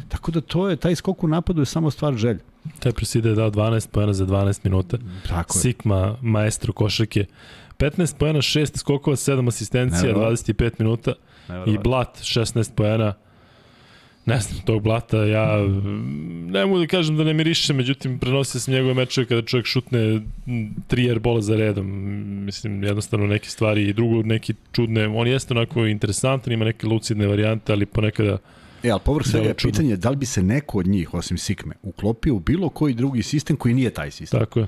Tako 0.07 0.31
da 0.31 0.41
to 0.41 0.69
je, 0.69 0.75
taj 0.75 0.95
skok 0.95 1.23
u 1.23 1.27
napadu 1.27 1.61
je 1.61 1.65
samo 1.65 1.91
stvar 1.91 2.17
želja. 2.17 2.39
Taj 2.79 2.91
preside 2.91 3.29
je 3.29 3.35
dao 3.35 3.51
12 3.51 3.87
pojena 3.87 4.13
za 4.13 4.25
12 4.25 4.59
minuta. 4.63 4.97
Tako 5.27 5.57
je. 5.57 5.61
Sigma, 5.61 6.17
maestro 6.21 6.73
košake. 6.73 7.25
15 7.77 8.17
pojena, 8.17 8.39
6 8.41 8.77
skokova, 8.77 9.15
7 9.15 9.47
asistencija, 9.47 10.15
25 10.15 10.71
minuta. 10.79 11.13
I 11.67 11.77
Blat 11.77 12.17
16 12.17 12.73
poena. 12.75 13.13
Ne 14.25 14.39
znam, 14.39 14.61
tog 14.65 14.81
Blata 14.83 15.17
ja 15.25 15.57
ne 16.47 16.65
mogu 16.65 16.79
da 16.79 16.87
kažem 16.87 17.17
da 17.17 17.23
ne 17.23 17.33
miriše, 17.33 17.73
međutim 17.73 18.19
prenosio 18.19 18.61
sam 18.61 18.73
njegove 18.73 18.93
mečeve 18.93 19.27
kada 19.27 19.41
čovjek 19.41 19.65
šutne 19.65 20.21
tri 20.87 21.09
airbola 21.09 21.41
za 21.41 21.55
redom. 21.55 21.87
Mislim, 22.45 22.83
jednostavno 22.83 23.27
neke 23.27 23.49
stvari 23.49 23.89
i 23.89 23.93
drugo 23.93 24.23
neki 24.23 24.53
čudne. 24.71 25.07
On 25.07 25.27
jeste 25.27 25.53
onako 25.53 25.85
interesantan, 25.85 26.53
ima 26.53 26.65
neke 26.65 26.87
lucidne 26.87 27.27
varijante, 27.27 27.71
ali 27.73 27.85
ponekada 27.85 28.37
E, 28.83 28.89
ali 28.89 29.01
povrh 29.05 29.27
svega 29.27 29.47
je 29.47 29.53
pitanje 29.53 29.97
da 29.97 30.09
li 30.09 30.15
bi 30.15 30.25
se 30.25 30.43
neko 30.43 30.79
od 30.79 30.87
njih, 30.87 31.13
osim 31.13 31.37
Sikme, 31.37 31.75
uklopio 31.83 32.35
u 32.35 32.39
bilo 32.39 32.69
koji 32.69 32.93
drugi 32.93 33.23
sistem 33.23 33.57
koji 33.57 33.73
nije 33.73 33.89
taj 33.89 34.11
sistem. 34.11 34.39
Tako 34.39 34.59
je 34.59 34.67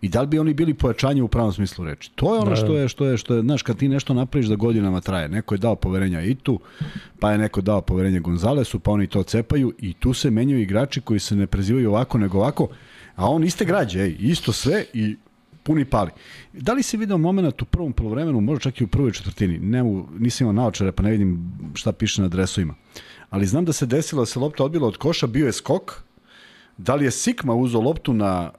i 0.00 0.08
da 0.08 0.20
li 0.20 0.26
bi 0.26 0.38
oni 0.38 0.54
bili 0.54 0.74
pojačanje 0.74 1.22
u 1.22 1.28
pravom 1.28 1.52
smislu 1.52 1.84
reči. 1.84 2.10
To 2.14 2.34
je 2.34 2.40
ono 2.40 2.50
da, 2.50 2.56
što 2.56 2.76
je, 2.76 2.88
što 2.88 3.06
je, 3.06 3.16
što 3.16 3.34
je, 3.34 3.42
znaš, 3.42 3.62
kad 3.62 3.76
ti 3.76 3.88
nešto 3.88 4.14
napraviš 4.14 4.46
da 4.46 4.56
godinama 4.56 5.00
traje. 5.00 5.28
Neko 5.28 5.54
je 5.54 5.58
dao 5.58 5.76
poverenja 5.76 6.22
Itu, 6.22 6.60
pa 7.20 7.32
je 7.32 7.38
neko 7.38 7.60
dao 7.60 7.80
poverenje 7.80 8.20
Gonzalesu, 8.20 8.78
pa 8.78 8.90
oni 8.90 9.06
to 9.06 9.22
cepaju 9.22 9.74
i 9.78 9.92
tu 9.92 10.14
se 10.14 10.30
menjaju 10.30 10.60
igrači 10.60 11.00
koji 11.00 11.20
se 11.20 11.36
ne 11.36 11.46
prezivaju 11.46 11.90
ovako 11.90 12.18
nego 12.18 12.38
ovako, 12.38 12.68
a 13.16 13.30
on 13.30 13.44
iste 13.44 13.64
građe, 13.64 14.00
ej, 14.00 14.16
isto 14.20 14.52
sve 14.52 14.84
i 14.92 15.16
puni 15.62 15.84
pali. 15.84 16.10
Da 16.52 16.72
li 16.72 16.82
se 16.82 16.96
video 16.96 17.18
moment 17.18 17.62
u 17.62 17.64
prvom 17.64 17.92
polovremenu, 17.92 18.40
možda 18.40 18.70
čak 18.70 18.80
i 18.80 18.84
u 18.84 18.88
prvoj 18.88 19.12
četvrtini, 19.12 19.58
ne 19.58 19.82
nisam 20.18 20.44
imao 20.44 20.62
naočare 20.62 20.92
pa 20.92 21.02
ne 21.02 21.10
vidim 21.10 21.52
šta 21.74 21.92
piše 21.92 22.22
na 22.22 22.28
dresovima, 22.28 22.74
ali 23.30 23.46
znam 23.46 23.64
da 23.64 23.72
se 23.72 23.86
desilo 23.86 24.22
da 24.22 24.26
se 24.26 24.38
lopta 24.38 24.64
odbila 24.64 24.88
od 24.88 24.96
koša, 24.96 25.26
bio 25.26 25.46
je 25.46 25.52
skok, 25.52 25.92
da 26.76 26.94
li 26.94 27.04
je 27.04 27.10
Sikma 27.10 27.54
uzao 27.54 27.80
loptu 27.80 28.14
na 28.14 28.50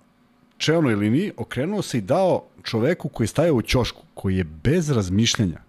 čelnoj 0.59 0.95
liniji, 0.95 1.31
okrenuo 1.37 1.81
se 1.81 1.97
i 1.97 2.01
dao 2.01 2.43
čoveku 2.63 3.09
koji 3.09 3.25
je 3.25 3.27
stajao 3.27 3.55
u 3.55 3.61
ćošku, 3.61 4.03
koji 4.13 4.37
je 4.37 4.43
bez 4.43 4.89
razmišljanja 4.89 5.61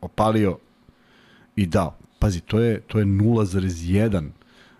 opalio 0.00 0.58
i 1.56 1.66
dao. 1.66 1.96
Pazi, 2.18 2.40
to 2.40 2.58
je, 2.60 2.80
to 2.80 2.98
je 2.98 3.04
0,1 3.04 4.28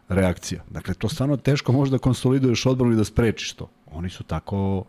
reakcija. 0.08 0.64
Dakle, 0.70 0.94
to 0.94 1.08
stvarno 1.08 1.36
teško 1.36 1.72
može 1.72 1.90
da 1.90 1.98
konsoliduješ 1.98 2.66
odbranu 2.66 2.92
i 2.92 2.96
da 2.96 3.04
sprečiš 3.04 3.52
to. 3.52 3.70
Oni 3.92 4.10
su 4.10 4.24
tako 4.24 4.84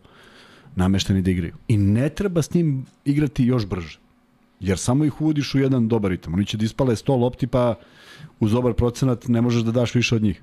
namešteni 0.76 1.22
da 1.22 1.30
igraju. 1.30 1.54
I 1.68 1.76
ne 1.76 2.08
treba 2.08 2.42
s 2.42 2.54
njim 2.54 2.86
igrati 3.04 3.44
još 3.44 3.66
brže. 3.66 3.98
Jer 4.60 4.78
samo 4.78 5.04
ih 5.04 5.20
uvodiš 5.20 5.54
u 5.54 5.58
jedan 5.58 5.88
dobar 5.88 6.10
ritam. 6.10 6.34
Oni 6.34 6.46
će 6.46 6.56
da 6.56 6.64
ispale 6.64 6.96
100 6.96 7.20
lopti, 7.20 7.46
pa 7.46 7.74
uz 8.40 8.52
dobar 8.52 8.74
procenat 8.74 9.28
ne 9.28 9.40
možeš 9.40 9.62
da 9.62 9.72
daš 9.72 9.94
više 9.94 10.16
od 10.16 10.22
njih. 10.22 10.42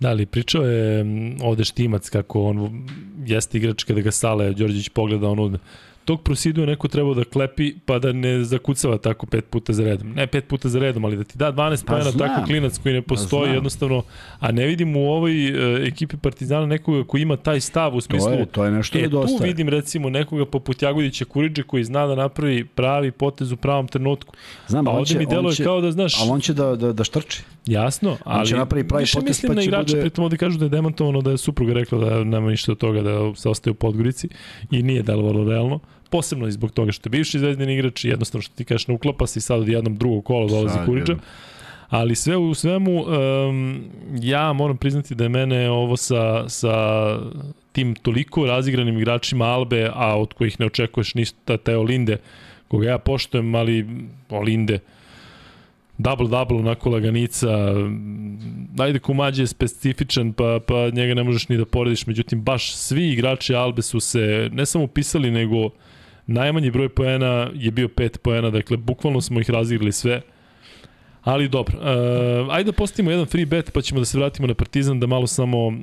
Da, 0.00 0.08
ali 0.08 0.26
pričao 0.26 0.64
je 0.64 1.04
ovde 1.42 1.64
Štimac 1.64 2.10
kako 2.10 2.42
on 2.42 2.86
jeste 3.26 3.58
igrač 3.58 3.84
kada 3.84 4.00
ga 4.00 4.10
Sale 4.10 4.50
Đorđević 4.52 4.88
pogleda 4.88 5.28
on 5.28 5.58
tog 6.04 6.22
prosidua 6.22 6.66
neko 6.66 6.88
trebao 6.88 7.14
da 7.14 7.24
klepi 7.24 7.74
pa 7.86 7.98
da 7.98 8.12
ne 8.12 8.44
zakucava 8.44 8.98
tako 8.98 9.26
pet 9.26 9.44
puta 9.50 9.72
za 9.72 9.84
redom. 9.84 10.12
Ne 10.12 10.26
pet 10.26 10.48
puta 10.48 10.68
za 10.68 10.78
redom, 10.78 11.04
ali 11.04 11.16
da 11.16 11.24
ti 11.24 11.38
da 11.38 11.52
12 11.52 11.84
pa 11.84 11.92
pojena 11.92 12.12
tako 12.12 12.46
klinac 12.46 12.78
koji 12.78 12.94
ne 12.94 13.02
pa 13.02 13.08
postoji 13.08 13.48
pa 13.48 13.54
jednostavno, 13.54 14.02
a 14.40 14.52
ne 14.52 14.66
vidim 14.66 14.96
u 14.96 15.10
ovoj 15.10 15.50
uh, 15.50 15.86
ekipi 15.86 16.16
Partizana 16.16 16.66
nekoga 16.66 17.04
koji 17.04 17.22
ima 17.22 17.36
taj 17.36 17.60
stav 17.60 17.96
u 17.96 18.00
smislu. 18.00 18.30
To 18.30 18.34
je, 18.34 18.46
to 18.46 18.64
je 18.64 18.70
nešto 18.70 18.98
e, 18.98 19.10
tu 19.10 19.38
vidim 19.42 19.68
recimo 19.68 20.10
nekoga 20.10 20.46
poput 20.46 20.82
Jagodića 20.82 21.24
Kuriđe 21.24 21.62
koji 21.62 21.84
zna 21.84 22.06
da 22.06 22.14
napravi 22.14 22.64
pravi 22.64 23.10
potez 23.10 23.52
u 23.52 23.56
pravom 23.56 23.88
trenutku. 23.88 24.34
Znam, 24.68 24.88
a 24.88 24.90
ovde 24.90 25.06
će, 25.06 25.18
mi 25.18 25.26
deluje 25.26 25.54
će, 25.54 25.64
kao 25.64 25.80
da 25.80 25.92
znaš. 25.92 26.20
Ali 26.20 26.30
on 26.30 26.40
će 26.40 26.54
da, 26.54 26.76
da, 26.76 26.92
da 26.92 27.04
štrči. 27.04 27.42
Jasno, 27.66 28.16
ali 28.24 28.40
on 28.40 28.46
će 28.46 28.56
napravi 28.56 28.88
pravi 28.88 29.04
potez, 29.14 29.28
mislim 29.28 29.50
pa 29.50 29.54
na 29.54 29.62
igrača, 29.62 29.92
bude... 29.92 30.00
pritom 30.00 30.24
ovde 30.24 30.36
kažu 30.36 30.58
da 30.58 30.64
je 30.64 30.68
demantovano 30.68 31.22
da 31.22 31.30
je 31.30 31.38
supruga 31.38 31.72
rekla 31.72 31.98
da 31.98 32.24
nema 32.24 32.50
ništa 32.50 32.72
od 32.72 32.78
toga 32.78 33.02
da 33.02 33.34
se 33.34 33.48
ostaje 33.48 33.72
u 33.72 33.74
Podgorici 33.74 34.28
i 34.70 34.82
nije 34.82 35.02
delovalo 35.02 35.44
realno 35.44 35.80
posebno 36.12 36.48
i 36.48 36.52
zbog 36.52 36.70
toga 36.70 36.92
što 36.92 37.08
je 37.08 37.10
bivši 37.10 37.38
zvezdin 37.38 37.70
igrač 37.70 38.04
i 38.04 38.08
jednostavno 38.08 38.42
što 38.42 38.54
ti 38.54 38.64
kažeš 38.64 38.88
ne 38.88 38.94
uklapa 38.94 39.26
se 39.26 39.38
i 39.38 39.42
sad 39.42 39.60
od 39.60 39.68
jednom 39.68 39.96
drugog 39.96 40.24
kola 40.24 40.48
dolazi 40.48 40.78
Kuriđa. 40.86 41.16
Ali 41.88 42.14
sve 42.14 42.36
u 42.36 42.54
svemu, 42.54 43.04
um, 43.04 43.84
ja 44.20 44.52
moram 44.52 44.76
priznati 44.76 45.14
da 45.14 45.24
je 45.24 45.28
mene 45.28 45.70
ovo 45.70 45.96
sa, 45.96 46.48
sa 46.48 46.74
tim 47.72 47.94
toliko 47.94 48.46
razigranim 48.46 48.98
igračima 48.98 49.44
Albe, 49.44 49.90
a 49.94 50.18
od 50.18 50.32
kojih 50.32 50.60
ne 50.60 50.66
očekuješ 50.66 51.14
ništa, 51.14 51.56
Teo 51.56 51.82
Linde, 51.82 52.16
koga 52.68 52.88
ja 52.88 52.98
poštojem, 52.98 53.54
ali 53.54 53.86
Olinde, 54.30 54.78
double-double, 55.98 56.58
onako 56.58 56.90
laganica. 56.90 57.48
Ajde, 58.78 58.98
Kumađe 58.98 59.42
je 59.42 59.46
specifičan, 59.46 60.32
pa, 60.32 60.60
pa 60.66 60.90
njega 60.90 61.14
ne 61.14 61.24
možeš 61.24 61.48
ni 61.48 61.56
da 61.56 61.64
porediš. 61.64 62.06
Međutim, 62.06 62.42
baš 62.42 62.74
svi 62.74 63.10
igrači 63.12 63.54
Albe 63.54 63.82
su 63.82 64.00
se 64.00 64.48
ne 64.52 64.66
samo 64.66 64.84
upisali, 64.84 65.30
nego 65.30 65.70
najmanji 66.26 66.70
broj 66.70 66.88
poena 66.88 67.50
je 67.54 67.70
bio 67.70 67.88
5 67.88 68.18
poena, 68.18 68.50
dakle, 68.50 68.76
bukvalno 68.76 69.20
smo 69.20 69.40
ih 69.40 69.50
razigrali 69.50 69.92
sve. 69.92 70.20
Ali 71.22 71.48
dobro, 71.48 71.78
uh, 71.78 72.54
ajde 72.54 72.70
da 72.70 72.76
postavimo 72.76 73.10
jedan 73.10 73.26
free 73.26 73.46
bet 73.46 73.72
pa 73.72 73.80
ćemo 73.80 74.00
da 74.00 74.04
se 74.04 74.18
vratimo 74.18 74.48
na 74.48 74.54
Partizan 74.54 75.00
da 75.00 75.06
malo 75.06 75.26
samo 75.26 75.66
uh, 75.66 75.74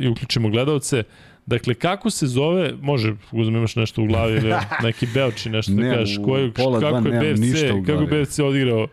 i 0.00 0.08
uključimo 0.08 0.50
gledalce. 0.50 1.02
Dakle, 1.46 1.74
kako 1.74 2.10
se 2.10 2.26
zove, 2.26 2.72
može, 2.80 3.14
uzmem 3.32 3.56
imaš 3.56 3.76
nešto 3.76 4.02
u 4.02 4.06
glavi 4.06 4.36
ili 4.36 4.54
neki 4.82 5.06
Beoči 5.14 5.50
nešto 5.50 5.72
da 5.72 5.94
kažeš, 5.94 6.18
koji, 6.24 6.52
kako 6.52 7.08
je 7.08 7.34
BFC, 7.34 7.86
kako 7.86 8.02
je 8.02 8.24
BFC 8.24 8.38
odigrao 8.38 8.86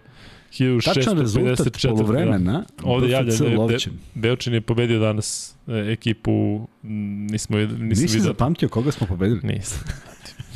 1654. 0.52 1.90
polovremena, 1.90 2.64
Ovde 2.84 3.10
javlja 3.10 3.34
da 3.36 3.74
je 3.74 3.80
Beočin 4.14 4.54
je 4.54 4.62
pobedio 4.62 5.00
danas 5.00 5.56
e, 5.68 5.92
ekipu, 5.92 6.68
nismo, 6.84 7.58
nisam 7.58 7.88
Nisi 7.88 8.06
vidio. 8.06 8.22
zapamtio 8.22 8.70
koga 8.70 8.92
smo 8.92 9.08
pobedili? 9.08 9.40
Nisam. 9.44 9.80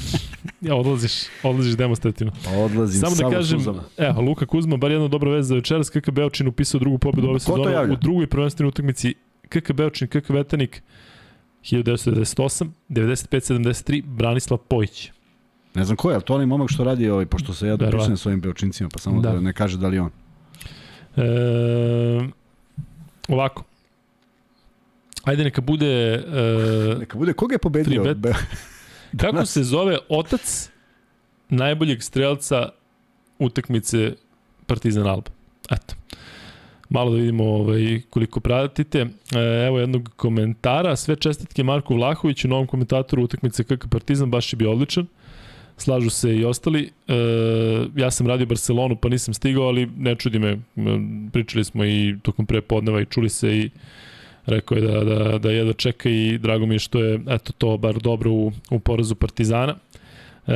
ja, 0.68 0.76
odlaziš, 0.76 1.12
odlaziš 1.44 1.78
demonstrativno. 1.78 2.34
Odlazim 2.56 3.02
samo 3.02 3.16
da 3.16 3.38
kažem, 3.38 3.60
evo, 3.98 4.22
Luka 4.22 4.46
Kuzma, 4.46 4.78
bar 4.78 4.92
jedna 4.92 5.08
dobra 5.08 5.32
veza 5.32 5.48
za 5.48 5.56
večeras, 5.56 5.90
KK 5.90 6.12
Beočin 6.12 6.48
upisao 6.48 6.80
drugu 6.80 6.98
pobedu 6.98 7.30
ove 7.30 7.40
sezone 7.40 7.92
u 7.92 7.96
drugoj 7.96 8.28
prvenstvenoj 8.28 8.70
utakmici 8.70 9.14
KK 9.50 9.72
Beočin, 9.72 10.08
KK 10.08 10.30
Vetanik 10.30 10.84
1998, 11.64 12.68
95-73, 12.90 14.04
Branislav 14.06 14.58
Pojić. 14.58 15.12
Ne 15.76 15.86
znam 15.86 15.98
ko 15.98 16.10
je, 16.10 16.14
ali 16.14 16.24
to 16.24 16.34
onaj 16.34 16.46
momak 16.46 16.70
što 16.70 16.84
radi, 16.84 17.10
ovaj, 17.10 17.26
pošto 17.26 17.54
se 17.54 17.68
ja 17.68 17.76
dopisujem 17.76 18.18
s 18.18 18.26
ovim 18.26 18.42
beočincima, 18.42 18.90
pa 18.90 19.00
samo 19.00 19.22
da. 19.22 19.32
da 19.32 19.40
ne 19.40 19.54
kaže 19.54 19.78
da 19.78 19.88
li 19.88 20.00
on. 20.00 20.12
E, 21.16 22.30
ovako. 23.28 23.64
Ajde, 25.24 25.44
neka 25.44 25.62
bude... 25.62 26.14
E, 26.14 26.96
neka 27.00 27.18
bude, 27.18 27.34
koga 27.34 27.54
je 27.54 27.60
pobedio? 27.60 28.16
Be... 28.16 28.34
Kako 29.18 29.46
se 29.46 29.64
zove 29.64 29.98
otac 30.10 30.70
najboljeg 31.50 32.04
strelca 32.04 32.70
utakmice 33.40 34.14
Partizan 34.66 35.08
Alba? 35.08 35.32
Eto. 35.72 35.96
Malo 36.90 37.12
da 37.12 37.18
vidimo 37.18 37.44
ovaj, 37.44 38.02
koliko 38.10 38.40
pratite. 38.40 39.00
E, 39.00 39.66
evo 39.68 39.80
jednog 39.80 40.10
komentara. 40.16 40.96
Sve 40.96 41.16
čestitke 41.16 41.64
Marku 41.64 41.96
Vlahoviću, 41.96 42.48
novom 42.48 42.68
komentatoru 42.68 43.24
utakmice 43.24 43.64
KK 43.64 43.88
Partizan, 43.90 44.32
baš 44.32 44.54
je 44.54 44.58
bio 44.58 44.72
odličan 44.72 45.08
slažu 45.78 46.10
se 46.10 46.36
i 46.36 46.46
ostali. 46.46 46.92
E, 47.08 47.16
ja 47.96 48.12
sam 48.12 48.28
radio 48.28 48.46
Barcelonu 48.46 48.96
pa 48.96 49.10
nisam 49.10 49.34
stigao, 49.34 49.64
ali 49.64 49.90
ne 49.98 50.16
čudi 50.16 50.40
me. 50.40 50.58
Pričali 51.34 51.64
smo 51.64 51.86
i 51.86 52.16
tokom 52.22 52.46
prepodneva 52.46 53.02
i 53.02 53.06
čuli 53.06 53.30
se 53.30 53.58
i 53.58 53.70
rekao 54.48 54.76
je 54.76 54.82
da, 54.82 55.04
da, 55.04 55.38
da 55.38 55.52
jedva 55.52 55.74
čeka 55.74 56.10
i 56.10 56.38
drago 56.38 56.66
mi 56.66 56.76
je 56.76 56.80
što 56.80 57.00
je 57.00 57.20
eto 57.30 57.54
to 57.58 57.78
bar 57.78 58.00
dobro 58.00 58.32
u, 58.32 58.52
u 58.72 58.80
porazu 58.80 59.16
Partizana. 59.16 59.76
E, 60.48 60.54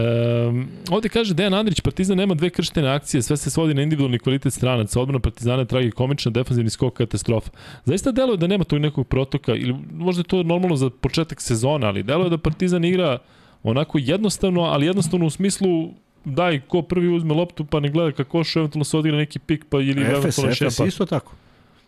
ovde 0.91 1.09
kaže 1.09 1.33
Dejan 1.33 1.53
Andrić, 1.53 1.81
Partizan 1.81 2.17
nema 2.17 2.33
dve 2.33 2.49
krštene 2.49 2.89
akcije, 2.89 3.21
sve 3.21 3.37
se 3.37 3.49
svodi 3.49 3.73
na 3.73 3.81
individualni 3.81 4.19
kvalitet 4.19 4.53
stranaca, 4.53 5.01
odbrana 5.01 5.19
Partizana 5.19 5.59
je 5.59 5.65
tragikomična, 5.65 6.31
defanzivni 6.31 6.69
skok 6.69 6.93
katastrofa. 6.93 7.49
Zaista 7.85 8.11
deluje 8.11 8.37
da 8.37 8.47
nema 8.47 8.63
tog 8.63 8.79
nekog 8.79 9.07
protoka, 9.07 9.55
ili 9.55 9.75
možda 9.93 10.19
je 10.19 10.23
to 10.23 10.43
normalno 10.43 10.75
za 10.75 10.89
početak 10.89 11.41
sezona, 11.41 11.87
ali 11.87 12.03
deluje 12.03 12.29
da 12.29 12.37
Partizan 12.37 12.85
igra 12.85 13.17
onako 13.63 13.97
jednostavno, 14.01 14.61
ali 14.61 14.85
jednostavno 14.85 15.25
u 15.25 15.29
smislu 15.29 15.89
daj 16.25 16.61
ko 16.67 16.81
prvi 16.81 17.15
uzme 17.15 17.33
loptu 17.33 17.65
pa 17.65 17.79
ne 17.79 17.89
gleda 17.89 18.11
kako 18.11 18.43
što 18.43 18.59
eventualno 18.59 18.83
se 18.83 18.97
odigra 18.97 19.17
neki 19.17 19.39
pik 19.39 19.65
pa 19.69 19.77
ili 19.77 20.01
eventualno 20.01 20.53
šepa. 20.53 20.71
FS 20.71 20.79
isto 20.79 21.05
tako. 21.05 21.33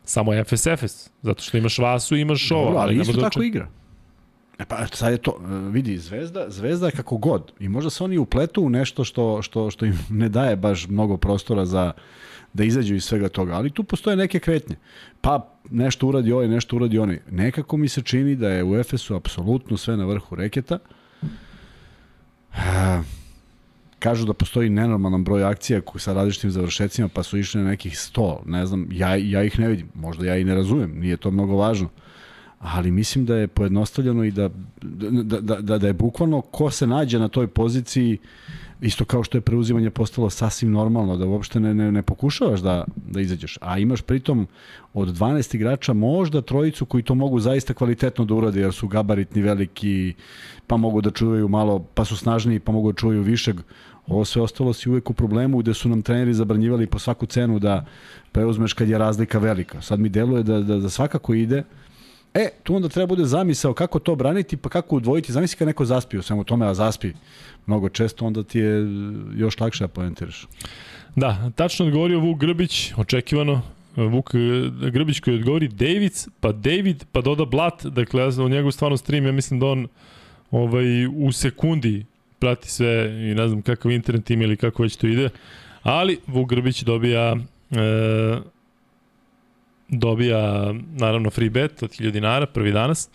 Samo 0.05 0.33
je 0.33 0.43
FS 0.43 0.67
FS, 0.77 1.09
zato 1.21 1.43
što 1.43 1.57
imaš 1.57 1.79
Vasu 1.79 2.15
i 2.15 2.21
imaš 2.21 2.51
ovo. 2.51 2.77
ali, 2.77 2.77
ali 2.77 3.01
isto 3.01 3.13
da 3.13 3.21
tako 3.21 3.43
igra. 3.43 3.67
E 4.59 4.65
pa 4.65 4.87
sad 4.87 5.11
je 5.11 5.17
to, 5.17 5.39
e, 5.41 5.69
vidi, 5.69 5.97
Zvezda, 5.97 6.45
Zvezda 6.47 6.85
je 6.85 6.91
kako 6.91 7.17
god 7.17 7.51
i 7.59 7.69
možda 7.69 7.89
se 7.89 8.03
oni 8.03 8.17
upletu 8.17 8.61
u 8.61 8.69
nešto 8.69 9.03
što, 9.03 9.41
što, 9.41 9.71
što 9.71 9.85
im 9.85 9.99
ne 10.09 10.29
daje 10.29 10.55
baš 10.55 10.87
mnogo 10.87 11.17
prostora 11.17 11.65
za 11.65 11.91
da 12.53 12.63
izađu 12.63 12.95
iz 12.95 13.03
svega 13.03 13.29
toga, 13.29 13.53
ali 13.53 13.69
tu 13.69 13.83
postoje 13.83 14.15
neke 14.15 14.39
kretnje. 14.39 14.75
Pa 15.21 15.49
nešto 15.71 16.07
uradi 16.07 16.31
ovaj, 16.31 16.47
nešto 16.47 16.75
uradi 16.75 16.99
onaj. 16.99 17.19
Nekako 17.31 17.77
mi 17.77 17.89
se 17.89 18.01
čini 18.01 18.35
da 18.35 18.49
je 18.49 18.63
u 18.63 18.75
Efesu 18.75 19.15
apsolutno 19.15 19.77
sve 19.77 19.97
na 19.97 20.05
vrhu 20.05 20.35
reketa, 20.35 20.79
kažu 24.03 24.25
da 24.25 24.33
postoji 24.33 24.69
nenormalan 24.69 25.23
broj 25.23 25.43
akcija 25.43 25.81
sa 25.97 26.13
različitim 26.13 26.51
završecima, 26.51 27.07
pa 27.07 27.23
su 27.23 27.37
išli 27.37 27.61
na 27.61 27.69
nekih 27.69 27.93
100, 27.93 28.37
ne 28.45 28.65
znam, 28.65 28.87
ja, 28.91 29.15
ja 29.15 29.43
ih 29.43 29.59
ne 29.59 29.67
vidim, 29.67 29.87
možda 29.93 30.25
ja 30.25 30.37
i 30.37 30.43
ne 30.43 30.55
razumem, 30.55 30.99
nije 30.99 31.17
to 31.17 31.31
mnogo 31.31 31.55
važno, 31.55 31.89
ali 32.59 32.91
mislim 32.91 33.25
da 33.25 33.35
je 33.35 33.47
pojednostavljeno 33.47 34.23
i 34.23 34.31
da, 34.31 34.49
da, 34.81 35.39
da, 35.39 35.61
da, 35.61 35.77
da 35.77 35.87
je 35.87 35.93
bukvalno 35.93 36.41
ko 36.41 36.71
se 36.71 36.87
nađe 36.87 37.19
na 37.19 37.27
toj 37.27 37.47
poziciji 37.47 38.17
isto 38.83 39.05
kao 39.05 39.23
što 39.23 39.37
je 39.37 39.41
preuzimanje 39.41 39.89
postalo 39.89 40.29
sasvim 40.29 40.71
normalno, 40.71 41.17
da 41.17 41.25
uopšte 41.25 41.59
ne, 41.59 41.73
ne, 41.73 41.91
ne 41.91 42.01
pokušavaš 42.01 42.59
da, 42.59 42.85
da 42.95 43.21
izađeš. 43.21 43.57
A 43.61 43.79
imaš 43.79 44.01
pritom 44.01 44.47
od 44.93 45.07
12 45.07 45.55
igrača 45.55 45.93
možda 45.93 46.41
trojicu 46.41 46.85
koji 46.85 47.03
to 47.03 47.15
mogu 47.15 47.39
zaista 47.39 47.73
kvalitetno 47.73 48.25
da 48.25 48.33
urade, 48.33 48.59
jer 48.59 48.73
su 48.73 48.87
gabaritni 48.87 49.41
veliki, 49.41 50.13
pa 50.67 50.77
mogu 50.77 51.01
da 51.01 51.11
čuvaju 51.11 51.47
malo, 51.47 51.79
pa 51.93 52.05
su 52.05 52.17
snažniji, 52.17 52.59
pa 52.59 52.71
mogu 52.71 52.91
da 52.91 52.97
čuvaju 52.97 53.21
višeg. 53.21 53.61
Ovo 54.07 54.25
sve 54.25 54.41
ostalo 54.41 54.73
si 54.73 54.89
uvek 54.89 55.09
u 55.09 55.13
problemu 55.13 55.57
gde 55.57 55.73
su 55.73 55.89
nam 55.89 56.01
treneri 56.01 56.33
zabranjivali 56.33 56.87
po 56.87 56.99
svaku 56.99 57.25
cenu 57.25 57.59
da 57.59 57.85
preuzmeš 58.31 58.73
kad 58.73 58.89
je 58.89 58.97
razlika 58.97 59.39
velika. 59.39 59.81
Sad 59.81 59.99
mi 59.99 60.09
deluje 60.09 60.43
da, 60.43 60.59
da, 60.59 60.77
da 60.77 60.89
svakako 60.89 61.33
ide, 61.33 61.63
E, 62.33 62.49
tu 62.63 62.75
onda 62.75 62.89
treba 62.89 63.07
bude 63.07 63.25
zamisao 63.25 63.73
kako 63.73 63.99
to 63.99 64.15
braniti, 64.15 64.57
pa 64.57 64.69
kako 64.69 64.95
udvojiti. 64.95 65.33
Zamisli 65.33 65.57
kad 65.57 65.67
neko 65.67 65.85
zaspi 65.85 66.17
u 66.17 66.21
svemu 66.21 66.43
tome, 66.43 66.65
a 66.65 66.73
zaspi 66.73 67.11
mnogo 67.65 67.89
često, 67.89 68.25
onda 68.25 68.43
ti 68.43 68.59
je 68.59 68.87
još 69.35 69.59
lakše 69.59 69.83
da 69.83 69.87
poentiraš. 69.87 70.47
Da, 71.15 71.51
tačno 71.55 71.85
odgovorio 71.85 72.19
Vuk 72.19 72.39
Grbić, 72.39 72.93
očekivano. 72.97 73.61
Vuk 73.95 74.31
Grbić 74.91 75.19
koji 75.19 75.35
odgovori 75.35 75.67
Davids, 75.67 76.27
pa 76.39 76.51
David, 76.51 77.03
pa 77.11 77.21
doda 77.21 77.45
Blat, 77.45 77.85
dakle 77.85 78.21
ja 78.21 78.43
u 78.43 78.49
njegov 78.49 78.71
stvarno 78.71 78.97
stream, 78.97 79.25
ja 79.25 79.31
mislim 79.31 79.59
da 79.59 79.65
on 79.65 79.87
ovaj, 80.51 81.07
u 81.07 81.31
sekundi 81.31 82.05
prati 82.39 82.71
sve 82.71 83.05
i 83.31 83.35
ne 83.35 83.47
znam 83.47 83.61
kakav 83.61 83.91
internet 83.91 84.29
ima 84.29 84.43
ili 84.43 84.57
kako 84.57 84.83
već 84.83 84.95
to 84.95 85.07
ide, 85.07 85.29
ali 85.83 86.19
Vuk 86.27 86.49
Grbić 86.49 86.83
dobija 86.83 87.35
e, 87.71 88.39
dobija 89.99 90.73
naravno 90.95 91.29
free 91.29 91.49
bet 91.49 91.83
od 91.83 91.91
1000 91.91 92.11
dinara 92.11 92.45
prvi 92.45 92.71
danas. 92.71 93.09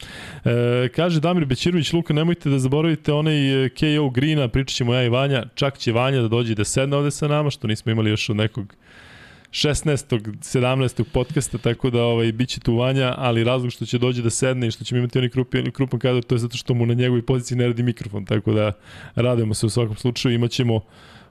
E, 0.44 0.88
kaže 0.88 1.20
Damir 1.20 1.44
Bećirović, 1.44 1.92
Luka, 1.92 2.14
nemojte 2.14 2.50
da 2.50 2.58
zaboravite 2.58 3.12
onaj 3.12 3.64
e, 3.64 3.68
KO 3.68 4.10
Greena, 4.10 4.48
pričat 4.48 4.76
ćemo 4.76 4.94
ja 4.94 5.04
i 5.04 5.08
Vanja, 5.08 5.44
čak 5.54 5.78
će 5.78 5.92
Vanja 5.92 6.20
da 6.20 6.28
dođe 6.28 6.54
da 6.54 6.64
sedne 6.64 6.96
ovde 6.96 7.10
sa 7.10 7.28
nama, 7.28 7.50
što 7.50 7.66
nismo 7.66 7.92
imali 7.92 8.10
još 8.10 8.28
od 8.28 8.36
nekog 8.36 8.74
16. 9.50 10.36
17. 10.40 11.04
podcasta, 11.12 11.58
tako 11.58 11.90
da 11.90 12.02
ovaj, 12.02 12.32
bit 12.32 12.48
će 12.48 12.60
tu 12.60 12.76
Vanja, 12.76 13.14
ali 13.16 13.44
razlog 13.44 13.72
što 13.72 13.86
će 13.86 13.98
dođe 13.98 14.22
da 14.22 14.30
sedne 14.30 14.66
i 14.66 14.70
što 14.70 14.84
ćemo 14.84 14.98
imati 14.98 15.18
onaj 15.18 15.28
krupan, 15.30 15.70
krupan 15.70 16.00
kadar, 16.00 16.22
to 16.22 16.34
je 16.34 16.38
zato 16.38 16.56
što 16.56 16.74
mu 16.74 16.86
na 16.86 16.94
njegovoj 16.94 17.26
poziciji 17.26 17.58
ne 17.58 17.66
radi 17.66 17.82
mikrofon, 17.82 18.24
tako 18.24 18.52
da 18.52 18.72
radimo 19.14 19.54
se 19.54 19.66
u 19.66 19.70
svakom 19.70 19.96
slučaju, 19.96 20.34
imaćemo 20.34 20.80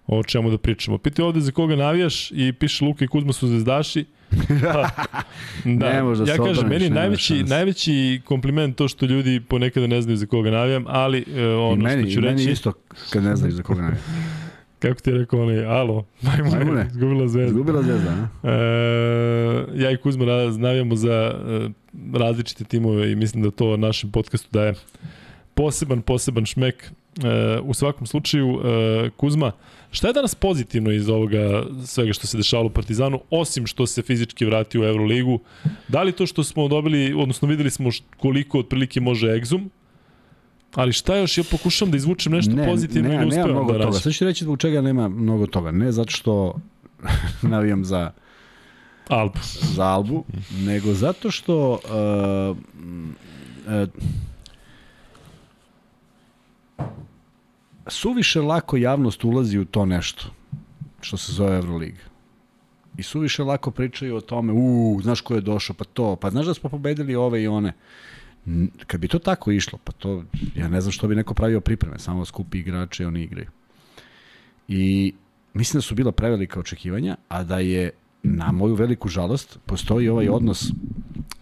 o 0.07 0.24
čemu 0.24 0.49
da 0.49 0.57
pričamo. 0.57 0.98
Piti 0.98 1.22
ovde 1.22 1.41
za 1.41 1.52
koga 1.52 1.76
navijaš 1.76 2.32
i 2.32 2.53
piše 2.53 2.86
Luka 2.86 3.06
i 3.06 3.07
Kuzma 3.07 3.34
su 3.34 3.48
zvezdaši, 3.48 4.06
da, 5.80 5.94
ne 5.94 6.04
možda 6.04 6.32
ja 6.32 6.38
kažem, 6.38 6.68
meni 6.68 6.90
najveći, 6.90 7.44
najveći 7.44 8.22
kompliment 8.26 8.76
to 8.76 8.88
što 8.88 9.06
ljudi 9.06 9.40
ponekada 9.40 9.88
ne 9.88 10.02
znaju 10.02 10.18
za 10.18 10.26
koga 10.26 10.52
navijam, 10.52 10.86
ali 10.88 11.26
uh, 11.28 11.36
ono 11.72 11.84
meni, 11.84 12.04
što 12.04 12.12
ću 12.12 12.22
reći... 12.22 12.36
meni 12.36 12.52
isto 12.52 12.74
kad 13.10 13.24
ne 13.24 13.36
znaš 13.36 13.52
za 13.52 13.64
koga 13.64 13.82
navijam. 13.82 14.04
Kako 14.80 15.02
ti 15.02 15.10
je 15.10 15.18
rekao 15.18 15.41
onaj, 15.41 15.66
alo, 15.66 16.06
majmune, 16.52 16.88
izgubila 16.91 17.28
zvezda. 17.28 17.48
Izgubila 17.48 17.84
zvezda, 17.84 18.10
a? 18.10 18.28
E, 18.49 19.82
ja 19.84 19.91
i 19.91 19.98
Kuzma 19.98 20.26
navijamo 20.58 20.95
za 20.95 21.12
e, 21.14 21.70
različite 22.14 22.64
timove 22.64 23.12
i 23.12 23.16
mislim 23.16 23.44
da 23.44 23.52
to 23.52 23.78
našem 23.78 24.12
podcastu 24.12 24.49
daje 24.52 24.74
poseban, 25.54 26.02
poseban 26.02 26.45
šmek. 26.45 26.84
E, 26.84 27.60
u 27.64 27.74
svakom 27.74 28.08
slučaju, 28.08 28.60
e, 28.66 29.10
Kuzma, 29.18 29.52
Šta 29.98 30.07
je 30.07 30.14
danas 30.14 30.36
pozitivno 30.36 30.91
iz 30.91 31.10
ovoga 31.10 31.64
svega 31.86 32.14
što 32.14 32.28
se 32.28 32.38
dešavalo 32.38 32.68
u 32.68 32.69
Partizanu, 32.69 33.22
osim 33.30 33.68
što 33.68 33.88
se 33.88 34.02
fizički 34.02 34.45
vrati 34.45 34.80
u 34.80 34.84
Euroligu? 34.84 35.40
Da 35.88 36.03
li 36.03 36.11
to 36.11 36.26
što 36.26 36.44
smo 36.44 36.68
dobili, 36.68 37.14
odnosno 37.14 37.48
videli 37.48 37.69
smo 37.69 37.90
koliko 38.18 38.60
otprilike 38.60 39.02
može 39.02 39.28
Exum, 39.28 39.69
Ali 40.76 40.94
šta 40.94 41.15
još, 41.15 41.38
ja 41.38 41.44
pokušam 41.52 41.91
da 41.91 41.98
izvučem 41.98 42.34
nešto 42.34 42.52
ne, 42.56 42.65
pozitivno 42.65 43.10
ne, 43.10 43.15
i 43.15 43.18
ne 43.18 43.26
uspevam 43.26 43.52
mnogo 43.52 43.74
da 43.74 43.84
toga. 43.84 43.99
Sad 43.99 44.14
ću 44.14 44.26
reći 44.26 44.44
zbog 44.44 44.60
čega 44.60 44.82
nema 44.82 45.07
mnogo 45.07 45.48
toga. 45.48 45.72
Ne 45.72 45.91
zato 45.91 46.11
što 46.11 46.56
navijam 47.53 47.86
za 47.86 48.11
Albu. 49.07 49.40
za 49.76 49.84
Albu, 49.84 50.24
nego 50.65 50.94
zato 50.94 51.32
što 51.32 51.72
uh, 51.72 52.57
uh, 53.84 53.90
suviše 57.89 58.41
lako 58.41 58.77
javnost 58.77 59.23
ulazi 59.23 59.59
u 59.59 59.65
to 59.65 59.85
nešto 59.85 60.26
što 61.01 61.18
se 61.18 61.31
zove 61.31 61.55
Euroliga. 61.55 62.01
i 62.97 63.03
suviše 63.03 63.43
lako 63.43 63.72
pričaju 63.72 64.15
o 64.15 64.22
tome, 64.22 64.53
u, 64.53 64.99
znaš 65.03 65.22
ko 65.22 65.35
je 65.35 65.41
došao, 65.41 65.76
pa 65.76 65.84
to, 65.84 66.15
pa 66.15 66.30
znaš 66.30 66.45
da 66.45 66.53
smo 66.53 66.69
pobedili 66.69 67.15
ove 67.15 67.43
i 67.43 67.47
one. 67.47 67.73
Kad 68.88 69.01
bi 69.01 69.07
to 69.07 69.19
tako 69.19 69.51
išlo, 69.51 69.80
pa 69.84 69.91
to, 69.91 70.23
ja 70.55 70.68
ne 70.68 70.81
znam 70.81 70.91
što 70.91 71.07
bi 71.07 71.15
neko 71.15 71.34
pravio 71.34 71.61
pripreme, 71.61 71.99
samo 71.99 72.26
skupi 72.26 72.59
igrače 72.59 73.03
i 73.03 73.05
oni 73.05 73.23
igraju. 73.23 73.47
I 74.68 75.14
mislim 75.53 75.77
da 75.77 75.81
su 75.81 75.95
bila 75.95 76.11
prevelika 76.11 76.59
očekivanja, 76.59 77.18
a 77.30 77.43
da 77.43 77.59
je 77.59 77.91
na 78.23 78.51
moju 78.51 78.76
veliku 78.76 79.07
žalost 79.07 79.59
postoji 79.65 80.09
ovaj 80.09 80.30
odnos 80.30 80.72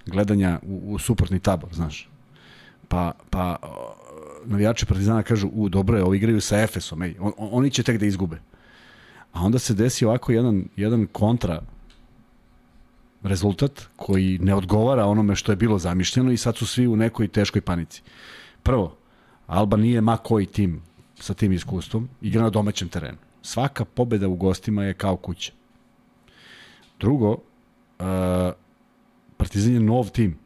gledanja 0.05 0.59
u, 0.63 0.81
u 0.93 0.99
suprotni 0.99 1.39
tabor, 1.39 1.69
znaš. 1.73 2.09
Pa, 2.87 3.11
pa 3.29 3.55
navijači 4.45 4.85
Partizana 4.85 5.23
kažu, 5.23 5.47
u, 5.53 5.69
dobro 5.69 5.97
je, 5.97 6.03
ovi 6.03 6.17
igraju 6.17 6.41
sa 6.41 6.61
Efesom, 6.61 7.01
ej, 7.01 7.15
on, 7.19 7.33
oni 7.37 7.69
će 7.69 7.83
tek 7.83 7.99
da 7.99 8.05
izgube. 8.05 8.41
A 9.33 9.41
onda 9.41 9.59
se 9.59 9.73
desi 9.73 10.05
ovako 10.05 10.31
jedan, 10.31 10.65
jedan 10.75 11.07
kontra 11.11 11.61
rezultat 13.23 13.81
koji 13.95 14.39
ne 14.41 14.55
odgovara 14.55 15.05
onome 15.05 15.35
što 15.35 15.51
je 15.51 15.55
bilo 15.55 15.79
zamišljeno 15.79 16.31
i 16.31 16.37
sad 16.37 16.57
su 16.57 16.67
svi 16.67 16.87
u 16.87 16.95
nekoj 16.95 17.27
teškoj 17.27 17.61
panici. 17.61 18.01
Prvo, 18.63 18.97
Alba 19.47 19.77
nije 19.77 20.01
ma 20.01 20.17
koji 20.17 20.45
tim 20.45 20.81
sa 21.19 21.33
tim 21.33 21.51
iskustvom, 21.51 22.09
igra 22.21 22.41
na 22.41 22.49
domaćem 22.49 22.89
terenu. 22.89 23.17
Svaka 23.41 23.85
pobeda 23.85 24.27
u 24.27 24.35
gostima 24.35 24.83
je 24.83 24.93
kao 24.93 25.15
kuća. 25.17 25.51
Drugo, 26.99 27.31
uh, 27.31 27.37
Partizan 29.37 29.73
je 29.73 29.79
nov 29.79 30.09
tim. 30.09 30.37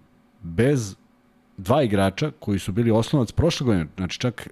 Bez 0.41 0.95
dva 1.60 1.84
igrača 1.84 2.31
koji 2.40 2.60
su 2.60 2.72
bili 2.72 2.91
osnovac 2.91 3.31
prošle 3.31 3.65
godine, 3.65 3.88
znači 3.98 4.19
čak 4.19 4.49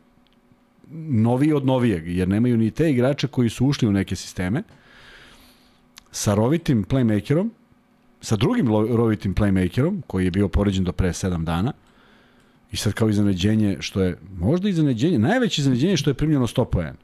noviji 1.10 1.54
od 1.54 1.66
novijeg, 1.66 2.08
jer 2.08 2.28
nemaju 2.28 2.58
ni 2.58 2.72
te 2.72 2.92
igrače 2.92 3.28
koji 3.28 3.50
su 3.50 3.66
ušli 3.66 3.88
u 3.88 3.92
neke 3.92 4.16
sisteme, 4.16 4.64
sa 6.12 6.34
rovitim 6.34 6.86
playmakerom, 6.86 7.50
sa 8.22 8.36
drugim 8.36 8.68
rovitim 8.68 9.36
playmakerom, 9.36 10.02
koji 10.08 10.26
je 10.26 10.32
bio 10.32 10.48
poređen 10.48 10.84
do 10.84 10.92
pre 10.92 11.10
7 11.10 11.44
dana, 11.44 11.74
i 12.72 12.78
sad 12.78 12.94
kao 12.94 13.10
iznenađenje, 13.10 13.78
što 13.80 14.02
je 14.02 14.18
možda 14.38 14.70
iznenađenje, 14.70 15.20
najveće 15.20 15.62
iznenađenje 15.62 15.98
što 15.98 16.10
je 16.10 16.14
primljeno 16.14 16.48
100 16.48 16.66
poena. 16.66 16.98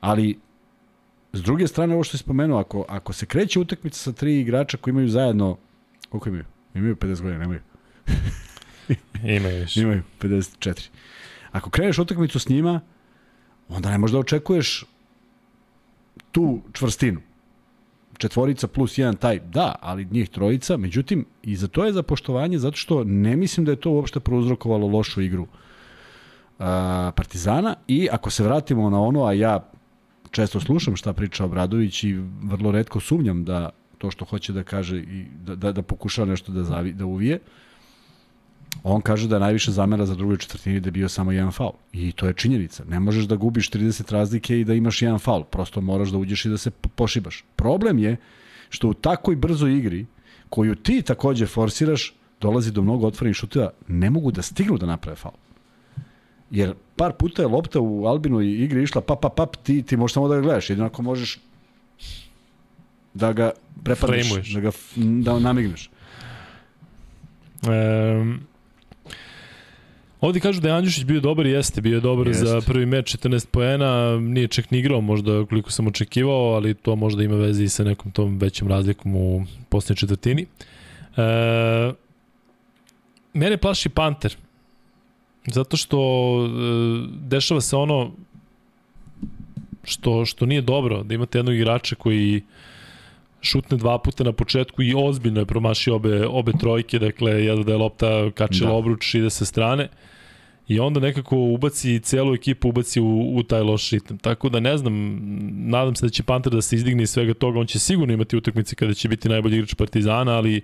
Ali, 0.00 0.38
s 1.32 1.42
druge 1.42 1.66
strane, 1.66 1.94
ovo 1.94 2.04
što 2.04 2.14
je 2.14 2.18
spomenuo, 2.18 2.60
ako, 2.60 2.84
ako 2.88 3.12
se 3.12 3.26
kreće 3.26 3.60
utakmica 3.60 3.98
sa 3.98 4.12
tri 4.12 4.40
igrača 4.40 4.76
koji 4.76 4.92
imaju 4.92 5.08
zajedno, 5.08 5.56
koliko 6.08 6.28
imaju? 6.28 6.44
Imaju 6.74 6.96
50 6.96 7.22
godina, 7.22 7.38
nemaju. 7.38 7.60
imaju 9.38 9.60
više. 9.60 9.80
Imaju 9.80 10.02
54. 10.20 10.88
Ako 11.52 11.70
kreneš 11.70 11.98
utakmicu 11.98 12.38
s 12.38 12.48
njima, 12.48 12.80
onda 13.68 13.90
ne 13.90 13.98
možda 13.98 14.18
očekuješ 14.18 14.84
tu 16.32 16.60
čvrstinu. 16.72 17.20
Četvorica 18.18 18.66
plus 18.68 18.98
jedan 18.98 19.16
taj, 19.16 19.38
da, 19.38 19.74
ali 19.80 20.08
njih 20.10 20.28
trojica, 20.28 20.76
međutim, 20.76 21.26
i 21.42 21.56
za 21.56 21.68
to 21.68 21.84
je 21.84 21.92
za 21.92 22.02
poštovanje, 22.02 22.58
zato 22.58 22.76
što 22.76 23.04
ne 23.04 23.36
mislim 23.36 23.66
da 23.66 23.72
je 23.72 23.80
to 23.80 23.90
uopšte 23.90 24.20
prouzrokovalo 24.20 24.86
lošu 24.86 25.22
igru 25.22 25.46
a, 26.58 27.12
Partizana 27.16 27.74
i 27.88 28.08
ako 28.12 28.30
se 28.30 28.44
vratimo 28.44 28.90
na 28.90 29.00
ono, 29.00 29.24
a 29.24 29.32
ja 29.32 29.70
često 30.30 30.60
slušam 30.60 30.96
šta 30.96 31.12
priča 31.12 31.44
Obradović 31.44 32.04
i 32.04 32.20
vrlo 32.42 32.72
redko 32.72 33.00
sumnjam 33.00 33.44
da 33.44 33.70
to 33.98 34.10
što 34.10 34.24
hoće 34.24 34.52
da 34.52 34.62
kaže 34.62 34.98
i 34.98 35.26
da, 35.44 35.54
da, 35.56 35.72
da 35.72 35.82
pokušava 35.82 36.28
nešto 36.28 36.52
da, 36.52 36.64
zavi, 36.64 36.92
da 36.92 37.06
uvije, 37.06 37.36
uh, 37.36 37.71
On 38.82 39.00
kaže 39.00 39.28
da 39.28 39.36
je 39.36 39.40
najviše 39.40 39.72
zamera 39.72 40.06
za 40.06 40.14
drugoj 40.14 40.36
četvrtini 40.36 40.80
da 40.80 40.88
je 40.88 40.92
bio 40.92 41.08
samo 41.08 41.32
jedan 41.32 41.52
faul. 41.52 41.72
I 41.92 42.12
to 42.12 42.26
je 42.26 42.34
činjenica. 42.34 42.84
Ne 42.84 43.00
možeš 43.00 43.24
da 43.24 43.36
gubiš 43.36 43.70
30 43.70 44.12
razlike 44.12 44.60
i 44.60 44.64
da 44.64 44.74
imaš 44.74 45.02
jedan 45.02 45.18
faul. 45.18 45.44
Prosto 45.44 45.80
moraš 45.80 46.08
da 46.08 46.18
uđeš 46.18 46.44
i 46.44 46.48
da 46.48 46.58
se 46.58 46.70
pošibaš. 46.70 47.44
Problem 47.56 47.98
je 47.98 48.16
što 48.68 48.88
u 48.88 48.94
takoj 48.94 49.36
brzoj 49.36 49.76
igri, 49.78 50.06
koju 50.48 50.74
ti 50.74 51.02
takođe 51.02 51.46
forsiraš, 51.46 52.14
dolazi 52.40 52.72
do 52.72 52.82
mnogo 52.82 53.06
otvorenih 53.06 53.36
šuteva, 53.36 53.70
ne 53.88 54.10
mogu 54.10 54.30
da 54.30 54.42
stignu 54.42 54.78
da 54.78 54.86
naprave 54.86 55.16
faul. 55.16 55.36
Jer 56.50 56.74
par 56.96 57.12
puta 57.12 57.42
je 57.42 57.48
lopta 57.48 57.80
u 57.80 58.06
Albinoj 58.06 58.46
igri 58.46 58.82
išla 58.82 59.00
pap, 59.00 59.20
pap, 59.20 59.36
pap, 59.36 59.56
ti, 59.56 59.82
ti 59.82 59.96
možeš 59.96 60.14
samo 60.14 60.28
da 60.28 60.34
ga 60.34 60.40
gledaš. 60.40 60.70
Jedino 60.70 60.86
ako 60.86 61.02
možeš 61.02 61.38
da 63.14 63.32
ga 63.32 63.50
prepadneš, 63.84 64.54
da 64.54 64.60
ga 64.60 64.70
da 64.96 65.38
namigneš. 65.38 65.90
Um, 67.62 68.40
Ovdje 70.22 70.40
kažu 70.40 70.60
da 70.60 70.68
je 70.68 70.74
Andjušić 70.74 71.04
bio 71.04 71.20
dobar 71.20 71.46
jeste, 71.46 71.80
bio 71.80 71.94
je 71.94 72.00
dobar 72.00 72.26
jeste. 72.26 72.46
za 72.46 72.60
prvi 72.66 72.86
meč 72.86 73.16
14 73.16 73.46
poena, 73.46 74.18
nije 74.18 74.48
čak 74.48 74.70
ni 74.70 74.78
igrao 74.78 75.00
možda 75.00 75.46
koliko 75.46 75.70
sam 75.70 75.86
očekivao, 75.86 76.54
ali 76.54 76.74
to 76.74 76.96
možda 76.96 77.22
ima 77.22 77.36
veze 77.36 77.64
i 77.64 77.68
sa 77.68 77.84
nekom 77.84 78.12
tom 78.12 78.38
većom 78.38 78.68
razlikom 78.68 79.16
u 79.16 79.44
posljednjoj 79.68 79.96
četvrtini. 79.96 80.46
E, 81.16 81.92
mene 83.34 83.56
plaši 83.56 83.88
Panter, 83.88 84.36
zato 85.46 85.76
što 85.76 85.98
e, 86.44 86.50
dešava 87.28 87.60
se 87.60 87.76
ono 87.76 88.12
što, 89.84 90.24
što 90.24 90.46
nije 90.46 90.60
dobro, 90.60 91.02
da 91.02 91.14
imate 91.14 91.38
jednog 91.38 91.54
igrača 91.54 91.94
koji 91.94 92.42
šutne 93.42 93.76
dva 93.76 93.98
puta 93.98 94.24
na 94.24 94.32
početku 94.32 94.82
i 94.82 94.94
ozbiljno 94.96 95.40
je 95.40 95.46
promašio 95.46 95.94
obe, 95.94 96.26
obe 96.26 96.52
trojke, 96.60 96.98
dakle, 96.98 97.32
jedno 97.44 97.64
da 97.64 97.72
je 97.72 97.78
lopta 97.78 98.30
kačila 98.34 98.70
da. 98.70 98.76
obruč, 98.76 99.14
ide 99.14 99.30
sa 99.30 99.44
strane 99.44 99.88
i 100.68 100.80
onda 100.80 101.00
nekako 101.00 101.36
ubaci 101.36 102.00
celu 102.00 102.34
ekipu 102.34 102.68
ubaci 102.68 103.00
u, 103.00 103.36
u 103.36 103.42
taj 103.42 103.60
loš 103.60 103.90
ritam. 103.90 104.18
Tako 104.18 104.48
da 104.48 104.60
ne 104.60 104.76
znam, 104.76 105.18
nadam 105.70 105.94
se 105.94 106.06
da 106.06 106.10
će 106.10 106.22
Panter 106.22 106.52
da 106.52 106.62
se 106.62 106.76
izdigne 106.76 107.02
iz 107.02 107.10
svega 107.10 107.34
toga, 107.34 107.60
on 107.60 107.66
će 107.66 107.78
sigurno 107.78 108.14
imati 108.14 108.36
utakmice 108.36 108.74
kada 108.74 108.94
će 108.94 109.08
biti 109.08 109.28
najbolji 109.28 109.56
igrač 109.56 109.74
Partizana, 109.74 110.32
ali 110.32 110.60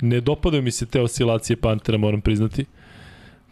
ne 0.00 0.20
dopadaju 0.20 0.62
mi 0.62 0.70
se 0.70 0.86
te 0.86 1.00
oscilacije 1.00 1.56
Pantera, 1.56 1.98
moram 1.98 2.20
priznati. 2.20 2.64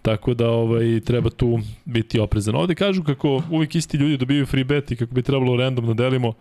Tako 0.03 0.35
da 0.35 0.51
ovaj 0.51 1.01
treba 1.01 1.31
tu 1.31 1.59
biti 1.85 2.21
oprezan. 2.21 2.55
Ovde 2.55 2.75
kažu 2.75 3.03
kako 3.03 3.43
uvijek 3.51 3.75
isti 3.75 3.97
ljudi 3.97 4.17
dobijaju 4.17 4.47
free 4.47 4.65
bet 4.65 4.91
i 4.91 4.97
kako 4.97 5.15
bi 5.15 5.23
trebalo 5.23 5.57
random 5.57 5.87
da 5.87 5.95
delimo. 5.95 6.33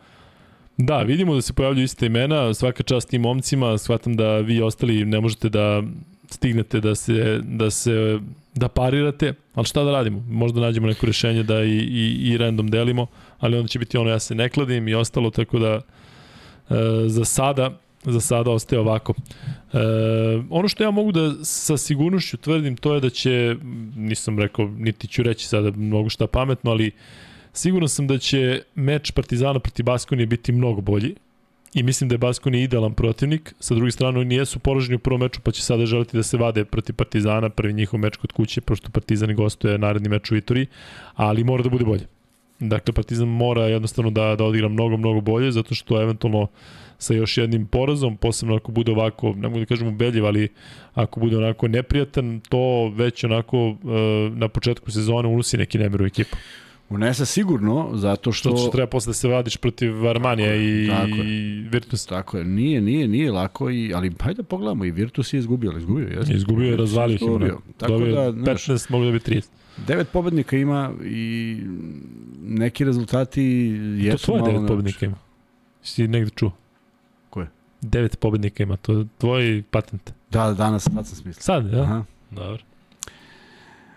Da, 0.78 0.98
vidimo 0.98 1.36
da 1.36 1.42
se 1.42 1.54
pojavljuju 1.54 1.84
iste 1.84 2.06
imena, 2.06 2.54
svaka 2.54 2.84
čast 2.84 3.10
tim 3.10 3.22
momcima, 3.22 3.78
shvatam 3.78 4.16
da 4.16 4.38
vi 4.38 4.62
ostali 4.62 5.06
ne 5.06 5.22
možete 5.22 5.50
da 5.50 5.84
stignete 6.30 6.80
da 6.80 6.96
se, 6.96 7.40
da 7.44 7.70
se 7.70 8.20
da 8.56 8.68
parirate, 8.68 9.34
ali 9.54 9.66
šta 9.66 9.84
da 9.84 9.92
radimo? 9.92 10.24
Možda 10.30 10.62
nađemo 10.62 10.88
neko 10.88 11.06
rešenje 11.06 11.44
da 11.44 11.64
i, 11.64 11.78
i, 11.78 12.30
i 12.30 12.38
random 12.38 12.70
delimo, 12.70 13.08
ali 13.40 13.58
onda 13.58 13.68
će 13.68 13.80
biti 13.80 13.98
ono 13.98 14.10
ja 14.10 14.20
se 14.20 14.36
ne 14.36 14.50
kladim 14.50 14.88
i 14.88 14.96
ostalo, 14.96 15.30
tako 15.30 15.60
da 15.60 15.74
e, 15.74 15.82
za 17.08 17.26
sada 17.26 17.72
za 18.04 18.20
sada 18.20 18.52
ostaje 18.52 18.80
ovako. 18.80 19.14
E, 19.74 19.78
ono 20.50 20.68
što 20.68 20.84
ja 20.84 20.92
mogu 20.92 21.12
da 21.12 21.34
sa 21.44 21.78
sigurnošću 21.78 22.38
tvrdim 22.38 22.78
to 22.78 22.94
je 22.94 23.02
da 23.02 23.10
će, 23.10 23.56
nisam 23.96 24.40
rekao, 24.40 24.68
niti 24.78 25.08
ću 25.08 25.24
reći 25.24 25.48
sada 25.48 25.72
mnogo 25.72 26.10
šta 26.10 26.28
pametno, 26.28 26.72
ali 26.72 26.92
siguran 27.58 27.90
sam 27.90 28.08
da 28.08 28.18
će 28.18 28.62
meč 28.76 29.12
Partizana 29.12 29.60
proti 29.60 29.84
Baskonije 29.84 30.26
biti 30.26 30.52
mnogo 30.52 30.82
bolji 30.82 31.16
i 31.74 31.84
mislim 31.84 32.10
da 32.10 32.14
je 32.14 32.18
Baskoni 32.18 32.64
idealan 32.64 32.94
protivnik. 32.94 33.54
Sa 33.60 33.76
druge 33.76 33.92
strane, 33.92 34.20
oni 34.20 34.36
jesu 34.36 34.60
poraženi 34.60 34.96
u 34.96 35.00
prvom 35.00 35.22
meču, 35.22 35.42
pa 35.42 35.52
će 35.52 35.62
sada 35.62 35.86
želiti 35.86 36.18
da 36.18 36.24
se 36.24 36.38
vade 36.38 36.66
protiv 36.66 36.96
Partizana, 36.96 37.50
prvi 37.50 37.74
njihov 37.74 38.00
meč 38.00 38.18
kod 38.18 38.32
kuće, 38.32 38.62
pošto 38.62 38.90
Partizani 38.90 39.34
gostuje 39.34 39.78
naredni 39.78 40.10
meč 40.10 40.32
u 40.32 40.36
Itori, 40.36 40.68
ali 41.16 41.44
mora 41.44 41.64
da 41.64 41.70
bude 41.70 41.86
bolje. 41.86 42.08
Dakle, 42.60 42.94
Partizan 42.94 43.28
mora 43.28 43.64
jednostavno 43.64 44.12
da, 44.12 44.36
da 44.36 44.44
odigra 44.44 44.70
mnogo, 44.70 44.98
mnogo 44.98 45.22
bolje, 45.22 45.52
zato 45.52 45.76
što 45.76 46.02
eventualno 46.02 46.48
sa 46.98 47.14
još 47.14 47.38
jednim 47.38 47.68
porazom, 47.68 48.18
posebno 48.18 48.56
ako 48.56 48.72
bude 48.72 48.92
ovako, 48.92 49.34
ne 49.34 49.48
mogu 49.48 49.60
da 49.60 49.66
kažem 49.66 49.88
ubedljiv, 49.88 50.26
ali 50.26 50.48
ako 50.94 51.20
bude 51.20 51.38
onako 51.38 51.68
neprijatan, 51.68 52.42
to 52.50 52.90
već 52.96 53.24
onako 53.24 53.68
uh, 53.68 53.78
na 54.38 54.48
početku 54.48 54.92
sezone 54.92 55.28
unosi 55.28 55.58
neki 55.58 55.78
nemir 55.78 56.02
u 56.02 56.06
ekipu. 56.06 56.38
Unese 56.90 57.26
sigurno, 57.26 57.90
zato 57.94 58.32
što... 58.32 58.58
Što 58.58 58.68
treba 58.68 58.88
posle 58.88 59.10
da 59.10 59.14
se 59.14 59.28
vadiš 59.28 59.58
protiv 59.58 60.08
Armanija 60.08 60.56
i, 60.56 60.88
tako 60.90 61.22
i 61.26 61.66
Virtus. 61.72 62.06
Tako 62.06 62.38
je, 62.38 62.46
nije, 62.46 62.82
nije, 62.82 63.08
nije 63.08 63.32
lako, 63.32 63.70
i, 63.70 63.94
ali 63.96 64.12
hajde 64.20 64.42
da 64.42 64.44
pogledamo, 64.44 64.86
i 64.86 64.92
Virtus 64.92 65.34
je 65.34 65.38
izgubio, 65.38 65.72
ali 65.72 65.80
izgubio, 65.80 66.08
jesno? 66.08 66.36
Izgubio 66.36 66.72
je, 66.72 66.78
razvalio 66.78 67.16
ih. 67.16 67.22
Izgubio. 67.22 67.60
Tako 67.78 67.94
Dobio 67.94 68.16
da, 68.16 68.52
15, 68.52 68.92
mogu 68.92 69.06
da 69.06 69.12
bi 69.12 69.20
30. 69.20 69.46
Devet 69.88 70.10
pobednika 70.12 70.58
ima 70.58 70.94
i 71.04 71.58
neki 72.44 72.86
rezultati 72.86 73.44
jesu 73.98 74.18
to 74.18 74.26
tvoje 74.26 74.54
devet 74.54 74.68
pobednika 74.68 75.06
ima. 75.06 75.18
Si 75.82 76.08
negde 76.08 76.30
čuo? 76.30 76.52
Koje? 77.30 77.48
Devet 77.82 78.20
pobednika 78.20 78.64
ima, 78.64 78.78
to 78.78 78.94
je 78.94 79.06
tvoj 79.18 79.64
patent. 79.72 80.14
Da, 80.32 80.54
danas, 80.54 80.84
sad 80.84 81.08
sam 81.08 81.16
smislio. 81.16 81.44
Sad, 81.44 81.74
ja? 81.74 81.82
Aha. 81.82 82.04
Dobro. 82.32 82.64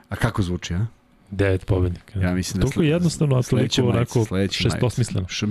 A 0.08 0.16
kako 0.16 0.42
zvuči, 0.42 0.74
a? 0.74 0.86
Devet 1.30 1.66
pobednika. 1.66 2.20
Ja 2.20 2.34
mislim 2.34 2.60
da 2.60 2.66
Toliko 2.66 2.82
jednostavno, 2.82 3.36
a 3.36 3.42
toliko 3.42 3.82
onako 3.82 4.26
šestosmisleno. 4.50 5.28
Š, 5.28 5.46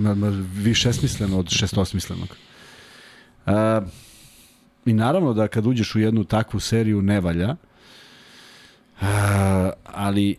vi 0.54 0.74
šestmisleno 0.74 1.38
od 1.38 1.48
šestosmislenog. 1.50 2.28
Uh, 3.46 3.52
I 4.86 4.92
naravno 4.92 5.34
da 5.34 5.48
kad 5.48 5.66
uđeš 5.66 5.94
u 5.94 6.00
jednu 6.00 6.24
takvu 6.24 6.60
seriju 6.60 7.02
ne 7.02 7.20
valja, 7.20 7.56
uh, 9.00 9.06
ali 9.84 10.36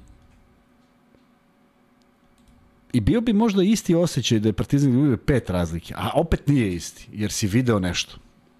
I 2.93 2.99
bio 2.99 3.21
bi 3.21 3.33
možda 3.33 3.63
isti 3.63 3.95
osjećaj 3.95 4.39
da 4.39 4.49
je 4.49 4.53
Partizan 4.53 4.89
izgubio 4.89 5.17
pet 5.17 5.49
razlike, 5.49 5.93
a 5.97 6.09
opet 6.13 6.47
nije 6.47 6.73
isti, 6.73 7.07
jer 7.13 7.31
si 7.31 7.47
video 7.47 7.79
nešto. 7.79 8.17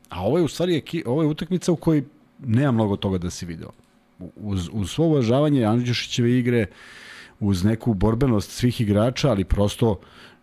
A 0.10 0.24
ovo 0.24 0.38
je 0.38 0.44
u 0.44 0.48
stvari 0.48 0.84
ovo 1.06 1.22
je 1.22 1.28
utakmica 1.28 1.72
u 1.72 1.76
kojoj 1.76 2.04
nema 2.40 2.72
mnogo 2.72 2.96
toga 2.96 3.18
da 3.18 3.30
si 3.30 3.46
video. 3.46 3.70
Uz, 4.36 4.70
uz 4.72 4.90
svo 4.90 5.06
uvažavanje 5.06 5.66
Andjušićeve 5.66 6.40
igre, 6.40 6.66
uz 7.40 7.64
neku 7.64 7.94
borbenost 7.94 8.52
svih 8.52 8.82
igrača, 8.82 9.30
ali 9.30 9.44
prosto 9.44 10.00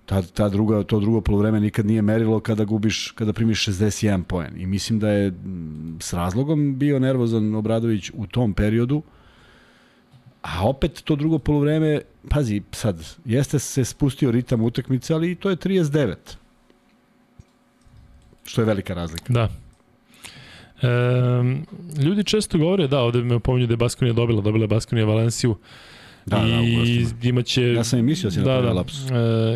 ta, 0.06 0.22
ta 0.22 0.48
druga, 0.48 0.82
to 0.82 1.00
drugo 1.00 1.20
polovreme 1.20 1.60
nikad 1.60 1.86
nije 1.86 2.02
merilo 2.02 2.40
kada 2.40 2.64
gubiš, 2.64 3.10
kada 3.10 3.32
primiš 3.32 3.66
61 3.66 4.22
poen. 4.22 4.60
I 4.60 4.66
mislim 4.66 4.98
da 4.98 5.10
je 5.10 5.32
s 6.00 6.12
razlogom 6.12 6.78
bio 6.78 6.98
nervozan 6.98 7.54
Obradović 7.54 8.10
u 8.14 8.26
tom 8.26 8.54
periodu, 8.54 9.02
a 10.42 10.68
opet 10.68 11.02
to 11.04 11.16
drugo 11.16 11.38
polovreme, 11.38 12.00
pazi, 12.28 12.62
sad, 12.72 13.04
jeste 13.24 13.58
se 13.58 13.84
spustio 13.84 14.30
ritam 14.30 14.62
utakmice, 14.62 15.14
ali 15.14 15.34
to 15.34 15.50
je 15.50 15.56
39. 15.56 16.14
Što 18.44 18.60
je 18.60 18.64
velika 18.64 18.94
razlika. 18.94 19.32
Da. 19.32 19.48
E, 20.82 22.02
ljudi 22.02 22.24
često 22.24 22.58
govore, 22.58 22.88
da, 22.88 23.00
ovde 23.00 23.22
me 23.22 23.40
pominju 23.40 23.66
da 23.66 23.72
je 23.72 23.76
Baskonija 23.76 24.12
dobila, 24.12 24.42
dobila 24.42 24.64
je 24.64 24.68
Baskonija 24.68 25.06
Valenciju. 25.06 25.56
Da, 26.26 26.36
da 26.36 26.44
I 26.44 27.04
da, 27.22 27.28
imaće... 27.28 27.62
Ja 27.62 27.84
sam 27.84 27.98
i 27.98 28.02
mislio 28.02 28.30
da 28.30 28.34
si 28.34 28.40
da, 28.40 28.60
da, 28.60 28.72
lapsus. 28.72 29.10
E, 29.10 29.14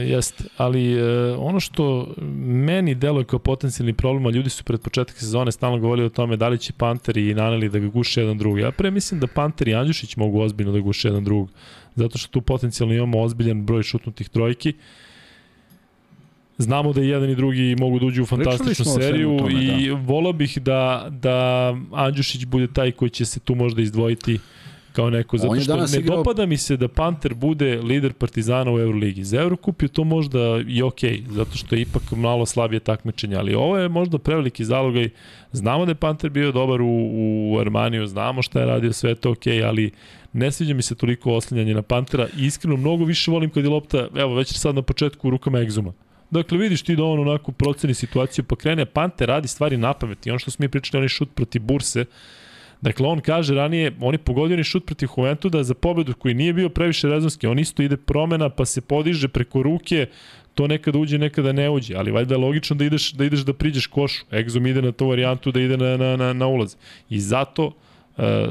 jest, 0.08 0.44
ali 0.56 0.92
e, 0.92 1.34
ono 1.38 1.60
što 1.60 2.14
meni 2.46 2.94
deluje 2.94 3.24
kao 3.24 3.38
potencijalni 3.38 3.92
problem, 3.92 4.26
a 4.26 4.30
ljudi 4.30 4.50
su 4.50 4.64
pred 4.64 4.80
početak 4.80 5.16
sezone 5.18 5.52
stalno 5.52 5.78
govorili 5.78 6.06
o 6.06 6.10
tome 6.10 6.36
da 6.36 6.48
li 6.48 6.58
će 6.58 6.72
Panter 6.72 7.16
i 7.16 7.34
Naneli 7.34 7.68
da 7.68 7.78
ga 7.78 7.86
guše 7.86 8.20
jedan 8.20 8.38
drug. 8.38 8.58
Ja 8.58 8.70
pre 8.70 8.90
mislim 8.90 9.20
da 9.20 9.26
Panter 9.26 9.68
i 9.68 9.74
Andjušić 9.74 10.16
mogu 10.16 10.40
ozbiljno 10.40 10.72
da 10.72 10.80
guše 10.80 11.08
jedan 11.08 11.24
drug, 11.24 11.50
zato 11.94 12.18
što 12.18 12.30
tu 12.30 12.40
potencijalno 12.40 12.94
imamo 12.94 13.20
ozbiljan 13.20 13.66
broj 13.66 13.82
šutnutih 13.82 14.28
trojki. 14.28 14.74
Znamo 16.58 16.92
da 16.92 17.02
i 17.02 17.08
jedan 17.08 17.30
i 17.30 17.34
drugi 17.34 17.76
mogu 17.78 17.98
da 17.98 18.06
uđu 18.06 18.22
u 18.22 18.26
fantastičnu 18.26 18.84
seriju 18.84 19.38
tome, 19.38 19.64
i 19.64 19.88
da. 19.88 19.94
volao 19.94 20.32
bih 20.32 20.58
da, 20.62 21.06
da 21.10 21.68
Andjušić 21.92 22.44
bude 22.44 22.66
taj 22.66 22.92
koji 22.92 23.10
će 23.10 23.24
se 23.24 23.40
tu 23.40 23.54
možda 23.54 23.82
izdvojiti 23.82 24.38
kao 24.92 25.10
neko, 25.10 25.38
zato 25.38 25.60
što 25.60 25.76
ne 25.76 25.98
igrao... 25.98 26.16
dopada 26.16 26.46
mi 26.46 26.56
se 26.56 26.76
da 26.76 26.88
Panter 26.88 27.34
bude 27.34 27.80
lider 27.82 28.12
Partizana 28.12 28.72
u 28.72 28.78
Euroligi. 28.78 29.24
Za 29.24 29.40
Eurokup 29.40 29.82
je 29.82 29.88
to 29.88 30.04
možda 30.04 30.38
i 30.68 30.82
okej, 30.82 31.10
okay, 31.10 31.30
zato 31.30 31.56
što 31.56 31.74
je 31.74 31.82
ipak 31.82 32.02
malo 32.10 32.46
slabije 32.46 32.80
takmičenje, 32.80 33.36
ali 33.36 33.54
ovo 33.54 33.78
je 33.78 33.88
možda 33.88 34.18
preveliki 34.18 34.64
zalogaj. 34.64 35.08
Znamo 35.52 35.84
da 35.84 35.90
je 35.90 35.94
Panter 35.94 36.30
bio 36.30 36.52
dobar 36.52 36.82
u, 36.82 37.10
u 37.52 37.58
Armaniju, 37.60 38.06
znamo 38.06 38.42
šta 38.42 38.60
je 38.60 38.66
radio, 38.66 38.92
sve 38.92 39.14
to 39.14 39.30
okej, 39.30 39.58
okay, 39.58 39.66
ali 39.66 39.90
ne 40.32 40.52
sviđa 40.52 40.74
mi 40.74 40.82
se 40.82 40.94
toliko 40.94 41.32
oslanjanje 41.32 41.74
na 41.74 41.82
Pantera 41.82 42.28
i 42.38 42.46
iskreno 42.46 42.76
mnogo 42.76 43.04
više 43.04 43.30
volim 43.30 43.50
kad 43.50 43.64
je 43.64 43.70
lopta, 43.70 44.08
evo 44.16 44.34
već 44.34 44.52
sad 44.52 44.74
na 44.74 44.82
početku 44.82 45.28
u 45.28 45.30
rukama 45.30 45.60
Egzuma. 45.60 45.92
Dakle, 46.32 46.58
vidiš 46.58 46.82
ti 46.82 46.96
da 46.96 47.04
on 47.04 47.20
onako 47.20 47.52
proceni 47.52 47.94
situaciju, 47.94 48.44
pa 48.44 48.56
krene, 48.56 48.86
Panter 48.86 49.28
radi 49.28 49.48
stvari 49.48 49.76
na 49.76 49.92
pamet 49.92 50.26
i 50.26 50.30
ono 50.30 50.38
što 50.38 50.50
smo 50.50 50.62
mi 50.64 50.68
pričali, 50.68 50.98
onaj 50.98 51.08
šut 51.08 51.34
protiv 51.34 51.62
Burse, 51.62 52.04
Dakle, 52.82 53.06
on 53.06 53.20
kaže 53.20 53.54
ranije, 53.54 53.92
on 54.00 54.14
je 54.14 54.18
pogodio 54.18 54.56
ni 54.56 54.64
šut 54.64 54.86
protiv 54.86 55.08
Juventuda 55.16 55.62
za 55.62 55.74
pobedu 55.74 56.14
koji 56.14 56.34
nije 56.34 56.52
bio 56.52 56.68
previše 56.68 57.08
rezonski. 57.08 57.46
On 57.46 57.58
isto 57.58 57.82
ide 57.82 57.96
promena 57.96 58.48
pa 58.48 58.64
se 58.64 58.80
podiže 58.80 59.28
preko 59.28 59.62
ruke, 59.62 60.06
to 60.54 60.66
nekada 60.66 60.98
uđe, 60.98 61.18
nekada 61.18 61.52
ne 61.52 61.70
uđe, 61.70 61.94
ali 61.94 62.10
valjda 62.10 62.34
je 62.34 62.38
logično 62.38 62.76
da 62.76 62.84
ideš 62.84 63.12
da 63.12 63.24
ideš 63.24 63.40
da 63.40 63.52
priđeš 63.52 63.86
košu. 63.86 64.24
Exum 64.30 64.70
ide 64.70 64.82
na 64.82 64.92
tu 64.92 65.08
varijantu 65.08 65.52
da 65.52 65.60
ide 65.60 65.76
na, 65.76 65.96
na, 65.96 66.16
na, 66.16 66.32
na 66.32 66.46
ulaz. 66.46 66.76
I 67.10 67.20
zato 67.20 67.72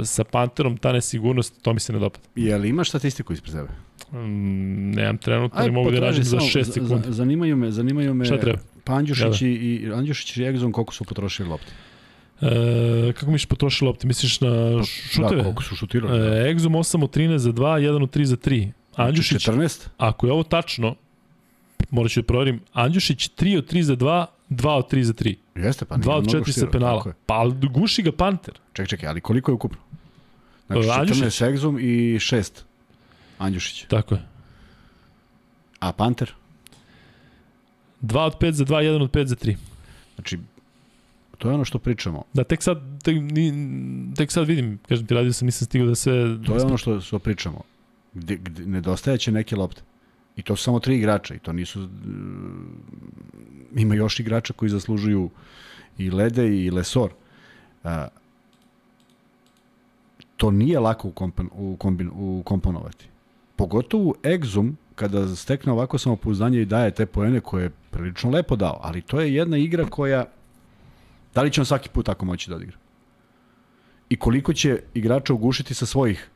sa 0.04 0.24
Panterom 0.24 0.78
ta 0.78 0.92
nesigurnost, 0.92 1.62
to 1.62 1.74
mi 1.74 1.80
se 1.80 1.94
ne 1.94 2.00
dopada. 2.00 2.26
Je 2.36 2.58
li 2.58 2.70
imaš 2.70 2.90
statistiku 2.90 3.34
ispred 3.34 3.54
sebe? 3.54 3.70
Mm, 4.14 4.92
nemam 4.92 5.18
trenutno, 5.18 5.60
ali 5.62 5.72
mogu 5.72 5.92
da 5.92 6.00
ražem 6.00 6.24
za 6.24 6.38
6 6.38 6.64
sekundi. 6.64 7.08
Zanimaju 7.14 7.58
me, 7.58 7.72
zanimaju 7.72 8.14
me 8.14 8.26
Šta 8.26 8.38
treba? 8.38 8.60
Pa 8.84 8.94
Andjušić, 8.94 9.24
da, 9.24 9.30
da. 9.30 9.46
i, 9.46 9.92
Andjušić 9.96 10.38
i 10.38 10.44
Egzon 10.44 10.72
koliko 10.72 10.94
su 10.94 11.04
potrošili 11.04 11.50
lopte? 11.50 11.72
E, 12.42 13.14
kako 13.14 13.32
misliš 13.32 13.46
potrošili 13.46 13.88
lopte? 13.88 14.08
Misliš 14.08 14.42
na 14.42 14.50
pa, 14.78 14.84
šuteve? 14.84 15.36
Da, 15.36 15.44
koliko 15.44 15.64
su 15.64 15.76
šutirali. 15.76 16.20
Da. 16.20 16.26
E, 16.26 16.54
Exum 16.54 16.78
8 16.78 17.04
od 17.04 17.16
13 17.16 17.38
za 17.38 17.52
2, 17.52 17.64
1 17.64 18.04
od 18.04 18.16
3 18.16 18.24
za 18.24 18.36
3. 18.36 18.72
Andjušić, 18.96 19.48
14? 19.48 19.88
Ako 19.98 20.28
je 20.28 20.34
ovo 20.34 20.44
tačno, 20.44 20.96
morat 21.90 22.12
ću 22.12 22.22
da 22.22 22.28
proverim, 22.28 22.60
Andjušić 22.74 23.30
3 23.30 23.58
od 23.58 23.74
3 23.74 23.82
za 23.82 23.96
2, 23.96 24.26
2 24.52 24.70
od 24.70 24.92
3 24.92 25.02
za 25.02 25.14
3. 25.14 25.36
Jeste, 25.56 25.86
pa 25.86 25.96
2 25.96 26.12
od 26.12 26.26
4 26.26 26.52
sa 26.52 26.68
penala. 26.68 27.14
Pa 27.26 27.46
guši 27.74 28.04
ga 28.04 28.12
Panter. 28.12 28.60
Ček, 28.74 28.88
čekaj, 28.88 29.10
ali 29.10 29.22
koliko 29.22 29.52
je 29.52 29.56
ukupno? 29.56 29.78
Znači, 30.68 30.88
14 30.88 31.52
Exum 31.52 31.80
i 31.80 32.20
6 32.20 32.62
Andjušić. 33.38 33.86
Tako 33.90 34.16
je. 34.16 34.22
A 35.80 35.92
Panter? 35.92 36.34
2 38.02 38.20
od 38.20 38.38
5 38.38 38.52
za 38.52 38.66
2, 38.66 38.76
1 38.76 39.04
od 39.04 39.12
5 39.12 39.26
za 39.26 39.36
3. 39.36 39.56
Znači, 40.16 40.38
To 41.42 41.50
je 41.50 41.54
ono 41.54 41.66
što 41.66 41.80
pričamo. 41.80 42.24
Da, 42.34 42.44
tek 42.44 42.64
sad, 42.64 43.04
tek, 43.04 43.16
ni, 43.16 43.54
tek 44.16 44.32
sad 44.32 44.48
vidim, 44.48 44.80
kažem 44.90 45.08
ti, 45.08 45.14
radio 45.14 45.34
sam, 45.34 45.46
nisam 45.46 45.66
stigao 45.66 45.88
da 45.88 45.96
sve... 45.96 46.14
To 46.46 46.56
je 46.56 46.66
ono 46.66 46.78
što, 46.78 47.02
što 47.02 47.20
pričamo. 47.20 47.62
Gde, 48.14 48.36
gde 48.36 48.66
nedostajaće 48.66 49.32
neke 49.32 49.56
lopte. 49.56 49.82
I 50.42 50.44
to 50.44 50.56
su 50.56 50.64
samo 50.64 50.80
tri 50.80 50.96
igrača 50.98 51.36
i 51.36 51.40
to 51.40 51.54
nisu... 51.54 51.82
Uh, 51.82 51.88
ima 53.76 53.96
još 53.96 54.20
igrača 54.20 54.54
koji 54.54 54.70
zaslužuju 54.70 55.30
i 55.98 56.10
Lede 56.12 56.48
i 56.58 56.72
Lesor. 56.72 57.12
Uh, 57.84 57.92
to 60.38 60.52
nije 60.52 60.80
lako 60.80 61.08
u, 61.08 61.12
kompon, 61.12 61.50
u, 61.54 61.76
kombin, 61.80 62.10
u 62.14 62.42
komponovati. 62.46 63.06
Pogotovo 63.56 64.14
Exum, 64.24 64.74
kada 64.96 65.36
stekne 65.36 65.72
ovako 65.72 65.98
samopouzdanje 65.98 66.62
i 66.62 66.66
daje 66.66 66.92
te 66.92 67.06
poene 67.06 67.40
koje 67.40 67.64
je 67.64 67.72
prilično 67.92 68.32
lepo 68.32 68.56
dao, 68.56 68.80
ali 68.82 69.02
to 69.02 69.22
je 69.22 69.36
jedna 69.36 69.58
igra 69.58 69.86
koja 69.86 70.26
Da 71.36 71.42
li 71.42 71.52
će 71.52 71.62
on 71.62 71.66
svaki 71.66 71.90
put 71.90 72.06
tako 72.06 72.26
moći 72.26 72.50
da 72.50 72.56
odigra? 72.56 72.78
I 74.10 74.18
koliko 74.18 74.54
će 74.54 74.82
igrača 74.94 75.34
ugušiti 75.34 75.74
sa 75.74 75.86
svojih? 75.86 76.30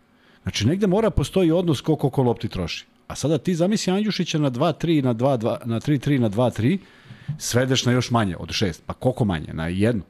Znači, 0.43 0.67
negde 0.67 0.87
mora 0.87 1.09
postoji 1.09 1.51
odnos 1.51 1.81
koliko 1.81 2.09
ko 2.09 2.23
lopti 2.23 2.47
troši. 2.47 2.85
A 3.07 3.15
sada 3.15 3.37
ti 3.37 3.55
zamisli 3.55 3.93
Andjušića 3.93 4.39
na 4.39 4.51
2-3, 4.51 5.03
na 5.03 5.13
2-2, 5.13 5.57
na 5.65 5.79
3-3, 5.79 6.19
na 6.19 6.29
2-3, 6.29 6.77
svedeš 7.37 7.85
na 7.85 7.91
još 7.91 8.11
manje 8.11 8.35
od 8.37 8.49
6. 8.49 8.81
Pa 8.85 8.93
koliko 8.93 9.25
manje? 9.25 9.53
Na 9.53 9.67
jednu. 9.67 10.03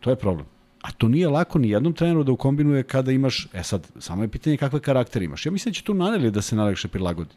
To 0.00 0.10
je 0.10 0.16
problem. 0.16 0.46
A 0.82 0.92
to 0.92 1.08
nije 1.08 1.28
lako 1.28 1.58
ni 1.58 1.70
jednom 1.70 1.92
treneru 1.92 2.24
da 2.24 2.32
ukombinuje 2.32 2.82
kada 2.82 3.12
imaš, 3.12 3.48
e 3.52 3.62
sad, 3.62 3.88
samo 3.98 4.22
je 4.22 4.28
pitanje 4.28 4.56
kakve 4.56 4.80
karaktere 4.80 5.24
imaš. 5.24 5.46
Ja 5.46 5.52
mislim 5.52 5.72
da 5.72 5.74
će 5.74 5.82
tu 5.82 5.94
naneli 5.94 6.30
da 6.30 6.42
se 6.42 6.56
najlekše 6.56 6.88
prilagodi. 6.88 7.34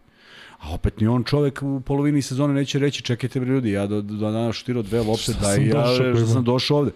A 0.59 0.73
opet 0.73 0.99
ni 0.99 1.07
on 1.07 1.23
čovek 1.23 1.61
u 1.61 1.81
polovini 1.81 2.21
sezone 2.21 2.53
neće 2.53 2.79
reći 2.79 3.03
čekajte 3.03 3.39
bre 3.39 3.49
ljudi, 3.49 3.71
ja 3.71 3.87
do, 3.87 4.01
do 4.01 4.31
dana 4.31 4.53
šutirao 4.53 4.83
dve 4.83 5.01
lopte, 5.01 5.33
da 5.41 5.55
i 5.55 5.67
ja 5.67 5.85
što 5.95 6.25
sam 6.25 6.43
došao 6.43 6.77
ovde. 6.77 6.91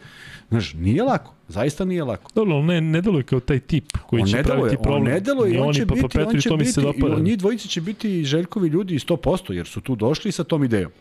Znaš, 0.51 0.73
nije 0.73 1.03
lako, 1.03 1.33
zaista 1.47 1.85
nije 1.85 2.03
lako. 2.03 2.31
Dobro, 2.35 2.61
ne, 2.61 2.81
ne 2.81 3.01
deluje 3.01 3.23
kao 3.23 3.39
taj 3.39 3.59
tip 3.59 3.97
koji 4.07 4.21
on 4.21 4.27
će 4.27 4.43
praviti 4.43 4.77
problem. 4.83 5.03
On 5.03 5.09
ne 5.09 5.19
deluje, 5.19 5.61
on 5.61 5.73
će 5.73 5.85
biti, 5.85 6.19
on 6.19 6.39
će 6.39 6.49
biti, 6.57 7.05
on 7.05 7.21
njih 7.21 7.37
dvojice 7.37 7.67
će 7.67 7.81
biti 7.81 8.23
Željkovi 8.23 8.69
ljudi 8.69 8.99
100%, 8.99 9.53
jer 9.53 9.67
su 9.67 9.81
tu 9.81 9.95
došli 9.95 10.31
sa 10.31 10.43
tom 10.43 10.63
idejom. 10.63 10.91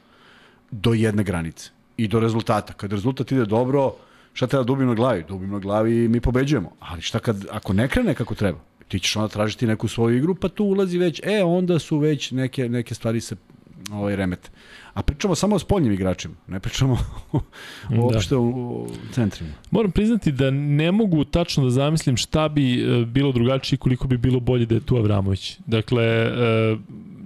Do 0.71 0.95
jedne 0.95 1.23
granice. 1.23 1.71
I 1.97 2.09
do 2.09 2.21
rezultata. 2.21 2.73
Kad 2.73 2.93
rezultat 2.93 3.33
ide 3.33 3.45
dobro, 3.45 3.95
šta 4.33 4.47
treba 4.47 4.65
da 4.65 4.85
na 4.85 4.95
glavi? 4.95 5.25
Dubim 5.29 5.51
na 5.51 5.59
glavi 5.59 6.05
i 6.05 6.09
mi 6.09 6.21
pobeđujemo. 6.21 6.73
Ali 6.81 7.03
šta 7.03 7.19
kad, 7.19 7.47
ako 7.51 7.73
ne 7.73 7.89
krene 7.89 8.15
kako 8.15 8.35
treba? 8.35 8.59
ti 8.91 8.99
ćeš 8.99 9.17
onda 9.17 9.29
tražiti 9.29 9.67
neku 9.67 9.89
svoju 9.89 10.17
igru, 10.17 10.35
pa 10.35 10.49
tu 10.49 10.65
ulazi 10.65 10.99
već, 10.99 11.21
e, 11.25 11.43
onda 11.45 11.79
su 11.79 11.99
već 11.99 12.31
neke, 12.31 12.69
neke 12.69 12.95
stvari 12.95 13.21
se 13.21 13.37
ovaj, 13.93 14.17
remete. 14.17 14.51
A 14.95 15.03
pričamo 15.03 15.35
samo 15.35 15.57
o 15.57 15.59
spoljnim 15.59 15.93
igračima, 15.93 16.35
ne 16.49 16.61
pričamo 16.61 16.99
uopšte 17.99 18.35
da. 18.35 18.41
o, 18.41 18.87
centrima. 19.13 19.51
Moram 19.71 19.91
priznati 19.91 20.33
da 20.33 20.51
ne 20.51 20.93
mogu 20.93 21.25
tačno 21.25 21.65
da 21.65 21.71
zamislim 21.71 22.17
šta 22.17 22.49
bi 22.49 22.81
e, 22.81 23.05
bilo 23.05 23.33
drugačije 23.33 23.79
koliko 23.79 24.09
bi 24.09 24.19
bilo 24.19 24.41
bolje 24.41 24.67
da 24.67 24.75
je 24.75 24.81
tu 24.81 24.97
Avramović. 24.97 25.59
Dakle, 25.67 26.05
e, 26.05 26.77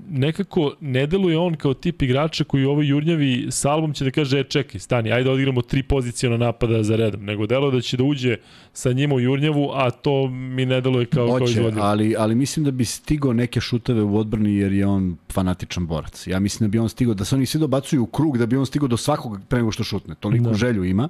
nekako 0.08 0.72
ne 0.80 1.06
deluje 1.06 1.38
on 1.38 1.54
kao 1.54 1.74
tip 1.74 2.02
igrača 2.02 2.44
koji 2.44 2.64
u 2.64 2.70
ovoj 2.70 2.88
jurnjavi 2.88 3.46
s 3.50 3.64
albom 3.64 3.92
će 3.92 4.04
da 4.04 4.10
kaže, 4.10 4.40
e, 4.40 4.44
čekaj, 4.44 4.80
stani, 4.80 5.12
ajde 5.12 5.30
odigramo 5.30 5.62
tri 5.62 5.82
pozicije 5.82 6.30
na 6.30 6.36
napada 6.36 6.82
za 6.82 6.96
redom, 6.96 7.24
nego 7.24 7.46
deluje 7.46 7.72
da 7.72 7.80
će 7.80 7.96
da 7.96 8.04
uđe 8.04 8.36
sa 8.72 8.92
njima 8.92 9.14
u 9.14 9.20
jurnjavu, 9.20 9.70
a 9.72 9.90
to 9.90 10.28
mi 10.28 10.66
ne 10.66 10.80
deluje 10.80 11.06
kao, 11.06 11.24
Oće, 11.24 11.38
kao 11.38 11.48
izvodljivo. 11.48 11.86
Ali, 11.86 12.14
ali 12.18 12.34
mislim 12.34 12.64
da 12.64 12.70
bi 12.70 12.84
stigo 12.84 13.32
neke 13.32 13.60
šuteve 13.60 14.02
u 14.02 14.18
odbrani 14.18 14.54
jer 14.54 14.72
je 14.72 14.86
on 14.86 15.16
fanatičan 15.32 15.86
borac. 15.86 16.26
Ja 16.26 16.40
mislim 16.40 16.68
da 16.68 16.72
bi 16.72 16.78
on 16.78 16.88
stigao, 16.88 17.14
da 17.14 17.24
se 17.24 17.34
oni 17.34 17.46
svi 17.46 17.60
dobacuju 17.60 18.02
u 18.02 18.06
krug, 18.06 18.38
da 18.38 18.46
bi 18.46 18.56
on 18.56 18.66
stigao 18.66 18.88
do 18.88 18.96
svakog 18.96 19.38
pre 19.48 19.58
nego 19.58 19.72
što 19.72 19.84
šutne. 19.84 20.14
Toliko 20.14 20.48
da. 20.48 20.54
želju 20.54 20.84
ima. 20.84 21.08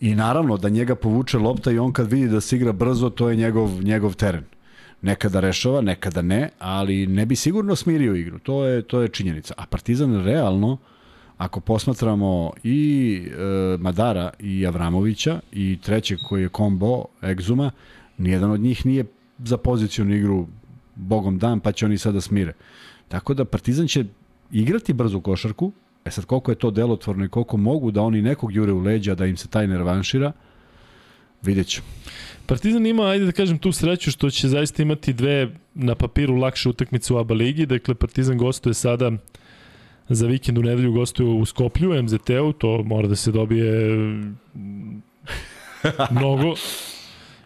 I 0.00 0.14
naravno 0.14 0.56
da 0.56 0.68
njega 0.68 0.94
povuče 0.94 1.38
lopta 1.38 1.70
i 1.70 1.78
on 1.78 1.92
kad 1.92 2.10
vidi 2.12 2.28
da 2.28 2.40
se 2.40 2.56
igra 2.56 2.72
brzo, 2.72 3.10
to 3.10 3.28
je 3.28 3.36
njegov, 3.36 3.82
njegov 3.82 4.14
teren. 4.14 4.44
Nekada 5.04 5.40
rešava, 5.40 5.80
nekada 5.80 6.22
ne, 6.22 6.48
ali 6.58 7.06
ne 7.06 7.26
bi 7.26 7.36
sigurno 7.36 7.76
smirio 7.76 8.14
igru. 8.14 8.38
To 8.38 8.64
je, 8.64 8.82
to 8.82 9.00
je 9.00 9.08
činjenica. 9.08 9.54
A 9.56 9.66
Partizan 9.66 10.24
realno, 10.24 10.78
ako 11.36 11.60
posmatramo 11.60 12.52
i 12.62 13.20
e, 13.26 13.76
Madara 13.78 14.30
i 14.38 14.66
Avramovića 14.66 15.40
i 15.52 15.78
trećeg 15.82 16.18
koji 16.28 16.42
je 16.42 16.48
kombo 16.48 17.04
Egzuma, 17.22 17.70
nijedan 18.18 18.50
od 18.50 18.60
njih 18.60 18.86
nije 18.86 19.04
za 19.38 19.56
pozicijonu 19.56 20.14
igru 20.14 20.46
bogom 20.94 21.38
dan, 21.38 21.60
pa 21.60 21.72
će 21.72 21.86
oni 21.86 21.98
sada 21.98 22.20
smire. 22.20 22.52
Tako 23.08 23.34
da 23.34 23.44
Partizan 23.44 23.86
će 23.86 24.04
igrati 24.52 24.92
brzu 24.92 25.20
košarku, 25.20 25.72
e 26.04 26.10
sad 26.10 26.24
koliko 26.24 26.50
je 26.50 26.54
to 26.54 26.70
delotvorno 26.70 27.24
i 27.24 27.28
koliko 27.28 27.56
mogu 27.56 27.90
da 27.90 28.02
oni 28.02 28.22
nekog 28.22 28.52
jure 28.52 28.72
u 28.72 28.78
leđa 28.78 29.14
da 29.14 29.26
im 29.26 29.36
se 29.36 29.48
taj 29.48 29.66
ne 29.66 29.78
revanšira, 29.78 30.32
vidjet 31.44 31.66
ću. 31.68 31.82
Partizan 32.46 32.86
ima, 32.86 33.06
ajde 33.06 33.24
da 33.24 33.32
kažem, 33.32 33.58
tu 33.58 33.72
sreću 33.72 34.10
što 34.10 34.30
će 34.30 34.48
zaista 34.48 34.82
imati 34.82 35.12
dve 35.12 35.50
na 35.74 35.94
papiru 35.94 36.36
lakše 36.36 36.68
utakmice 36.68 37.14
u 37.14 37.18
ABA 37.18 37.34
ligi. 37.34 37.66
Dakle, 37.66 37.94
Partizan 37.94 38.38
gostuje 38.38 38.74
sada 38.74 39.12
za 40.08 40.26
vikend 40.26 40.58
u 40.58 40.62
nedelju 40.62 40.92
gostuje 40.92 41.28
u 41.28 41.44
Skoplju, 41.44 42.02
MZT-u, 42.02 42.52
to 42.52 42.82
mora 42.82 43.08
da 43.08 43.16
se 43.16 43.32
dobije 43.32 43.88
mnogo. 46.10 46.54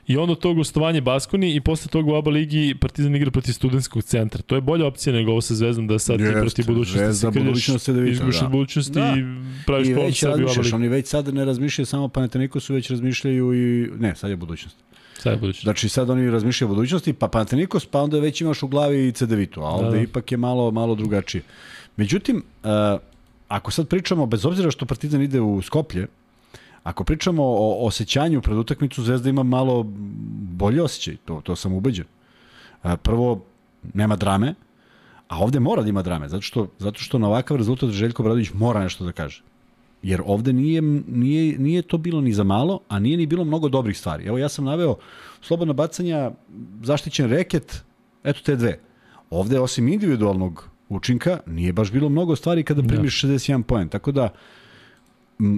I 0.09 0.17
onda 0.17 0.35
to 0.35 0.55
gostovanje 0.55 1.01
Baskoni 1.01 1.55
i 1.55 1.61
posle 1.61 1.89
toga 1.91 2.13
u 2.13 2.15
ABA 2.15 2.31
ligi 2.31 2.75
Partizan 2.81 3.17
igra 3.17 3.31
protiv 3.31 3.53
studentskog 3.53 4.03
centra. 4.03 4.43
To 4.43 4.55
je 4.55 4.61
bolja 4.61 4.87
opcija 4.87 5.13
nego 5.13 5.31
ovo 5.31 5.41
sa 5.41 5.55
Zvezdom 5.55 5.87
da 5.87 5.99
sad 5.99 6.21
Jest, 6.21 6.33
ti 6.33 6.41
protiv 6.41 6.67
budućnosti 6.67 6.99
Zvezda, 6.99 7.31
budućnost 7.31 7.85
se 7.85 7.93
da 7.93 8.01
vidite, 8.01 8.13
izgušiš 8.15 8.41
da. 8.41 8.49
budućnosti 8.49 8.93
Da. 8.93 9.15
i 9.19 9.25
praviš 9.67 9.89
I 9.89 9.95
već 9.95 10.19
sebi 10.19 10.31
u 10.31 10.35
ABA 10.35 10.41
razmišljaš, 10.43 10.67
ligi. 10.67 10.77
oni 10.77 10.89
već 10.89 11.07
sad 11.07 11.35
ne 11.35 11.45
razmišljaju 11.45 11.87
samo 11.87 12.09
Panathinaikosu, 12.09 12.75
već 12.75 12.91
razmišljaju 12.91 13.55
i... 13.55 13.91
Ne, 13.99 14.17
sad 14.17 14.31
je 14.31 14.37
budućnost. 14.37 14.77
Sad 15.19 15.33
je 15.33 15.39
budućnost. 15.39 15.63
Znači 15.65 15.89
sad 15.89 16.11
oni 16.11 16.31
razmišljaju 16.31 16.71
o 16.71 16.75
budućnosti, 16.75 17.13
pa 17.13 17.29
Panathinaikos, 17.29 17.87
pa 17.87 18.01
onda 18.03 18.19
već 18.19 18.41
imaš 18.41 18.63
u 18.63 18.69
glavi 18.69 19.09
i 19.09 19.13
CDVitu, 19.13 19.61
a 19.61 19.69
ovde 19.69 19.91
Da, 19.91 19.97
da. 19.97 20.03
ipak 20.03 20.33
je 20.33 20.39
malo, 20.39 20.71
malo 20.71 20.95
drugačije. 20.95 21.43
Međutim, 21.97 22.37
uh, 22.37 22.71
ako 23.49 23.71
sad 23.71 23.89
pričamo, 23.89 24.27
bez 24.27 24.45
obzira 24.45 24.71
što 24.71 24.87
Partizan 24.87 25.23
ide 25.23 25.41
u 25.41 25.63
Skoplje, 25.63 26.07
ako 26.83 27.05
pričamo 27.05 27.43
o 27.45 27.87
osjećanju 27.87 28.43
pred 28.43 28.59
utakmicu, 28.59 29.03
Zvezda 29.03 29.29
ima 29.29 29.43
malo 29.43 29.87
bolje 30.53 30.83
osjećaj, 30.83 31.17
to, 31.25 31.41
to 31.41 31.57
sam 31.57 31.73
ubeđen. 31.73 32.07
Uh, 32.85 32.93
prvo, 33.03 33.45
nema 33.95 34.17
drame, 34.17 34.55
a 35.29 35.39
ovde 35.39 35.61
mora 35.61 35.83
da 35.83 35.89
ima 35.89 36.03
drame, 36.03 36.29
zato 36.29 36.43
što, 36.43 36.67
zato 36.79 37.01
što 37.01 37.19
na 37.19 37.29
ovakav 37.29 37.57
rezultat 37.57 37.91
Željko 37.91 38.23
Bradović 38.23 38.53
mora 38.55 38.81
nešto 38.81 39.05
da 39.05 39.13
kaže. 39.13 39.43
Jer 40.03 40.23
ovde 40.27 40.53
nije, 40.53 40.83
nije, 40.83 41.59
nije 41.59 41.83
to 41.83 41.99
bilo 41.99 42.21
ni 42.21 42.33
za 42.33 42.45
malo, 42.45 42.81
a 42.89 42.99
nije 42.99 43.17
ni 43.17 43.27
bilo 43.27 43.45
mnogo 43.45 43.69
dobrih 43.69 43.99
stvari. 43.99 44.25
Evo 44.25 44.39
ja 44.39 44.49
sam 44.49 44.65
naveo 44.65 44.97
slobodna 45.41 45.73
bacanja, 45.73 46.31
zaštićen 46.83 47.31
reket, 47.31 47.85
eto 48.25 48.41
te 48.45 48.57
dve. 48.57 48.79
Ovde 49.31 49.61
osim 49.61 49.89
individualnog 49.89 50.69
učinka 50.89 51.41
nije 51.47 51.73
baš 51.73 51.93
bilo 51.93 52.09
mnogo 52.09 52.37
stvari 52.37 52.63
kada 52.63 52.83
primiš 52.83 53.23
61 53.23 53.63
poen. 53.63 53.89
Tako 53.89 54.13
da 54.13 54.23
m, 54.23 54.31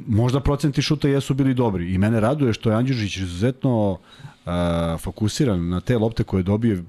možda 0.06 0.40
procenti 0.40 0.82
šuta 0.82 1.08
jesu 1.08 1.34
bili 1.34 1.54
dobri 1.54 1.94
i 1.94 1.98
mene 1.98 2.20
raduje 2.20 2.52
što 2.52 2.70
je 2.70 2.76
Andjužić 2.76 3.16
izuzetno 3.16 3.98
a, 4.46 4.96
fokusiran 5.00 5.68
na 5.68 5.80
te 5.80 5.98
lopte 5.98 6.24
koje 6.24 6.42
dobije 6.42 6.84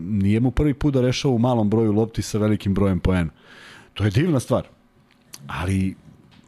nije 0.00 0.40
mu 0.40 0.50
prvi 0.50 0.74
put 0.74 0.94
da 0.94 1.00
rešava 1.00 1.34
u 1.34 1.38
malom 1.38 1.70
broju 1.70 1.92
lopti 1.92 2.22
sa 2.22 2.38
velikim 2.38 2.74
brojem 2.74 3.00
poena. 3.00 3.30
To 3.94 4.04
je 4.04 4.10
divna 4.10 4.40
stvar. 4.40 4.68
Ali 5.46 5.94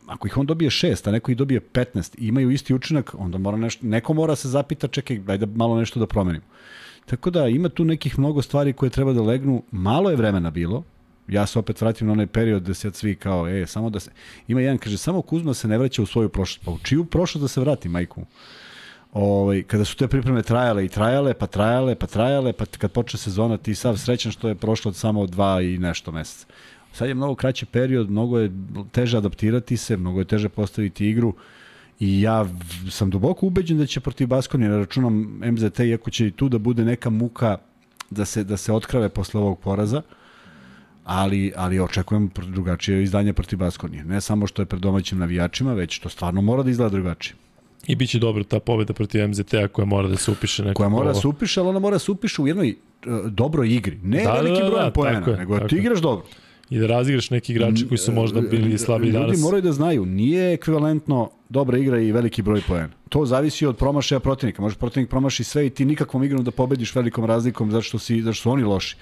ako 0.06 0.26
ih 0.26 0.38
on 0.38 0.46
dobije 0.46 0.70
6, 0.70 1.08
a 1.08 1.12
neko 1.12 1.30
ih 1.30 1.36
dobije 1.36 1.60
15 1.60 2.14
i 2.18 2.28
imaju 2.28 2.50
isti 2.50 2.74
učinak, 2.74 3.14
onda 3.18 3.38
mora 3.38 3.56
nešto, 3.56 3.86
neko 3.86 4.14
mora 4.14 4.36
se 4.36 4.48
zapita, 4.48 4.88
čekaj, 4.88 5.20
ajde 5.26 5.46
malo 5.46 5.78
nešto 5.78 6.00
da 6.00 6.06
promenimo. 6.06 6.44
Tako 7.06 7.30
da 7.30 7.48
ima 7.48 7.68
tu 7.68 7.84
nekih 7.84 8.18
mnogo 8.18 8.42
stvari 8.42 8.72
koje 8.72 8.90
treba 8.90 9.12
da 9.12 9.22
legnu. 9.22 9.62
Malo 9.70 10.10
je 10.10 10.16
vremena 10.16 10.50
bilo. 10.50 10.84
Ja 11.28 11.46
se 11.46 11.58
opet 11.58 11.80
vratim 11.80 12.06
na 12.06 12.12
onaj 12.12 12.26
period 12.26 12.62
gde 12.62 12.74
sad 12.74 12.94
svi 12.94 13.14
kao, 13.14 13.48
e, 13.48 13.66
samo 13.66 13.90
da 13.90 14.00
se... 14.00 14.10
Ima 14.48 14.60
jedan, 14.60 14.78
kaže, 14.78 14.98
samo 14.98 15.22
Kuzma 15.22 15.54
se 15.54 15.68
ne 15.68 15.78
vraća 15.78 16.02
u 16.02 16.06
svoju 16.06 16.28
prošlost. 16.28 16.64
Pa 16.64 16.70
u 16.70 16.78
čiju 16.78 17.04
prošlost 17.04 17.42
da 17.42 17.48
se 17.48 17.60
vrati, 17.60 17.88
majku? 17.88 18.24
Ovaj, 19.12 19.62
kada 19.62 19.84
su 19.84 19.96
te 19.96 20.08
pripreme 20.08 20.42
trajale 20.42 20.84
i 20.84 20.88
trajale, 20.88 21.34
pa 21.34 21.46
trajale, 21.46 21.94
pa 21.94 22.06
trajale, 22.06 22.52
pa 22.52 22.64
kad 22.78 22.92
počne 22.92 23.18
sezona 23.18 23.56
ti 23.56 23.74
sav 23.74 23.96
srećan 23.96 24.32
što 24.32 24.48
je 24.48 24.54
prošlo 24.54 24.88
od 24.88 24.96
samo 24.96 25.26
dva 25.26 25.62
i 25.62 25.78
nešto 25.78 26.12
meseca. 26.12 26.46
Sad 26.92 27.08
je 27.08 27.14
mnogo 27.14 27.34
kraći 27.34 27.66
period, 27.66 28.10
mnogo 28.10 28.38
je 28.38 28.50
teže 28.92 29.18
adaptirati 29.18 29.76
se, 29.76 29.96
mnogo 29.96 30.18
je 30.18 30.24
teže 30.24 30.48
postaviti 30.48 31.08
igru 31.08 31.34
i 32.00 32.20
ja 32.20 32.46
sam 32.90 33.10
duboko 33.10 33.46
ubeđen 33.46 33.78
da 33.78 33.86
će 33.86 34.00
protiv 34.00 34.26
Baskonije, 34.26 34.70
ne 34.70 34.78
računam 34.78 35.40
MZT, 35.44 35.80
iako 35.80 36.10
će 36.10 36.26
i 36.26 36.30
tu 36.30 36.48
da 36.48 36.58
bude 36.58 36.84
neka 36.84 37.10
muka 37.10 37.58
da 38.10 38.24
se, 38.24 38.44
da 38.44 38.56
se 38.56 38.72
otkrave 38.72 39.08
posle 39.08 39.40
ovog 39.40 39.58
poraza, 39.58 40.02
ali, 41.06 41.52
ali 41.56 41.80
očekujem 41.80 42.30
drugačije 42.46 43.02
izdanje 43.02 43.32
protiv 43.32 43.58
Baskonije. 43.58 44.04
Ne 44.04 44.20
samo 44.20 44.46
što 44.46 44.62
je 44.62 44.66
pred 44.66 44.82
domaćim 44.82 45.18
navijačima, 45.18 45.74
već 45.74 45.98
to 45.98 46.08
stvarno 46.08 46.40
mora 46.42 46.62
da 46.62 46.70
izgleda 46.70 46.90
drugačije. 46.90 47.34
I 47.86 47.94
bit 47.96 48.10
će 48.10 48.18
dobro 48.18 48.44
ta 48.44 48.60
pobeda 48.60 48.92
protiv 48.92 49.28
MZT-a 49.28 49.68
koja 49.68 49.84
mora 49.86 50.08
da 50.08 50.16
se 50.16 50.30
upiše 50.30 50.62
nekako. 50.62 50.76
Koja 50.76 50.88
mora 50.88 51.12
da 51.12 51.14
se 51.14 51.28
upiše, 51.28 51.60
ali 51.60 51.68
ona 51.68 51.78
mora 51.78 51.94
da 51.94 51.98
se 51.98 52.10
upiše 52.10 52.42
u 52.42 52.46
jednoj 52.46 52.74
uh, 53.06 53.30
dobroj 53.30 53.74
igri. 53.74 53.98
Ne 54.02 54.18
Da, 54.18 54.24
da, 54.24 54.32
da, 54.32 54.40
veliki 54.40 54.62
da, 54.62 54.68
broj 54.70 54.82
da, 54.84 54.90
poena, 54.90 55.18
tako 55.18 55.30
je, 55.30 55.36
nego 55.36 55.54
da 55.54 55.58
tako 55.58 55.68
ti 55.68 55.76
igraš 55.76 55.98
dobro. 55.98 56.26
I 56.70 56.78
da 56.78 56.86
razigraš 56.86 57.30
neki 57.30 57.52
igrači 57.52 57.88
koji 57.88 57.98
su 57.98 58.12
možda 58.12 58.40
bili 58.40 58.78
slabi 58.78 59.06
Ljudi 59.06 59.18
danas. 59.18 59.40
moraju 59.40 59.62
da 59.62 59.72
znaju, 59.72 60.06
nije 60.06 60.52
ekvivalentno 60.52 61.30
dobra 61.48 61.78
igra 61.78 62.00
i 62.00 62.12
veliki 62.12 62.42
broj 62.42 62.60
poena. 62.68 62.88
To 63.08 63.26
zavisi 63.26 63.66
od 63.66 63.76
promašaja 63.76 64.20
protivnika. 64.20 64.62
Može 64.62 64.76
protivnik 64.76 65.10
promaši 65.10 65.44
sve 65.44 65.66
i 65.66 65.70
ti 65.70 65.84
nikakvom 65.84 66.24
igrom 66.24 66.44
da 66.44 66.50
pobediš 66.50 66.94
velikom 66.94 67.24
razlikom 67.24 67.70
zato 67.70 67.82
što, 67.82 67.98
si, 67.98 68.22
zato 68.22 68.32
što 68.32 68.42
su 68.42 68.50
oni 68.50 68.62
loši. 68.62 68.96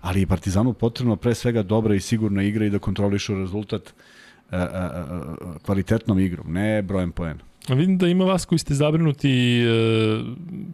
Ali 0.00 0.20
je 0.20 0.26
Partizanu 0.26 0.72
potrebno 0.72 1.16
pre 1.16 1.34
svega 1.34 1.62
dobra 1.62 1.94
i 1.94 2.00
sigurna 2.00 2.42
igra 2.42 2.66
i 2.66 2.70
da 2.70 2.78
kontrolišu 2.78 3.34
rezultat 3.34 3.94
a, 4.50 4.56
a, 4.56 4.64
a, 4.64 5.58
kvalitetnom 5.62 6.18
igrom, 6.18 6.52
ne 6.52 6.82
brojem 6.82 7.12
poena. 7.12 7.40
Vidim 7.68 7.98
da 7.98 8.08
ima 8.08 8.24
vas 8.24 8.44
koji 8.44 8.58
ste 8.58 8.74
zabrinuti 8.74 9.60
e, 9.60 9.68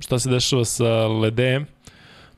šta 0.00 0.18
se 0.18 0.30
dešava 0.30 0.64
sa 0.64 1.06
Ledem. 1.06 1.66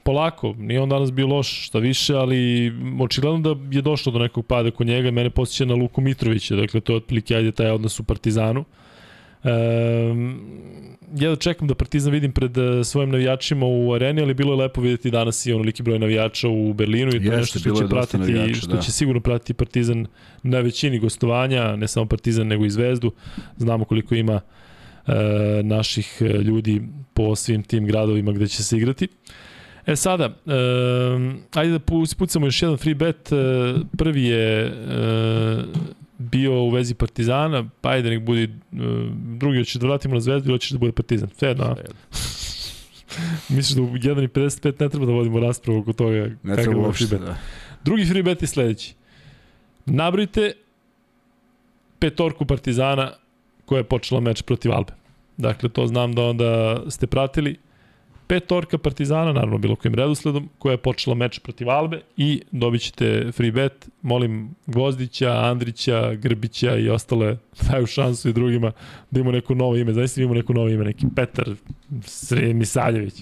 Polako, 0.02 0.54
nije 0.58 0.80
on 0.80 0.88
danas 0.88 1.12
bio 1.12 1.26
loš, 1.26 1.66
šta 1.66 1.78
više, 1.78 2.14
ali 2.14 2.72
očigledno 3.00 3.54
da 3.54 3.76
je 3.76 3.82
došlo 3.82 4.12
do 4.12 4.18
nekog 4.18 4.46
pada 4.46 4.70
kod 4.70 4.86
njega. 4.86 5.10
Mene 5.10 5.30
posjeća 5.30 5.64
na 5.64 5.74
Luku 5.74 6.00
Mitrovića, 6.00 6.56
dakle 6.56 6.80
to 6.80 6.92
je 6.92 6.96
otprilike 6.96 7.34
ajde 7.36 7.52
taj 7.52 7.70
odnos 7.70 8.00
u 8.00 8.04
Partizanu. 8.04 8.64
E, 9.44 9.50
ja 11.14 11.36
čekam 11.36 11.68
da 11.68 11.74
Partizan 11.74 12.12
vidim 12.12 12.32
pred 12.32 12.58
e, 12.58 12.84
svojim 12.84 13.10
navijačima 13.10 13.66
u 13.66 13.92
areni, 13.92 14.22
ali 14.22 14.34
bilo 14.34 14.52
je 14.52 14.56
lepo 14.56 14.80
videti 14.80 15.10
danas 15.10 15.46
i 15.46 15.52
onoliki 15.52 15.82
broj 15.82 15.98
navijača 15.98 16.48
u 16.48 16.72
Berlinu 16.72 17.08
i 17.08 17.10
to 17.10 17.16
je 17.16 17.22
Jeste, 17.22 17.36
nešto 17.36 17.58
što 17.58 17.74
će 17.74 17.88
pratiti, 17.88 18.18
navijača, 18.18 18.60
što 18.60 18.76
da. 18.76 18.80
će 18.80 18.92
sigurno 18.92 19.20
pratiti 19.20 19.54
Partizan 19.54 20.06
na 20.42 20.60
većini 20.60 20.98
gostovanja, 20.98 21.76
ne 21.76 21.88
samo 21.88 22.06
Partizan 22.06 22.46
nego 22.46 22.64
i 22.64 22.70
Zvezdu. 22.70 23.12
Znamo 23.56 23.84
koliko 23.84 24.14
ima 24.14 24.40
e, 25.06 25.12
naših 25.62 26.18
e, 26.20 26.24
ljudi 26.24 26.82
po 27.14 27.36
svim 27.36 27.62
tim 27.62 27.86
gradovima 27.86 28.32
gde 28.32 28.48
će 28.48 28.64
se 28.64 28.76
igrati. 28.76 29.08
E 29.86 29.96
sada, 29.96 30.24
e, 30.24 30.52
ajde 31.54 31.72
da 31.72 31.78
pu- 31.78 32.02
ispucamo 32.02 32.46
još 32.46 32.62
jedan 32.62 32.76
free 32.76 32.94
bet. 32.94 33.32
E, 33.32 33.36
prvi 33.98 34.24
je 34.24 34.62
e, 34.62 34.72
bio 36.18 36.62
u 36.62 36.70
vezi 36.70 36.94
Partizana, 36.94 37.68
pa 37.80 37.90
ajde 37.90 38.10
nek 38.10 38.22
bude 38.22 38.43
e, 38.43 38.48
drugi, 39.38 39.59
hoćeš 39.59 39.74
da 39.74 39.86
vratimo 39.86 40.14
na 40.14 40.20
Zvezdu 40.20 40.48
ili 40.48 40.55
hoćeš 40.55 40.70
da 40.70 40.78
bude 40.78 40.93
Partizan? 40.93 41.28
Sve 41.38 41.48
jedno, 41.48 41.64
a? 41.64 41.74
Misliš 43.55 43.76
da 43.76 43.82
u 43.82 43.86
1.55 43.88 44.66
ne 44.80 44.88
treba 44.88 45.06
da 45.06 45.12
vodimo 45.12 45.40
raspravu 45.40 45.78
oko 45.80 45.93
toga 45.93 46.30
Ne 46.43 46.56
kakav 46.56 46.78
uopšte. 46.78 47.06
free 47.06 47.18
bet? 47.18 47.28
Da. 47.28 47.36
Drugi 47.84 48.05
free 48.05 48.22
bet 48.22 48.43
je 48.43 48.48
sledeći. 48.48 48.94
Nabrojite 49.86 50.52
petorku 51.98 52.47
Partizana 52.47 53.12
koja 53.64 53.78
je 53.78 53.84
počela 53.84 54.20
meč 54.20 54.43
protiv 54.43 54.72
Albe. 54.72 54.93
Dakle, 55.36 55.68
to 55.68 55.86
znam 55.86 56.14
da 56.14 56.22
onda 56.22 56.82
ste 56.90 57.06
pratili. 57.06 57.56
Petorka 58.26 58.78
Partizana, 58.78 59.32
naravno 59.32 59.58
bilo 59.58 59.76
kojim 59.76 59.94
redosledom, 59.94 60.48
koja 60.58 60.72
je 60.72 60.76
počela 60.78 61.16
meč 61.16 61.38
protiv 61.38 61.70
Albe 61.70 62.00
i 62.16 62.42
dobit 62.52 62.82
ćete 62.82 63.32
free 63.32 63.52
bet. 63.52 63.88
Molim 64.02 64.54
Gvozdića, 64.66 65.32
Andrića, 65.40 66.14
Grbića 66.14 66.76
i 66.76 66.88
ostale 66.88 67.36
daju 67.62 67.86
šansu 67.86 68.28
i 68.28 68.32
drugima 68.32 68.72
da 69.10 69.20
imamo 69.20 69.32
neko 69.32 69.54
novo 69.54 69.76
ime. 69.76 69.92
Znači 69.92 70.20
imamo 70.20 70.34
neko 70.34 70.52
novo 70.52 70.68
ime, 70.68 70.84
neki 70.84 71.06
Petar 71.16 71.48
Misaljević. 72.54 73.14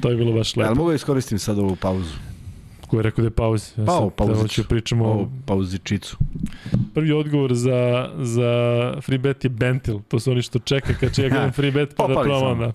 To 0.00 0.10
je 0.10 0.16
bilo 0.16 0.32
baš 0.32 0.56
Ja, 0.56 0.60
lepo. 0.60 0.68
ali 0.68 0.78
mogu 0.78 0.90
da 0.90 0.94
iskoristim 0.94 1.38
sad 1.38 1.58
ovu 1.58 1.76
pauzu? 1.76 2.14
Ko 2.86 2.96
je 2.96 3.02
rekao 3.02 3.22
da 3.22 3.26
je 3.26 3.30
pauz? 3.30 3.72
Ja 3.76 3.84
Pa, 3.84 3.92
sad 3.92 4.02
o 4.02 4.10
pauziću. 4.10 4.40
hoću 4.40 4.64
pričamo 4.64 5.04
o 5.06 5.28
pauzičicu. 5.46 6.16
Prvi 6.94 7.12
odgovor 7.12 7.54
za, 7.54 8.10
za 8.16 8.52
free 9.00 9.18
bet 9.18 9.44
je 9.44 9.50
Bentil. 9.50 9.98
To 10.08 10.20
su 10.20 10.30
oni 10.30 10.42
što 10.42 10.58
čeka 10.58 10.94
kad 10.94 11.18
ja 11.18 11.28
gledam 11.28 11.52
free 11.58 11.70
bet 11.70 11.94
pa 11.96 12.02
da 12.02 12.08
Popali 12.08 12.26
probam. 12.26 12.50
samo. 12.52 12.66
Da. 12.66 12.72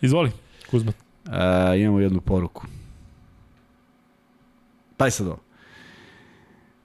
Izvoli, 0.00 0.30
Kuzma. 0.70 0.92
A, 1.26 1.74
imamo 1.74 2.00
jednu 2.00 2.20
poruku. 2.20 2.66
Taj 4.96 5.10
sad 5.10 5.26
ovo. 5.26 5.40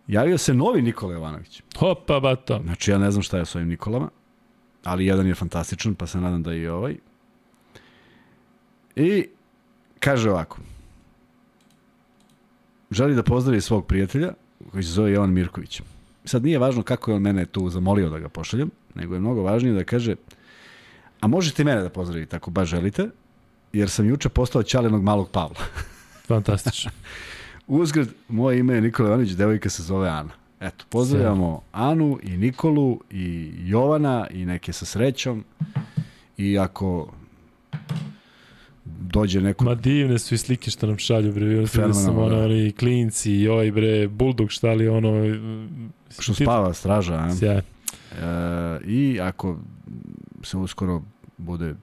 Javio 0.08 0.38
se 0.38 0.54
novi 0.54 0.82
Nikola 0.82 1.14
Jovanović. 1.14 1.62
Hopa, 1.78 2.20
bato. 2.20 2.60
Znači, 2.64 2.92
ja 2.92 2.98
ne 2.98 3.12
znam 3.12 3.24
šta 3.24 3.38
je 3.38 3.46
s 3.46 3.56
ovim 3.56 3.68
Nikolama, 3.68 4.10
ali 4.84 5.06
jedan 5.06 5.28
je 5.28 5.36
fantastičan, 5.36 5.96
pa 5.96 6.08
se 6.08 6.22
nadam 6.22 6.44
da 6.44 6.52
je 6.52 6.62
i 6.62 6.68
ovaj. 6.68 6.96
I 8.96 9.28
kaže 10.00 10.32
ovako. 10.32 10.58
Želi 12.92 13.16
da 13.16 13.24
pozdravi 13.24 13.62
svog 13.62 13.88
prijatelja, 13.88 14.34
koji 14.72 14.84
se 14.84 14.90
zove 14.90 15.12
Jovan 15.12 15.34
Mirković. 15.34 15.82
Sad 16.26 16.44
nije 16.44 16.60
važno 16.60 16.84
kako 16.84 17.12
je 17.12 17.16
on 17.16 17.22
mene 17.22 17.46
tu 17.46 17.70
zamolio 17.70 18.10
da 18.10 18.20
ga 18.20 18.30
pošaljem, 18.30 18.72
nego 18.96 19.14
je 19.14 19.20
mnogo 19.20 19.42
važnije 19.42 19.74
da 19.74 19.84
kaže 19.84 20.16
a 21.24 21.28
možete 21.28 21.62
i 21.62 21.66
mene 21.66 21.82
da 21.82 21.90
pozdravite 21.90 22.36
ako 22.36 22.52
baš 22.52 22.70
želite, 22.70 23.10
jer 23.74 23.90
sam 23.90 24.10
juče 24.10 24.30
postao 24.30 24.64
ćalenog 24.64 25.04
malog 25.04 25.30
Pavla. 25.30 25.60
Fantastično. 26.28 26.92
Uzgred, 27.68 28.08
moje 28.30 28.60
ime 28.60 28.74
je 28.76 28.82
Nikola 28.82 29.10
Ivanović, 29.10 29.32
devojka 29.32 29.70
se 29.70 29.84
zove 29.84 30.10
Ana. 30.10 30.30
Eto, 30.60 30.86
pozdravljamo 30.90 31.62
Anu 31.72 32.20
i 32.24 32.38
Nikolu 32.38 33.00
i 33.12 33.52
Jovana 33.58 34.28
i 34.32 34.46
neke 34.46 34.74
sa 34.74 34.86
srećom. 34.86 35.44
I 36.38 36.60
ako 36.60 37.12
dođe 38.86 39.42
neko... 39.42 39.66
Ma 39.66 39.76
divne 39.76 40.20
su 40.20 40.36
i 40.36 40.38
slike 40.38 40.72
što 40.72 40.88
nam 40.88 40.98
šalju, 40.98 41.34
bre. 41.34 41.46
Vidio 41.46 41.68
sam 41.68 41.82
Fenomenalno, 41.82 42.26
ono, 42.26 42.36
da. 42.38 42.44
oni 42.44 42.72
klinci 42.72 43.32
i 43.32 43.48
ovaj, 43.48 43.72
bre, 43.72 44.08
bulldog, 44.08 44.52
šta 44.52 44.74
li 44.74 44.88
ono... 44.88 45.12
Što 46.20 46.34
ti- 46.34 46.44
spava 46.44 46.74
straža, 46.74 47.14
a? 47.14 47.36
Sjaj. 47.36 47.58
E, 47.58 47.64
I 48.86 49.20
ako 49.22 49.58
se 50.44 50.58
uskoro 50.58 51.02
bude 51.38 51.76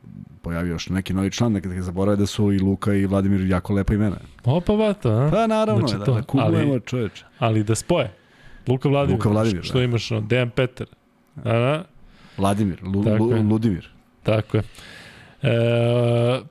pojavio 0.42 0.70
još 0.70 0.88
neki 0.88 1.14
novi 1.14 1.30
član, 1.30 1.52
neka 1.52 1.68
ne 1.68 1.82
zaborave 1.82 2.16
da 2.16 2.26
su 2.26 2.52
i 2.52 2.58
Luka 2.58 2.94
i 2.94 3.06
Vladimir 3.06 3.40
jako 3.42 3.72
lepa 3.72 3.94
imena. 3.94 4.16
Opa, 4.44 4.72
vata, 4.72 5.08
a? 5.10 5.30
Pa 5.30 5.46
naravno, 5.46 5.80
Znači 5.80 5.98
da, 5.98 6.04
to, 6.04 6.14
da 6.14 6.22
kuglujemo 6.22 6.72
ali- 6.72 6.80
čoveče. 6.82 7.24
Ali 7.38 7.64
da 7.64 7.74
spoje. 7.74 8.12
Luka 8.68 8.88
Vladimir. 8.88 9.16
Luka 9.16 9.28
Vladimir, 9.28 9.62
Što 9.64 9.78
da. 9.78 9.84
imaš, 9.84 10.10
ono, 10.10 10.20
Dejan 10.20 10.50
Petar. 10.50 10.86
A, 11.36 11.42
da? 11.44 11.84
Vladimir, 12.38 12.78
Lu, 12.84 13.04
Tako 13.04 13.24
Lu, 13.24 13.32
je. 13.32 13.42
Ludimir. 13.42 13.88
Tako 14.22 14.56
je. 14.56 14.62
E, 15.42 15.50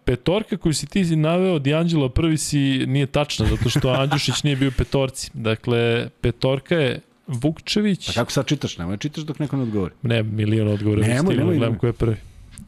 petorka 0.05 0.57
koju 0.57 0.73
si 0.73 0.87
ti 0.87 1.15
naveo, 1.15 1.55
D'Angelo 1.55 2.09
prvi 2.09 2.37
si, 2.37 2.59
nije 2.87 3.05
tačna, 3.05 3.45
zato 3.47 3.69
što 3.69 3.89
Andjušić 3.91 4.43
nije 4.43 4.55
bio 4.55 4.71
petorci. 4.71 5.31
Dakle, 5.33 6.09
petorka 6.21 6.75
je 6.75 6.99
Vukčević, 7.27 8.07
Pa 8.07 8.13
kako 8.13 8.31
sad 8.31 8.45
čitaš? 8.45 8.77
Nemoj 8.77 8.97
čitaš 8.97 9.23
dok 9.23 9.39
neko 9.39 9.57
ne 9.57 9.63
odgovori. 9.63 9.93
ne, 10.01 10.23
milion 10.23 10.67
odgovora, 10.67 11.01
Nemoj, 11.01 11.35
nemoj, 11.35 11.45
gledam 11.45 11.59
nemoj. 11.61 11.77
ko 11.77 11.87
je 11.87 11.93
prvi. 11.93 12.15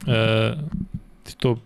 E, 0.06 0.54
ti 1.32 1.38
to 1.38 1.56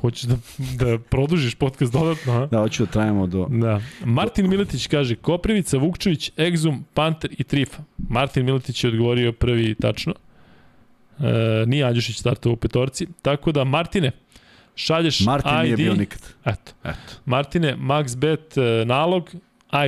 hoćeš 0.00 0.22
da, 0.22 0.36
da 0.58 0.98
produžiš 0.98 1.54
podcast 1.54 1.92
dodatno, 1.92 2.32
a? 2.32 2.46
Da, 2.46 2.58
hoću 2.58 2.84
da 2.84 2.92
trajamo 2.92 3.26
do... 3.26 3.46
Da. 3.50 3.80
Martin 4.04 4.48
Miletić 4.48 4.86
kaže 4.86 5.16
Koprivica, 5.16 5.78
Vukčević, 5.78 6.30
Egzum, 6.38 6.84
Panter 6.94 7.30
i 7.38 7.44
Trifa. 7.44 7.82
Martin 8.08 8.44
Miletić 8.44 8.84
je 8.84 8.90
odgovorio 8.90 9.32
prvi 9.32 9.74
tačno. 9.74 10.14
E, 11.18 11.66
nije 11.66 11.84
Andjušić 11.84 12.18
startao 12.18 12.52
u 12.52 12.56
petorci. 12.56 13.06
Tako 13.22 13.52
da, 13.52 13.64
Martine, 13.64 14.10
šalješ 14.74 15.20
Martin 15.20 15.52
ID. 15.52 15.62
nije 15.64 15.76
bio 15.76 15.94
nikad. 15.94 16.20
Eto. 16.44 16.72
Eto. 16.84 17.12
Martine, 17.24 17.76
MaxBet 17.76 18.80
e, 18.80 18.84
nalog, 18.84 19.30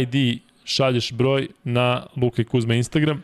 ID, 0.01 0.41
šalješ 0.65 1.13
broj 1.13 1.49
na 1.65 2.07
Luka 2.17 2.43
i 2.43 2.45
Kuzma 2.45 2.75
Instagram. 2.75 3.23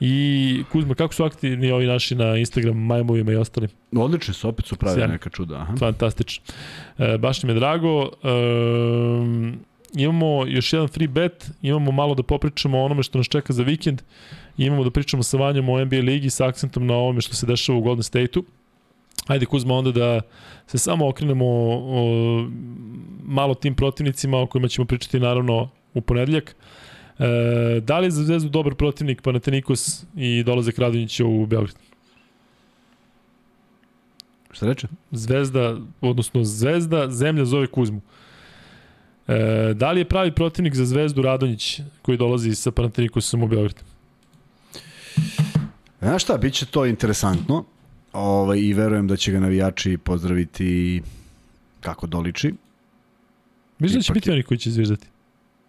I 0.00 0.62
Kuzma, 0.72 0.94
kako 0.94 1.14
su 1.14 1.24
aktivni 1.24 1.70
ovi 1.70 1.86
naši 1.86 2.14
na 2.14 2.36
Instagram, 2.36 2.76
majmovima 2.76 3.32
i 3.32 3.36
ostalim? 3.36 3.70
Odlični 3.96 4.34
su, 4.34 4.48
opet 4.48 4.66
su 4.66 4.76
pravili 4.76 5.00
Sjajno. 5.00 5.12
neka 5.12 5.30
čuda. 5.30 5.56
Aha. 5.56 5.76
Fantastično. 5.76 6.44
E, 6.98 7.18
baš 7.18 7.42
mi 7.42 7.50
je 7.50 7.54
drago. 7.54 8.02
E, 8.02 8.28
imamo 9.94 10.46
još 10.46 10.72
jedan 10.72 10.88
free 10.88 11.08
bet, 11.08 11.50
imamo 11.62 11.92
malo 11.92 12.14
da 12.14 12.22
popričamo 12.22 12.78
o 12.78 12.84
onome 12.84 13.02
što 13.02 13.18
nas 13.18 13.26
čeka 13.28 13.52
za 13.52 13.62
vikend, 13.62 14.02
imamo 14.56 14.84
da 14.84 14.90
pričamo 14.90 15.22
sa 15.22 15.36
Vanjom 15.36 15.68
o 15.68 15.84
NBA 15.84 15.96
ligi 15.96 16.30
sa 16.30 16.46
akcentom 16.46 16.86
na 16.86 16.94
ovome 16.94 17.20
što 17.20 17.34
se 17.34 17.46
dešava 17.46 17.78
u 17.78 17.82
Golden 17.82 18.02
State-u. 18.02 18.44
Ajde 19.26 19.46
Kuzma 19.46 19.74
onda 19.74 19.92
da 19.92 20.20
se 20.66 20.78
samo 20.78 21.08
okrenemo 21.08 21.46
o, 21.46 22.48
malo 23.22 23.54
tim 23.54 23.74
protivnicima 23.74 24.38
o 24.38 24.46
kojima 24.46 24.68
ćemo 24.68 24.84
pričati 24.84 25.20
naravno 25.20 25.68
u 25.94 26.00
ponedeljak. 26.00 26.56
E, 27.18 27.80
da 27.80 27.98
li 27.98 28.06
je 28.06 28.10
za 28.10 28.24
Zvezdu 28.24 28.48
dobar 28.48 28.74
protivnik 28.74 29.22
Panathinaikos 29.22 30.04
i 30.16 30.42
dolazak 30.42 30.78
Radonjića 30.78 31.24
u 31.24 31.46
Beograd? 31.46 31.76
Šta 34.50 34.66
reče? 34.66 34.88
Zvezda, 35.10 35.76
odnosno 36.00 36.44
Zvezda, 36.44 37.10
zemlja 37.10 37.44
zove 37.44 37.66
Kuzmu. 37.66 38.00
E, 39.28 39.74
da 39.74 39.92
li 39.92 40.00
je 40.00 40.08
pravi 40.08 40.32
protivnik 40.32 40.74
za 40.74 40.84
Zvezdu 40.84 41.22
Radonjić 41.22 41.80
koji 42.02 42.18
dolazi 42.18 42.54
sa 42.54 42.70
Panathinaikosom 42.70 43.42
u 43.42 43.48
Beograd? 43.48 43.82
Znaš 46.00 46.22
šta, 46.22 46.36
bit 46.38 46.54
će 46.54 46.66
to 46.66 46.86
interesantno 46.86 47.64
ovaj, 48.12 48.58
i 48.58 48.72
verujem 48.72 49.08
da 49.08 49.16
će 49.16 49.32
ga 49.32 49.40
navijači 49.40 49.98
pozdraviti 49.98 51.02
kako 51.80 52.06
doliči. 52.06 52.54
Mislim 53.78 54.00
da 54.00 54.02
će 54.02 54.12
biti 54.12 54.30
oni 54.30 54.42
koji 54.42 54.58
će 54.58 54.70
zviždati. 54.70 55.06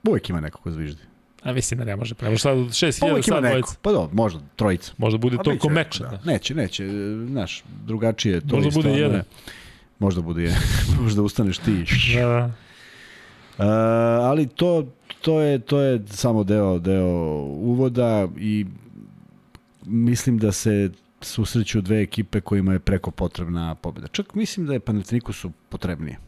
Uvijek 0.03 0.29
ima 0.29 0.41
neko 0.41 0.61
ko 0.61 0.71
zviždi. 0.71 1.01
A 1.43 1.53
mislim 1.53 1.77
da 1.77 1.85
ne 1.85 1.95
može. 1.95 2.15
Prema 2.15 2.37
šta 2.37 2.51
od 2.51 2.57
6000 2.57 2.99
Pa 2.99 3.05
uvijek 3.05 3.27
ima 3.27 3.35
sad 3.35 3.43
dvojica. 3.43 3.75
Pa 3.81 3.91
dobro, 3.91 4.09
možda, 4.13 4.39
trojica. 4.55 4.91
Možda 4.97 5.17
bude 5.17 5.37
to 5.37 5.51
biće 5.51 5.59
ko 5.59 5.69
neko, 5.69 5.69
meč. 5.69 5.99
Da. 5.99 6.19
Neće, 6.25 6.55
neće, 6.55 6.87
znaš, 7.27 7.63
drugačije 7.85 8.33
je 8.33 8.41
to. 8.41 8.55
Možda 8.55 8.71
bude 8.71 8.89
jedan. 8.89 9.21
Možda 9.99 10.21
bude 10.21 10.43
jedan. 10.43 10.59
možda 11.01 11.21
ustaneš 11.21 11.57
ti. 11.57 11.85
Da, 12.15 12.25
da. 12.25 12.45
Uh, 13.57 13.63
ali 14.25 14.47
to, 14.47 14.87
to, 15.21 15.41
je, 15.41 15.59
to 15.59 15.79
je 15.79 16.01
samo 16.07 16.43
deo, 16.43 16.79
deo 16.79 17.07
uvoda 17.43 18.27
i 18.37 18.65
mislim 19.85 20.37
da 20.37 20.51
se 20.51 20.89
susreću 21.21 21.81
dve 21.81 22.01
ekipe 22.01 22.41
kojima 22.41 22.73
je 22.73 22.79
preko 22.79 23.11
potrebna 23.11 23.75
pobjeda. 23.75 24.07
Čak 24.07 24.35
mislim 24.35 24.65
da 24.65 24.73
je 24.73 24.79
Panathinaikosu 24.79 25.51
potrebnije. 25.69 26.26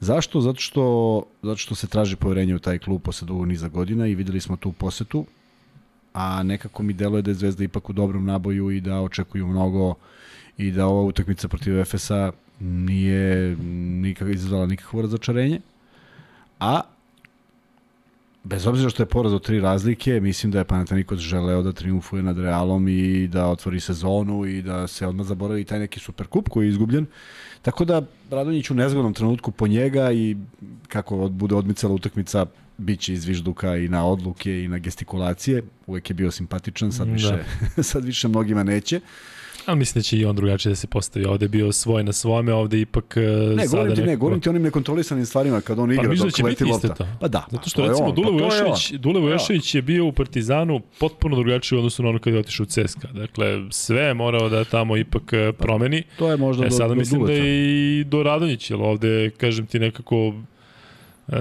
Zašto? 0.00 0.40
Zato 0.40 0.60
što, 0.60 1.22
zato 1.42 1.56
što 1.56 1.74
se 1.74 1.86
traži 1.86 2.16
poverenje 2.16 2.54
u 2.54 2.58
taj 2.58 2.78
klub 2.78 3.02
posle 3.02 3.26
dugog 3.26 3.46
niza 3.46 3.68
godina 3.68 4.06
i 4.06 4.14
videli 4.14 4.40
smo 4.40 4.56
tu 4.56 4.72
posetu, 4.72 5.26
a 6.12 6.42
nekako 6.42 6.82
mi 6.82 6.92
deluje 6.92 7.22
da 7.22 7.30
je 7.30 7.34
Zvezda 7.34 7.64
ipak 7.64 7.90
u 7.90 7.92
dobrom 7.92 8.24
naboju 8.24 8.70
i 8.70 8.80
da 8.80 9.00
očekuju 9.00 9.46
mnogo 9.46 9.94
i 10.58 10.70
da 10.70 10.86
ova 10.86 11.02
utakmica 11.02 11.48
protiv 11.48 11.78
Efesa 11.78 12.32
nije 12.60 13.56
nikak, 14.00 14.28
izazvala 14.28 14.66
nikakvo 14.66 15.02
razočarenje. 15.02 15.60
A 16.60 16.80
bez 18.44 18.66
obzira 18.66 18.90
što 18.90 19.02
je 19.02 19.06
poraz 19.06 19.32
od 19.32 19.42
tri 19.42 19.60
razlike, 19.60 20.20
mislim 20.20 20.52
da 20.52 20.58
je 20.58 20.64
Panathinaikos 20.64 21.18
želeo 21.18 21.62
da 21.62 21.72
triumfuje 21.72 22.22
nad 22.22 22.38
Realom 22.38 22.88
i 22.88 23.28
da 23.28 23.48
otvori 23.48 23.80
sezonu 23.80 24.46
i 24.46 24.62
da 24.62 24.86
se 24.86 25.06
odmah 25.06 25.26
zaboravi 25.26 25.64
taj 25.64 25.78
neki 25.78 26.00
superkup 26.00 26.48
koji 26.48 26.66
je 26.66 26.68
izgubljen. 26.68 27.06
Tako 27.66 27.84
da 27.84 28.02
Radonjić 28.30 28.70
u 28.70 28.74
nezgodnom 28.74 29.14
trenutku 29.14 29.50
po 29.50 29.66
njega 29.66 30.12
i 30.12 30.36
kako 30.88 31.16
od- 31.18 31.32
bude 31.32 31.54
odmicala 31.54 31.94
utakmica 31.94 32.46
biće 32.78 33.12
iz 33.12 33.24
vižduka 33.24 33.76
i 33.76 33.88
na 33.88 34.06
odluke 34.06 34.64
i 34.64 34.68
na 34.68 34.78
gestikulacije. 34.78 35.62
Uvek 35.86 36.10
je 36.10 36.14
bio 36.14 36.30
simpatičan, 36.30 36.92
sad 36.92 37.06
Da. 37.06 37.12
više, 37.12 37.44
sad 37.82 38.04
više 38.04 38.28
mnogima 38.28 38.62
neće. 38.62 39.00
Ali 39.66 39.78
mislim 39.78 40.00
da 40.00 40.02
će 40.02 40.18
i 40.18 40.24
on 40.24 40.36
drugačije 40.36 40.70
da 40.70 40.76
se 40.76 40.86
postavi. 40.86 41.24
Ovde 41.26 41.44
je 41.44 41.48
bio 41.50 41.72
svoj 41.72 42.04
na 42.04 42.12
svome, 42.12 42.52
ovde 42.54 42.80
ipak 42.80 43.16
e, 43.16 43.20
Ne, 43.20 43.26
sada 43.58 43.70
govorim 43.70 43.94
ti, 43.94 44.00
ne, 44.00 44.06
nekako- 44.06 44.20
govorim 44.20 44.40
ti 44.40 44.48
onim 44.48 44.62
nekontrolisanim 44.62 45.26
stvarima 45.26 45.60
kad 45.60 45.78
on 45.78 45.92
igra 45.92 46.02
Pa 46.02 46.08
mislim 46.08 46.22
da 46.22 46.30
dok 46.30 46.36
će 46.36 46.44
leti 46.44 46.64
lopta. 46.64 46.88
to. 46.90 47.06
Pa 47.20 47.28
da, 47.28 47.46
Zato 47.50 47.70
što 47.70 47.82
pa 47.82 47.88
recimo 47.88 48.08
on, 48.08 48.14
Dule 48.14 48.26
pa 48.26 48.30
to 48.30 48.36
je 48.36 48.42
Vujošević, 48.62 48.92
on. 48.92 48.98
Dule 48.98 49.20
Vujošević 49.20 49.74
je 49.74 49.82
bio 49.82 50.06
u 50.06 50.12
Partizanu 50.12 50.80
potpuno 50.98 51.36
drugačiji 51.36 51.76
u 51.76 51.80
odnosu 51.80 52.02
na 52.02 52.08
ono 52.08 52.18
kada 52.18 52.36
je 52.36 52.40
otišao 52.40 52.64
u 52.64 52.68
CSKA. 52.68 53.08
Dakle, 53.10 53.46
sve 53.70 54.00
je 54.00 54.14
morao 54.14 54.48
da 54.48 54.64
tamo 54.66 54.96
ipak 54.96 55.32
e, 55.32 55.52
promeni. 55.54 56.02
To 56.18 56.30
je 56.30 56.36
možda 56.36 56.64
E, 56.64 56.68
do, 56.68 56.70
sada 56.72 56.88
do 56.88 56.94
mislim 56.94 57.20
da 57.20 57.26
Duleta. 57.26 57.44
je 57.44 57.54
i 58.00 58.04
do 58.04 58.22
Radonjić, 58.22 58.70
jer 58.70 58.80
ovde, 58.82 59.30
kažem 59.30 59.66
ti, 59.66 59.78
nekako 59.78 60.34
e, 61.28 61.38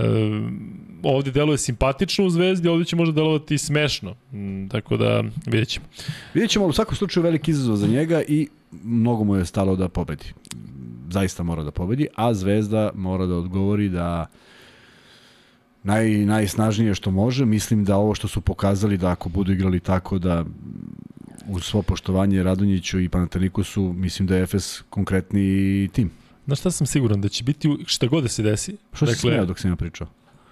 ovde 1.03 1.31
deluje 1.31 1.57
simpatično 1.57 2.25
u 2.25 2.29
Zvezdi, 2.29 2.67
ovde 2.67 2.85
će 2.85 2.95
možda 2.95 3.13
delovati 3.15 3.57
smešno. 3.57 4.15
Mm, 4.33 4.67
tako 4.67 4.97
da, 4.97 5.23
vidjet 5.45 5.69
ćemo. 5.69 5.85
Vidjet 6.33 6.51
ćemo, 6.51 6.65
ali 6.65 6.69
u 6.69 6.73
svakom 6.73 6.95
slučaju 6.95 7.23
veliki 7.23 7.51
izazov 7.51 7.75
za 7.75 7.87
njega 7.87 8.21
i 8.27 8.47
mnogo 8.83 9.23
mu 9.23 9.35
je 9.35 9.45
stalo 9.45 9.75
da 9.75 9.89
pobedi. 9.89 10.33
Zaista 11.09 11.43
mora 11.43 11.63
da 11.63 11.71
pobedi, 11.71 12.07
a 12.15 12.33
Zvezda 12.33 12.91
mora 12.95 13.25
da 13.25 13.35
odgovori 13.35 13.89
da 13.89 14.27
naj, 15.83 16.09
najsnažnije 16.09 16.95
što 16.95 17.11
može. 17.11 17.45
Mislim 17.45 17.85
da 17.85 17.97
ovo 17.97 18.15
što 18.15 18.27
su 18.27 18.41
pokazali 18.41 18.97
da 18.97 19.09
ako 19.09 19.29
budu 19.29 19.51
igrali 19.51 19.79
tako 19.79 20.19
da 20.19 20.45
uz 21.47 21.63
svo 21.63 21.81
poštovanje 21.81 22.43
Radonjiću 22.43 22.99
i 22.99 23.09
Panatanikusu, 23.09 23.93
mislim 23.93 24.27
da 24.27 24.35
je 24.35 24.43
Efes 24.43 24.81
konkretni 24.89 25.89
tim. 25.93 26.11
Znaš 26.45 26.59
šta 26.59 26.71
sam 26.71 26.87
siguran? 26.87 27.21
Da 27.21 27.29
će 27.29 27.43
biti 27.43 27.77
šta 27.85 28.07
god 28.07 28.23
da 28.23 28.29
se 28.29 28.43
desi. 28.43 28.77
Što 28.93 29.05
dakle, 29.05 29.15
se 29.15 29.21
smeo 29.21 29.45
dok 29.45 29.59
sam 29.59 29.71
ja 29.71 29.75
pričao? 29.75 30.07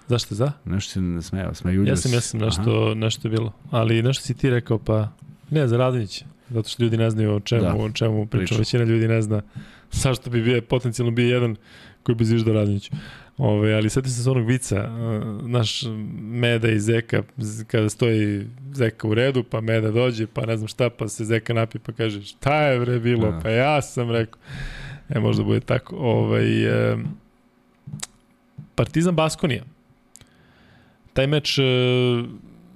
Zašto 0.08 0.34
za? 0.34 0.52
Nešto 0.64 0.92
se 0.92 1.00
ne 1.00 1.22
smeo, 1.22 1.54
smejuljio 1.54 1.90
Ja 1.90 1.96
sam, 1.96 2.12
ja 2.12 2.20
sam, 2.20 2.40
nešto, 2.40 2.94
nešto 2.94 3.28
je 3.28 3.30
bilo. 3.30 3.52
Ali 3.70 4.02
nešto 4.02 4.22
si 4.24 4.34
ti 4.34 4.50
rekao, 4.50 4.78
pa 4.78 5.08
ne, 5.50 5.68
za 5.68 5.76
Radonjića. 5.76 6.24
Zato 6.50 6.68
što 6.68 6.82
ljudi 6.82 6.96
ne 6.96 7.10
znaju 7.10 7.34
o 7.34 7.40
čemu, 7.40 7.62
Da, 7.62 7.74
o 7.74 7.90
čemu 7.90 8.26
pričam. 8.26 8.58
Većina 8.58 8.84
ljudi 8.84 9.08
ne 9.08 9.22
zna 9.22 9.42
zašto 10.02 10.30
bi 10.30 10.42
bio, 10.42 10.62
potencijalno 10.62 11.10
bio 11.12 11.34
jedan 11.34 11.56
koji 12.02 12.16
bi 12.16 12.24
zviždao 12.24 12.54
Radonjiću. 12.54 12.92
Ove, 13.38 13.74
ali 13.74 13.90
sad 13.90 14.04
se 14.04 14.22
s 14.22 14.26
onog 14.26 14.46
vica, 14.46 14.88
naš 15.42 15.82
Meda 16.20 16.68
i 16.68 16.80
Zeka, 16.80 17.22
kada 17.66 17.88
stoji 17.88 18.46
Zeka 18.72 19.08
u 19.08 19.14
redu, 19.14 19.44
pa 19.50 19.60
Meda 19.60 19.90
dođe, 19.90 20.26
pa 20.26 20.46
ne 20.46 20.56
znam 20.56 20.68
šta, 20.68 20.90
pa 20.90 21.08
se 21.08 21.24
Zeka 21.24 21.54
napi, 21.54 21.78
pa 21.78 21.92
kaže 21.92 22.22
šta 22.22 22.62
je 22.62 22.80
bre 22.80 22.98
bilo, 23.00 23.30
Da. 23.30 23.40
pa 23.42 23.50
ja 23.50 23.82
sam 23.82 24.10
rekao. 24.10 24.40
E, 25.08 25.20
možda 25.20 25.44
bude 25.44 25.60
tako. 25.60 25.96
Ovaj, 25.96 26.64
e, 26.92 26.96
Partizan 28.74 29.14
Baskonija. 29.14 29.62
Taj 31.12 31.26
meč 31.26 31.58
e, 31.58 31.62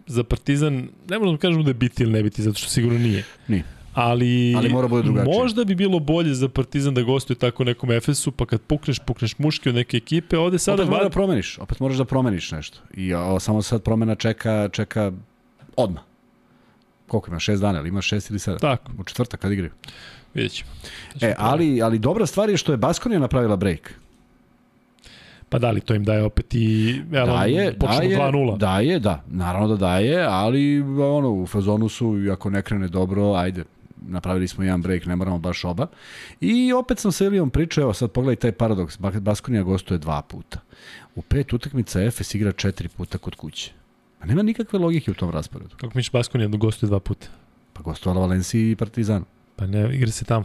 za 0.06 0.24
Partizan, 0.24 0.88
ne 1.08 1.18
možemo 1.18 1.32
da 1.36 1.40
kažemo 1.40 1.62
da 1.62 1.70
je 1.70 1.74
biti 1.74 2.02
ili 2.02 2.12
ne 2.12 2.22
biti, 2.22 2.42
zato 2.42 2.58
što 2.58 2.68
sigurno 2.68 2.98
nije. 2.98 3.24
Nije. 3.48 3.62
ali, 3.94 4.54
Ali 4.56 4.68
mora 4.68 4.88
bude 4.88 5.02
drugačije. 5.02 5.38
možda 5.38 5.64
bi 5.64 5.74
bilo 5.74 5.98
bolje 5.98 6.34
za 6.34 6.48
Partizan 6.48 6.94
da 6.94 7.02
gostuje 7.02 7.36
tako 7.36 7.64
nekom 7.64 7.90
Efesu, 7.92 8.32
pa 8.32 8.46
kad 8.46 8.60
pukneš, 8.60 8.98
pukneš 8.98 9.38
muški 9.38 9.68
od 9.68 9.74
neke 9.74 9.96
ekipe, 9.96 10.38
ovde 10.38 10.58
sada 10.58 10.82
opet 10.82 10.90
moraš 10.90 11.04
da 11.04 11.10
promeniš, 11.10 11.58
opet 11.58 11.80
moraš 11.80 11.96
da 11.96 12.04
promeniš 12.04 12.50
nešto. 12.52 12.78
I 12.94 13.14
o, 13.14 13.40
samo 13.40 13.62
sad 13.62 13.82
promena 13.82 14.14
čeka, 14.14 14.68
čeka 14.72 15.12
odmah. 15.76 16.02
Koliko 17.06 17.30
ima? 17.30 17.38
Šest 17.38 17.62
dana, 17.62 17.78
ili 17.78 17.88
ima 17.88 18.02
šest 18.02 18.30
ili 18.30 18.38
sedam? 18.38 18.58
Tako, 18.58 18.92
U 18.98 19.04
četvrtak 19.04 19.40
kad 19.40 19.52
igraju. 19.52 19.72
Vidjet 20.38 20.52
ćemo. 20.52 20.70
E, 21.20 21.34
ali, 21.38 21.82
ali 21.82 21.98
dobra 21.98 22.26
stvar 22.26 22.50
je 22.50 22.56
što 22.56 22.72
je 22.72 22.76
Baskonija 22.76 23.20
napravila 23.20 23.56
break. 23.56 23.94
Pa 25.48 25.58
da 25.58 25.70
li 25.70 25.80
to 25.80 25.94
im 25.94 26.04
daje 26.04 26.22
opet 26.24 26.54
i 26.54 27.00
evo, 27.12 27.26
Daje, 27.26 27.74
počnu 27.78 27.96
daje, 27.96 28.18
2-0. 28.18 28.56
daje, 28.58 28.98
da, 28.98 29.22
naravno 29.28 29.68
da 29.68 29.76
daje, 29.76 30.24
ali 30.24 30.80
ono, 31.00 31.30
u 31.30 31.46
fazonu 31.46 31.88
su, 31.88 32.14
ako 32.32 32.50
ne 32.50 32.62
krene 32.62 32.88
dobro, 32.88 33.32
ajde, 33.34 33.64
napravili 34.08 34.48
smo 34.48 34.64
jedan 34.64 34.82
break, 34.82 35.06
ne 35.06 35.16
moramo 35.16 35.38
baš 35.38 35.64
oba. 35.64 35.86
I 36.40 36.72
opet 36.72 36.98
sam 36.98 37.12
sa 37.12 37.24
Elijom 37.24 37.50
pričao, 37.50 37.82
evo 37.82 37.94
sad 37.94 38.10
pogledaj 38.10 38.36
taj 38.36 38.52
paradoks, 38.52 38.98
Baskonija 38.98 39.62
gostuje 39.62 39.98
dva 39.98 40.22
puta. 40.22 40.60
U 41.14 41.22
pet 41.22 41.52
utakmica 41.52 42.02
Efes 42.02 42.34
igra 42.34 42.52
četiri 42.52 42.88
puta 42.88 43.18
kod 43.18 43.34
kuće. 43.34 43.72
Pa 44.18 44.26
nema 44.26 44.42
nikakve 44.42 44.78
logike 44.78 45.10
u 45.10 45.14
tom 45.14 45.30
rasporedu. 45.30 45.76
Kako 45.76 45.92
miš 45.94 46.12
Baskonija 46.12 46.48
gostuje 46.48 46.88
dva 46.88 47.00
puta? 47.00 47.26
Pa 47.72 47.82
gostovala 47.82 48.20
Valenciji 48.20 48.70
i 48.70 48.76
Partizan. 48.76 49.24
Pa 49.58 49.66
ne, 49.66 49.94
igra 49.94 50.10
se 50.10 50.24
tamo. 50.24 50.44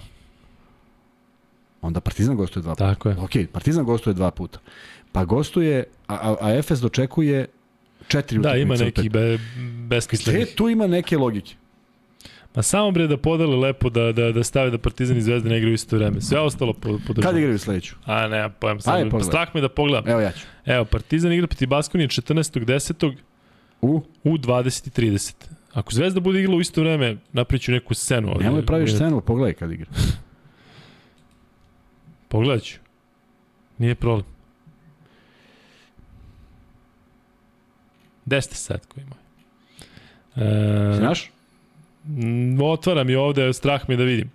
Onda 1.81 1.99
Partizan 1.99 2.35
gostuje 2.35 2.64
dva 2.64 2.73
puta. 2.73 2.88
Tako 2.88 3.10
je. 3.10 3.15
Ok, 3.18 3.52
Partizan 3.52 3.85
gostuje 3.85 4.14
dva 4.14 4.31
puta. 4.31 4.60
Pa 5.11 5.26
gostuje, 5.26 5.84
a, 6.07 6.15
a, 6.15 6.35
a 6.41 6.53
Efes 6.53 6.80
dočekuje 6.80 7.48
četiri 8.07 8.38
Da, 8.38 8.41
utakmice. 8.41 8.61
ima 8.61 8.73
od 8.73 8.80
neki 8.80 9.10
be, 9.10 9.19
Gde 9.27 9.40
besmislenih. 9.88 10.48
tu 10.56 10.69
ima 10.69 10.88
neke 10.88 11.18
logike? 11.18 11.53
Ma 12.56 12.61
samo 12.64 12.91
bre 12.91 13.07
da 13.07 13.18
podele 13.18 13.56
lepo 13.57 13.90
da, 13.90 14.11
da, 14.11 14.31
da 14.31 14.44
stave 14.44 14.69
da 14.69 14.77
Partizan 14.77 15.18
i 15.18 15.22
Zvezda 15.22 15.49
ne 15.49 15.57
igraju 15.57 15.73
isto 15.73 15.98
vreme. 15.98 16.22
Sve 16.22 16.40
ostalo 16.40 16.73
po, 16.73 16.90
Kad 16.90 17.07
podržava. 17.07 17.40
igraju 17.40 17.60
sledeću? 17.60 17.95
A 18.06 18.27
ne, 18.27 18.49
pojem 18.52 18.73
Ajde, 18.76 18.81
sad. 18.81 19.03
pogledaj. 19.03 19.23
Strah 19.23 19.56
me 19.56 19.61
da 19.61 19.69
pogledam. 19.69 20.07
Evo 20.07 20.22
ja 20.22 20.31
ću. 20.31 20.45
Evo, 20.65 20.85
Partizan 20.85 21.34
igra 21.34 21.48
protiv 21.48 21.68
Baskonije 21.68 22.07
14.10. 22.07 23.15
U? 23.81 24.02
u 24.23 24.38
20.30. 24.38 25.34
Ako 25.74 25.94
Zvezda 25.94 26.20
bude 26.20 26.40
igrala 26.40 26.58
u 26.58 26.62
isto 26.62 26.82
vreme, 26.82 27.18
napriću 27.34 27.72
neku 27.72 27.94
scenu 27.94 28.32
ovde. 28.32 28.44
Nemoj 28.44 28.66
praviš 28.66 28.94
scenu, 28.94 29.22
pogledaj 29.22 29.54
kad 29.54 29.72
igra. 29.72 29.90
Pogledat 32.28 32.64
ću. 32.64 32.78
Nije 33.78 33.95
problem. 33.95 34.26
10 38.26 38.54
sat 38.54 38.86
koji 38.86 39.04
ima. 39.04 39.16
E, 40.36 40.95
Znaš? 40.98 41.32
otvaram 42.62 43.10
je 43.10 43.20
ovde, 43.20 43.54
strah 43.54 43.90
me 43.90 43.95
da 43.95 44.04
vidim. 44.04 44.32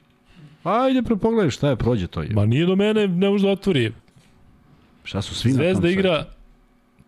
Ajde, 0.64 1.02
pre 1.02 1.16
pogledaj 1.16 1.50
šta 1.50 1.68
je, 1.68 1.76
prođe 1.76 2.06
to 2.06 2.22
je. 2.22 2.28
Ma 2.32 2.46
nije 2.46 2.66
do 2.66 2.76
mene, 2.76 3.08
ne 3.08 3.30
može 3.30 3.46
da 3.46 3.52
otvori. 3.52 3.92
Šta 5.04 5.22
su 5.22 5.34
svi 5.34 5.50
na 5.50 5.56
tom 5.56 5.64
Zvezda 5.64 5.88
igra 5.88 6.26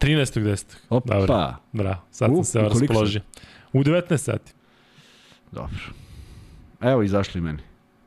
13.10. 0.01 0.65
Opa, 0.89 1.15
Dobro. 1.15 1.55
Bravo, 1.73 2.01
sad 2.11 2.31
sam 2.35 2.45
se 2.45 2.61
raspoložio. 2.61 3.21
U 3.73 3.85
19 3.85 4.17
sati. 4.17 4.53
dobro. 5.53 5.79
Evo 6.81 7.03
izašli 7.03 7.41
meni. 7.41 7.59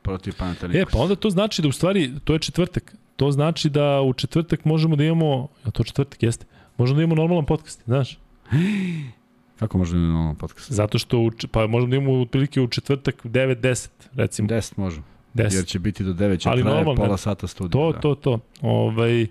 Protiv 0.02 0.34
Panathinaikos. 0.38 0.92
E, 0.92 0.92
pa 0.92 0.98
onda 0.98 1.16
to 1.16 1.30
znači 1.30 1.62
da 1.62 1.68
u 1.68 1.72
stvari, 1.72 2.12
to 2.24 2.32
je 2.32 2.38
četvrtak. 2.38 2.94
To 3.16 3.30
znači 3.30 3.70
da 3.70 4.00
u 4.00 4.12
četvrtak 4.12 4.64
možemo 4.64 4.96
da 4.96 5.04
imamo, 5.04 5.48
a 5.64 5.70
to 5.70 5.84
četvrtak 5.84 6.22
jeste, 6.22 6.46
možemo 6.76 6.96
da 6.96 7.02
imamo 7.02 7.22
normalan 7.22 7.46
podcast, 7.46 7.82
znaš? 7.84 8.18
Kako 9.58 9.78
možemo 9.78 10.00
da 10.00 10.06
imamo 10.06 10.34
podcast? 10.34 10.72
Zato 10.72 10.98
što, 10.98 11.18
u, 11.18 11.30
pa 11.50 11.66
možemo 11.66 11.90
da 11.90 11.96
imamo 11.96 12.20
otprilike 12.20 12.60
u 12.60 12.68
četvrtak 12.68 13.24
9-10, 13.24 13.88
recimo. 14.14 14.48
10 14.48 14.72
možemo. 14.76 15.04
10. 15.34 15.54
Jer 15.54 15.66
će 15.66 15.78
biti 15.78 16.04
do 16.04 16.12
9, 16.12 16.38
će 16.38 16.48
Ali 16.48 16.62
traje 16.62 16.76
normalno, 16.76 17.04
pola 17.04 17.16
sata 17.16 17.46
studija. 17.46 17.70
To, 17.70 17.92
da. 17.92 18.00
to, 18.00 18.14
to. 18.14 18.38
Ovaj, 18.60 19.26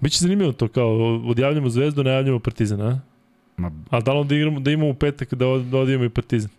Biće 0.00 0.18
zanimljivo 0.18 0.52
to 0.52 0.68
kao 0.68 1.20
odjavljamo 1.26 1.68
Zvezdu, 1.68 2.04
najavljamo 2.04 2.38
Partizan, 2.38 2.80
a? 2.80 3.00
Ma, 3.56 3.70
A 3.90 4.00
da 4.00 4.12
li 4.12 4.18
onda 4.18 4.34
igramo, 4.34 4.60
da 4.60 4.70
imamo 4.70 4.90
u 4.90 4.94
petak 4.94 5.34
da, 5.34 5.46
da 5.70 5.78
odijemo 5.78 6.04
i 6.04 6.08
Partizan? 6.08 6.50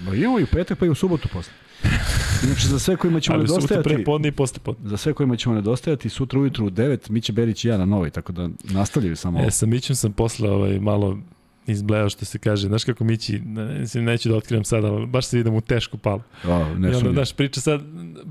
ba, 0.00 0.14
imamo 0.14 0.40
i 0.40 0.42
u 0.42 0.46
petak 0.46 0.78
pa 0.78 0.86
i 0.86 0.88
u 0.88 0.94
subotu 0.94 1.28
posle. 1.32 1.52
Inače, 2.46 2.68
za 2.68 2.78
sve 2.78 2.96
kojima 2.96 3.20
ćemo 3.20 3.34
Ali 3.38 3.42
nedostajati... 3.42 3.88
pre 3.88 4.04
podne 4.04 4.28
i 4.28 4.32
posle 4.32 4.58
podne. 4.62 4.88
Za 4.90 4.96
sve 4.96 5.12
kojima 5.12 5.36
ćemo 5.36 5.54
nedostajati, 5.54 6.08
sutra 6.08 6.40
ujutru 6.40 6.66
u 6.66 6.70
9, 6.70 7.10
Miće 7.10 7.32
Berić 7.32 7.64
i 7.64 7.68
ja 7.68 7.78
na 7.78 7.84
novoj, 7.84 8.10
tako 8.10 8.32
da 8.32 8.48
nastavljaju 8.64 9.16
samo 9.16 9.38
ovo. 9.38 9.48
E, 9.48 9.50
sa 9.50 9.66
Mićem 9.66 9.96
sam 9.96 10.12
posle 10.12 10.50
ovaj, 10.50 10.80
malo 10.80 11.18
izbleo 11.66 12.08
što 12.08 12.24
se 12.24 12.38
kaže. 12.38 12.66
Znaš 12.68 12.84
kako 12.84 13.04
Mići, 13.04 13.38
ne, 13.38 13.86
neću 13.94 14.28
da 14.28 14.36
otkrivam 14.36 14.64
sada, 14.64 14.86
ali 14.86 15.06
baš 15.06 15.26
se 15.26 15.40
idem 15.40 15.54
u 15.54 15.60
tešku 15.60 15.98
palu. 15.98 16.20
I 16.44 16.48
ne 16.48 16.54
onda, 16.54 16.92
sumnjam. 16.92 17.14
znaš, 17.14 17.32
priča 17.32 17.60
sad, 17.60 17.80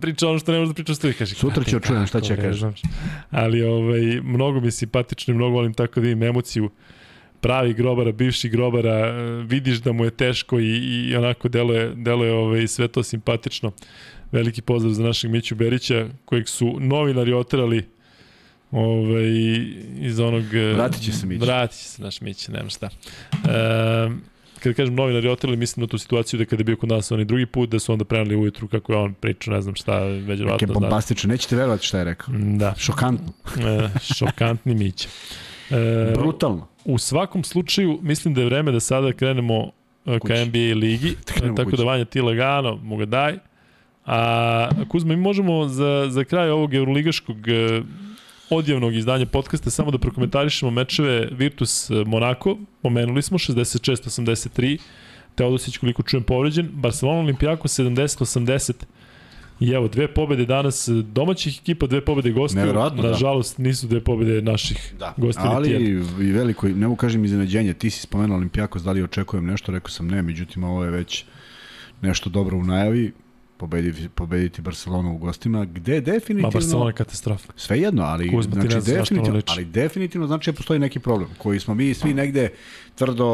priča 0.02 0.28
ono 0.30 0.40
što 0.40 0.52
ne 0.52 0.60
može 0.60 0.70
da 0.70 0.74
priča 0.74 0.96
studiju. 0.96 1.16
Kaže, 1.20 1.36
Sutra 1.36 1.64
ću 1.64 1.72
"Kako, 1.72 1.88
čujem 1.88 2.08
šta 2.08 2.22
će 2.22 2.36
kaže." 2.36 2.72
Ali 3.32 3.64
ovaj, 3.64 4.22
mnogo 4.24 4.60
mi 4.60 4.68
je 4.68 4.72
simpatično 4.72 5.34
i 5.34 5.38
mnogo 5.38 5.54
volim 5.56 5.74
tako 5.74 6.02
da 6.02 6.10
imam 6.10 6.24
emociju 6.30 6.70
pravi 7.42 7.74
grobara, 7.74 8.12
bivši 8.12 8.50
grobara, 8.50 9.08
e, 9.08 9.44
vidiš 9.44 9.78
da 9.78 9.92
mu 9.92 10.06
je 10.06 10.12
teško 10.12 10.60
i, 10.60 10.78
i 11.10 11.16
onako 11.16 11.48
deluje, 11.50 11.94
deluje 11.96 12.34
ovaj, 12.34 12.68
sve 12.68 12.88
to 12.88 13.04
simpatično. 13.04 13.72
Veliki 14.32 14.62
pozdrav 14.62 14.94
za 14.94 15.04
našeg 15.04 15.32
Miću 15.32 15.56
Berića, 15.56 16.08
kojeg 16.26 16.48
su 16.50 16.78
novinari 16.80 17.34
oterali 17.34 17.86
ovaj, 18.72 19.30
iz 20.00 20.20
onog... 20.20 20.54
e, 20.56 20.74
Vratit 20.74 21.04
će 21.04 21.12
se 21.12 21.26
Mića. 21.26 21.46
Vratit 21.46 21.78
će 21.80 21.84
se 21.86 22.02
naš 22.02 22.22
Mića, 22.22 22.52
nema 22.52 22.70
šta. 22.70 22.90
E, 23.34 24.10
kada 24.60 24.74
kažem 24.74 24.96
novinari 24.96 25.28
oterali, 25.30 25.58
mislim 25.58 25.82
na 25.82 25.88
tu 25.88 25.98
situaciju 25.98 26.38
da 26.38 26.46
kada 26.46 26.60
je 26.60 26.66
bio 26.66 26.76
kod 26.78 26.90
nas 26.90 27.12
onaj 27.12 27.26
drugi 27.26 27.46
put, 27.46 27.70
da 27.70 27.80
su 27.80 27.92
onda 27.94 28.06
prenali 28.06 28.36
ujutru 28.36 28.68
kako 28.68 28.94
je 28.94 29.00
on 29.00 29.14
pričao, 29.14 29.54
ne 29.54 29.62
znam 29.62 29.76
šta, 29.76 30.00
već 30.00 30.20
Neke 30.22 30.36
vjerovatno 30.36 30.68
zna. 30.68 30.74
bombastične, 30.74 31.28
nećete 31.28 31.56
verovati 31.56 31.86
šta 31.86 31.98
je 31.98 32.04
rekao. 32.04 32.34
Da, 32.38 32.74
Šokantno, 32.78 33.34
e, 33.68 33.90
šokantni 34.16 34.76
Mića. 34.76 35.10
E, 35.72 36.14
brutalno. 36.16 36.68
U 36.94 36.98
svakom 36.98 37.44
slučaju, 37.44 38.00
mislim 38.02 38.34
da 38.34 38.42
je 38.42 38.46
vreme 38.46 38.72
da 38.72 38.80
sada 38.80 39.14
krenemo 39.14 39.72
e, 40.06 40.20
ka 40.20 40.20
Kući. 40.20 40.46
NBA 40.46 40.80
ligi, 40.80 41.16
krenemo 41.34 41.56
tako 41.56 41.70
kući. 41.70 41.82
da 41.82 41.88
Vanja 41.88 42.06
ti 42.06 42.22
lagano, 42.22 42.76
mu 42.76 42.98
ga 42.98 43.06
daj. 43.06 43.38
A 44.06 44.70
Kuzma, 44.90 45.16
mi 45.16 45.22
možemo 45.22 45.68
za, 45.68 46.08
za 46.10 46.24
kraj 46.24 46.50
ovog 46.50 46.74
euroligaškog 46.74 47.48
e, 47.48 47.82
odjevnog 48.50 48.96
izdanja 48.96 49.26
podcasta 49.26 49.70
samo 49.70 49.92
da 49.92 49.98
prokomentarišemo 49.98 50.72
mečeve 50.72 51.28
Virtus 51.32 51.90
Monako, 52.06 52.58
pomenuli 52.82 53.22
smo 53.22 53.38
66-83, 53.38 54.78
Teodosić 55.36 55.78
koliko 55.78 56.04
čujem 56.04 56.24
povređen, 56.24 56.70
Barcelona 56.74 57.20
Olimpijako 57.20 57.68
70-80 57.68 58.74
I 59.60 59.72
evo, 59.72 59.88
dve 59.88 60.08
pobede 60.08 60.46
danas 60.46 60.88
e, 60.88 60.92
domaćih 60.92 61.60
ekipa, 61.62 61.88
dve 61.88 62.06
pobede 62.06 62.32
gostiju. 62.32 62.62
Neverovatno, 62.62 63.02
da. 63.02 63.12
Nažalost, 63.12 63.58
nisu 63.58 63.88
dve 63.88 64.04
pobede 64.04 64.42
naših 64.42 64.94
Da. 65.00 65.14
gostiju. 65.18 65.46
Ali 65.46 65.70
i 66.20 66.32
veliko, 66.32 66.68
ne 66.68 66.88
mogu 66.88 66.96
kažem 66.96 67.26
iznenađenje, 67.26 67.74
ti 67.74 67.90
si 67.90 68.02
spomenuo 68.02 68.38
Olimpijakos, 68.38 68.84
da 68.84 68.92
li 68.92 69.04
očekujem 69.04 69.46
nešto, 69.46 69.72
rekao 69.72 69.90
sam 69.90 70.08
ne, 70.08 70.22
međutim 70.22 70.64
ovo 70.64 70.84
je 70.84 70.92
već 70.92 71.26
nešto 72.02 72.30
dobro 72.30 72.58
u 72.58 72.64
najavi, 72.64 73.12
pobediti, 73.60 74.10
pobediti 74.10 74.62
Barcelonu 74.62 75.16
u 75.16 75.18
gostima, 75.18 75.66
gde 75.66 76.02
definitivno... 76.02 76.48
Ma 76.48 76.52
Barcelona 76.52 76.90
je 76.90 76.94
katastrofa. 76.94 77.54
Sve 77.56 77.80
jedno, 77.80 78.04
ali, 78.04 78.32
Kuzma, 78.32 78.56
ne 78.56 78.70
znači, 78.70 78.92
definitivno, 78.92 79.42
ali 79.46 79.66
definitivno 79.66 80.28
znači 80.28 80.52
da 80.52 80.56
postoji 80.56 80.80
neki 80.80 81.00
problem 81.00 81.30
koji 81.38 81.60
smo 81.60 81.76
mi 81.76 81.94
svi 81.94 82.14
negde 82.14 82.50
tvrdo, 82.96 83.26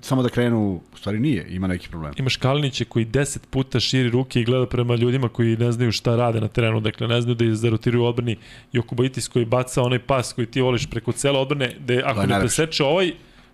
samo 0.00 0.22
da 0.22 0.28
krenu, 0.28 0.80
u 0.94 0.96
stvari 0.96 1.20
nije, 1.20 1.46
ima 1.50 1.66
neki 1.66 1.88
problem. 1.88 2.12
Imaš 2.16 2.36
Kalinića 2.36 2.84
koji 2.84 3.06
10 3.06 3.38
puta 3.50 3.80
širi 3.80 4.10
ruke 4.10 4.40
i 4.40 4.44
gleda 4.44 4.66
prema 4.66 4.94
ljudima 4.94 5.28
koji 5.28 5.56
ne 5.56 5.72
znaju 5.72 5.92
šta 5.92 6.16
rade 6.16 6.40
na 6.40 6.48
terenu, 6.48 6.80
dakle 6.80 7.08
ne 7.08 7.20
znaju 7.20 7.34
da 7.34 7.54
zarotiraju 7.54 8.04
odbrani. 8.04 8.36
Jokubaitis 8.72 9.28
koji 9.28 9.44
baca 9.44 9.82
onaj 9.82 9.98
pas 9.98 10.32
koji 10.32 10.46
ti 10.46 10.60
voliš 10.60 10.86
preko 10.90 11.12
cele 11.12 11.38
odbrane, 11.38 11.76
da 11.86 12.00
ako 12.04 12.20
je 12.20 12.26
ne 12.26 12.40
preseče 12.40 12.84
ovaj, 12.84 13.12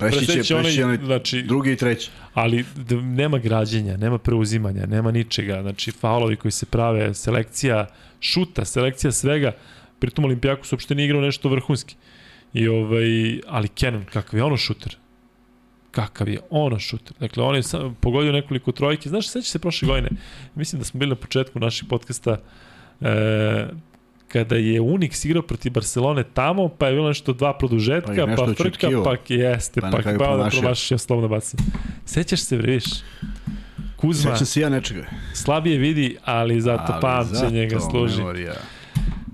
Će, 0.09 0.25
preći 0.25 0.43
će 0.43 0.55
onaj, 0.55 0.83
onaj 0.83 0.97
znači, 0.97 1.41
drugi 1.41 1.71
i 1.71 1.75
treći. 1.75 2.09
ali 2.33 2.65
nema 3.01 3.37
građenja, 3.37 3.97
nema 3.97 4.17
preuzimanja, 4.17 4.85
nema 4.85 5.11
ničega, 5.11 5.61
znači 5.61 5.91
faulovi 5.91 6.35
koji 6.35 6.51
se 6.51 6.65
prave, 6.65 7.13
selekcija 7.13 7.87
šuta, 8.19 8.65
selekcija 8.65 9.11
svega, 9.11 9.51
pritom 9.99 10.25
Olimpijakos 10.25 10.71
uopšte 10.71 10.95
nije 10.95 11.05
igrao 11.05 11.21
nešto 11.21 11.49
vrhunski. 11.49 11.95
I 12.53 12.67
ovaj, 12.67 13.39
ali 13.47 13.67
Kenan, 13.67 14.05
kakav 14.05 14.39
je 14.39 14.43
ono 14.43 14.57
šuter? 14.57 14.97
Kakav 15.91 16.29
je 16.29 16.39
ono 16.49 16.79
šuter? 16.79 17.13
Dakle, 17.19 17.43
on 17.43 17.55
je 17.55 17.63
sam, 17.63 17.95
pogodio 17.99 18.31
nekoliko 18.31 18.71
trojke. 18.71 19.09
Znaš, 19.09 19.29
seća 19.29 19.49
se 19.49 19.59
prošle 19.59 19.87
godine, 19.87 20.09
mislim 20.55 20.79
da 20.79 20.85
smo 20.85 20.99
bili 20.99 21.09
na 21.09 21.15
početku 21.15 21.59
naših 21.59 21.87
podcasta, 21.89 22.37
e, 23.01 23.67
kada 24.31 24.55
je 24.55 24.81
Unix 24.81 25.25
igrao 25.25 25.41
protiv 25.41 25.71
Barcelone 25.71 26.23
tamo, 26.23 26.69
pa 26.69 26.87
je 26.87 26.93
bilo 26.93 27.07
nešto 27.07 27.33
dva 27.33 27.53
Pa 27.53 27.57
produžetka, 27.57 28.15
pa, 28.15 28.25
nešto 28.25 28.45
pa 28.47 28.53
frka, 28.53 28.87
pa 29.03 29.33
jeste, 29.33 29.81
Pa 29.81 29.89
pa, 29.89 29.97
pa 29.97 30.03
pa 30.03 30.37
da 30.37 30.49
promašio. 30.51 30.97
slobodno 30.97 31.27
bacanje. 31.29 31.63
Sećaš 32.05 32.39
se, 32.39 32.57
vriš? 32.57 32.83
Kuzma, 33.95 34.31
Sećam 34.31 34.45
se 34.45 34.61
ja 34.61 34.69
nečega. 34.69 35.05
slabije 35.33 35.77
vidi, 35.77 36.17
ali 36.25 36.61
zato 36.61 36.83
Ali 36.87 37.01
pamćenje 37.01 37.65
ga 37.65 37.79
zato 37.79 37.89
služi. 37.89 38.17
memorija. 38.17 38.53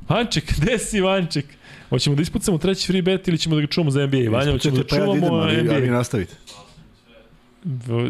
Vanček, 0.09 0.53
gde 0.61 0.77
si 0.77 1.01
Vanček? 1.01 1.45
Hoćemo 1.89 2.15
da 2.15 2.21
ispucamo 2.21 2.57
treći 2.57 2.87
free 2.87 3.01
bet 3.01 3.27
ili 3.27 3.37
ćemo 3.37 3.55
da 3.55 3.61
ga 3.61 3.67
čuvamo 3.67 3.91
za 3.91 4.05
NBA? 4.07 4.17
Vanja, 4.31 4.51
hoćemo 4.51 4.75
da 4.75 4.81
Ispucajte, 4.81 4.87
pa 4.89 4.95
ja 4.95 5.01
čuvamo 5.01 5.15
idem, 5.17 5.33
ali, 5.33 5.63
NBA. 5.63 5.75
ali 5.75 5.89
nastavite. 5.89 6.35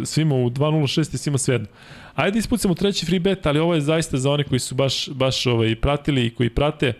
Svima 0.05 0.35
u 0.35 0.49
2.06 0.49 1.13
i 1.13 1.17
svima 1.17 1.37
svejedno. 1.37 1.67
Ajde 2.15 2.39
ispucamo 2.39 2.73
treći 2.73 3.05
free 3.05 3.19
bet, 3.19 3.45
ali 3.45 3.59
ovo 3.59 3.75
je 3.75 3.81
zaista 3.81 4.17
za 4.17 4.31
one 4.31 4.43
koji 4.43 4.59
su 4.59 4.75
baš, 4.75 5.09
baš 5.09 5.45
ovaj, 5.45 5.75
pratili 5.75 6.25
i 6.25 6.35
koji 6.35 6.49
prate. 6.49 6.87
E, 6.87 6.97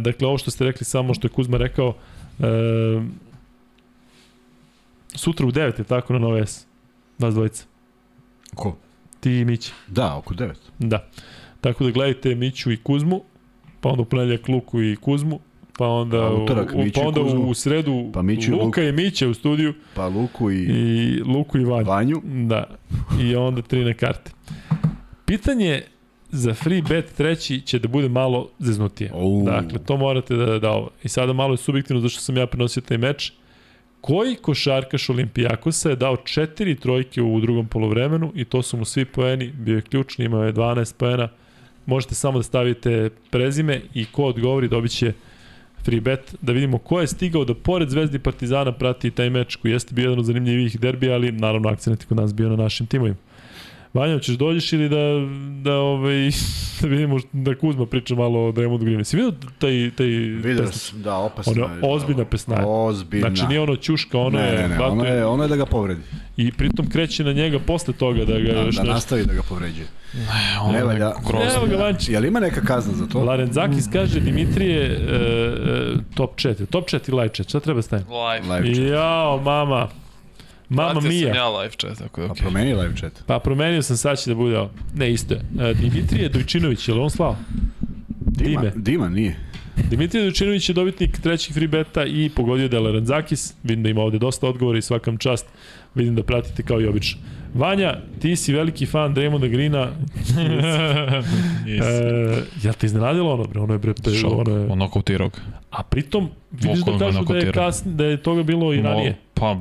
dakle, 0.00 0.28
ovo 0.28 0.38
što 0.38 0.50
ste 0.50 0.64
rekli 0.64 0.84
samo 0.84 1.14
što 1.14 1.26
je 1.26 1.32
Kuzma 1.32 1.56
rekao, 1.56 1.94
e, 2.38 2.44
sutra 5.14 5.46
u 5.46 5.50
9 5.50 5.78
je 5.78 5.84
tako 5.84 6.12
na 6.12 6.18
Nova 6.18 6.46
S. 6.46 6.66
Vas 7.18 7.34
dvojica. 7.34 7.64
Ko? 8.54 8.76
Ti 9.20 9.32
i 9.32 9.44
Mići. 9.44 9.72
Da, 9.86 10.16
oko 10.16 10.34
9. 10.34 10.52
Da. 10.78 11.08
Tako 11.60 11.84
da 11.84 11.90
gledajte 11.90 12.34
Miću 12.34 12.72
i 12.72 12.76
Kuzmu, 12.76 13.22
pa 13.80 13.88
onda 13.88 14.02
u 14.02 14.04
ponedljak 14.04 14.48
Luku 14.48 14.82
i 14.82 14.96
Kuzmu, 14.96 15.40
pa 15.78 15.86
onda, 15.86 16.16
A 16.16 16.34
utorak, 16.34 16.72
u, 16.74 16.84
pa 16.94 17.00
onda 17.00 17.22
Kuzmu. 17.22 17.48
u 17.48 17.54
sredu 17.54 18.10
Pa 18.12 18.22
Miću 18.22 18.56
Luka 18.56 18.82
i 18.82 18.92
Mića 18.92 19.28
u 19.28 19.34
studiju 19.34 19.74
Pa 19.94 20.06
Luku 20.08 20.50
i, 20.50 20.56
i 20.56 21.22
Luku 21.22 21.58
i 21.58 21.64
Vanju. 21.64 21.86
Vanju. 21.86 22.22
Da. 22.24 22.64
I 23.20 23.36
onda 23.36 23.62
tri 23.62 23.84
na 23.84 23.94
karte. 23.94 24.30
Pitanje 25.24 25.82
za 26.30 26.54
free 26.54 26.82
bet 26.82 27.12
treći 27.16 27.60
će 27.60 27.78
da 27.78 27.88
bude 27.88 28.08
malo 28.08 28.48
zeznutije. 28.58 29.10
Ou. 29.14 29.44
Dakle, 29.44 29.78
to 29.78 29.96
morate 29.96 30.34
da, 30.34 30.58
da 30.58 30.70
ovo. 30.70 30.90
I 31.02 31.08
sada 31.08 31.32
malo 31.32 31.52
je 31.52 31.56
subjektivno 31.56 32.02
zašto 32.02 32.20
sam 32.20 32.36
ja 32.36 32.46
prenosio 32.46 32.80
taj 32.80 32.98
meč. 32.98 33.32
Koji 34.00 34.34
košarkaš 34.34 35.08
Olimpijakosa 35.10 35.90
je 35.90 35.96
dao 35.96 36.16
četiri 36.16 36.74
trojke 36.74 37.22
u 37.22 37.40
drugom 37.40 37.66
polovremenu 37.68 38.32
i 38.34 38.44
to 38.44 38.62
su 38.62 38.76
mu 38.76 38.84
svi 38.84 39.04
poeni, 39.04 39.52
bio 39.52 39.76
je 39.76 39.82
ključni, 39.82 40.24
imao 40.24 40.44
je 40.44 40.52
12 40.52 40.94
poena. 40.96 41.28
Možete 41.86 42.14
samo 42.14 42.38
da 42.38 42.42
stavite 42.42 43.10
prezime 43.30 43.80
i 43.94 44.04
ko 44.04 44.24
odgovori 44.24 44.68
dobit 44.68 44.90
će 44.90 45.12
free 45.84 46.00
bet, 46.00 46.34
da 46.42 46.52
vidimo 46.52 46.78
ko 46.78 47.00
je 47.00 47.06
stigao 47.06 47.44
da 47.44 47.54
pored 47.54 47.90
Zvezdi 47.90 48.18
Partizana 48.18 48.72
prati 48.72 49.10
taj 49.10 49.30
meč 49.30 49.56
koji 49.56 49.72
jeste 49.72 49.94
bio 49.94 50.02
jedan 50.02 50.18
od 50.18 50.24
zanimljivih 50.24 50.80
derbija, 50.80 51.14
ali 51.14 51.32
naravno 51.32 51.68
akcent 51.68 52.04
kod 52.04 52.16
nas 52.16 52.34
bio 52.34 52.48
na 52.48 52.56
našim 52.56 52.86
timovima. 52.86 53.16
Vanja, 53.94 54.18
ćeš 54.18 54.34
dođeš 54.34 54.72
ili 54.72 54.88
da, 54.88 54.96
da, 55.62 55.74
ovaj, 55.74 56.30
da 56.80 56.88
vidimo 56.88 57.18
da 57.32 57.54
Kuzma 57.54 57.86
priča 57.86 58.14
malo 58.14 58.40
o 58.40 58.52
Draymondu 58.52 58.78
Greenu? 58.80 59.04
Si 59.04 59.16
vidio 59.16 59.32
taj, 59.58 59.90
taj 59.90 60.06
Vidio 60.06 60.66
sam, 60.66 61.02
da, 61.02 61.16
opasno 61.16 61.52
Ono, 61.52 61.64
je. 61.64 61.80
ozbiljna 61.84 62.24
pesnaja. 62.24 62.66
Ozbiljna. 62.66 63.28
Znači 63.28 63.46
nije 63.46 63.60
ono 63.60 63.76
ćuška, 63.76 64.18
ono 64.18 64.38
ne, 64.38 64.46
je, 64.46 64.58
ne, 64.58 64.68
ne, 64.68 64.80
ono 64.80 65.04
je, 65.04 65.26
ono 65.26 65.42
je 65.42 65.48
da 65.48 65.56
ga 65.56 65.66
povredi. 65.66 66.00
i 66.36 66.52
pritom 66.52 66.88
kreće 66.90 67.24
na 67.24 67.32
njega 67.32 67.58
posle 67.58 67.94
toga 67.94 68.24
da 68.24 68.38
ga 68.38 68.52
Da, 68.52 68.60
još 68.60 68.76
da 68.76 68.82
nešto. 68.82 68.84
nastavi 68.84 69.24
da 69.24 69.34
ga 69.34 69.42
povređuje. 69.42 69.86
Ono 70.62 70.72
Ne 70.72 70.78
je 70.78 70.84
valja. 70.84 71.12
grozno. 71.28 71.50
Evo 71.56 71.66
ga 71.66 71.76
Vanči. 71.76 72.12
Jel 72.12 72.24
ima 72.24 72.40
neka 72.40 72.60
kazna 72.60 72.92
za 72.94 73.06
to? 73.06 73.24
Larenzakis 73.24 73.88
kaže 73.92 74.20
Dimitrije 74.20 74.82
e, 74.82 74.92
e, 74.92 75.94
top 76.14 76.34
4. 76.36 76.66
Top 76.66 76.84
4 76.84 77.08
i 77.08 77.14
live 77.14 77.28
chat. 77.28 77.48
Šta 77.48 77.60
treba 77.60 77.82
staviti? 77.82 78.10
Live. 78.10 78.54
Live 78.56 78.74
chat. 78.74 78.86
Jao, 78.86 79.40
mama. 79.40 79.88
Mama 80.70 81.00
mia. 81.00 81.26
sam 81.26 81.36
ja 81.36 81.48
live 81.50 81.72
chat, 81.72 81.98
tako 81.98 82.20
da 82.20 82.26
Pa 82.26 82.32
okej. 82.32 82.42
promeni 82.42 82.74
live 82.74 82.96
chat. 82.96 83.12
Pa 83.26 83.38
promenio 83.38 83.82
sam 83.82 83.96
sad 83.96 84.18
će 84.18 84.30
da 84.30 84.34
bude 84.34 84.58
ovo. 84.58 84.70
Ne, 84.94 85.12
isto 85.12 85.34
je. 85.34 85.40
E, 85.60 85.74
Dimitrije 85.74 86.28
Dojčinović, 86.28 86.88
je 86.88 86.94
li 86.94 87.00
on 87.00 87.10
slao? 87.10 87.36
Dima, 88.20 88.60
Dime. 88.60 88.72
Dima 88.76 89.08
nije. 89.08 89.36
Dimitrije 89.80 90.24
Dojčinović 90.24 90.68
je 90.68 90.74
dobitnik 90.74 91.18
trećeg 91.18 91.54
free 91.54 91.68
beta 91.68 92.04
i 92.04 92.30
pogodio 92.30 92.68
da 92.68 92.76
je 92.76 92.82
Larenzakis. 92.82 93.54
Vidim 93.62 93.82
da 93.82 93.88
ima 93.88 94.00
ovde 94.00 94.18
dosta 94.18 94.46
odgovora 94.46 94.78
i 94.78 94.82
svakam 94.82 95.18
čast. 95.18 95.46
Vidim 95.94 96.14
da 96.14 96.22
pratite 96.22 96.62
kao 96.62 96.80
i 96.80 96.86
obično. 96.86 97.20
Vanja, 97.54 97.96
ti 98.20 98.36
si 98.36 98.52
veliki 98.52 98.86
fan 98.86 99.14
Draymonda 99.14 99.48
Greena. 99.48 99.90
E, 101.68 102.42
ja 102.62 102.72
te 102.72 102.86
iznenadilo 102.86 103.32
ono, 103.32 103.44
bre? 103.44 103.60
Ono 103.60 103.74
je, 103.74 103.78
bre, 103.78 103.94
pe, 103.94 104.10
Šok, 104.10 104.32
ono 104.38 104.56
je... 104.56 104.66
ono 104.66 104.90
kautirao 104.90 105.28
ga. 105.28 105.38
A 105.70 105.82
pritom, 105.82 106.28
vidiš 106.50 106.66
da 106.78 106.92
Bukvalno 106.92 106.98
kažu 107.00 107.24
da 107.24 107.36
je, 107.36 107.52
kasn, 107.52 107.96
da 107.96 108.04
je 108.04 108.16
toga 108.16 108.42
bilo 108.42 108.74
i 108.74 108.80
ranije. 108.80 109.10
Mo- 109.10 109.16
Pa, 109.34 109.60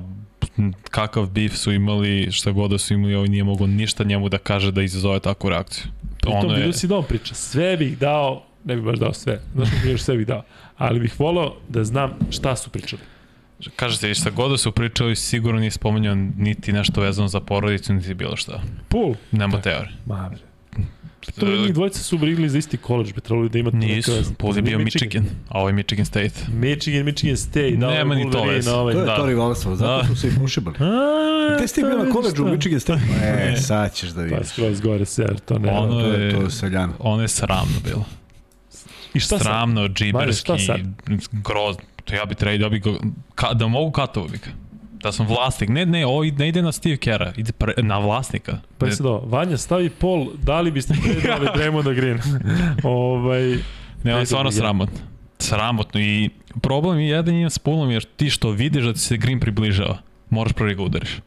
kakav 0.92 1.26
bif 1.26 1.56
su 1.56 1.72
imali, 1.72 2.32
šta 2.32 2.52
god 2.52 2.72
da 2.72 2.78
su 2.78 2.94
imali, 2.94 3.16
ovaj 3.16 3.28
nije 3.28 3.44
mogo 3.44 3.68
ništa 3.68 4.04
njemu 4.04 4.30
da 4.30 4.38
kaže 4.38 4.72
da 4.72 4.82
izazove 4.82 5.20
takvu 5.20 5.50
reakciju. 5.50 5.86
Pritom, 6.18 6.40
Ono 6.40 6.54
je, 6.54 6.56
vidio 6.58 6.74
si 6.74 6.88
on 6.92 7.04
priča. 7.04 7.36
Sve 7.36 7.78
bih 7.78 7.98
dao, 7.98 8.44
ne 8.66 8.76
bih 8.76 8.86
baš 8.86 9.00
dao 9.00 9.14
sve. 9.14 9.42
Znaš 9.56 9.70
kako 9.70 9.88
još 9.88 10.02
sve 10.02 10.18
bih 10.18 10.28
dao. 10.28 10.44
Ali 10.78 11.00
bih 11.00 11.20
volao 11.20 11.56
da 11.70 11.84
znam 11.84 12.12
šta 12.30 12.56
su 12.56 12.70
pričali. 12.70 13.02
kaže 13.76 13.98
se, 13.98 14.14
šta 14.14 14.30
god 14.30 14.52
da 14.52 14.58
su 14.58 14.72
pričali, 14.72 15.16
sigurno 15.16 15.60
nije 15.60 15.72
spomenuo 15.72 16.16
niti 16.38 16.74
nešto 16.74 17.02
vezano 17.02 17.28
za 17.28 17.40
porodicu, 17.40 17.94
niti 17.94 18.14
bilo 18.14 18.36
šta. 18.36 18.62
Pool. 18.90 19.14
Nema 19.32 19.62
teorije. 19.62 19.96
Ma, 20.06 20.32
To 21.30 21.46
njih 21.48 21.74
dvojica 21.74 22.00
su 22.00 22.18
brigli 22.18 22.50
za 22.50 22.58
isti 22.58 22.78
koleđ, 22.78 23.14
bi 23.14 23.22
trebalo 23.22 23.50
da 23.50 23.60
imate 23.60 23.78
Nisu, 23.78 24.12
je 24.12 24.24
Nije 24.44 24.62
bio 24.62 24.80
Michigan, 24.80 25.26
a 25.50 25.60
ovo 25.60 25.70
je 25.70 25.74
Michigan 25.74 26.06
State. 26.06 26.32
Michigan, 26.50 27.06
Michigan 27.06 27.38
State, 27.38 27.72
da, 27.72 27.90
Nema 27.90 28.16
ni 28.16 28.24
to 28.24 28.38
Wolverine, 28.38 28.50
veze. 28.50 28.72
Ovaj, 28.72 28.94
To 28.94 29.00
je 29.00 29.06
Da. 29.06 29.16
to 29.16 29.26
rivalstvo, 29.26 29.76
zato 29.76 29.98
Da. 29.98 30.08
su 30.08 30.16
se 30.16 30.28
i 30.28 30.32
pošibali. 30.34 30.76
A, 30.80 31.56
Gde 31.58 31.68
si 31.68 31.76
ti 31.76 31.82
bio 31.84 31.98
na 31.98 32.12
koleđu 32.12 32.44
u? 32.46 32.48
Michigan 32.48 32.80
State? 32.80 33.02
E, 33.46 33.58
sad 33.58 33.94
ćeš 33.94 34.10
da 34.10 34.16
Pa 34.20 34.22
vidiš. 34.26 34.48
skroz 34.48 34.82
gore 34.82 35.06
ser, 35.06 35.40
to 35.40 35.60
ne. 35.60 35.72
Ono 35.72 36.00
je 36.00 36.20
je- 36.20 36.32
to 36.32 36.42
je 36.42 36.50
seljano. 36.52 36.94
Ono 37.00 37.22
je 37.22 37.28
sramno 37.28 37.80
bilo. 37.84 38.06
I 39.14 39.20
šta 39.20 39.30
sad? 39.30 39.42
Sramno, 39.42 39.88
džiberski, 39.88 40.52
grozno. 41.34 41.82
To 42.06 42.16
ja 42.16 42.26
bi 42.26 42.36
trebao, 42.36 42.66
ja 42.66 42.70
bi 42.70 42.82
ka, 43.36 43.54
da 43.54 43.68
mogu 43.68 43.92
katovo 43.92 44.28
bi 44.28 44.38
ga. 44.38 44.48
Da 45.04 45.12
sam 45.12 45.28
vlasnik. 45.28 45.70
Ne, 45.70 45.86
ne, 45.86 46.06
ovo 46.06 46.24
ne 46.24 46.48
ide 46.48 46.62
na 46.62 46.72
Steve 46.72 46.98
Kera, 46.98 47.34
ide 47.38 47.52
pre, 47.52 47.74
na 47.78 48.00
vlasnika. 48.00 48.60
Pa 48.78 48.92
se 48.92 49.04
do, 49.04 49.22
Vanja 49.26 49.58
stavi 49.58 49.90
pol, 49.90 50.28
da 50.44 50.62
li 50.62 50.72
biste 50.72 50.94
predali 51.04 51.48
Draymonda 51.56 51.94
Green? 51.94 52.20
ovaj, 52.84 53.44
ne, 54.04 54.12
ovo 54.12 54.16
ne 54.16 54.20
je 54.20 54.26
stvarno 54.26 54.52
sramotno. 54.52 55.00
Sramotno 55.40 56.02
i 56.02 56.30
problem 56.62 57.00
je 57.00 57.08
jedan 57.08 57.36
je 57.36 57.50
s 57.50 57.60
pulom 57.60 57.92
jer 57.92 58.04
ti 58.04 58.30
što 58.30 58.52
vidiš 58.52 58.84
da 58.84 58.94
ti 58.94 59.00
se 59.00 59.18
Green 59.18 59.40
približava, 59.40 59.98
moraš 60.30 60.54
prvi 60.54 60.76
ga 60.76 60.84
udariš. 60.84 61.20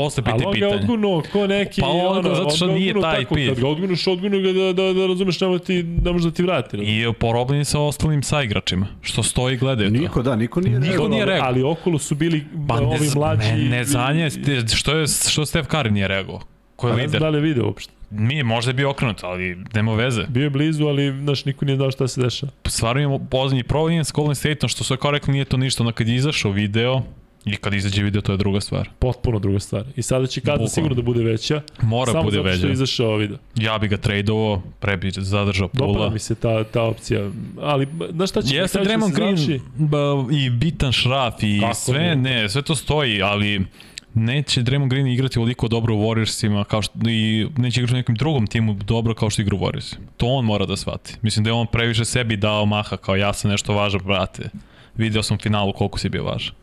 Posle 0.00 0.22
ali 0.26 0.32
piti 0.38 0.46
on 0.46 0.52
ga 0.52 0.54
pitanje. 0.54 0.74
odgunuo 0.74 1.22
ko 1.32 1.46
neki... 1.46 1.80
Pa 1.80 1.86
on 1.88 2.22
ga, 2.22 2.34
zato 2.34 2.50
što 2.50 2.64
on 2.64 2.74
nije 2.74 2.94
taj 3.00 3.22
tako, 3.22 3.34
pit. 3.34 3.48
Kad 3.48 3.60
ga 3.60 3.68
odgunuš, 3.68 4.06
odgunu 4.06 4.40
ga 4.40 4.52
da, 4.52 4.72
da, 4.72 4.92
da 4.92 5.06
razumeš, 5.06 5.40
nema 5.40 5.58
ti, 5.58 5.82
ne 5.82 6.12
može 6.12 6.28
da 6.28 6.34
ti 6.34 6.42
vrati. 6.42 6.76
razumeš? 6.76 6.94
I 6.94 7.12
porobljen 7.18 7.58
je 7.58 7.64
sa 7.64 7.80
ostalim 7.80 8.22
saigračima, 8.22 8.86
što 9.00 9.22
stoji 9.22 9.54
i 9.54 9.58
gledaju 9.58 9.90
to. 9.90 9.98
Niko, 10.00 10.22
da, 10.22 10.36
niko 10.36 10.60
nije 10.60 10.80
Niko 10.80 11.08
nije 11.08 11.24
rekao. 11.24 11.46
Ali 11.48 11.62
okolo 11.62 11.98
su 11.98 12.14
bili 12.14 12.44
Pa 12.68 12.80
ne, 12.80 12.86
ovi 12.86 13.08
mlađi... 13.14 13.52
ne, 13.52 13.56
ne 13.56 13.84
zanje, 13.84 14.28
što, 14.74 14.92
je, 14.92 15.06
što 15.06 15.46
Steph 15.46 15.68
Curry 15.68 15.90
nije 15.90 16.08
reagovao? 16.08 16.40
Ko 16.76 16.88
je 16.88 16.92
Pa 16.92 16.96
ne 16.96 17.08
znam 17.08 17.12
lider? 17.12 17.20
da 17.20 17.28
li 17.28 17.36
je 17.36 17.42
video 17.42 17.66
uopšte. 17.66 17.92
Mi, 18.10 18.42
možda 18.42 18.70
je 18.70 18.74
bio 18.74 18.90
okrenut, 18.90 19.24
ali 19.24 19.56
nema 19.74 19.94
veze. 19.94 20.24
Bio 20.28 20.44
je 20.44 20.50
blizu, 20.50 20.86
ali 20.86 21.14
znaš, 21.22 21.44
niko 21.44 21.64
nije 21.64 21.76
znao 21.76 21.90
šta 21.90 22.08
se 22.08 22.20
dešava. 22.22 22.52
Stvarno 22.66 23.02
imamo 23.02 23.18
poznji 23.30 23.62
problem 23.62 24.04
s 24.04 24.12
Golden 24.12 24.34
State-om, 24.34 24.68
što 24.68 24.84
su 24.84 24.96
kao 24.96 25.10
rekli 25.10 25.32
nije 25.32 25.44
to 25.44 25.56
ništa, 25.56 25.82
ono 25.82 25.92
kad 25.92 26.08
je 26.08 26.14
izašao 26.16 26.50
video, 26.52 27.02
i 27.44 27.56
kad 27.56 27.74
izađe 27.74 28.02
video 28.02 28.20
to 28.20 28.32
je 28.32 28.38
druga 28.38 28.60
stvar. 28.60 28.88
Potpuno 28.98 29.38
druga 29.38 29.58
stvar. 29.60 29.84
I 29.96 30.02
sada 30.02 30.26
će 30.26 30.40
kazna 30.40 30.52
Bukvalno. 30.52 30.68
sigurno 30.68 30.94
da 30.94 31.02
bude 31.02 31.22
veća. 31.22 31.62
Mora 31.82 32.12
samo 32.12 32.22
bude 32.24 32.36
zato 32.36 32.48
što 32.48 32.56
je 32.56 32.60
veća. 32.60 32.72
izašao 32.72 33.16
video. 33.16 33.38
Ja 33.56 33.78
bi 33.78 33.88
ga 33.88 33.96
tradovao, 33.96 34.62
pre 34.80 34.96
bi 34.96 35.10
zadržao 35.12 35.68
Dopada 35.72 35.92
pula. 35.92 36.10
mi 36.10 36.18
se 36.18 36.34
ta, 36.34 36.64
ta 36.64 36.82
opcija. 36.82 37.30
Ali, 37.60 37.86
znaš 38.10 38.30
šta 38.30 38.42
će... 38.42 38.56
Jeste 38.56 38.78
Draymond 38.78 39.06
se 39.06 39.14
Green 39.14 39.36
završi- 39.36 39.60
ba, 39.74 39.98
i 40.32 40.50
bitan 40.50 40.92
šraf 40.92 41.34
i 41.42 41.58
Kako 41.60 41.74
sve, 41.74 41.98
ne? 41.98 42.16
ne, 42.16 42.48
sve 42.48 42.62
to 42.62 42.74
stoji, 42.74 43.22
ali 43.22 43.66
neće 44.14 44.60
Draymond 44.62 44.88
Green 44.88 45.06
igrati 45.06 45.38
ovoliko 45.38 45.68
dobro 45.68 45.94
u 45.94 46.00
Warriorsima 46.00 46.64
kao 46.64 46.82
što, 46.82 46.92
i 47.02 47.46
neće 47.56 47.80
igrati 47.80 47.94
u 47.94 47.98
nekom 47.98 48.14
drugom 48.14 48.46
timu 48.46 48.74
dobro 48.74 49.14
kao 49.14 49.30
što 49.30 49.42
igra 49.42 49.56
u 49.56 49.60
Warriors. 49.60 49.96
To 50.16 50.26
on 50.26 50.44
mora 50.44 50.66
da 50.66 50.76
shvati. 50.76 51.14
Mislim 51.22 51.44
da 51.44 51.50
je 51.50 51.54
on 51.54 51.66
previše 51.66 52.04
sebi 52.04 52.36
dao 52.36 52.66
maha 52.66 52.96
kao 52.96 53.16
ja 53.16 53.32
sam 53.32 53.50
nešto 53.50 53.74
važan, 53.74 54.00
brate. 54.00 54.48
Video 54.96 55.22
sam 55.22 55.36
u 55.36 55.40
finalu 55.40 55.72
koliko 55.72 55.98
si 55.98 56.08
bio 56.08 56.24
važan. 56.24 56.54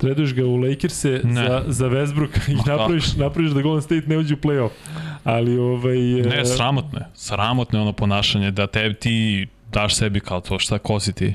Traduješ 0.00 0.34
ga 0.34 0.44
u 0.44 0.56
Lakers-e 0.56 1.20
Ne. 1.24 1.46
za, 1.46 1.64
za 1.66 1.88
Westbrook 1.88 2.50
i 2.50 2.54
Ma 2.54 2.62
napraviš, 2.66 3.16
napraviš 3.16 3.50
da 3.50 3.62
Golden 3.62 3.82
State 3.82 4.02
ne 4.06 4.18
uđe 4.18 4.34
u 4.34 4.36
play-off. 4.36 4.70
Ali 5.24 5.58
ovaj... 5.58 5.98
Ne, 5.98 6.40
e, 6.40 6.44
sramotno 6.44 6.98
je. 6.98 7.06
Sramotno 7.14 7.78
je 7.78 7.82
ono 7.82 7.92
ponašanje 7.92 8.50
da 8.50 8.66
te, 8.66 8.94
ti 8.94 9.46
daš 9.72 9.94
sebi 9.96 10.20
kao 10.20 10.40
to 10.40 10.58
šta, 10.58 10.78
ko 10.78 11.00
si 11.00 11.12
ti? 11.12 11.34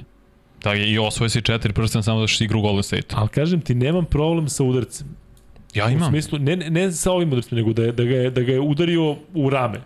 Da 0.64 0.74
i 0.76 0.98
osvoje 0.98 1.30
si 1.30 1.42
četiri 1.42 1.74
prsten 1.74 2.04
samo 2.04 2.22
da 2.22 2.28
što 2.28 2.44
igra 2.44 2.58
u 2.58 2.62
Golden 2.62 2.84
State. 2.84 3.16
Ali 3.16 3.30
kažem 3.30 3.62
ti, 3.62 3.76
nemam 3.76 4.06
problem 4.06 4.50
sa 4.50 4.64
udarcem. 4.64 5.08
Ja 5.74 5.86
U 5.86 5.90
imam. 5.90 6.10
smislu, 6.10 6.40
ne, 6.40 6.56
ne, 6.56 6.70
ne 6.70 6.92
sa 6.92 7.12
ovim 7.12 7.32
udarcem, 7.32 7.58
nego 7.58 7.74
da, 7.74 7.84
je, 7.84 7.92
da, 7.92 8.04
ga 8.04 8.16
je, 8.16 8.30
da 8.30 8.42
ga 8.42 8.52
je 8.52 8.60
udario 8.60 9.16
u 9.34 9.50
rame. 9.50 9.82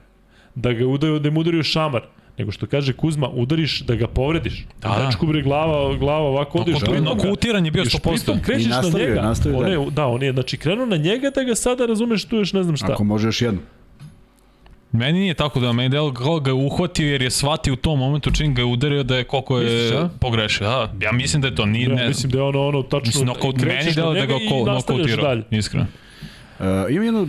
Da 0.56 0.74
ga 0.74 0.80
je 0.80 0.86
udario, 0.86 1.20
da 1.20 1.28
je 1.28 1.32
mu 1.32 1.40
udario 1.40 1.64
šamar. 1.64 2.02
Nego 2.40 2.52
što 2.52 2.68
kaže 2.68 2.94
Kuzma, 2.94 3.30
udariš 3.30 3.82
da 3.82 3.96
ga 3.96 4.08
povrediš. 4.08 4.66
Da, 4.82 4.90
da. 4.90 5.06
Dečku 5.06 5.28
bre 5.28 5.42
glava, 5.42 5.96
glava 5.96 6.26
ovako 6.26 6.58
No, 6.58 6.62
odiš. 6.62 6.76
kontu- 6.76 7.02
no, 7.02 7.16
kutiran 7.18 7.66
je 7.66 7.72
bio 7.72 7.80
Još 7.80 7.94
100%. 7.94 8.10
pritom 8.10 8.40
krećeš 8.42 8.66
I 8.66 8.70
na 8.70 8.76
nastavio 8.76 9.04
je, 9.04 9.10
njega. 9.10 9.22
nastavio 9.22 9.58
on 9.60 9.68
je, 9.68 9.92
da, 9.92 10.08
on 10.08 10.24
je, 10.24 10.32
znači 10.34 10.58
krenuo 10.58 10.86
na 10.86 10.98
njega 10.98 11.30
da 11.30 11.44
ga 11.44 11.56
sada 11.56 11.86
razumeš 11.86 12.26
tu 12.26 12.36
još 12.36 12.54
ne 12.54 12.64
znam 12.64 12.78
šta. 12.78 12.92
Ako 12.92 13.04
može 13.04 13.28
još 13.28 13.42
jednu. 13.42 13.60
Meni 14.92 15.20
nije 15.20 15.34
tako 15.34 15.60
da 15.60 15.74
meni 15.74 15.90
delo 15.90 16.14
kao 16.14 16.40
ga 16.40 16.50
je 16.50 16.56
uhvatio 16.56 17.08
jer 17.08 17.22
je 17.22 17.30
shvatio 17.32 17.74
u 17.74 17.78
tom 17.78 18.00
momentu 18.00 18.32
čim 18.32 18.56
ga 18.56 18.62
je 18.62 18.66
udario 18.66 19.04
da 19.04 19.18
je 19.18 19.24
koliko 19.24 19.60
je 19.60 19.84
Misliš, 19.84 20.00
pogrešio. 20.20 20.68
Da, 20.68 20.94
ja 21.02 21.12
mislim 21.12 21.42
da 21.42 21.48
je 21.48 21.56
to 21.56 21.66
nije 21.66 21.90
Ja, 21.90 21.96
ne. 21.96 22.08
mislim 22.08 22.32
da 22.32 22.38
je 22.38 22.44
ono, 22.44 22.68
ono 22.68 22.82
tačno, 22.84 23.02
mislim 23.06 23.26
nokaut, 23.26 23.58
meni 23.58 23.92
delo 23.96 24.14
na 24.14 24.20
da 24.20 24.26
ga 24.26 24.34
ko, 24.50 24.66
nokautirao. 24.66 25.38
Iskreno. 25.52 25.86
Uh, 26.60 26.66
imam 26.90 27.04
jednu 27.06 27.28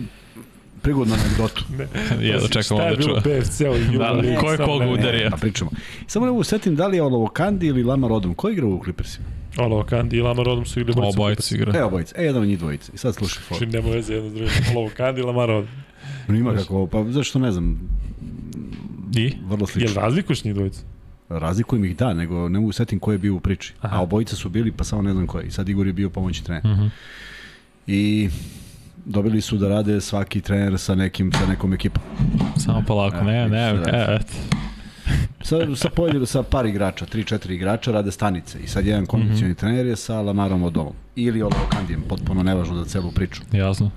prigodnu 0.81 1.13
anegdotu. 1.15 1.65
Ja 2.29 2.39
da 2.39 2.47
čekam 2.47 2.63
Šta 2.63 2.75
ovo 2.75 2.83
je 2.83 2.89
da 2.91 2.97
bilo 2.97 3.21
čujem. 3.21 3.41
PFC-u 3.41 3.75
i 3.93 3.97
Da, 3.97 4.39
ko 4.39 4.51
je 4.51 4.57
koga 4.57 4.85
udario? 4.87 5.29
Da 5.29 5.37
pričamo. 5.37 5.71
Samo 6.07 6.25
ne 6.25 6.31
mogu 6.31 6.43
setim 6.43 6.75
da 6.75 6.87
li 6.87 6.97
je 6.97 7.03
ovo 7.03 7.27
Kandi 7.27 7.67
ili 7.67 7.83
Lamar 7.83 8.11
Odom. 8.11 8.33
Ko 8.33 8.49
igra 8.49 8.65
u 8.65 8.81
Clippersima? 8.83 9.25
Olovo 9.57 9.83
Kandi 9.83 10.17
i 10.17 10.21
Lamar 10.21 10.49
Odom 10.49 10.65
su 10.65 10.79
igrali 10.79 10.95
borci. 10.95 11.17
Obojice 11.17 11.55
igra. 11.55 11.79
Evo 11.79 11.89
bojice, 11.89 12.15
e, 12.17 12.23
jedan 12.23 12.41
od 12.41 12.47
njih 12.47 12.59
dvojice. 12.59 12.91
I 12.95 12.97
sad 12.97 13.15
slušaj 13.15 13.43
for. 13.43 13.57
Znači, 13.57 13.71
nema 13.71 13.89
veze 13.89 14.13
jedno 14.13 14.29
s 14.29 14.33
drugim. 14.33 14.53
Olovo 14.71 14.91
Kandi 14.97 15.21
i 15.21 15.23
Lamar 15.23 15.51
Odom. 15.51 15.69
Ima 16.29 16.53
kako, 16.55 16.87
pa 16.87 17.03
zašto 17.03 17.39
ne 17.39 17.51
znam, 17.51 17.79
I? 19.15 19.33
vrlo 19.43 19.59
Jel 19.59 19.67
slično. 19.67 20.01
razlikuješ 20.01 20.43
njih 20.43 20.53
dvojicu? 20.55 20.79
Razlikujem 21.29 21.85
ih 21.85 21.97
da, 21.97 22.13
nego 22.13 22.49
ne 22.49 22.59
mogu 22.59 22.71
setim 22.71 22.99
ko 22.99 23.11
je 23.11 23.17
bio 23.17 23.35
u 23.35 23.39
priči. 23.39 23.73
Aha. 23.81 23.97
A 23.97 24.01
obojica 24.01 24.35
su 24.35 24.49
bili, 24.49 24.71
pa 24.71 24.83
samo 24.83 25.01
ne 25.01 25.13
znam 25.13 25.27
ko 25.27 25.39
je. 25.39 25.45
I 25.45 25.51
sad 25.51 25.69
Igor 25.69 25.87
je 25.87 25.93
bio 25.93 26.09
pomoćni 26.09 26.45
trener. 26.45 26.65
Mhm. 26.65 26.87
I 27.87 28.29
dobili 29.05 29.41
su 29.41 29.57
da 29.57 29.69
rade 29.69 30.01
svaki 30.01 30.41
trener 30.41 30.79
sa 30.79 30.95
nekim 30.95 31.31
sa 31.31 31.45
nekom 31.47 31.73
ekipom. 31.73 32.03
Samo 32.57 32.83
polako, 32.87 33.17
E, 33.17 33.23
ne, 33.23 33.49
ne, 33.49 33.73
da. 33.73 33.91
e, 33.91 34.15
eto. 34.19 34.33
Sa, 35.43 35.75
sa, 35.75 35.89
pojedinu, 35.89 36.25
sa 36.25 36.43
par 36.43 36.65
igrača, 36.65 37.05
3-4 37.05 37.51
igrača 37.51 37.91
rade 37.91 38.11
stanice. 38.11 38.59
I 38.59 38.67
sad 38.67 38.85
jedan 38.85 39.05
kondicioni 39.05 39.51
mm 39.51 39.55
-hmm. 39.55 39.59
trener 39.59 39.85
je 39.85 39.95
sa 39.95 40.21
Lamarom 40.21 40.63
Odomom. 40.63 40.93
Ili 41.15 41.41
Olovo 41.41 41.67
Kandijem, 41.71 42.01
potpuno 42.09 42.43
nevažno 42.43 42.75
za 42.75 42.85
celu 42.85 43.11
priču. 43.11 43.41
Jasno. 43.51 43.91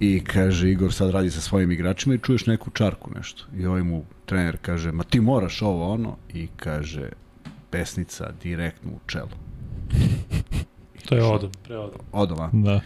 I 0.00 0.24
kaže, 0.24 0.70
Igor 0.70 0.92
sad 0.92 1.10
radi 1.10 1.30
sa 1.30 1.40
svojim 1.40 1.70
igračima 1.70 2.14
i 2.14 2.18
čuješ 2.18 2.46
neku 2.46 2.70
čarku 2.70 3.10
nešto. 3.14 3.44
I 3.58 3.66
ovaj 3.66 3.82
mu 3.82 4.04
trener 4.26 4.56
kaže, 4.62 4.92
ma 4.92 5.04
ti 5.04 5.20
moraš 5.20 5.62
ovo 5.62 5.92
ono. 5.92 6.16
I 6.34 6.48
kaže, 6.56 7.08
pesnica 7.70 8.30
direktno 8.42 8.90
u 8.92 8.98
čelo. 9.06 9.28
To 11.08 11.14
je 11.14 11.24
Odom, 11.24 11.50
pre 11.64 11.76
Odom. 11.78 12.00
Odoma. 12.12 12.50
Da. 12.52 12.80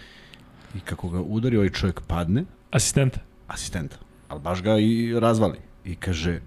I 0.75 0.81
kako 0.81 1.09
ga 1.09 1.21
udari, 1.21 1.57
ovaj 1.57 1.71
čovjek 1.71 2.01
padne, 2.01 2.45
Asistenta. 2.71 3.21
asistenta. 3.49 3.97
Ali 4.29 4.41
baš 4.41 4.63
ga 4.63 4.79
i 4.79 5.21
razvali. 5.21 5.59
I 5.85 5.95
kaže, 5.95 6.41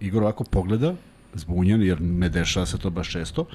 Igor 0.00 0.22
ovako 0.22 0.44
pogleda, 0.44 0.94
zbunjen, 1.34 1.82
jer 1.82 2.00
ne 2.00 2.28
dešava 2.28 2.66
se 2.66 2.78
to 2.78 2.90
baš 2.90 3.10
često, 3.12 3.46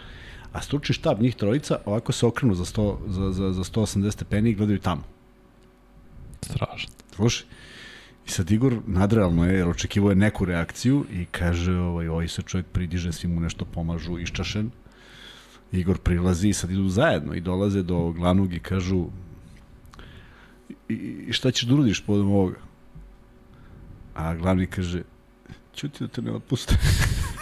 a 0.51 0.61
stručni 0.61 0.93
štab 0.93 1.21
njih 1.21 1.35
trojica 1.35 1.77
ovako 1.85 2.11
se 2.11 2.25
okrenu 2.25 2.55
za, 2.55 2.65
100, 2.65 2.97
za, 3.07 3.31
za, 3.31 3.51
za 3.51 3.63
180 3.63 4.11
stepeni 4.11 4.49
i 4.49 4.55
gledaju 4.55 4.79
tamo. 4.79 5.03
Strašno. 6.41 6.93
Slušaj. 7.15 7.47
I 8.27 8.29
sad 8.29 8.51
Igor 8.51 8.77
nadrealno 8.87 9.45
je, 9.45 9.57
jer 9.57 9.67
očekivao 9.67 10.09
je 10.09 10.15
neku 10.15 10.45
reakciju 10.45 11.05
i 11.11 11.25
kaže, 11.25 11.73
ovaj, 11.73 12.07
ovaj 12.07 12.27
se 12.27 12.41
čovjek 12.41 12.65
pridiže, 12.67 13.11
svi 13.11 13.27
mu 13.27 13.39
nešto 13.39 13.65
pomažu, 13.65 14.19
iščašen. 14.19 14.71
Igor 15.71 15.97
prilazi 15.97 16.49
i 16.49 16.53
sad 16.53 16.71
idu 16.71 16.89
zajedno 16.89 17.33
i 17.33 17.41
dolaze 17.41 17.83
do 17.83 18.11
glavnog 18.11 18.53
i 18.53 18.59
kažu 18.59 19.07
i, 20.89 20.93
i 21.27 21.33
šta 21.33 21.51
ćeš 21.51 21.63
da 21.63 21.73
uradiš 21.73 22.01
povodom 22.01 22.29
ovoga? 22.29 22.57
A 24.15 24.35
glavni 24.35 24.67
kaže, 24.67 25.01
ćuti 25.75 25.97
da 25.99 26.07
te 26.07 26.21
ne 26.21 26.31
otpuste. 26.31 26.75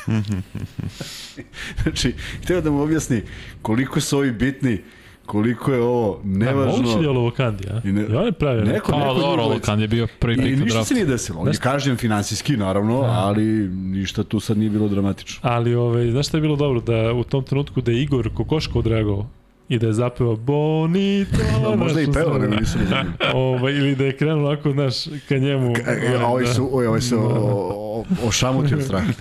znači, 1.84 2.14
htio 2.41 2.61
da 2.61 2.72
mu 2.72 2.82
objasni 2.82 3.22
koliko 3.61 4.02
su 4.02 4.18
ovi 4.18 4.32
bitni, 4.32 4.82
koliko 5.26 5.74
je 5.74 5.82
ovo 5.82 6.22
nevažno. 6.24 6.78
Moguće 6.78 6.99
je 6.99 7.10
Olovo 7.10 7.32
Kandi, 7.32 7.68
a? 7.68 7.82
I 7.84 7.91
ne- 7.91 8.02
I 8.03 8.15
on 8.15 8.26
je 8.26 8.32
pravio. 8.32 8.64
Neko- 8.64 8.91
Pa 8.91 8.98
neko 8.99 9.14
dobro, 9.14 9.45
Lokan 9.45 9.80
je 9.80 9.88
bio 9.88 10.07
prvi 10.20 10.36
pik 10.38 10.57
na 10.57 10.64
ništa 10.65 10.84
se 10.84 10.94
nije 10.94 11.06
desilo. 11.06 11.40
On 11.40 11.48
je 11.48 11.53
kažnjen 11.53 11.98
finansijski, 11.98 12.57
naravno, 12.57 12.95
ali 12.98 13.44
ništa 13.70 14.24
tu 14.24 14.40
sad 14.40 14.57
nije 14.57 14.70
bilo 14.70 14.88
dramatično. 14.88 15.40
Ali, 15.44 15.76
ovaj, 15.76 16.11
znaš 16.11 16.28
šta 16.28 16.38
je 16.38 16.41
bilo 16.41 16.56
dobro? 16.56 16.82
Da 16.82 17.14
u 17.14 17.24
tom 17.24 17.44
trenutku 17.44 17.82
da 17.82 17.91
je 17.91 18.02
Igor 18.02 18.30
Kokoško 18.34 18.80
odreagovao 18.80 19.30
i 19.69 19.80
da 19.80 19.88
je 19.88 19.94
zapevao 19.94 20.35
Bonito. 20.35 21.38
Da, 21.64 21.76
možda 21.76 22.02
i 22.02 22.07
peo, 22.07 22.38
nego 22.38 22.56
nisu 22.56 22.77
razumeli. 22.80 23.10
Ovaj, 23.35 23.73
ili 23.73 23.95
da 23.95 24.06
je 24.06 24.18
krenuo 24.18 24.48
onako, 24.48 24.72
znaš, 24.72 24.95
ka 25.30 25.38
njemu. 25.38 25.73
E, 25.77 26.15
a 26.15 26.26
ovaj 26.26 26.45
su, 26.45 26.69
oj, 26.73 26.88
ovaj 26.88 27.02
se 27.02 27.15
o- 27.15 27.22
o- 27.22 28.06
ošamutio 28.23 28.77
od 28.77 28.84
straha. 28.84 29.11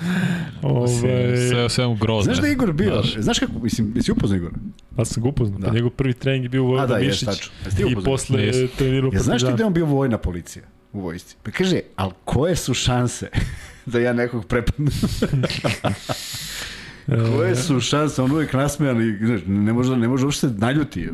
Ovaj, 0.62 0.88
Sve, 1.50 1.68
sve 1.68 1.86
mu 1.86 1.94
grozno. 1.94 2.22
Znaš 2.24 2.38
da 2.38 2.46
je 2.46 2.52
Igor 2.52 2.72
bio? 2.72 2.92
Znaš. 2.92 3.16
Znaš 3.16 3.38
kako, 3.38 3.52
mislim, 3.54 3.92
jesi 3.96 4.12
upoznao 4.12 4.36
Igora? 4.36 4.54
pa 4.96 5.04
sam 5.04 5.22
ga 5.22 5.28
upoznao. 5.28 5.58
Da. 5.58 5.66
Pa 5.66 5.74
njegov 5.74 5.90
prvi 5.90 6.14
trening 6.14 6.44
je 6.44 6.48
bio 6.48 6.62
u 6.62 6.66
A 6.66 6.68
Vojvoda 6.68 6.86
da, 6.88 7.00
Mišić. 7.00 7.26
ti 7.76 7.82
I 7.90 8.04
posle 8.04 8.42
Jesam. 8.42 8.68
trenirao 8.68 9.10
Ja, 9.12 9.20
znaš 9.20 9.42
ti 9.42 9.48
da 9.48 9.56
je 9.58 9.66
on 9.66 9.74
bio 9.74 9.86
vojna 9.86 10.18
policija 10.18 10.64
u 10.92 11.00
vojsci? 11.00 11.36
Pa 11.42 11.50
kaže, 11.50 11.80
ali 11.96 12.12
koje 12.24 12.56
su 12.56 12.74
šanse 12.74 13.28
da 13.86 13.98
ja 13.98 14.12
nekog 14.12 14.46
prepadnem? 14.46 14.92
koje 17.06 17.56
su 17.56 17.80
šanse? 17.80 18.22
On 18.22 18.32
uvijek 18.32 18.52
nasmejan 18.52 19.02
i 19.02 19.26
znaš, 19.26 19.40
ne 19.46 19.72
može, 19.72 19.96
ne 19.96 20.08
može 20.08 20.24
uopšte 20.24 20.46
naljuti. 20.48 21.08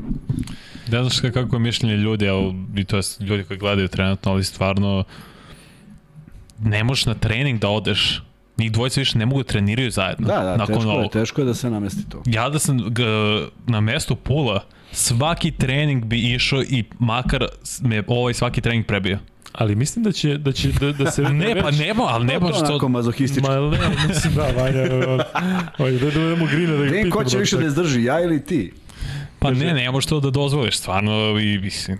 Ne 0.91 1.01
znaš 1.01 1.21
ka- 1.23 1.33
kako 1.33 1.57
je 1.57 1.61
mišljenje 1.61 1.97
ljudi, 1.97 2.29
ali, 2.29 2.55
i 2.77 2.85
to 2.85 2.97
je 2.97 3.03
ljudi 3.21 3.45
koji 3.45 3.59
gledaju 3.59 3.89
trenutno, 3.89 4.33
ali 4.33 4.45
stvarno 4.45 5.05
ne 6.63 6.85
možeš 6.85 7.07
na 7.07 7.15
trening 7.15 7.61
da 7.61 7.69
odeš. 7.69 8.23
Njih 8.59 8.73
dvojica 8.73 9.01
više 9.01 9.19
ne 9.19 9.27
mogu 9.27 9.43
da 9.43 9.49
treniraju 9.49 9.91
zajedno. 9.91 10.27
Da, 10.27 10.35
da, 10.35 10.57
nakon 10.57 10.75
teško 10.77 10.91
je, 10.91 10.97
ovog. 10.99 11.13
teško 11.13 11.41
je 11.41 11.45
da 11.45 11.55
se 11.55 11.71
namesti 11.71 12.09
to. 12.09 12.23
Ja 12.27 12.49
da 12.51 12.59
sam 12.59 12.79
g, 12.91 13.03
na 13.67 13.81
mestu 13.81 14.17
Pula, 14.17 14.65
svaki 14.93 15.51
trening 15.51 16.05
bi 16.05 16.35
išao 16.35 16.63
i 16.63 16.85
makar 16.99 17.47
me 17.81 18.03
ovaj 18.07 18.35
svaki 18.35 18.61
trening 18.61 18.87
prebio. 18.87 19.19
Ali 19.53 19.75
mislim 19.75 20.05
da 20.05 20.13
će, 20.13 20.39
da 20.39 20.53
će 20.53 20.69
da, 20.69 20.93
da 20.93 21.11
se... 21.11 21.23
Ne, 21.33 21.61
pa 21.63 21.71
ne, 21.71 21.95
ali 21.97 22.27
ne 22.27 22.41
baš 22.41 22.57
onako 22.59 22.79
to... 22.79 22.89
mazohistički. 22.89 23.49
Ma 23.49 23.55
ne, 23.57 24.09
mislim 24.09 24.35
da, 24.35 24.43
Vanja, 24.43 24.83
on, 24.83 25.21
on, 25.79 25.99
da 25.99 26.11
dovedemo 26.11 26.47
Grina 26.47 26.73
da 26.73 26.85
ga 26.85 26.91
Vidim 26.91 27.11
ko 27.11 27.25
će 27.25 27.37
da 27.37 27.41
više 27.41 27.57
da 27.57 27.67
izdrži, 27.67 28.05
ja 28.05 28.21
ili 28.23 28.45
ti? 28.45 28.73
Pa 29.39 29.51
ne, 29.51 29.75
ne 29.75 29.91
možeš 29.91 30.09
to 30.09 30.21
da 30.21 30.31
dozvoliš, 30.31 30.79
stvarno, 30.79 31.39
i 31.41 31.59
mislim. 31.59 31.99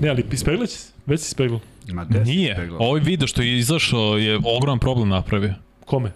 Ne, 0.00 0.08
ali 0.08 0.24
ispegla 0.32 0.66
će 0.66 0.76
se. 0.76 0.92
Već 1.06 1.20
si 1.20 1.24
ispegla. 1.24 1.60
Ma, 1.92 2.04
deset 2.04 2.26
Nije. 2.26 2.70
Ovaj 2.78 3.00
video 3.00 3.26
što 3.26 3.42
je 3.42 3.58
izašao 3.58 4.18
je 4.18 4.38
ogroman 4.44 4.78
problem 4.78 5.08
napravio. 5.08 5.54
Kome? 5.84 6.12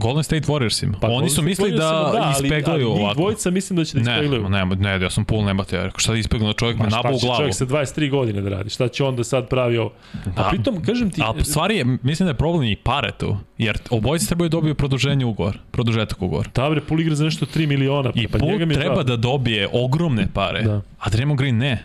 Golden 0.00 0.22
State 0.22 0.42
Warriorsima. 0.42 0.92
Pa, 1.00 1.08
Oni 1.08 1.30
su 1.30 1.42
mislili 1.42 1.70
da, 1.72 1.88
ali- 1.88 2.32
ispeglaju 2.32 2.86
ali 2.86 2.94
njih 2.94 3.02
ovako. 3.02 3.14
dvojica 3.14 3.50
mislim 3.50 3.76
da 3.76 3.84
će 3.84 3.94
da 3.94 4.02
Ne, 4.02 4.14
ispeglaju. 4.14 4.42
ma 4.42 4.48
ne, 4.48 4.64
ne, 4.66 5.00
ja 5.00 5.10
sam 5.10 5.24
pul 5.24 5.44
nemate, 5.44 5.76
ja 5.76 5.84
rekao 5.84 5.98
šta 5.98 6.12
da 6.12 6.18
ispegnu, 6.18 6.52
čovjek 6.52 6.76
me 6.76 6.84
Ma 6.84 6.90
nabao 6.90 7.02
šta 7.02 7.16
u 7.16 7.18
će 7.18 7.26
glavu. 7.26 7.38
čovjek 7.38 7.54
sa 7.54 7.66
23 7.66 8.10
godine 8.10 8.40
da 8.40 8.48
radi? 8.50 8.70
Šta 8.70 8.88
će 8.88 9.04
onda 9.04 9.24
sad 9.24 9.48
pravi 9.48 9.76
ovo? 9.78 9.92
A 10.16 10.30
Da. 10.32 10.48
pritom, 10.50 10.82
kažem 10.82 11.10
ti... 11.10 11.22
A 11.22 11.44
stvari 11.44 11.76
je, 11.76 11.84
mislim 12.02 12.26
da 12.26 12.30
je 12.30 12.36
problem 12.36 12.64
i 12.64 12.76
pare 12.76 13.12
tu, 13.12 13.36
jer 13.58 13.78
obojice 13.90 14.26
trebaju 14.26 14.48
da 14.48 14.52
dobiju 14.52 14.74
produženje 14.74 15.24
ugovor, 15.24 15.58
produžetak 15.70 16.22
ugovor. 16.22 16.48
Tabre, 16.48 16.80
Pul 16.80 17.00
igra 17.00 17.14
za 17.14 17.24
nešto 17.24 17.46
3 17.46 17.66
miliona. 17.66 18.12
I 18.14 18.28
pa 18.28 18.38
Pul 18.38 18.48
njega 18.48 18.64
mi 18.64 18.74
treba 18.74 18.94
žao. 18.94 19.04
da 19.04 19.16
dobije 19.18 19.68
ogromne 19.74 20.26
pare, 20.34 20.62
Da. 20.62 20.80
a 20.98 21.10
Draymond 21.10 21.36
Green 21.36 21.56
ne. 21.56 21.84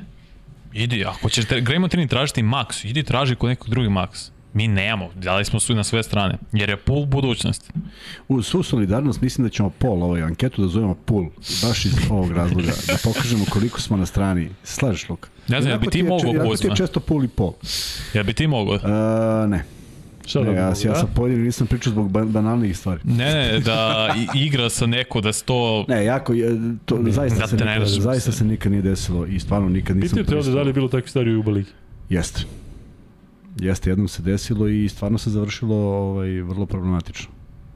Idi, 0.73 1.05
ako 1.05 1.29
ćeš 1.29 1.45
Draymond 1.45 1.89
Green 1.89 2.07
tražiti 2.07 2.43
maks, 2.43 2.83
idi 2.83 3.03
traži 3.03 3.35
kod 3.35 3.49
nekog 3.49 3.69
drugi 3.69 3.89
maks. 3.89 4.31
Mi 4.55 4.67
nemamo, 4.67 5.09
dali 5.15 5.45
smo 5.45 5.59
su 5.59 5.75
na 5.75 5.83
sve 5.83 6.03
strane, 6.03 6.37
jer 6.51 6.69
je 6.69 6.77
Pul 6.77 7.05
budućnost. 7.05 7.73
Uz 8.27 8.47
svu 8.47 8.63
solidarnost 8.63 9.21
mislim 9.21 9.47
da 9.47 9.51
ćemo 9.51 9.69
pol 9.69 10.03
ovaj 10.03 10.21
anketu 10.21 10.61
da 10.61 10.67
zovemo 10.67 10.95
pul, 10.95 11.25
baš 11.63 11.85
iz 11.85 11.93
ovog 12.09 12.31
razloga, 12.31 12.71
da 12.87 12.93
pokažemo 13.03 13.45
koliko 13.49 13.81
smo 13.81 13.97
na 13.97 14.05
strani. 14.05 14.49
Slažeš, 14.63 15.09
Luka? 15.09 15.29
Ne 15.47 15.61
znam, 15.61 15.71
jel 15.71 15.79
bi 15.79 15.87
ti 15.87 15.97
je 15.97 16.03
če- 16.03 16.09
mogao 16.09 16.27
jako 16.27 16.43
ti 16.43 16.49
Kuzma? 16.49 16.69
je 16.69 16.75
često 16.75 16.99
pul 16.99 17.23
i 17.23 17.27
pol. 17.27 17.53
Jel 18.13 18.23
bi 18.23 18.33
ti 18.33 18.47
mogao? 18.47 18.75
Uh, 18.75 19.49
ne, 19.49 19.63
Šta 20.25 20.39
ne 20.39 20.45
da 20.45 20.51
ja, 20.51 20.69
mogu, 20.69 20.79
ja 20.85 20.91
da? 20.91 20.99
sam 20.99 21.09
pojedinim 21.15 21.45
nisam 21.45 21.67
pričao 21.67 21.91
zbog 21.91 22.11
ba 22.11 22.25
banalnih 22.25 22.77
stvari. 22.77 23.01
Ne, 23.03 23.33
ne, 23.33 23.59
da 23.59 24.07
igra 24.35 24.69
sa 24.69 24.85
neko, 24.85 25.21
da 25.21 25.33
se 25.33 25.43
to... 25.43 25.85
Ne, 25.87 26.05
jako, 26.05 26.33
to, 26.85 26.99
zaista, 27.07 27.39
da 27.39 27.47
se 27.47 27.55
nikad, 27.55 27.87
zaista 27.87 28.31
se 28.31 28.45
nikad 28.45 28.71
nije 28.71 28.81
desilo 28.81 29.25
i 29.25 29.39
stvarno 29.39 29.69
nikad 29.69 29.97
nisam 29.97 30.17
Pitaju 30.17 30.25
te 30.25 30.37
ovde 30.37 30.51
da 30.51 30.61
li 30.61 30.69
je 30.69 30.73
bilo 30.73 30.87
takve 30.87 31.09
stvari 31.09 31.35
u 31.35 31.39
Uba 31.39 31.51
Ligi. 31.51 31.69
Jeste. 32.09 32.41
Jeste, 33.55 33.89
jednom 33.89 34.07
se 34.07 34.21
desilo 34.21 34.67
i 34.67 34.89
stvarno 34.89 35.17
se 35.17 35.29
završilo 35.29 35.75
ovaj, 35.75 36.41
vrlo 36.41 36.65
problematično. 36.65 37.31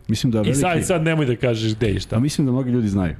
Mislim 0.07 0.31
da 0.31 0.38
I 0.38 0.41
veliki... 0.41 0.60
sad, 0.60 0.85
sad 0.85 1.03
nemoj 1.03 1.26
da 1.26 1.35
kažeš 1.35 1.76
gde 1.76 1.89
i 1.91 1.95
A 1.95 1.99
šta. 1.99 2.19
mislim 2.19 2.45
da 2.47 2.51
mnogi 2.51 2.72
ljudi 2.72 2.88
znaju. 2.88 3.15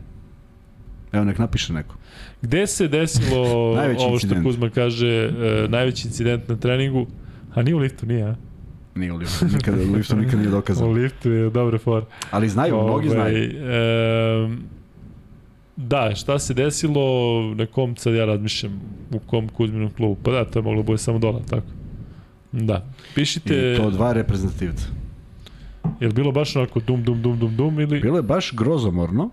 Evo, 1.11 1.26
nek 1.26 1.38
napiše 1.38 1.73
neko. 1.73 1.95
Gde 2.41 2.68
se 2.68 2.88
desilo 2.88 3.41
ovo 3.72 3.95
što 3.95 4.10
incident. 4.14 4.44
Kuzma 4.45 4.69
kaže, 4.69 5.07
e, 5.07 5.68
najveći 5.69 6.07
incident 6.07 6.48
na 6.49 6.56
treningu? 6.56 7.07
A 7.53 7.61
nije 7.61 7.76
u 7.76 7.80
liftu, 7.80 8.06
nije, 8.06 8.23
a? 8.23 8.36
Nije 8.95 9.14
u 9.14 9.18
liftu, 9.18 9.45
nikad, 9.45 9.76
u 9.90 9.94
liftu 9.94 10.15
nikad 10.15 10.40
nije 10.40 10.48
U 10.48 10.52
dokazano. 10.52 10.91
liftu 10.91 11.31
je 11.31 11.49
dobra 11.49 11.77
for. 11.77 12.06
Ali 12.31 12.49
znaju, 12.49 12.84
mnogi 12.84 13.10
znaju. 13.10 13.38
E, 13.38 14.57
da, 15.76 16.15
šta 16.15 16.40
se 16.40 16.53
desilo, 16.53 17.02
na 17.56 17.65
kom 17.65 17.95
sad 17.95 18.14
ja 18.14 18.26
razmišljam, 18.26 18.81
u 19.11 19.19
kom 19.19 19.48
Kuzminom 19.49 19.90
klubu? 19.90 20.18
Pa 20.23 20.31
da, 20.31 20.45
to 20.45 20.60
je 20.60 20.64
moglo 20.64 20.84
bude 20.84 20.98
samo 20.98 21.19
dola, 21.19 21.41
tako? 21.49 21.68
Da. 22.51 22.85
Pišite, 23.15 23.73
I 23.73 23.77
to 23.77 23.89
dva 23.89 24.13
reprezentativca. 24.13 24.88
je 25.99 26.07
li 26.07 26.13
bilo 26.13 26.31
baš 26.31 26.55
onako 26.55 26.80
dum, 26.80 27.03
dum, 27.03 27.21
dum, 27.21 27.39
dum, 27.39 27.55
dum 27.55 27.80
ili... 27.80 27.99
Bilo 27.99 28.17
je 28.17 28.23
baš 28.23 28.53
grozomorno, 28.53 29.30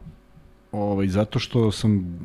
ovaj, 0.73 1.09
zato 1.09 1.39
što 1.39 1.73
sam 1.73 2.19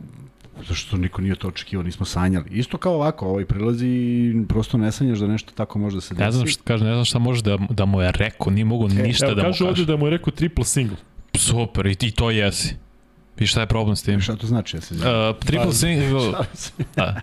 zato 0.61 0.73
što 0.73 0.97
niko 0.97 1.21
nije 1.21 1.35
to 1.35 1.47
očekivao, 1.47 1.83
nismo 1.83 2.05
sanjali. 2.05 2.45
Isto 2.49 2.77
kao 2.77 2.93
ovako, 2.93 3.25
ovaj 3.27 3.45
prilazi 3.45 3.87
i 3.87 4.45
prosto 4.49 4.77
ne 4.77 4.91
sanjaš 4.91 5.19
da 5.19 5.27
nešto 5.27 5.51
tako 5.55 5.79
može 5.79 5.97
da 5.97 6.01
se 6.01 6.13
desi. 6.13 6.23
Ne 6.25 6.31
znam 6.31 6.47
šta, 6.47 6.63
kaže, 6.63 6.85
ne 6.85 6.93
znam 6.93 7.05
šta 7.05 7.19
može 7.19 7.41
da, 7.41 7.57
da 7.69 7.85
mu 7.85 8.01
je 8.01 8.11
rekao, 8.11 8.53
nije 8.53 8.65
mogu 8.65 8.87
ništa 8.87 9.25
Evo, 9.25 9.35
da 9.35 9.41
mu 9.41 9.47
kažu 9.49 9.63
ovde 9.65 9.73
kaže. 9.73 9.85
da 9.85 9.97
mu 9.97 10.05
je 10.05 10.09
rekao 10.09 10.31
triple 10.31 10.65
single. 10.65 10.97
Super, 11.37 11.85
i, 11.85 11.97
i 12.01 12.11
to 12.11 12.31
jesi. 12.31 12.75
I 13.39 13.47
šta 13.47 13.61
je 13.61 13.67
problem 13.67 13.95
s 13.95 14.03
tim? 14.03 14.21
Šta 14.21 14.35
to 14.35 14.47
znači? 14.47 14.77
Ja 14.77 14.81
se 14.81 14.95
Uh, 14.95 15.01
uh, 15.01 15.39
triple 15.45 15.73
single, 15.73 16.31
da. 16.95 17.21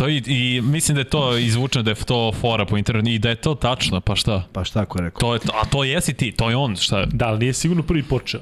To 0.00 0.08
i, 0.08 0.22
i 0.26 0.60
mislim 0.60 0.94
da 0.94 1.00
je 1.00 1.04
to 1.06 1.36
izvučeno 1.36 1.82
da 1.82 1.90
je 1.90 1.94
to 1.96 2.32
fora 2.32 2.64
po 2.64 2.76
internetu 2.76 3.08
i 3.08 3.18
da 3.18 3.28
je 3.28 3.34
to 3.34 3.54
tačno, 3.54 4.00
pa 4.00 4.16
šta? 4.16 4.44
Pa 4.52 4.64
šta 4.64 4.80
ako 4.80 4.98
je 4.98 5.04
rekao? 5.04 5.20
To 5.20 5.34
je, 5.34 5.40
to- 5.40 5.52
a 5.54 5.64
to 5.64 5.84
jesi 5.84 6.14
ti, 6.14 6.32
to 6.32 6.50
je 6.50 6.56
on, 6.56 6.76
šta? 6.76 7.06
Da, 7.06 7.26
ali 7.26 7.38
nije 7.38 7.52
sigurno 7.52 7.82
prvi 7.82 8.02
počeo. 8.02 8.40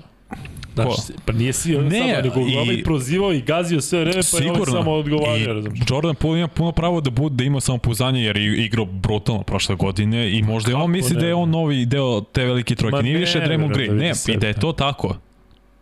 Znaš, 0.75 0.89
pa 1.25 1.33
nije 1.33 1.53
si 1.53 1.73
ne, 1.73 1.79
Ne, 1.81 1.99
samo, 2.01 2.23
nego 2.23 2.41
i- 2.41 2.57
ovaj 2.57 2.83
prozivao 2.83 3.33
i 3.33 3.41
gazio 3.41 3.81
sve 3.81 4.01
vreme, 4.01 4.21
pa 4.33 4.39
je 4.39 4.51
ovaj 4.51 4.67
samo 4.67 4.93
odgovario, 4.93 5.53
razumiješ. 5.53 5.85
Jordan 5.91 6.15
Poole 6.15 6.39
ima 6.39 6.49
puno 6.49 6.73
pravo 6.73 7.01
da 7.01 7.11
bude 7.11 7.35
da 7.35 7.45
ima 7.45 7.61
samopouzdanje 7.61 8.23
jer 8.23 8.37
je 8.37 8.65
igrao 8.65 8.85
brutalno 8.85 9.43
prošle 9.43 9.75
godine 9.75 10.31
i 10.31 10.43
možda 10.43 10.71
je 10.71 10.75
on 10.75 10.81
Kako 10.81 10.89
misli 10.89 11.15
ne? 11.15 11.21
da 11.21 11.27
je 11.27 11.35
on 11.35 11.51
novi 11.51 11.87
deo 11.87 12.21
te 12.23 12.45
velike 12.45 12.75
trojke. 12.75 12.97
Ma 12.97 13.03
Nije 13.03 13.15
ne, 13.15 13.21
više 13.21 13.39
Draymond 13.41 13.75
Green. 13.75 13.97
Ne, 13.97 14.13
i 14.29 14.37
da 14.37 14.47
je 14.47 14.55
to 14.55 14.73
tako. 14.73 15.17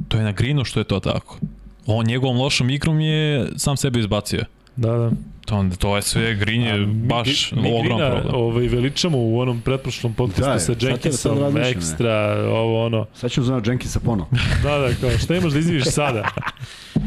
To 0.08 0.16
je 0.16 0.24
na 0.24 0.32
Greenu 0.32 0.64
što 0.64 0.80
je 0.80 0.84
to 0.84 1.00
tako. 1.00 1.38
On 1.86 2.06
njegovom 2.06 2.36
lošom 2.36 2.70
igrom 2.70 3.00
je 3.00 3.46
sam 3.56 3.76
sebe 3.76 3.98
izbacio. 4.00 4.44
Da, 4.76 4.92
da. 4.92 5.10
To, 5.44 5.56
onda, 5.56 5.76
to 5.76 5.96
je 5.96 6.02
sve, 6.02 6.34
Green 6.34 6.62
je 6.62 6.72
A, 6.72 6.76
mi- 6.76 6.86
baš 6.86 7.52
mi 7.52 7.72
ogrom 7.74 7.98
problem. 7.98 8.34
ovaj, 8.34 8.66
veličamo 8.66 9.18
u 9.18 9.38
onom 9.38 9.60
pretprošlom 9.60 10.14
podcastu 10.14 10.72
Da, 10.72 10.74
da, 10.74 10.80
sa 10.80 10.86
Jenkinsom, 10.86 11.56
ekstra, 11.56 12.12
ovo 12.50 12.86
ono. 12.86 13.06
Sad 13.14 13.30
ću 13.30 13.42
znao 13.42 13.62
Jenkinsa 13.66 14.00
ponovo. 14.00 14.28
Da, 14.62 14.78
da, 14.78 14.90
kao, 15.00 15.10
šta 15.10 15.36
imaš 15.36 15.52
da 15.52 15.58
izviš 15.58 15.84
sada? 15.84 16.28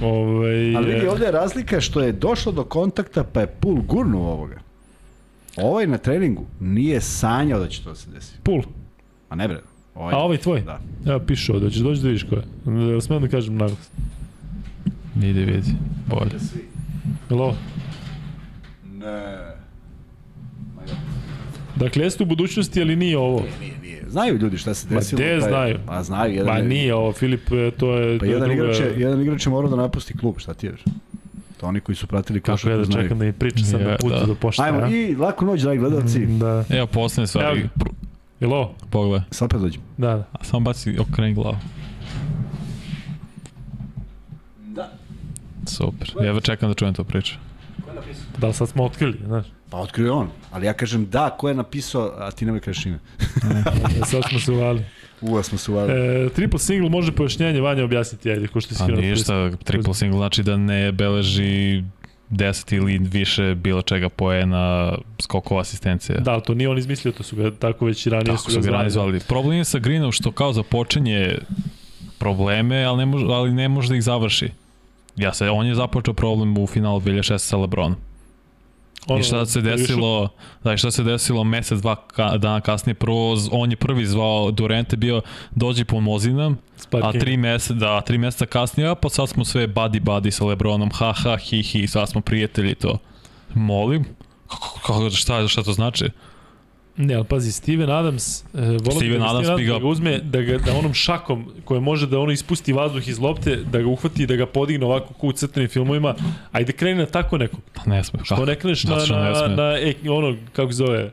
Ovaj, 0.01 0.75
Ali 0.75 0.93
vidi, 0.93 1.07
ovde 1.07 1.25
je 1.25 1.31
razlika 1.31 1.81
što 1.81 2.01
je 2.01 2.11
došlo 2.11 2.51
do 2.51 2.63
kontakta 2.63 3.23
pa 3.23 3.39
je 3.39 3.47
pul 3.47 3.81
gurnuo 3.81 4.31
ovoga. 4.31 4.59
Ovaj 5.57 5.87
na 5.87 5.97
treningu 5.97 6.45
nije 6.59 7.01
sanjao 7.01 7.59
da 7.59 7.67
će 7.67 7.83
to 7.83 7.89
da 7.89 7.95
se 7.95 8.11
desi. 8.11 8.33
Pul. 8.43 8.61
A 9.29 9.35
ne 9.35 9.47
bre. 9.47 9.61
Ovaj, 9.95 10.13
A 10.13 10.17
ovaj 10.17 10.37
tvoj? 10.37 10.61
Da. 10.61 10.79
Evo 11.05 11.19
piše 11.19 11.53
ovde, 11.53 11.65
hoćeš 11.65 11.79
doći 11.81 12.01
da 12.01 12.07
vidiš 12.07 12.23
ko 12.23 12.35
je. 12.35 12.43
Da 12.93 13.01
smem 13.01 13.21
da 13.21 13.27
kažem 13.27 13.57
naglas. 13.57 13.89
Vidi, 15.15 15.39
vidi. 15.39 15.71
Bolje. 16.07 16.31
Jel 17.29 17.41
ovo? 17.41 17.55
Ne. 18.85 19.37
Dakle, 21.75 22.03
jeste 22.03 22.23
u 22.23 22.27
budućnosti, 22.27 22.81
ali 22.81 22.95
nije 22.95 23.17
ovo. 23.17 23.43
Nije, 23.59 23.73
nije. 23.79 24.03
Znaju 24.07 24.37
ljudi 24.37 24.57
šta 24.57 24.73
se 24.73 24.87
Ma 24.89 24.95
desilo. 24.95 25.17
gde 25.17 25.35
pa 25.35 25.47
znaju? 25.47 25.77
Pa 25.85 26.03
znaju. 26.03 26.33
Jedan, 26.33 26.47
Ma 26.47 26.59
je- 26.59 26.65
nije 26.65 26.95
ovo, 26.95 27.13
Filip, 27.13 27.41
e, 27.47 27.71
to 27.71 27.93
je... 27.93 28.17
Pa 28.17 28.19
to 28.19 28.25
je 28.25 28.31
jedan 28.31 28.49
druga- 28.49 28.63
igrač, 28.63 28.79
je, 28.79 28.93
jedan 28.97 29.21
igrač 29.21 29.45
je 29.45 29.49
morao 29.49 29.69
da 29.69 29.75
napusti 29.77 30.17
klub, 30.17 30.35
šta 30.37 30.53
ti 30.53 30.65
ješ? 30.67 30.83
To 31.57 31.65
oni 31.65 31.79
koji 31.79 31.95
su 31.95 32.07
pratili 32.07 32.41
Kako 32.41 32.69
ja 32.69 32.77
da 32.77 32.83
znaju. 32.83 33.03
čekam 33.03 33.19
da 33.19 33.25
mi 33.25 33.33
priča 33.33 33.65
sad 33.65 33.81
na 33.81 33.97
putu 33.97 34.15
da. 34.15 34.25
do 34.25 34.35
pošte, 34.35 34.63
Ajmo, 34.63 34.79
a? 34.79 34.89
i 34.89 35.15
laku 35.15 35.45
noć, 35.45 35.61
dragi 35.61 35.79
gledalci. 35.79 36.25
Da. 36.25 36.63
Evo, 36.69 36.87
poslednje 36.87 37.23
Evo 37.23 37.27
stvari. 37.27 37.69
Jel 38.39 38.53
ovo? 38.53 38.73
Pogledaj. 38.89 39.27
Sad 39.31 39.49
pa 39.49 39.57
dođem. 39.57 39.81
Da, 39.97 40.07
da. 40.07 40.23
A 40.31 40.43
samo 40.43 40.59
baci 40.59 40.97
okreni 40.99 41.33
glavu. 41.33 41.57
Da. 44.67 44.91
Super. 45.69 46.11
Ja 46.23 46.39
čekam 46.39 46.69
da 46.69 46.75
čujem 46.75 46.93
to 46.93 47.03
priču. 47.03 47.35
Da 48.37 48.47
li 48.47 48.53
sad 48.53 48.69
smo 48.69 48.83
otkrili, 48.83 49.17
znaš? 49.25 49.45
Pa 49.69 49.77
otkrio 49.77 50.15
on. 50.15 50.29
Ali 50.51 50.65
ja 50.65 50.73
kažem 50.73 51.09
da, 51.09 51.29
ko 51.29 51.47
je 51.49 51.55
napisao, 51.55 52.13
a 52.17 52.31
ti 52.31 52.45
nemoj 52.45 52.59
kažeš 52.59 52.85
ime. 52.85 52.99
E, 54.01 54.05
sad 54.05 54.23
smo 54.29 54.39
se 54.39 54.51
uvali. 54.51 54.85
Uva 55.21 55.43
smo 55.43 55.57
se 55.57 55.71
uvali. 55.71 55.93
E, 55.93 56.29
triple 56.29 56.59
single 56.59 56.89
može 56.89 57.11
pojašnjenje 57.11 57.61
Vanja 57.61 57.83
objasniti, 57.83 58.31
ajde, 58.31 58.47
ko 58.47 58.61
što 58.61 58.73
si 58.73 58.79
Pa 58.79 58.85
krenuo 58.85 59.01
ništa, 59.01 59.51
triple 59.63 59.93
single 59.93 60.17
znači 60.17 60.43
da 60.43 60.57
ne 60.57 60.91
beleži 60.91 61.83
10 62.31 62.75
ili 62.75 62.97
više 62.97 63.55
bilo 63.55 63.81
čega 63.81 64.09
poena, 64.09 64.97
skokova 65.21 65.61
asistencije. 65.61 66.19
Da, 66.19 66.39
to 66.39 66.53
nije 66.53 66.69
on 66.69 66.77
izmislio, 66.77 67.11
to 67.11 67.23
su 67.23 67.35
ga 67.35 67.51
tako 67.51 67.85
već 67.85 68.05
i 68.05 68.09
ranije 68.09 68.35
Tako 68.35 68.51
su 68.51 68.61
ga 68.61 68.69
ranije 68.69 68.89
zvali. 68.89 69.19
Problem 69.27 69.57
je 69.57 69.65
sa 69.65 69.79
Greenom 69.79 70.11
što 70.11 70.31
kao 70.31 70.53
započenje 70.53 71.37
probleme, 72.17 72.83
ali 72.83 72.97
ne 72.97 73.05
može, 73.05 73.25
ali 73.25 73.53
ne 73.53 73.69
može 73.69 73.89
da 73.89 73.95
ih 73.95 74.03
završi. 74.03 74.49
Ja 75.19 75.33
se, 75.33 75.49
on 75.49 75.65
je 75.67 75.75
započeo 75.75 76.13
problem 76.13 76.57
u 76.57 76.67
finalu 76.67 76.99
2006 76.99 77.37
sa 77.37 77.57
Lebronom. 77.57 77.95
Ono, 79.07 79.19
I 79.19 79.23
šta 79.23 79.45
se 79.45 79.61
desilo, 79.61 80.29
da, 80.63 80.77
šta 80.77 80.91
se 80.91 81.03
desilo 81.03 81.43
mesec, 81.43 81.79
dva 81.79 81.95
ka, 81.95 82.37
dana 82.37 82.61
kasnije, 82.61 82.93
prvo 82.93 83.35
on 83.51 83.71
je 83.71 83.77
prvi 83.77 84.05
zvao 84.05 84.51
Durente 84.51 84.97
bio 84.97 85.21
dođi 85.51 85.85
pomozi 85.85 86.33
nam, 86.33 86.57
a 87.03 87.11
tri 87.11 87.37
meseca, 87.37 87.73
da, 87.73 88.01
tri 88.01 88.17
meseca 88.17 88.45
kasnije, 88.45 88.89
a 88.89 88.95
pa 88.95 89.09
sad 89.09 89.29
smo 89.29 89.45
sve 89.45 89.67
buddy 89.67 90.01
buddy 90.01 90.31
sa 90.31 90.45
Lebronom, 90.45 90.89
ha 90.93 91.13
ha 91.13 91.37
hi 91.37 91.63
hi, 91.63 91.87
sad 91.87 92.09
smo 92.09 92.21
prijatelji 92.21 92.75
to. 92.75 92.97
Molim? 93.53 94.05
Kako, 94.47 95.09
šta, 95.09 95.47
šta 95.47 95.63
to 95.63 95.73
znači? 95.73 96.05
Ne, 97.01 97.15
ali 97.15 97.23
pazi, 97.23 97.51
Steven 97.51 97.89
Adams, 97.89 98.41
e, 98.41 98.43
volim 98.53 98.97
Steven 98.97 99.19
da, 99.19 99.25
Adams 99.25 99.45
Steven 99.45 99.65
ga- 99.65 99.73
da 99.73 99.79
ga 99.79 99.87
uzme, 99.87 100.17
da, 100.17 100.41
ga, 100.41 100.57
da 100.57 100.73
onom 100.77 100.93
šakom 100.93 101.45
koje 101.65 101.79
može 101.79 102.07
da 102.07 102.19
ono 102.19 102.31
ispusti 102.31 102.73
vazduh 102.73 103.07
iz 103.07 103.19
lopte, 103.19 103.55
da 103.55 103.81
ga 103.81 103.87
uhvati 103.87 104.23
i 104.23 104.27
da 104.27 104.35
ga 104.35 104.45
podigne 104.45 104.85
ovako 104.85 105.13
kao 105.13 105.29
u 105.29 105.31
crtenim 105.31 105.69
filmovima, 105.69 106.15
ajde 106.51 106.73
kreni 106.73 106.99
na 106.99 107.05
tako 107.05 107.37
nekog. 107.37 107.59
Pa 107.73 107.81
ne 107.85 108.03
sme. 108.03 108.19
Što 108.23 108.45
ne 108.45 108.55
kreneš 108.55 108.83
na, 108.83 108.95
ne 108.95 108.99
na, 108.99 109.35
sme. 109.35 109.55
na, 109.55 109.77
e, 109.79 109.93
ono, 110.09 110.37
kako 110.53 110.71
se 110.71 110.75
zove, 110.75 111.11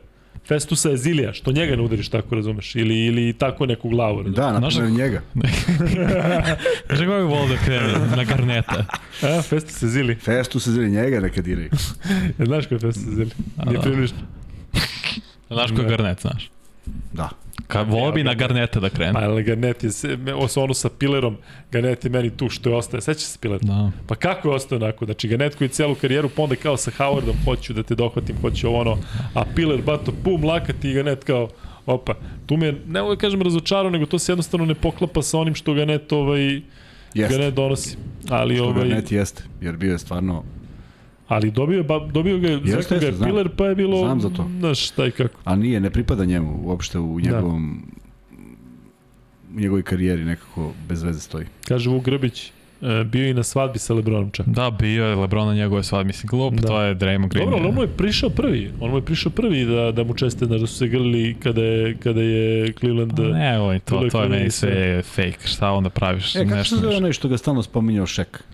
Festusa 0.48 0.92
Ezilija, 0.92 1.32
što 1.32 1.52
njega 1.52 1.76
ne 1.76 1.82
udariš 1.82 2.08
tako, 2.08 2.34
razumeš, 2.34 2.74
ili, 2.74 2.98
ili 2.98 3.32
tako 3.32 3.66
neku 3.66 3.88
glavu, 3.88 4.16
razumeš. 4.16 4.36
Da, 4.36 4.52
na 4.52 4.58
Znaš 4.70 4.90
njega. 4.90 5.22
Znaš 6.86 6.98
kako 6.98 7.18
bi 7.18 7.22
volio 7.22 7.48
da 7.48 7.56
krene? 7.64 7.92
Na 8.16 8.24
garneta. 8.24 8.84
A, 9.22 9.42
Festus 9.42 9.82
Ezili. 9.82 10.14
Festu 10.14 10.60
se 10.60 10.72
zeli 10.72 10.90
njega 10.90 11.20
neka 11.20 11.42
diraju. 11.42 11.70
E, 12.38 12.44
znaš 12.44 12.66
ko 12.66 12.74
je 12.74 12.78
Festus 12.78 13.06
Ezili? 13.06 13.30
Nije 13.66 13.78
da. 13.78 14.06
Znaš 15.50 15.70
ko 15.70 15.80
je 15.80 15.88
garnet, 15.88 16.20
znaš? 16.20 16.50
Da. 17.12 17.28
Ka, 17.66 17.82
volio 17.82 18.12
bi 18.12 18.24
na 18.24 18.34
garneta 18.34 18.80
da 18.80 18.88
krene. 18.88 19.12
Ma, 19.12 19.18
ali 19.18 19.42
Garnet 19.42 19.84
je, 19.84 19.90
o, 20.34 20.62
ono 20.62 20.74
sa 20.74 20.88
Pilerom, 20.98 21.36
Garnet 21.72 22.04
je 22.04 22.10
meni 22.10 22.30
tu 22.30 22.48
što 22.48 22.70
je 22.70 22.76
ostaje. 22.76 23.00
Seća 23.00 23.20
se 23.20 23.38
Piler? 23.40 23.60
Da. 23.60 23.90
Pa 24.06 24.14
kako 24.14 24.48
je 24.48 24.54
ostao 24.54 24.76
onako? 24.76 25.04
Znači, 25.04 25.28
Garnet 25.28 25.54
koji 25.54 25.66
je 25.66 25.72
celu 25.72 25.94
karijeru, 25.94 26.28
pa 26.36 26.42
onda 26.42 26.56
kao 26.56 26.76
sa 26.76 26.90
Howardom, 26.90 27.44
hoću 27.44 27.72
da 27.72 27.82
te 27.82 27.94
dohvatim, 27.94 28.36
hoću 28.40 28.68
ovo 28.68 28.80
ono, 28.80 28.98
a 29.34 29.44
Piler 29.54 29.82
bato, 29.82 30.12
pum, 30.24 30.44
lakati 30.44 30.90
i 30.90 30.94
Garnet 30.94 31.24
kao, 31.24 31.48
opa, 31.86 32.14
tu 32.46 32.56
me, 32.56 32.74
ne 32.86 33.00
mogu 33.02 33.14
da 33.14 33.20
kažem 33.20 33.42
razočarao, 33.42 33.90
nego 33.90 34.06
to 34.06 34.18
se 34.18 34.32
jednostavno 34.32 34.66
ne 34.66 34.74
poklapa 34.74 35.22
sa 35.22 35.38
onim 35.38 35.54
što 35.54 35.74
Garnet, 35.74 36.12
ovaj, 36.12 36.60
Jeste. 37.14 37.34
Garnet 37.34 37.54
donosi. 37.54 37.96
Ali, 38.28 38.54
Što 38.54 38.64
ovaj, 38.64 38.88
Garnet 38.88 39.12
jeste, 39.12 39.42
jer 39.60 39.76
bio 39.76 39.92
je 39.92 39.98
stvarno... 39.98 40.44
ali 41.28 41.50
dobio, 41.50 41.82
ba, 41.84 41.98
dobio 42.12 42.38
ga, 42.38 42.48
jeste, 42.48 42.70
jeste, 42.70 42.98
ga 42.98 43.06
je 43.06 43.12
znam. 43.12 43.30
Piler, 43.30 43.48
pa 43.56 43.66
je 43.66 43.74
bilo, 43.74 43.98
Znam 43.98 44.20
za 44.20 44.28
to. 44.30 44.48
znaš, 44.58 44.90
taj 44.90 45.10
kako. 45.10 45.40
A 45.44 45.56
nije, 45.56 45.80
ne 45.80 45.90
pripada 45.90 46.24
njemu 46.24 46.60
uopšte 46.64 46.98
u 46.98 47.20
njegovom... 47.20 47.82
u 49.56 49.60
njegovoj 49.60 49.82
karijeri 49.82 50.24
nekako 50.24 50.72
bez 50.88 51.02
veze 51.02 51.20
stoji. 51.20 51.46
Kaže 51.68 51.90
Vuk 51.90 52.04
Grbić, 52.04 52.52
e, 52.82 53.04
bio 53.04 53.28
i 53.28 53.34
na 53.34 53.42
svadbi 53.42 53.78
sa 53.78 53.94
Lebronom 53.94 54.30
čak. 54.30 54.46
Da, 54.46 54.70
bio 54.70 55.06
je 55.06 55.14
Lebron 55.16 55.46
na 55.48 55.54
njegove 55.54 55.82
svad, 55.82 56.06
mislim, 56.06 56.28
glup, 56.28 56.54
Da. 56.54 56.68
to 56.68 56.82
je 56.82 56.94
Draymond 56.94 57.28
Green. 57.28 57.44
Dobro, 57.44 57.58
ali 57.58 57.68
on 57.68 57.74
mu 57.74 57.82
je 57.82 57.88
prišao 57.88 58.30
prvi. 58.30 58.70
On 58.80 58.90
mu 58.90 58.96
je 58.96 59.02
prišao 59.02 59.32
prvi 59.32 59.64
da, 59.64 59.92
da 59.92 60.04
mu 60.04 60.14
česte, 60.14 60.46
znaš, 60.46 60.60
da 60.60 60.66
su 60.66 60.74
se 60.74 60.88
grlili 60.88 61.36
kada 61.42 61.62
je, 61.62 61.96
kada 62.02 62.22
je 62.22 62.72
Cleveland... 62.72 63.18
Ne, 63.18 63.58
ovo, 63.58 63.78
to, 63.78 64.08
to 64.10 64.22
je 64.22 64.28
meni 64.28 64.50
sve 64.50 65.02
fake. 65.02 65.38
Šta 65.46 65.70
onda 65.70 65.90
praviš? 65.90 66.36
E, 66.36 66.38
kako 66.38 66.50
se 66.50 66.56
Nešto 66.56 66.76
zove 66.76 66.96
onaj 66.96 67.12
što 67.12 67.28
ga 67.28 67.38
stalno 67.38 67.62
spominjao 67.62 68.06
Šek? 68.06 68.44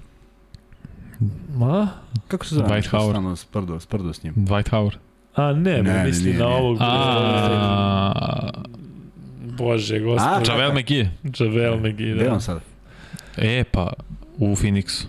Ma? 1.57 1.89
Kako 2.29 2.47
se 2.47 2.55
zove? 2.55 2.69
Dwight 2.69 2.91
Howard. 2.91 3.39
Sprdo, 3.39 3.81
sprdo 3.81 4.13
s 4.13 4.23
njim. 4.23 4.35
Dwight 4.35 4.71
Howard. 4.71 4.97
A 5.35 5.53
ne, 5.53 5.83
Ne, 5.83 6.05
misli 6.05 6.25
nije, 6.25 6.39
na 6.39 6.49
ovog... 6.49 6.77
A, 6.81 8.51
Bože, 9.59 9.99
gospod. 10.01 10.29
A, 10.29 10.53
Javel 10.53 10.73
McGee. 10.73 11.11
Javel 11.39 11.77
McGee, 11.79 12.15
Gde 12.15 12.25
da. 12.25 12.33
on 12.35 12.41
sada? 12.41 12.61
E, 13.37 13.65
pa, 13.65 13.93
u 14.39 14.47
Phoenixu. 14.57 15.05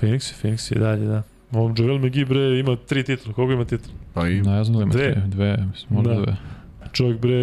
Phoenix, 0.00 0.32
Phoenix 0.42 0.72
je 0.74 0.78
dalje, 0.80 1.06
da. 1.06 1.22
On 1.52 1.74
Javel 1.78 1.98
McGee, 1.98 2.24
bre, 2.24 2.58
ima 2.58 2.76
tri 2.76 3.02
titula. 3.04 3.34
Koliko 3.34 3.52
ima 3.52 3.64
titula? 3.64 3.94
Pa 4.14 4.28
i... 4.28 4.42
Ne 4.42 4.64
znam 4.64 4.76
da 4.76 4.82
ima 4.82 4.92
Dve. 4.92 5.12
dve. 5.14 5.22
Dve, 5.26 5.56
mislim, 5.72 5.86
možda 5.90 6.14
Da. 6.14 6.20
dve. 6.20 6.36
Čovjek, 6.92 7.20
bre, 7.20 7.34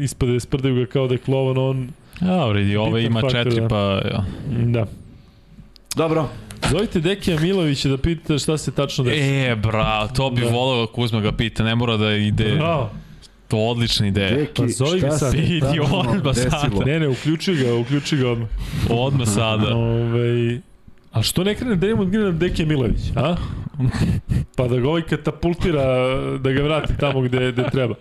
ispade, 0.00 0.40
sprdaju 0.40 0.74
ga 0.74 0.86
kao 0.86 1.06
da 1.08 1.14
je 1.14 1.18
klovan, 1.18 1.58
on... 1.58 1.88
Ja, 2.20 2.46
vredi, 2.46 2.76
ove 2.76 3.04
ima 3.04 3.20
faktor, 3.20 3.44
četiri, 3.44 3.60
da. 3.60 3.68
pa, 3.68 4.00
ja. 4.12 4.24
Da. 4.66 4.86
Dobro. 5.96 6.28
Zovite 6.70 7.00
Dekija 7.00 7.40
Milovića 7.40 7.88
da 7.88 7.98
pitate 7.98 8.38
šta 8.38 8.58
se 8.58 8.72
tačno 8.72 9.04
desilo. 9.04 9.26
E, 9.26 9.56
bravo, 9.56 10.08
to 10.08 10.30
bi 10.30 10.40
Da. 10.40 10.48
volao 10.48 10.80
da 10.80 10.92
Kuzma 10.92 11.20
ga 11.20 11.32
pita, 11.32 11.64
ne 11.64 11.74
mora 11.74 11.96
da 11.96 12.12
ide, 12.12 12.54
Bravo. 12.54 12.90
to 13.48 13.56
je 13.58 13.62
odlična 13.62 14.06
ideja. 14.06 14.30
Deki, 14.30 14.52
Pa 14.56 14.68
zovi 14.68 15.00
ga 15.00 15.10
sad. 15.10 15.34
Idi 15.34 15.60
tačno 15.60 15.82
odmah 15.82 16.34
sad. 16.34 16.44
desilo? 16.44 16.84
Ne, 16.86 17.00
ne, 17.00 17.08
uključi 17.08 17.54
ga, 17.54 17.74
uključi 17.74 18.16
ga 18.16 18.30
odmah. 18.30 18.48
Odmah 18.90 19.28
sada. 19.28 19.76
Ove, 19.76 20.60
a 21.12 21.22
što 21.22 21.44
ne 21.44 21.54
krene 21.54 21.76
Draymond 21.76 22.10
Green 22.10 22.24
na 22.24 22.32
Deke 22.32 22.66
Milović, 22.66 23.00
a? 23.16 23.36
Pa 24.56 24.68
da 24.68 24.76
ga 24.76 24.88
ovaj 24.88 25.02
katapultira, 25.02 25.84
da 26.38 26.52
ga 26.52 26.62
vrati 26.62 26.92
tamo 26.98 27.20
gde, 27.20 27.52
gde 27.52 27.64
treba. 27.72 27.94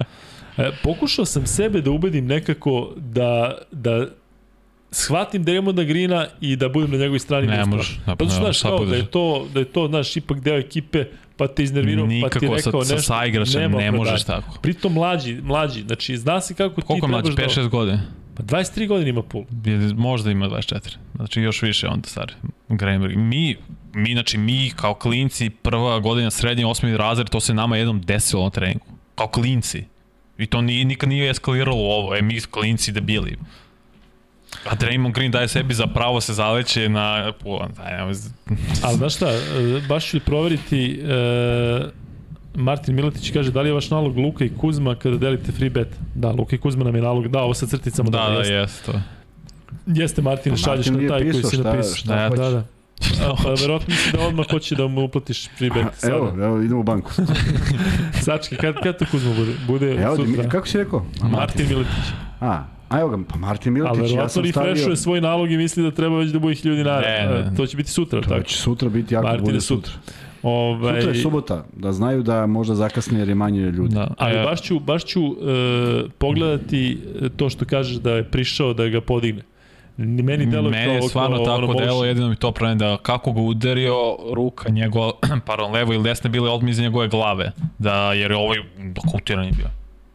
E, 0.58 0.72
pokušao 0.84 1.26
sam 1.26 1.46
sebe 1.46 1.82
da 1.82 1.92
ubedim 1.92 2.26
nekako 2.26 2.94
da, 2.98 3.58
da 3.72 4.08
shvatim 4.94 5.46
Draymonda 5.46 5.84
Greena 5.84 6.28
i 6.42 6.56
da 6.56 6.70
budem 6.70 6.92
na 6.92 6.98
njegovoj 6.98 7.20
strani. 7.20 7.48
Ne 7.48 7.58
da 7.58 7.66
možeš, 7.66 8.00
Zato 8.06 8.26
što, 8.26 8.36
znaš, 8.36 8.62
kao 8.62 8.86
da 8.86 8.96
je 8.96 9.06
to, 9.06 9.48
da 9.54 9.60
je 9.60 9.66
to, 9.66 9.88
znaš, 9.88 10.18
ipak 10.18 10.40
deo 10.40 10.58
ekipe, 10.58 11.06
pa 11.38 11.48
te 11.48 11.64
iznervirao, 11.64 12.06
pa 12.06 12.10
ti 12.10 12.16
Nikako 12.16 12.60
sa, 12.60 12.70
rekao 12.70 12.86
sa 13.02 13.26
nešto. 13.40 13.60
nema 13.60 13.78
ne 13.78 13.92
možeš 13.92 14.22
opravdanja. 14.22 14.42
tako. 14.42 14.60
Pritom 14.62 14.94
mlađi, 14.94 15.42
mlađi, 15.44 15.82
znači 15.82 16.18
zna 16.18 16.42
se 16.42 16.54
kako 16.54 16.82
ti 16.82 16.88
Koliko 16.88 17.08
mlađi, 17.08 17.36
trebaš 17.36 17.56
da... 17.56 17.62
5-6 17.62 17.70
godina? 17.70 18.02
Pa 18.36 18.44
23 18.44 18.88
godine 18.88 19.10
ima 19.10 19.24
pul. 19.24 19.44
Možda 19.96 20.32
ima 20.32 20.50
24. 20.50 20.96
Znači 21.16 21.42
još 21.42 21.62
više 21.62 21.88
onda 21.88 22.08
stari. 22.08 22.34
Gramer. 22.70 23.18
Mi, 23.18 23.56
mi, 23.94 24.14
znači 24.14 24.38
mi 24.38 24.72
kao 24.76 24.94
klinci, 24.94 25.50
prva 25.50 26.00
godina 26.00 26.32
srednje, 26.32 26.66
osmi 26.66 26.98
razred, 26.98 27.30
to 27.30 27.40
se 27.40 27.54
nama 27.54 27.78
jednom 27.78 28.02
desilo 28.02 28.44
na 28.44 28.50
treningu. 28.50 28.86
Kao 29.16 29.28
klinci. 29.28 29.84
I 30.38 30.46
to 30.46 30.62
nije, 30.62 30.86
nikad 30.86 31.10
nije 31.10 31.30
eskaliralo 31.30 31.78
ovo. 31.78 32.16
E, 32.16 32.22
mi 32.22 32.42
klinci 32.42 32.92
debili. 32.92 33.38
A 34.70 34.76
Draymond 34.76 35.14
Green 35.14 35.32
daje 35.32 35.48
sebi 35.48 35.74
za 35.74 35.88
pravo 35.88 36.22
se 36.22 36.34
zaleće 36.34 36.90
na 36.90 37.34
nemoj... 37.98 38.14
Ali 38.84 38.98
znaš 38.98 39.16
šta, 39.16 39.30
e, 39.30 39.82
baš 39.90 40.08
ću 40.08 40.20
proveriti, 40.20 41.02
e, 41.04 41.86
Martin 42.56 42.96
Miletić 42.96 43.32
kaže 43.32 43.52
da 43.52 43.62
li 43.62 43.70
je 43.70 43.74
vaš 43.74 43.90
nalog 43.90 44.18
Luka 44.18 44.46
i 44.46 44.52
Kuzma 44.58 44.96
kada 44.96 45.18
delite 45.18 45.52
free 45.52 45.70
bet? 45.70 45.88
Da, 46.16 46.32
Luka 46.32 46.56
i 46.56 46.60
Kuzma 46.60 46.84
nam 46.84 46.96
je 46.96 47.02
nalog, 47.02 47.28
da, 47.28 47.42
ovo 47.42 47.54
sa 47.54 47.66
crticama. 47.66 48.10
Da, 48.10 48.18
da, 48.18 48.34
jeste. 48.38 48.54
jeste 48.54 48.92
to. 48.92 49.00
Jeste 49.86 50.22
Martin, 50.22 50.54
Pa 50.54 50.58
šalješ 50.58 50.86
Martin 50.86 50.98
mi 50.98 51.04
na 51.04 51.10
taj 51.10 51.32
koji 51.32 51.44
si 51.44 51.58
napisao. 51.58 51.96
šta 51.96 52.16
da, 52.16 52.30
hoće. 52.30 52.42
da, 52.42 52.50
da. 52.50 52.64
Pa 53.44 53.50
verovatno 53.50 53.88
misli 53.94 54.12
da 54.12 54.20
odmah 54.28 54.46
hoće 54.52 54.76
da 54.76 54.88
mu 54.88 55.04
uplatiš 55.04 55.50
free 55.58 55.70
bet. 55.70 55.86
Sada. 55.98 56.16
Evo, 56.16 56.34
evo, 56.44 56.62
idemo 56.62 56.80
u 56.80 56.84
banku. 56.84 57.12
Sački, 58.26 58.56
kad, 58.56 58.76
kad 58.84 58.98
to 59.00 59.06
Kuzma 59.12 59.34
bude? 59.34 59.52
Bude 59.68 59.92
Evo, 59.96 60.16
sutra. 60.16 60.32
Dimi- 60.32 60.50
kako 60.50 60.68
si 60.68 60.78
rekao? 60.78 61.06
Martin 61.22 61.68
Miletić. 61.68 62.04
A, 62.42 62.64
a 62.94 63.00
evo 63.00 63.10
ga, 63.10 63.18
pa 63.30 63.38
Martin 63.38 63.72
Ali 63.72 63.82
Miletić, 63.82 64.00
ja 64.02 64.04
verovatno 64.06 64.30
sam 64.32 64.46
stavio... 64.46 64.70
refreshuje 64.70 64.96
svoj 64.98 65.22
nalog 65.22 65.52
i 65.52 65.58
misli 65.58 65.84
da 65.84 65.92
treba 65.92 66.18
već 66.18 66.30
da 66.30 66.40
bude 66.40 66.56
1000 66.56 66.76
dinara. 66.76 67.02
Ne, 67.02 67.28
ne, 67.28 67.40
E, 67.40 67.44
ne. 67.44 67.56
To 67.58 67.66
će 67.66 67.78
biti 67.78 67.90
sutra, 67.90 68.22
To 68.22 68.30
tako? 68.30 68.44
će 68.44 68.58
sutra 68.58 68.90
biti 68.90 69.14
jako 69.14 69.28
Martine, 69.28 69.46
bude 69.46 69.62
sutra. 69.62 69.92
sutra. 69.94 70.14
Ovaj, 70.44 70.94
Sutra 70.96 71.10
je 71.10 71.22
subota, 71.22 71.66
da 71.74 71.92
znaju 71.92 72.24
da 72.24 72.46
možda 72.46 72.76
zakasne 72.76 73.20
jer 73.20 73.30
je 73.30 73.36
manje 73.36 73.62
ljudi. 73.62 73.96
Da. 73.96 74.14
Ali 74.18 74.36
E, 74.36 74.44
baš 74.44 74.62
ću, 74.62 74.80
baš 74.80 75.06
ću 75.06 75.22
uh, 75.24 75.36
pogledati 76.18 76.98
e, 77.22 77.30
to 77.30 77.50
što 77.50 77.66
kažeš 77.66 77.96
da 77.96 78.12
je 78.12 78.24
prišao 78.24 78.74
da 78.74 78.88
ga 78.88 79.02
podigne. 79.02 79.42
Ni- 79.98 80.24
Meni 80.24 80.46
delo 80.46 80.70
Meni 80.70 80.94
je 80.94 81.02
stvarno 81.02 81.38
tako 81.38 81.74
delo, 81.74 82.06
jedino 82.06 82.30
mi 82.30 82.36
to 82.36 82.52
pravi 82.52 82.76
da 82.76 82.98
kako 82.98 83.32
ga 83.34 83.42
udario 83.42 83.96
ruka 84.34 84.70
njegova, 84.70 85.12
pardon, 85.48 85.72
levo 85.72 85.94
ili 85.94 86.04
desne 86.04 86.30
bile 86.30 86.50
odmah 86.50 86.70
iza 86.72 86.82
njegove 86.82 87.08
glave. 87.08 87.52
Da, 87.80 88.14
jer 88.14 88.32
je 88.32 88.38
ovaj 88.38 88.58
dokutiran 88.96 89.46
je 89.46 89.52
bio. 89.52 89.68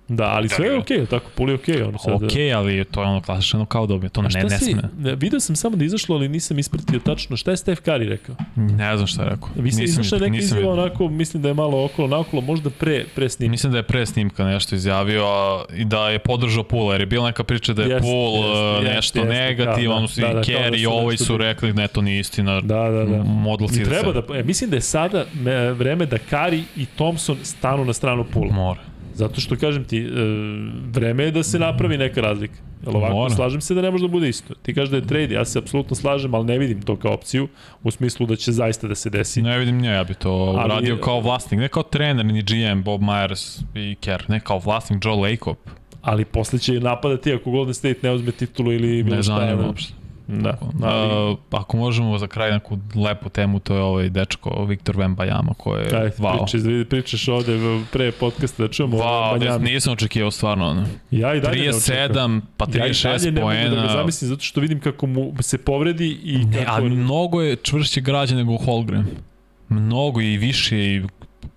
Da, 0.09 0.25
ali 0.25 0.49
sve 0.49 0.67
je 0.67 0.73
Da, 0.73 0.79
okej, 0.79 1.07
tako, 1.07 1.31
puli 1.35 1.53
je 1.53 1.55
okej. 1.55 1.83
ono 1.83 1.99
sad. 1.99 2.15
Ok, 2.15 2.33
ali 2.57 2.85
to 2.85 3.03
je 3.03 3.07
ono 3.09 3.21
klasično 3.21 3.67
kao 3.67 3.87
dobio, 3.87 4.09
to 4.09 4.23
ne, 4.23 4.29
ne 4.43 4.59
si, 4.59 4.73
sme. 4.73 4.83
ne, 4.99 5.15
video 5.15 5.41
sam 5.41 5.57
samo 5.57 5.77
da 5.77 5.85
izašlo, 5.85 6.17
ali 6.17 6.29
nisam 6.29 6.59
ispratio 6.59 6.99
tačno. 6.99 7.37
Šta 7.37 7.51
je 7.51 7.57
Steph 7.57 7.83
Curry 7.83 8.09
rekao? 8.09 8.35
Ne 8.57 8.97
znam 8.97 9.07
šta 9.07 9.23
je 9.23 9.29
rekao. 9.29 9.49
Vi 9.57 9.73
se 9.73 9.85
izašla 9.85 10.19
neka 10.19 10.37
izjava 10.37 10.73
onako, 10.73 11.09
mislim 11.09 11.43
da 11.43 11.49
je 11.49 11.55
malo 11.55 11.85
okolo 11.85 12.09
naokolo, 12.09 12.43
možda 12.43 12.71
pre, 12.71 13.05
pre 13.15 13.29
snimka. 13.29 13.51
Mislim 13.51 13.73
da 13.73 13.79
je 13.79 13.83
pre 13.83 14.07
snimka 14.07 14.45
nešto 14.45 14.75
izjavio 14.75 15.25
a, 15.27 15.65
i 15.77 15.85
da 15.85 16.09
je 16.09 16.19
podržao 16.19 16.65
Pula, 16.65 16.95
jer 16.95 17.01
je 17.01 17.07
bila 17.07 17.27
neka 17.27 17.45
priča 17.45 17.73
da 17.73 17.83
je 17.83 17.89
Jeste, 17.89 18.03
Pul 18.03 18.35
jeste, 18.35 18.91
e, 18.91 18.95
nešto 18.95 19.19
jeste, 19.19 19.35
negativan, 19.35 20.03
da, 20.03 20.09
svi 20.09 20.23
da, 20.23 20.29
da, 20.29 20.35
da 20.35 20.43
Kerry 20.43 20.79
i 20.79 20.87
ovaj 20.87 21.17
su 21.17 21.37
rekli 21.37 21.73
ne, 21.73 21.89
to 21.89 22.03
nije 22.03 22.21
istina. 22.21 22.61
Da, 22.61 22.91
da, 22.91 23.05
da. 23.05 23.23
Model 23.23 23.69
I 23.73 23.85
treba 23.85 24.13
da, 24.13 24.39
e, 24.39 24.43
mislim 24.43 24.71
da 24.71 24.77
je 24.77 24.81
sada 24.81 25.25
me, 25.35 25.73
vreme 25.73 26.07
da 26.07 26.19
Kari 26.19 26.63
i 26.77 26.87
Thompson 26.87 27.37
stanu 27.43 27.85
na 27.85 27.93
stranu 27.93 28.25
Pula. 28.25 28.53
Mora. 28.53 28.81
Zato 29.19 29.41
što 29.41 29.57
kažem 29.57 29.85
ti, 29.85 29.99
e, 29.99 30.09
vreme 30.91 31.25
je 31.25 31.31
da 31.31 31.43
se 31.43 31.59
napravi 31.59 31.99
neka 31.99 32.21
razlika. 32.21 32.55
Jel 32.87 32.97
ovako, 32.97 33.15
Mora. 33.15 33.31
slažem 33.31 33.61
se 33.61 33.75
da 33.75 33.83
ne 33.83 33.91
može 33.91 34.05
da 34.05 34.09
bude 34.09 34.29
isto. 34.29 34.55
Ti 34.57 34.75
kažeš 34.75 34.91
da 34.91 34.97
je 34.97 35.07
trade, 35.07 35.35
ja 35.35 35.45
se 35.45 35.59
apsolutno 35.59 35.97
slažem, 35.97 36.35
ali 36.35 36.47
ne 36.47 36.59
vidim 36.59 36.83
to 36.83 36.97
kao 36.97 37.13
opciju, 37.13 37.49
u 37.83 37.91
smislu 37.91 38.27
da 38.27 38.37
će 38.37 38.53
zaista 38.53 38.89
da 38.89 38.95
se 38.95 39.11
desi. 39.11 39.43
Ne 39.43 39.59
vidim 39.59 39.79
nje, 39.79 39.89
ja 39.91 40.05
bi 40.05 40.15
to 40.15 40.31
Ali- 40.31 40.65
uradio 40.67 40.97
kao 40.99 41.21
vlasnik, 41.21 41.61
ne 41.61 41.69
kao 41.69 41.83
trener 41.83 42.27
ni 42.27 42.43
GM 42.43 42.83
Bob 42.83 43.01
Myers 43.03 43.63
i 43.75 43.95
Kerr, 43.95 44.23
ne 44.29 44.41
kao 44.41 44.59
vlasnik 44.59 45.05
Joe 45.05 45.17
Lacob. 45.17 45.57
Ali 46.03 46.25
posle 46.25 46.59
će 46.59 46.73
napadati 46.75 47.33
ako 47.33 47.51
Golden 47.51 47.75
State 47.75 47.99
ne 48.03 48.13
uzme 48.13 48.33
titulu 48.33 48.73
ili 48.73 49.03
bilo 49.03 49.17
Ne 49.17 49.23
šta. 49.23 49.35
zanima 49.35 49.53
ono. 49.55 49.67
uopšte. 49.67 49.93
Da, 50.31 50.59
ali, 50.83 51.31
Uh, 51.31 51.39
ako 51.53 51.77
možemo 51.77 52.19
za 52.19 52.27
kraj 52.27 52.51
neku 52.53 52.79
lepu 52.97 53.29
temu, 53.29 53.61
to 53.61 53.75
je 53.75 53.83
ovaj 53.83 54.09
dečko 54.09 54.65
Viktor 54.65 54.97
Wembanyama 54.97 55.55
koji 55.55 55.81
je 55.81 55.97
Aj, 55.97 56.11
wow. 56.11 56.37
pričaš, 56.37 56.61
da 56.61 56.85
pričaš 56.87 57.29
ovde 57.29 57.59
pre 57.93 58.13
podcasta 58.13 58.63
da 58.63 58.69
čujemo 58.69 58.97
Wow, 58.97 59.31
o 59.31 59.33
ne, 59.33 59.39
Banjami. 59.41 59.71
nisam 59.71 59.93
očekivao 59.93 60.31
stvarno. 60.31 60.67
ono. 60.67 60.87
Ja 61.11 61.35
i 61.35 61.41
dalje 61.41 61.63
ne 61.63 61.69
očekujem. 61.69 62.11
37, 62.11 62.41
pa 62.57 62.65
Ja 62.67 62.71
i 62.71 62.79
dalje 62.79 62.93
36 62.93 63.25
ne 63.25 63.41
mogu 63.41 63.53
da 63.55 63.61
ga 63.61 63.71
poena. 63.71 63.89
zamislim 63.91 64.29
zato 64.29 64.43
što 64.43 64.61
vidim 64.61 64.81
kako 64.81 65.07
mu 65.07 65.33
se 65.41 65.59
povredi 65.59 66.19
i 66.25 66.39
Ne, 66.39 66.65
kako... 66.65 66.73
ali 66.73 66.91
mnogo 66.91 67.43
je 67.43 67.57
čvršće 67.57 68.01
građan 68.01 68.39
nego 68.39 68.57
Holgren. 68.57 69.05
Mnogo 69.69 70.21
i 70.21 70.37
više 70.37 70.79
i 70.79 71.03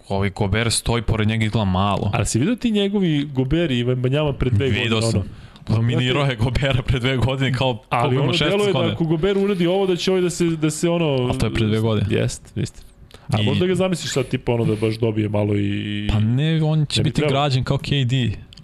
ovaj 0.10 0.30
Gober 0.30 0.72
stoji 0.72 1.02
pored 1.03 1.27
njega 1.27 1.45
izgleda 1.45 1.65
malo. 1.65 2.11
Ali 2.14 2.26
si 2.26 2.39
vidio 2.39 2.56
ti 2.56 2.72
njegovi 2.72 3.23
goberi 3.26 3.80
i 3.80 3.85
Banjama 3.85 4.34
pre 4.34 4.49
dve 4.49 4.65
godine? 4.65 4.84
Video 4.84 5.02
sam. 5.02 5.10
Ono? 5.11 5.30
Dominirao 5.67 6.25
je 6.25 6.35
Gobera 6.35 6.81
pre 6.81 6.99
dve 6.99 7.17
godine 7.17 7.53
kao 7.53 7.83
Ali 7.89 8.15
ono 8.15 8.23
ima 8.23 8.33
16 8.33 8.49
delo 8.49 8.65
je 8.65 8.73
da 8.73 8.93
ako 8.93 9.03
Gober 9.03 9.38
uradi 9.38 9.67
ovo 9.67 9.88
da 9.88 9.95
će 9.95 10.11
ovaj 10.11 10.21
da 10.21 10.29
se, 10.29 10.45
da 10.45 10.69
se 10.69 10.89
ono... 10.89 11.05
Ali 11.05 11.38
to 11.38 11.45
je 11.45 11.53
pre 11.53 11.65
dve 11.65 11.79
godine. 11.79 12.07
Jest, 12.11 12.57
istina. 12.57 12.88
A 13.29 13.41
I- 13.41 13.45
možda 13.45 13.65
ga 13.65 13.75
zamisliš 13.75 14.13
sad 14.13 14.27
tipa 14.27 14.51
ono 14.51 14.65
da 14.65 14.75
baš 14.75 14.95
dobije 14.95 15.29
malo 15.29 15.55
i... 15.55 16.07
Pa 16.13 16.19
ne, 16.19 16.63
on 16.63 16.85
će 16.85 16.99
Ne 16.99 17.03
bi 17.03 17.07
biti 17.07 17.15
trebalo. 17.15 17.33
građen 17.33 17.63
kao 17.63 17.77
KD. 17.77 18.13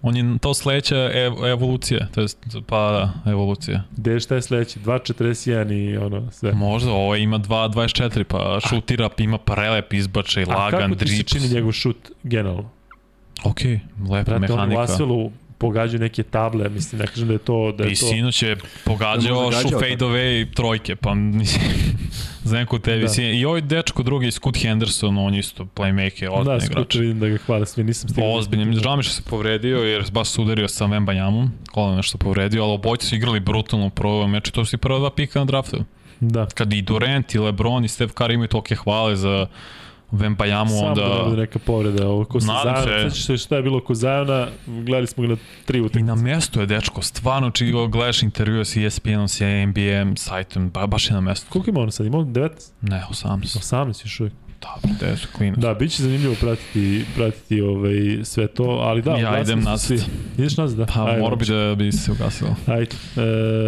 On 0.02 0.18
je 0.18 0.38
to 0.42 0.54
sledeća 0.54 1.10
ev 1.14 1.46
evolucija, 1.46 2.08
to 2.14 2.22
jest, 2.22 2.38
pa 2.68 2.78
da, 2.78 3.32
evolucija. 3.32 3.84
Gde 3.92 4.20
šta 4.20 4.36
je 4.36 4.42
sledeći? 4.42 4.80
2.41 4.80 5.92
i 5.92 5.98
ono 5.98 6.32
sve. 6.32 6.52
Možda, 6.52 6.92
ovo 6.92 7.16
ima 7.16 7.40
2.24, 7.40 8.24
pa 8.24 8.60
šutira, 8.70 9.10
ima 9.18 9.38
prelep 9.38 9.94
izbačaj, 9.94 10.44
A 10.44 10.56
lagan, 10.56 10.82
kako 10.82 10.96
ti 10.96 11.08
se 11.08 11.16
drips. 11.16 11.32
čini 11.34 11.50
njegov 11.50 11.72
šut 11.72 11.98
generalno? 12.24 12.70
Ok, 13.44 13.58
lepa 14.10 14.32
Brate, 14.32 14.36
on 14.36 14.42
u 14.44 14.56
mehanika. 14.56 14.80
Lasvelu 14.80 15.32
pogađaju 15.58 16.00
neke 16.00 16.24
table, 16.24 16.70
mislim, 16.70 17.02
ne 17.02 17.08
kažem 17.08 17.28
da 17.28 17.34
je 17.34 17.40
to... 17.40 17.72
Da 17.72 17.84
je 17.84 17.92
I 17.92 17.96
to... 17.96 18.06
sinoć 18.06 18.44
je 18.44 18.56
Da 18.56 18.62
pogađao 18.86 19.50
gađao 19.50 19.80
fade 19.80 19.96
away 19.98 20.54
trojke, 20.54 20.96
pa 20.96 21.14
mislim, 21.14 21.64
za 22.44 22.58
neku 22.58 22.80
te 22.80 22.92
Da. 22.92 22.98
visine. 22.98 23.40
I 23.40 23.46
ovaj 23.46 23.62
dečko 23.62 24.04
drugi, 24.04 24.32
Scoot 24.32 24.58
Henderson, 24.58 25.18
on 25.18 25.36
isto 25.36 25.68
playmaker, 25.76 26.30
Da, 26.30 26.36
ozbiljni 26.42 26.62
skuče 26.62 26.72
igrač. 26.74 26.96
vidim 26.96 27.20
da 27.20 27.28
ga 27.28 27.38
hvale 27.38 27.66
svi, 27.66 27.84
nisam 27.84 28.10
stigao. 28.10 28.34
Ozbiljnim, 28.34 28.74
žao 28.74 28.96
mi 28.96 29.04
što 29.04 29.14
se 29.14 29.22
povredio 29.22 29.78
jer 29.78 30.04
baš 30.12 30.28
se 30.30 30.42
udario 30.42 30.68
sa 30.68 30.86
Vembanjamom, 30.86 31.52
kola 31.72 31.96
nešto 31.96 32.18
povredio, 32.18 32.64
ali 32.64 32.74
obojci 32.74 33.08
su 33.08 33.16
igrali 33.16 33.40
brutalno 33.40 33.86
u 33.86 33.90
prvom 33.90 34.32
meču, 34.32 34.52
to 34.52 34.66
su 34.66 34.76
i 34.76 34.80
prva 34.80 35.00
dva 35.00 35.10
pika 35.10 35.40
na 35.40 35.46
draftu. 35.46 35.84
Da. 36.20 36.46
Kad 36.46 36.74
i 36.74 36.82
Durant 36.82 37.36
i 37.36 37.40
LeBron 37.40 37.86
i 37.86 37.88
Steph 37.88 38.14
Curry 38.14 38.34
imaju 38.34 38.48
tolike 38.48 38.76
hvale 38.76 39.16
za 39.16 39.48
Vembanjamu, 40.12 40.70
Samo 40.72 40.96
da 40.96 41.02
ne 41.02 41.08
onda... 41.08 41.24
bude 41.26 41.38
neka 41.38 41.60
povreda. 41.60 42.08
Ovo 42.08 42.26
ko 42.26 42.40
se 42.42 42.48
Nadam 42.48 42.76
Zajona, 42.76 43.02
se. 43.02 43.10
sećaš 43.10 43.26
se 43.26 43.38
šta 43.38 43.56
je 43.56 43.62
bilo 43.62 43.80
ko 43.80 43.96
Zajona, 43.96 44.48
gledali 44.68 45.08
smo 45.08 45.24
ga 45.24 45.30
na 45.30 45.38
tri 45.66 45.78
I 45.78 45.82
utakmice. 45.82 46.06
na 46.06 46.16
mestu 46.16 46.60
je 46.60 46.66
dečko, 46.66 47.02
stvarno, 47.02 47.52
či 47.52 47.66
gledaš 47.92 48.24
intervjua 48.24 48.66
sa 48.66 48.80
ESPN-om, 48.82 49.28
sa 49.28 49.46
NBA 49.66 50.16
sajtom, 50.16 50.70
ba, 50.70 50.88
baš 50.88 51.10
je 51.10 51.14
na 51.14 51.22
mestu. 51.22 51.46
Koliko 51.50 51.70
ima 51.70 51.80
on 51.80 51.92
sad? 51.92 52.06
Ima 52.06 52.18
on 52.18 52.26
19? 52.28 52.50
Ne, 52.82 53.04
18. 53.12 53.38
18 53.42 54.06
još 54.06 54.20
uvijek. 54.20 54.34
Da, 54.62 54.76
gde 54.86 55.18
su 55.18 55.28
klinac. 55.30 55.60
Da, 55.60 55.74
bit 55.74 55.92
će 55.92 56.04
zanimljivo 56.04 56.36
pratiti, 56.36 57.06
pratiti 57.16 57.62
ovaj, 57.62 57.94
sve 58.24 58.48
to, 58.48 58.64
ali 58.64 59.02
da, 59.02 59.12
Ja 59.12 59.42
idem 59.42 59.60
nazad. 59.60 59.80
svi. 59.80 60.00
Ideš 60.38 60.58
nazad, 60.58 60.78
da? 60.78 60.86
Pa 60.86 61.06
Ajde, 61.06 61.22
mora 61.22 61.36
bi 61.36 61.46
da 61.46 61.76
bi 61.76 61.92
se 61.92 62.12
ugasilo. 62.12 62.56
Ajde, 62.68 62.96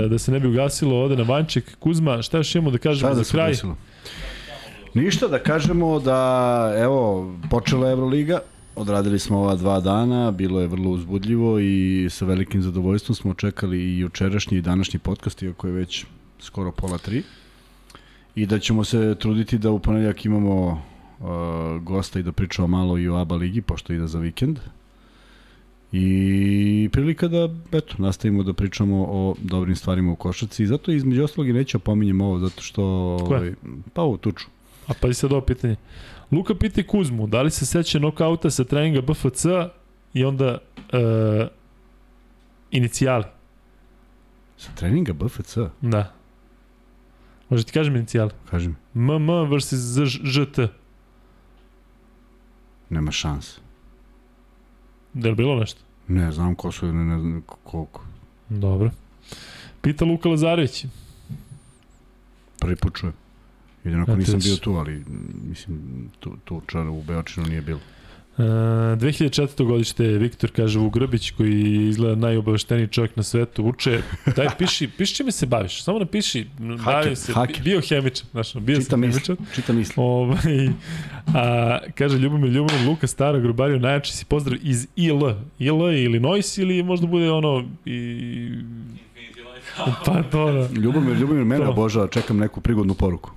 e, 0.05 0.07
da 0.07 0.17
se 0.19 0.31
ne 0.31 0.39
bi 0.39 0.47
ugasilo, 0.47 1.01
ode 1.01 1.15
na 1.15 1.23
Vanček. 1.23 1.75
Kuzma, 1.79 2.21
šta 2.21 2.37
još 2.37 2.55
imamo 2.55 2.71
da 2.71 2.77
kažemo 2.77 3.09
Šta 3.09 3.09
da 3.09 3.23
za 3.23 3.31
kraj? 3.31 3.49
desilo? 3.49 3.77
Ništa, 4.93 5.27
da 5.27 5.39
kažemo 5.39 5.99
da, 5.99 6.73
evo, 6.77 7.31
počela 7.49 7.87
je 7.87 7.91
Euroliga, 7.91 8.39
odradili 8.75 9.19
smo 9.19 9.37
ova 9.37 9.55
dva 9.55 9.79
dana, 9.79 10.31
bilo 10.31 10.61
je 10.61 10.67
vrlo 10.67 10.89
uzbudljivo 10.89 11.59
i 11.59 12.07
sa 12.09 12.25
velikim 12.25 12.61
zadovoljstvom 12.61 13.15
smo 13.15 13.33
čekali 13.33 13.77
i 13.77 13.99
jučerašnji 13.99 14.57
i 14.57 14.61
današnji 14.61 14.99
podcast, 14.99 15.41
iako 15.41 15.67
je 15.67 15.73
već 15.73 16.05
skoro 16.39 16.71
pola 16.71 16.97
tri. 16.97 17.23
I 18.35 18.45
da 18.45 18.59
ćemo 18.59 18.83
se 18.83 19.15
truditi 19.19 19.57
da 19.57 19.71
u 19.71 19.79
ponedljak 19.79 20.25
imamo 20.25 20.81
uh, 21.19 21.27
gosta 21.81 22.19
i 22.19 22.23
da 22.23 22.31
pričamo 22.31 22.67
malo 22.67 22.97
i 22.97 23.09
o 23.09 23.15
ABA 23.15 23.35
ligi, 23.35 23.61
pošto 23.61 23.93
ide 23.93 24.07
za 24.07 24.19
vikend. 24.19 24.59
I 25.91 26.89
prilika 26.91 27.27
da, 27.27 27.49
eto, 27.71 27.95
nastavimo 27.97 28.43
da 28.43 28.53
pričamo 28.53 29.05
o 29.09 29.35
dobrim 29.41 29.75
stvarima 29.75 30.11
u 30.11 30.15
košarci. 30.15 30.63
I 30.63 30.67
zato 30.67 30.91
između 30.91 31.23
ostalog 31.23 31.49
i 31.49 31.53
neću 31.53 31.79
pominjem 31.79 32.21
ovo, 32.21 32.39
zato 32.39 32.61
što... 32.61 33.17
Koje? 33.27 33.39
Ovaj, 33.39 33.53
pa 33.93 34.01
ovo 34.01 34.17
tuču. 34.17 34.45
A 34.89 34.93
pa 35.01 35.07
i 35.07 35.13
sad 35.13 35.31
ovo 35.31 35.41
pitanje. 35.41 35.75
Luka 36.31 36.55
pita 36.55 36.83
Kuzmu, 36.83 37.27
da 37.27 37.41
li 37.41 37.51
se 37.51 37.65
seća 37.65 37.99
nokauta 37.99 38.49
sa 38.49 38.63
treninga 38.63 39.01
BFC 39.01 39.45
i 40.13 40.25
onda 40.25 40.57
e, 40.93 41.47
inicijali? 42.71 43.23
Sa 44.57 44.71
treninga 44.75 45.13
BFC, 45.13 45.57
Da. 45.81 46.13
Može 47.49 47.63
ti 47.63 47.71
kažem 47.71 47.95
inicijali? 47.95 48.31
kažem, 48.49 48.77
MM 48.93 49.55
vs 49.55 49.73
ZŽT. 49.73 50.59
nema 52.89 53.11
šanse. 53.11 53.59
Da 55.13 55.27
je 55.27 55.31
li 55.31 55.35
bilo 55.35 55.55
nešto? 55.55 55.81
Ne, 56.07 56.31
znam 56.31 56.55
ko 56.55 56.71
su, 56.71 56.85
ne, 56.93 57.05
ne 57.05 57.19
znam 57.19 57.41
koliko. 57.63 58.03
Dobro. 58.49 58.91
Pita 59.81 60.05
Luka 60.05 60.29
Lazarević. 60.29 60.85
Prvi 62.59 62.75
put 62.75 62.95
čujem. 62.99 63.13
Jedino 63.83 64.03
ako 64.03 64.15
nisam 64.15 64.39
bio 64.39 64.55
tu, 64.55 64.71
ali 64.73 65.03
mislim, 65.49 66.09
tu, 66.19 66.37
tu 66.45 66.61
čar 66.67 66.87
u 66.87 67.03
Beočinu 67.03 67.45
nije 67.45 67.61
bilo. 67.61 67.79
E, 68.39 68.41
2004. 68.41 69.65
godište 69.65 70.03
Viktor 70.03 70.51
kaže 70.51 70.79
u 70.79 70.89
Grbić 70.89 71.31
koji 71.31 71.87
izgleda 71.89 72.15
najobavešteniji 72.15 72.87
čovjek 72.87 73.15
na 73.15 73.23
svetu 73.23 73.63
uče. 73.63 74.01
Daj 74.35 74.47
piši, 74.57 74.87
piši 74.87 75.15
čime 75.15 75.31
se 75.31 75.45
baviš. 75.45 75.83
Samo 75.83 75.99
napiši. 75.99 76.47
Bavim 76.85 77.15
se 77.15 77.33
haker. 77.33 77.61
biohemičar, 77.63 78.25
znaš, 78.31 78.53
bio 78.53 78.75
Čita 78.75 78.89
sam 78.89 78.99
misli, 78.99 79.21
hemičar. 79.21 79.55
čita 79.55 79.73
misli. 79.73 79.93
Ovaj, 79.97 80.69
a, 81.35 81.79
kaže 81.95 82.17
Ljubomir 82.17 82.51
Ljubomir, 82.51 82.87
Luka 82.87 83.07
Stara, 83.07 83.39
Grubario, 83.39 83.79
najjači 83.79 84.13
si 84.13 84.25
pozdrav 84.25 84.59
iz 84.63 84.87
IL. 84.95 85.21
IL, 85.59 85.91
Illinois 85.91 86.57
ili 86.57 86.83
možda 86.83 87.07
bude 87.07 87.31
ono 87.31 87.69
i... 87.85 88.51
Pa 90.05 90.23
to 90.23 90.51
da. 90.51 90.79
Ljubomir, 90.79 91.17
Ljubomir 91.17 91.45
mene 91.45 91.65
To. 91.65 91.71
obožava, 91.71 92.07
čekam 92.07 92.37
neku 92.37 92.61
prigodnu 92.61 92.93
poruku. 92.93 93.31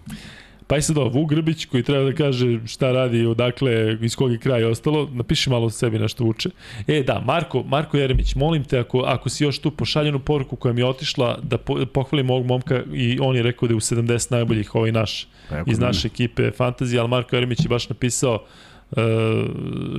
Pa 0.66 0.76
i 0.76 0.82
sad 0.82 0.98
ovo, 0.98 1.08
Vuk 1.08 1.30
Grbić 1.30 1.64
koji 1.64 1.82
treba 1.82 2.04
da 2.04 2.14
kaže 2.14 2.66
šta 2.66 2.92
radi, 2.92 3.26
odakle, 3.26 3.98
iz 4.00 4.16
kog 4.16 4.32
je 4.32 4.38
kraja 4.38 4.68
ostalo, 4.68 5.08
napiši 5.12 5.50
malo 5.50 5.66
o 5.66 5.70
sebi 5.70 5.98
nešto 5.98 6.24
Vuče. 6.24 6.50
E 6.86 7.02
da, 7.02 7.20
Marko, 7.20 7.62
Marko 7.62 7.96
Jeremić, 7.96 8.34
molim 8.34 8.64
te 8.64 8.78
ako, 8.78 9.00
ako 9.00 9.28
si 9.28 9.44
još 9.44 9.58
tu 9.58 9.70
pošaljenu 9.70 10.18
poruku 10.18 10.56
koja 10.56 10.72
mi 10.72 10.80
je 10.80 10.86
otišla, 10.86 11.38
da 11.42 11.58
po, 11.58 11.86
pohvalim 11.86 12.30
ovog 12.30 12.46
momka 12.46 12.82
i 12.92 13.18
on 13.20 13.36
je 13.36 13.42
rekao 13.42 13.68
da 13.68 13.72
je 13.72 13.76
u 13.76 13.80
70 13.80 14.32
najboljih 14.32 14.74
ovaj 14.74 14.92
naš, 14.92 15.28
kod 15.48 15.68
iz 15.68 15.78
naše 15.78 16.06
ekipe 16.06 16.50
Fantazija, 16.50 17.02
ali 17.02 17.10
Marko 17.10 17.36
Jeremić 17.36 17.60
je 17.60 17.68
baš 17.68 17.88
napisao 17.88 18.42
uh, 18.90 18.98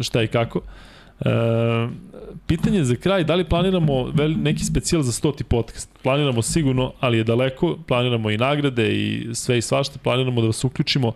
šta 0.02 0.24
i 0.24 0.28
kako. 0.28 0.60
Uh, 0.60 0.66
pitanje 2.48 2.84
za 2.84 2.96
kraj, 2.96 3.24
da 3.24 3.36
li 3.36 3.44
planiramo 3.44 4.14
neki 4.38 4.64
specijal 4.64 5.02
za 5.02 5.12
100. 5.12 5.44
podcast? 5.44 5.90
Planiramo 6.04 6.42
sigurno, 6.42 6.94
ali 7.00 7.18
je 7.18 7.24
daleko, 7.24 7.78
planiramo 7.88 8.30
i 8.30 8.38
nagrade 8.38 8.94
i 8.94 9.30
sve 9.34 9.58
i 9.58 9.62
svašta, 9.62 10.00
planiramo 10.04 10.42
da 10.42 10.48
vas 10.48 10.64
uključimo, 10.64 11.12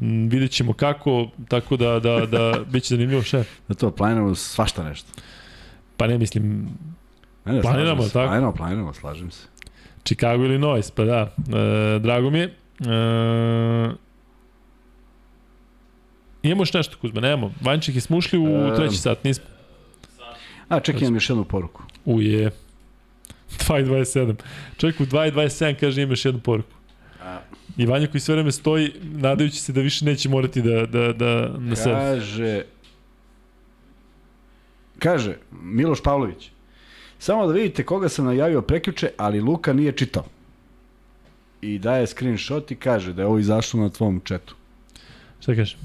mm, 0.00 0.28
vidjet 0.28 0.50
ćemo 0.50 0.72
kako, 0.72 1.28
tako 1.48 1.76
da, 1.76 2.00
da, 2.00 2.26
da 2.26 2.52
bit 2.72 2.84
će 2.84 2.94
zanimljivo 2.94 3.22
šef. 3.22 3.46
Zato 3.68 3.90
planiramo 3.90 4.34
svašta 4.34 4.84
nešto. 4.88 5.08
Pa 5.96 6.06
ne 6.06 6.18
mislim, 6.18 6.68
Ne, 7.46 7.52
ne, 7.52 7.60
Planiramo, 7.62 8.02
se. 8.02 8.12
tako? 8.12 8.26
Planiramo, 8.26 8.52
planiramo, 8.52 8.92
slažem 8.92 9.30
se. 9.30 9.46
Chicago 10.04 10.44
ili 10.44 10.58
Noise, 10.58 10.92
pa 10.94 11.04
da, 11.04 11.34
e, 11.38 11.98
drago 11.98 12.30
mi 12.30 12.38
je. 12.38 12.44
E, 12.44 12.50
imamo 16.48 16.62
još 16.62 16.72
nešto, 16.72 16.96
Kuzma, 17.00 17.20
nemamo. 17.20 17.52
Vanček 17.60 17.94
je 17.94 18.00
smo 18.00 18.16
ušli 18.16 18.38
u 18.38 18.76
treći 18.76 18.96
sat, 18.96 19.24
nismo. 19.24 19.44
A, 20.68 20.80
čekaj, 20.80 21.00
imam 21.00 21.14
još 21.14 21.30
jednu 21.30 21.44
poruku. 21.44 21.82
Uje. 22.04 22.50
2.27. 23.50 24.34
Čovjek 24.76 25.00
u 25.00 25.04
2.27 25.04 25.74
kaže 25.80 26.02
ima 26.02 26.12
još 26.12 26.24
jednu 26.24 26.40
poruku. 26.40 26.72
A. 27.22 27.38
I 27.76 27.86
Vanja 27.86 28.06
koji 28.06 28.20
sve 28.20 28.34
vreme 28.34 28.52
stoji, 28.52 28.92
nadajući 29.02 29.60
se 29.60 29.72
da 29.72 29.80
više 29.80 30.04
neće 30.04 30.28
morati 30.28 30.62
da, 30.62 30.86
da, 30.86 31.12
da, 31.12 31.54
da 31.58 31.76
se... 31.76 31.90
Kaže... 31.90 32.62
Kaže, 34.98 35.36
Miloš 35.62 36.02
Pavlović. 36.02 36.50
Samo 37.18 37.46
da 37.46 37.52
vidite 37.52 37.84
koga 37.84 38.08
sam 38.08 38.24
najavio 38.24 38.62
prekjuče, 38.62 39.10
ali 39.16 39.40
Luka 39.40 39.72
nije 39.72 39.92
čitao. 39.92 40.24
I 41.60 41.78
daje 41.78 42.06
screenshot 42.06 42.70
i 42.70 42.76
kaže 42.76 43.12
da 43.12 43.22
je 43.22 43.26
ovo 43.26 43.38
izašlo 43.38 43.80
na 43.80 43.88
tvom 43.88 44.20
četu. 44.24 44.54
Šta 45.40 45.54
kaže? 45.54 45.76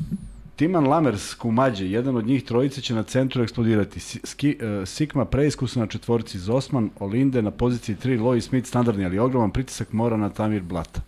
Timan 0.62 0.88
Lamers 0.88 1.34
kumađe, 1.34 1.90
jedan 1.90 2.16
od 2.18 2.28
njih 2.28 2.44
trojice 2.44 2.82
će 2.82 2.94
na 2.94 3.04
centru 3.04 3.44
eksplodirati. 3.44 4.00
Ski, 4.00 4.58
uh, 4.62 4.88
Sikma 4.88 5.26
preiskusa 5.26 5.80
na 5.80 5.88
četvorici 5.88 6.40
Zosman, 6.40 6.90
Olinde 7.00 7.42
na 7.42 7.52
poziciji 7.52 7.96
3, 8.04 8.22
Lois 8.22 8.46
Smith 8.46 8.68
standardni, 8.68 9.06
ali 9.06 9.20
ogroman 9.20 9.52
pritisak 9.52 9.94
mora 9.94 10.18
na 10.18 10.30
Tamir 10.30 10.62
Blata. 10.62 11.02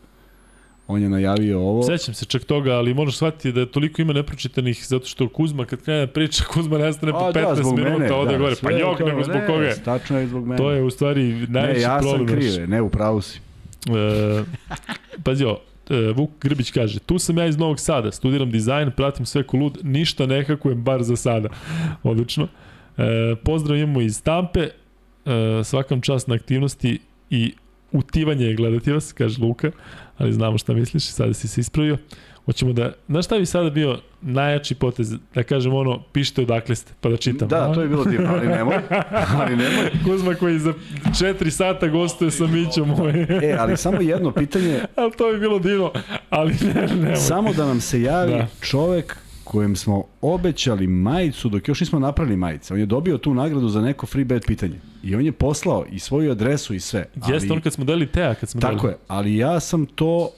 On 0.87 1.01
je 1.01 1.09
najavio 1.09 1.59
ovo. 1.59 1.83
Sećam 1.83 2.13
se 2.13 2.25
čak 2.25 2.43
toga, 2.43 2.71
ali 2.71 2.93
možeš 2.93 3.15
shvatiti 3.15 3.51
da 3.51 3.65
toliko 3.65 4.01
ima 4.01 4.13
nepročitanih, 4.13 4.85
zato 4.87 5.05
što 5.05 5.29
Kuzma, 5.29 5.65
kad 5.65 5.81
krene 5.81 5.99
da 6.05 6.11
priča, 6.11 6.43
Kuzma 6.43 6.77
nestane 6.77 7.11
po 7.11 7.19
15 7.19 7.75
minuta, 7.75 8.15
ode 8.15 8.37
gore. 8.37 8.55
Pa 8.61 8.71
jok, 8.71 8.99
nego 8.99 9.23
zbog 9.23 9.35
ne, 9.35 9.47
koga 9.47 9.65
je. 9.65 9.83
Tačno 9.83 10.19
je 10.19 10.27
zbog 10.27 10.47
mene. 10.47 10.57
To 10.57 10.71
je 10.71 10.83
u 10.83 10.89
stvari 10.89 11.33
ne, 11.33 11.47
najveći 11.47 11.81
ja 11.81 11.97
problem. 12.01 12.27
sam 12.27 12.35
naš. 12.35 12.53
krive, 12.53 12.67
ne, 12.67 12.81
u 12.81 12.89
pravu 12.89 13.21
si. 13.21 13.39
E, 13.89 14.43
pazi 15.23 15.43
ovo, 15.45 15.55
e, 15.55 15.72
Vuk 16.15 16.29
Grbić 16.41 16.71
kaže, 16.71 16.99
tu 16.99 17.19
sam 17.19 17.37
ja 17.37 17.45
iz 17.45 17.57
Novog 17.57 17.79
Sada, 17.79 18.11
studiram 18.11 18.51
dizajn, 18.51 18.91
pratim 18.91 19.25
sve 19.25 19.43
ko 19.43 19.57
lud, 19.57 19.77
ništa 19.83 20.25
ne 20.25 20.43
hakujem 20.43 20.83
bar 20.83 21.03
za 21.03 21.15
sada. 21.15 21.49
Odlično. 22.03 22.47
E, 22.97 23.35
pozdrav 23.43 23.77
imamo 23.77 24.01
iz 24.01 24.15
Stampe, 24.15 24.59
e, 24.59 24.69
svakam 25.63 26.01
čast 26.01 26.27
na 26.27 26.35
aktivnosti 26.35 26.99
i 27.29 27.53
utivanje 27.91 28.45
je 28.45 28.55
gledati 28.55 28.91
vas, 28.91 29.13
kaže 29.13 29.41
Luka, 29.41 29.71
ali 30.17 30.33
znamo 30.33 30.57
šta 30.57 30.73
misliš, 30.73 31.03
sada 31.03 31.33
si 31.33 31.47
se 31.47 31.61
ispravio. 31.61 31.97
Hoćemo 32.45 32.73
da, 32.73 32.93
znaš 33.07 33.25
šta 33.25 33.37
bi 33.39 33.45
sada 33.45 33.69
bio 33.69 33.99
najjači 34.21 34.75
potez, 34.75 35.13
da 35.35 35.43
kažem 35.43 35.73
ono, 35.73 36.03
pišite 36.11 36.41
odakle 36.41 36.75
ste, 36.75 36.93
pa 37.01 37.09
da 37.09 37.17
čitam. 37.17 37.47
Da, 37.47 37.73
to 37.73 37.81
je 37.81 37.87
bilo 37.87 38.05
divno, 38.05 38.29
ali 38.29 38.47
nemoj. 38.47 38.75
Ali 39.39 39.55
nemoj. 39.55 39.91
Kuzma 40.05 40.33
koji 40.33 40.59
za 40.59 40.73
4 41.05 41.49
sata 41.49 41.87
gostuje 41.87 42.31
sa 42.31 42.47
Mićom 42.47 42.89
moj. 42.89 43.21
E, 43.21 43.55
ali 43.59 43.77
samo 43.77 44.01
jedno 44.01 44.31
pitanje, 44.31 44.79
ali 44.95 45.11
to 45.11 45.31
bi 45.31 45.39
bilo 45.39 45.59
divno, 45.59 45.91
ali 46.29 46.53
ne, 46.75 46.95
ne. 46.95 47.15
samo 47.15 47.53
da 47.53 47.65
nam 47.65 47.81
se 47.81 48.01
javi 48.01 48.31
Da. 48.31 48.47
čovek 48.61 49.17
kojem 49.43 49.75
smo 49.75 50.03
obećali 50.21 50.87
majicu 50.87 51.49
dok 51.49 51.67
još 51.67 51.79
nismo 51.79 51.99
napravili 51.99 52.37
majice. 52.37 52.73
On 52.73 52.79
je 52.79 52.85
dobio 52.85 53.17
tu 53.17 53.33
nagradu 53.33 53.69
za 53.69 53.81
neko 53.81 54.05
free 54.05 54.25
bet 54.25 54.45
pitanje. 54.47 54.79
I 55.03 55.15
on 55.15 55.25
je 55.25 55.31
poslao 55.31 55.85
i 55.91 55.99
svoju 55.99 56.31
adresu 56.31 56.73
i 56.73 56.79
sve. 56.79 57.05
Jeste 57.27 57.53
on 57.53 57.61
kad 57.61 57.73
smo 57.73 57.85
deli 57.85 58.07
Teja, 58.07 58.35
kad 58.35 58.49
smo 58.49 58.61
Tako 58.61 58.87
je, 58.87 58.97
ali 59.07 59.37
ja 59.37 59.59
sam 59.59 59.85
to 59.85 60.29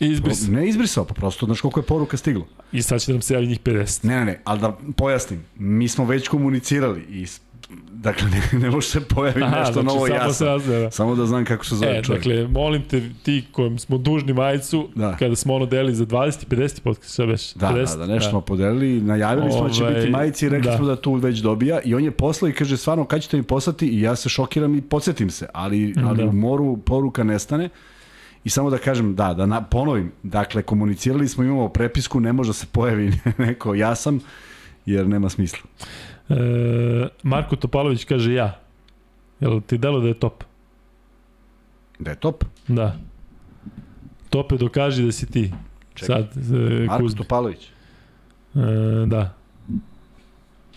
Izbris. 0.00 0.48
ne 0.48 0.68
izbrisao, 0.68 1.04
pa 1.04 1.14
prosto 1.14 1.46
znaš 1.46 1.60
koliko 1.60 1.80
je 1.80 1.84
poruka 1.84 2.16
stiglo. 2.16 2.46
I 2.72 2.82
sad 2.82 3.00
će 3.00 3.12
nam 3.12 3.22
se 3.22 3.34
javi 3.34 3.46
njih 3.46 3.60
50. 3.60 4.04
Ne, 4.04 4.16
ne, 4.16 4.24
ne, 4.24 4.40
ali 4.44 4.60
da 4.60 4.76
pojasnim, 4.96 5.40
mi 5.56 5.88
smo 5.88 6.04
već 6.04 6.28
komunicirali 6.28 7.00
i 7.02 7.26
dakle 7.92 8.28
ne, 8.30 8.58
ne 8.58 8.70
može 8.70 8.88
se 8.88 9.00
pojavi 9.00 9.42
Aha, 9.42 9.58
nešto 9.58 9.72
znači 9.72 9.86
novo 9.86 10.06
samo 10.06 10.14
ja 10.16 10.32
se 10.32 10.44
razgleda. 10.44 10.90
Samo 10.90 11.14
da 11.14 11.26
znam 11.26 11.44
kako 11.44 11.64
se 11.64 11.74
zove 11.76 11.90
E, 11.90 12.02
čovjek. 12.02 12.24
dakle, 12.24 12.48
molim 12.48 12.82
te, 12.82 13.02
ti 13.22 13.44
kojem 13.52 13.78
smo 13.78 13.98
dužni 13.98 14.32
majicu, 14.32 14.88
Da. 14.94 15.16
kada 15.16 15.36
smo 15.36 15.54
ono 15.54 15.66
deli 15.66 15.94
za 15.94 16.06
20 16.06 16.42
i 16.42 16.56
50 16.56 16.80
podcast, 16.80 17.12
šta 17.12 17.24
već? 17.24 17.54
Da, 17.54 17.66
50? 17.68 17.90
da, 17.90 18.06
da, 18.06 18.12
nešto 18.14 18.30
smo 18.30 18.40
podelili, 18.40 19.00
najavili 19.00 19.52
smo 19.52 19.62
da 19.62 19.70
će 19.70 19.82
Ovaj, 19.82 19.94
biti 19.94 20.10
majice 20.10 20.46
i 20.46 20.48
rekli 20.48 20.70
da. 20.70 20.76
smo 20.76 20.86
da 20.86 20.96
tu 20.96 21.14
već 21.14 21.38
dobija 21.38 21.80
i 21.80 21.94
on 21.94 22.04
je 22.04 22.10
poslao 22.10 22.48
i 22.48 22.52
kaže 22.52 22.76
stvarno 22.76 23.04
kad 23.04 23.22
ćete 23.22 23.36
mi 23.36 23.42
poslati 23.42 23.86
i 23.88 24.00
ja 24.00 24.16
se 24.16 24.28
šokiram 24.28 24.74
i 24.74 24.82
podsjetim 24.82 25.30
se, 25.30 25.46
ali, 25.54 25.94
ali 25.98 26.18
Da. 26.18 26.24
u 26.24 26.32
moru 26.32 26.76
poruka 26.76 27.24
nestane 27.24 27.68
i 28.44 28.50
samo 28.50 28.70
da 28.70 28.78
kažem, 28.78 29.14
da, 29.14 29.34
da 29.34 29.46
na, 29.46 29.62
ponovim, 29.62 30.12
dakle 30.22 30.62
komunicirali 30.62 31.28
smo, 31.28 31.44
imamo 31.44 31.68
prepisku, 31.68 32.20
ne 32.20 32.32
može 32.32 32.48
da 32.48 32.52
se 32.52 32.66
pojavi 32.72 33.12
neko 33.38 33.74
ja 33.74 33.94
sam, 33.94 34.20
jer 34.86 35.08
nema 35.08 35.28
smisla. 35.28 35.60
E, 36.28 36.34
Marko 37.22 37.56
Topalović 37.56 38.04
kaže 38.04 38.32
ja. 38.32 38.60
Jel 39.40 39.60
ti 39.60 39.78
delo 39.78 40.00
da 40.00 40.08
je 40.08 40.14
top? 40.14 40.44
Da 41.98 42.10
je 42.10 42.16
top. 42.16 42.44
Da. 42.68 42.96
Tope 44.30 44.56
dokaži 44.56 45.04
da 45.04 45.12
si 45.12 45.26
ti. 45.26 45.52
Čekaj. 45.94 46.22
Sad, 46.22 46.54
e, 46.54 46.86
Marko 46.86 47.02
Kuzma. 47.02 47.18
Topalović. 47.18 47.68
E, 48.54 49.06
da. 49.06 49.34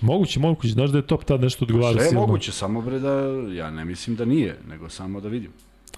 Moguće, 0.02 0.40
moguće. 0.40 0.68
Znaš 0.68 0.90
da 0.90 0.98
je 0.98 1.08
top 1.08 1.24
tad 1.24 1.42
nešto 1.42 1.66
odgovara. 1.66 2.00
Sve 2.00 2.06
je 2.06 2.14
moguće, 2.14 2.52
samo 2.52 2.82
bre 2.82 3.00
da, 3.00 3.12
ja 3.54 3.72
ne 3.72 3.86
mislim 3.86 4.16
da 4.16 4.26
nije, 4.26 4.58
nego 4.68 4.90
samo 4.90 5.22
da 5.22 5.30
vidim. 5.30 5.52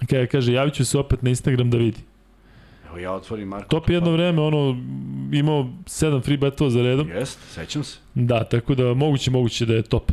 Kaže, 0.06 0.26
kaže, 0.26 0.52
javit 0.52 0.74
ću 0.74 0.84
se 0.84 0.98
opet 0.98 1.22
na 1.22 1.30
Instagram 1.30 1.70
da 1.70 1.78
vidi. 1.78 1.98
Evo 2.88 2.98
ja 2.98 3.12
otvorim 3.12 3.48
Marko 3.48 3.68
Top 3.68 3.88
je 3.88 3.94
jedno 3.94 4.10
vreme, 4.10 4.42
ono, 4.42 4.76
imao 5.32 5.62
7 5.86 6.24
free 6.24 6.36
betova 6.36 6.70
za 6.70 6.82
redom. 6.82 7.08
Jest, 7.08 7.38
sećam 7.54 7.84
se. 7.84 7.98
Da, 8.14 8.44
tako 8.44 8.74
da 8.74 8.94
moguće, 8.94 9.30
moguće 9.30 9.66
da 9.66 9.74
je 9.74 9.82
top. 9.82 10.12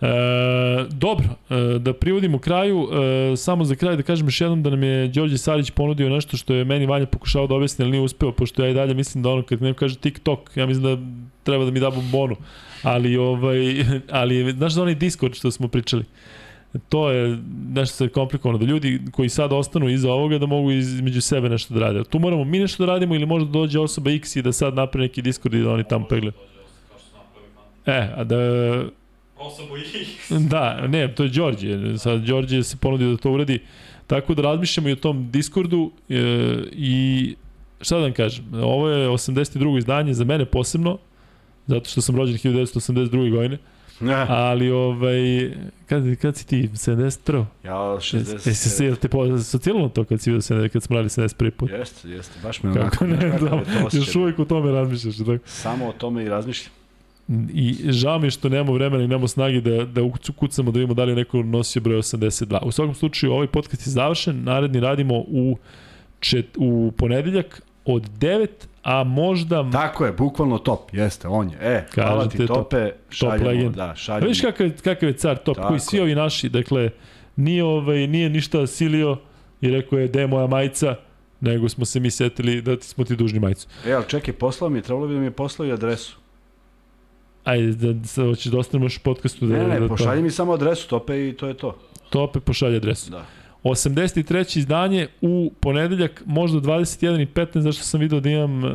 E, 0.00 0.86
dobro, 0.90 1.26
e, 1.50 1.78
da 1.78 1.92
privodimo 1.92 2.38
kraju, 2.38 2.88
e, 3.32 3.36
samo 3.36 3.64
za 3.64 3.74
kraj 3.74 3.96
da 3.96 4.02
kažem 4.02 4.26
još 4.26 4.40
jednom 4.40 4.62
da 4.62 4.70
nam 4.70 4.82
je 4.82 5.08
Đorđe 5.08 5.38
Sarić 5.38 5.70
ponudio 5.70 6.08
nešto 6.08 6.36
što 6.36 6.54
je 6.54 6.64
meni 6.64 6.86
Vanja 6.86 7.06
pokušao 7.06 7.46
da 7.46 7.54
objasni, 7.54 7.82
ali 7.82 7.90
nije 7.90 8.00
uspeo, 8.00 8.32
pošto 8.32 8.64
ja 8.64 8.70
i 8.70 8.74
dalje 8.74 8.94
mislim 8.94 9.22
da 9.22 9.30
ono 9.30 9.42
kad 9.42 9.62
neko 9.62 9.78
kaže 9.78 9.96
TikTok, 9.96 10.56
ja 10.56 10.66
mislim 10.66 10.84
da 10.84 11.02
treba 11.42 11.64
da 11.64 11.70
mi 11.70 11.80
da 11.80 11.90
bombonu, 11.90 12.36
ali 12.82 13.16
ovaj, 13.16 13.84
ali 14.20 14.52
znaš 14.52 14.74
da 14.74 14.82
onaj 14.82 14.94
Discord 14.94 15.34
što 15.34 15.50
smo 15.50 15.68
pričali, 15.68 16.04
to 16.88 17.10
je 17.10 17.38
nešto 17.74 17.96
se 17.96 18.08
komplikovano, 18.08 18.58
da 18.58 18.66
ljudi 18.66 19.00
koji 19.12 19.28
sad 19.28 19.52
ostanu 19.52 19.88
iza 19.88 20.12
ovoga 20.12 20.38
da 20.38 20.46
mogu 20.46 20.70
između 20.70 21.20
sebe 21.20 21.48
nešto 21.48 21.74
da 21.74 21.80
rade. 21.80 22.04
Tu 22.04 22.18
moramo 22.18 22.44
mi 22.44 22.58
nešto 22.58 22.86
da 22.86 22.92
radimo 22.92 23.14
ili 23.14 23.26
možda 23.26 23.50
dođe 23.50 23.80
osoba 23.80 24.10
X 24.10 24.36
i 24.36 24.42
da 24.42 24.52
sad 24.52 24.74
napravi 24.74 25.06
neki 25.06 25.22
Discord 25.22 25.54
i 25.54 25.62
da 25.62 25.70
oni 25.70 25.84
tamo 25.84 26.06
pregledaju. 26.06 26.42
E, 27.86 28.12
a 28.16 28.24
da... 28.24 28.36
Osobu 29.38 29.76
ih. 29.76 30.32
Da, 30.50 30.86
ne, 30.86 31.14
to 31.14 31.22
je 31.22 31.28
Đorđe. 31.28 31.98
Sad 31.98 32.20
Đorđe 32.20 32.62
se 32.62 32.76
ponudio 32.76 33.10
da 33.10 33.16
to 33.16 33.32
uradi. 33.32 33.60
Tako 34.06 34.34
da 34.34 34.42
razmišljamo 34.42 34.88
i 34.88 34.92
o 34.92 34.96
tom 34.96 35.30
Discordu 35.30 35.90
e, 36.08 36.14
i 36.72 37.34
šta 37.80 37.96
da 37.96 38.02
vam 38.02 38.12
kažem, 38.12 38.44
ovo 38.54 38.88
je 38.88 39.08
82. 39.08 39.78
izdanje 39.78 40.14
za 40.14 40.24
mene 40.24 40.44
posebno, 40.44 40.98
zato 41.66 41.90
što 41.90 42.00
sam 42.00 42.16
rođen 42.16 42.36
1982. 42.36 43.30
godine, 43.30 43.58
ali 44.28 44.70
ovaj, 44.70 45.50
kad, 45.86 46.16
kad 46.16 46.36
si 46.36 46.46
ti, 46.46 46.68
71. 46.68 47.44
Ja 47.64 47.98
Jesi 48.02 48.54
se, 48.54 48.84
60... 48.84 48.84
jel 48.84 48.96
te 48.96 49.08
asociralo 49.34 49.88
to 49.88 50.04
kad 50.04 50.20
si 50.20 50.30
vidio 50.30 50.40
70, 50.40 50.68
kad 50.68 50.82
smo 50.82 50.96
radili 50.96 51.08
71. 51.08 51.50
put? 51.50 51.70
Jeste, 51.70 52.08
jeste, 52.08 52.38
baš 52.42 52.62
me 52.62 52.74
Kako 52.74 53.04
onako, 53.04 53.06
ne, 53.06 53.38
znaš 53.38 53.40
kakav 53.40 53.90
da, 53.92 53.98
još 53.98 54.16
uvijek 54.16 54.38
o 54.38 54.44
tome 54.44 54.72
razmišljaš. 54.72 55.16
Tako? 55.16 55.38
Samo 55.44 55.86
o 55.86 55.92
tome 55.92 56.24
i 56.24 56.28
razmišljam. 56.28 56.72
I 57.52 57.92
žao 57.92 58.18
mi 58.18 58.26
je 58.26 58.30
što 58.30 58.48
nemamo 58.48 58.72
vremena 58.72 59.04
i 59.04 59.08
nemamo 59.08 59.28
snage 59.28 59.60
da, 59.60 59.84
da 59.84 60.02
ukucamo 60.02 60.70
da 60.70 60.78
vidimo 60.78 60.94
da 60.94 61.04
li 61.04 61.12
je 61.12 61.16
neko 61.16 61.42
nosio 61.42 61.82
broj 61.82 61.96
82. 61.96 62.58
U 62.62 62.72
svakom 62.72 62.94
slučaju 62.94 63.32
ovaj 63.32 63.46
podcast 63.46 63.86
je 63.86 63.90
završen, 63.90 64.44
naredni 64.44 64.80
radimo 64.80 65.14
u, 65.14 65.56
čet, 66.20 66.46
u 66.56 66.92
ponedeljak 66.96 67.62
od 67.84 68.10
9, 68.18 68.48
a 68.82 69.04
možda... 69.04 69.70
Tako 69.72 70.06
je, 70.06 70.12
bukvalno 70.12 70.58
top, 70.58 70.94
jeste, 70.94 71.28
on 71.28 71.50
je. 71.50 71.56
E, 71.60 71.86
hvala 71.94 72.28
ti 72.28 72.38
top- 72.38 72.46
tope, 72.46 72.92
šaljemo, 73.10 73.46
legend. 73.48 73.74
da, 73.74 73.94
šaljemo. 73.94 74.26
vidiš 74.26 74.40
kakav, 74.40 74.70
kakav 74.84 75.08
je 75.08 75.12
car 75.12 75.36
top, 75.36 75.56
Tako 75.56 75.68
koji 75.68 75.80
svi 75.80 76.00
ovi 76.00 76.14
naši, 76.14 76.48
dakle, 76.48 76.90
nije, 77.36 77.64
ovaj, 77.64 78.06
nije 78.06 78.30
ništa 78.30 78.66
silio 78.66 79.16
i 79.60 79.70
rekao 79.70 79.98
je 79.98 80.08
da 80.08 80.20
je 80.20 80.26
moja 80.26 80.46
majica, 80.46 80.94
nego 81.40 81.68
smo 81.68 81.84
se 81.84 82.00
mi 82.00 82.10
setili 82.10 82.62
da 82.62 82.76
ti 82.76 82.86
smo 82.86 83.04
ti 83.04 83.16
dužni 83.16 83.40
majicu. 83.40 83.68
E, 83.86 83.92
ali 83.92 84.04
čekaj, 84.08 84.34
poslao 84.34 84.70
mi, 84.70 84.82
trebalo 84.82 85.06
bi 85.06 85.14
da 85.14 85.20
mi 85.20 85.26
je 85.26 85.30
poslao 85.30 85.68
i 85.68 85.72
adresu. 85.72 86.16
Ajde, 87.44 87.92
da, 87.92 88.06
sad 88.06 88.26
hoćeš 88.26 88.44
da 88.52 88.58
ostanemo 88.58 88.86
još 88.86 88.98
podcastu. 88.98 89.46
Da, 89.46 89.56
Ne, 89.56 89.68
ne, 89.68 89.80
da, 89.80 89.88
pošalji 89.88 90.22
mi 90.22 90.30
samo 90.30 90.52
adresu 90.52 90.88
tope 90.88 91.28
i 91.28 91.32
to 91.32 91.48
je 91.48 91.54
to. 91.54 91.78
To 92.10 92.22
opet 92.22 92.44
pošalje 92.44 92.76
adresu. 92.76 93.10
Da. 93.10 93.24
83. 93.70 94.58
izdanje 94.58 95.08
u 95.20 95.52
ponedeljak, 95.60 96.22
možda 96.26 96.58
21 96.58 97.22
i 97.22 97.26
15, 97.26 97.60
zašto 97.60 97.82
sam 97.84 98.00
video 98.00 98.20
da 98.20 98.30
imam 98.30 98.64
e, 98.64 98.68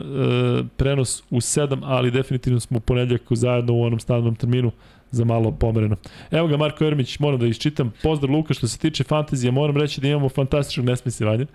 prenos 0.78 1.24
u 1.30 1.38
7, 1.38 1.80
ali 1.84 2.12
definitivno 2.12 2.60
smo 2.60 2.78
u 2.78 2.82
ponedeljak 2.82 3.22
zajedno 3.30 3.74
u 3.74 3.84
onom 3.84 4.00
standardnom 4.00 4.36
terminu 4.36 4.72
za 5.14 5.26
malo 5.26 5.52
pomereno. 5.52 5.96
Evo 6.32 6.48
ga 6.48 6.58
Marko 6.58 6.86
Ermić, 6.86 7.20
moram 7.20 7.40
da 7.40 7.46
isčitam. 7.46 7.92
Pozdrav 8.04 8.32
Luka, 8.32 8.54
što 8.54 8.68
se 8.68 8.78
tiče 8.78 9.04
fantazije, 9.04 9.52
moram 9.52 9.78
reći 9.78 10.02
da 10.02 10.08
imamo 10.08 10.30
fantastičnog 10.30 10.86
nesmisivanja. 10.86 11.46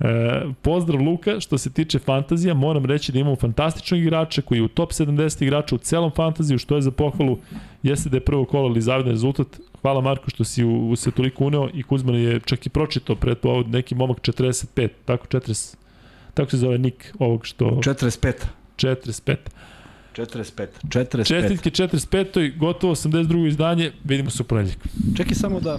E, 0.00 0.42
pozdrav 0.62 1.02
Luka, 1.02 1.40
što 1.40 1.58
se 1.58 1.70
tiče 1.70 1.98
fantazija, 1.98 2.54
moram 2.54 2.84
reći 2.84 3.12
da 3.12 3.18
imamo 3.18 3.36
fantastičnog 3.36 4.00
igrača 4.00 4.42
koji 4.42 4.58
je 4.58 4.62
u 4.62 4.68
top 4.68 4.90
70 4.90 5.42
igrača 5.42 5.74
u 5.74 5.78
celom 5.78 6.10
fantaziju, 6.10 6.58
što 6.58 6.76
je 6.76 6.82
za 6.82 6.90
pohvalu, 6.90 7.38
jeste 7.82 8.10
da 8.10 8.16
je 8.16 8.24
prvo 8.24 8.44
kolo 8.44 8.68
ali 8.68 8.80
zavidan 8.80 9.12
rezultat. 9.12 9.46
Hvala 9.80 10.00
Marko 10.00 10.30
što 10.30 10.44
si 10.44 10.64
u, 10.64 10.90
u 10.90 10.96
se 10.96 11.10
toliko 11.10 11.44
uneo 11.44 11.68
i 11.74 11.82
Kuzman 11.82 12.14
je 12.14 12.40
čak 12.40 12.66
i 12.66 12.70
pročitao 12.70 13.16
pred 13.16 13.38
ovo 13.42 13.62
neki 13.62 13.94
momak 13.94 14.18
45, 14.18 14.88
tako 15.04 15.26
40, 15.26 15.76
tako 16.34 16.50
se 16.50 16.56
zove 16.56 16.78
nik 16.78 17.14
ovog 17.18 17.46
što... 17.46 17.64
45. 17.64 18.32
45. 18.76 19.36
45. 20.16 20.66
45. 20.84 21.26
Čestitke 21.26 21.70
45. 21.70 22.58
gotovo 22.58 22.94
82. 22.94 23.48
izdanje, 23.48 23.92
vidimo 24.04 24.30
se 24.30 24.42
u 24.42 24.46
ponedjeljak. 24.46 24.78
Čekaj 25.16 25.34
samo 25.34 25.60
da 25.60 25.78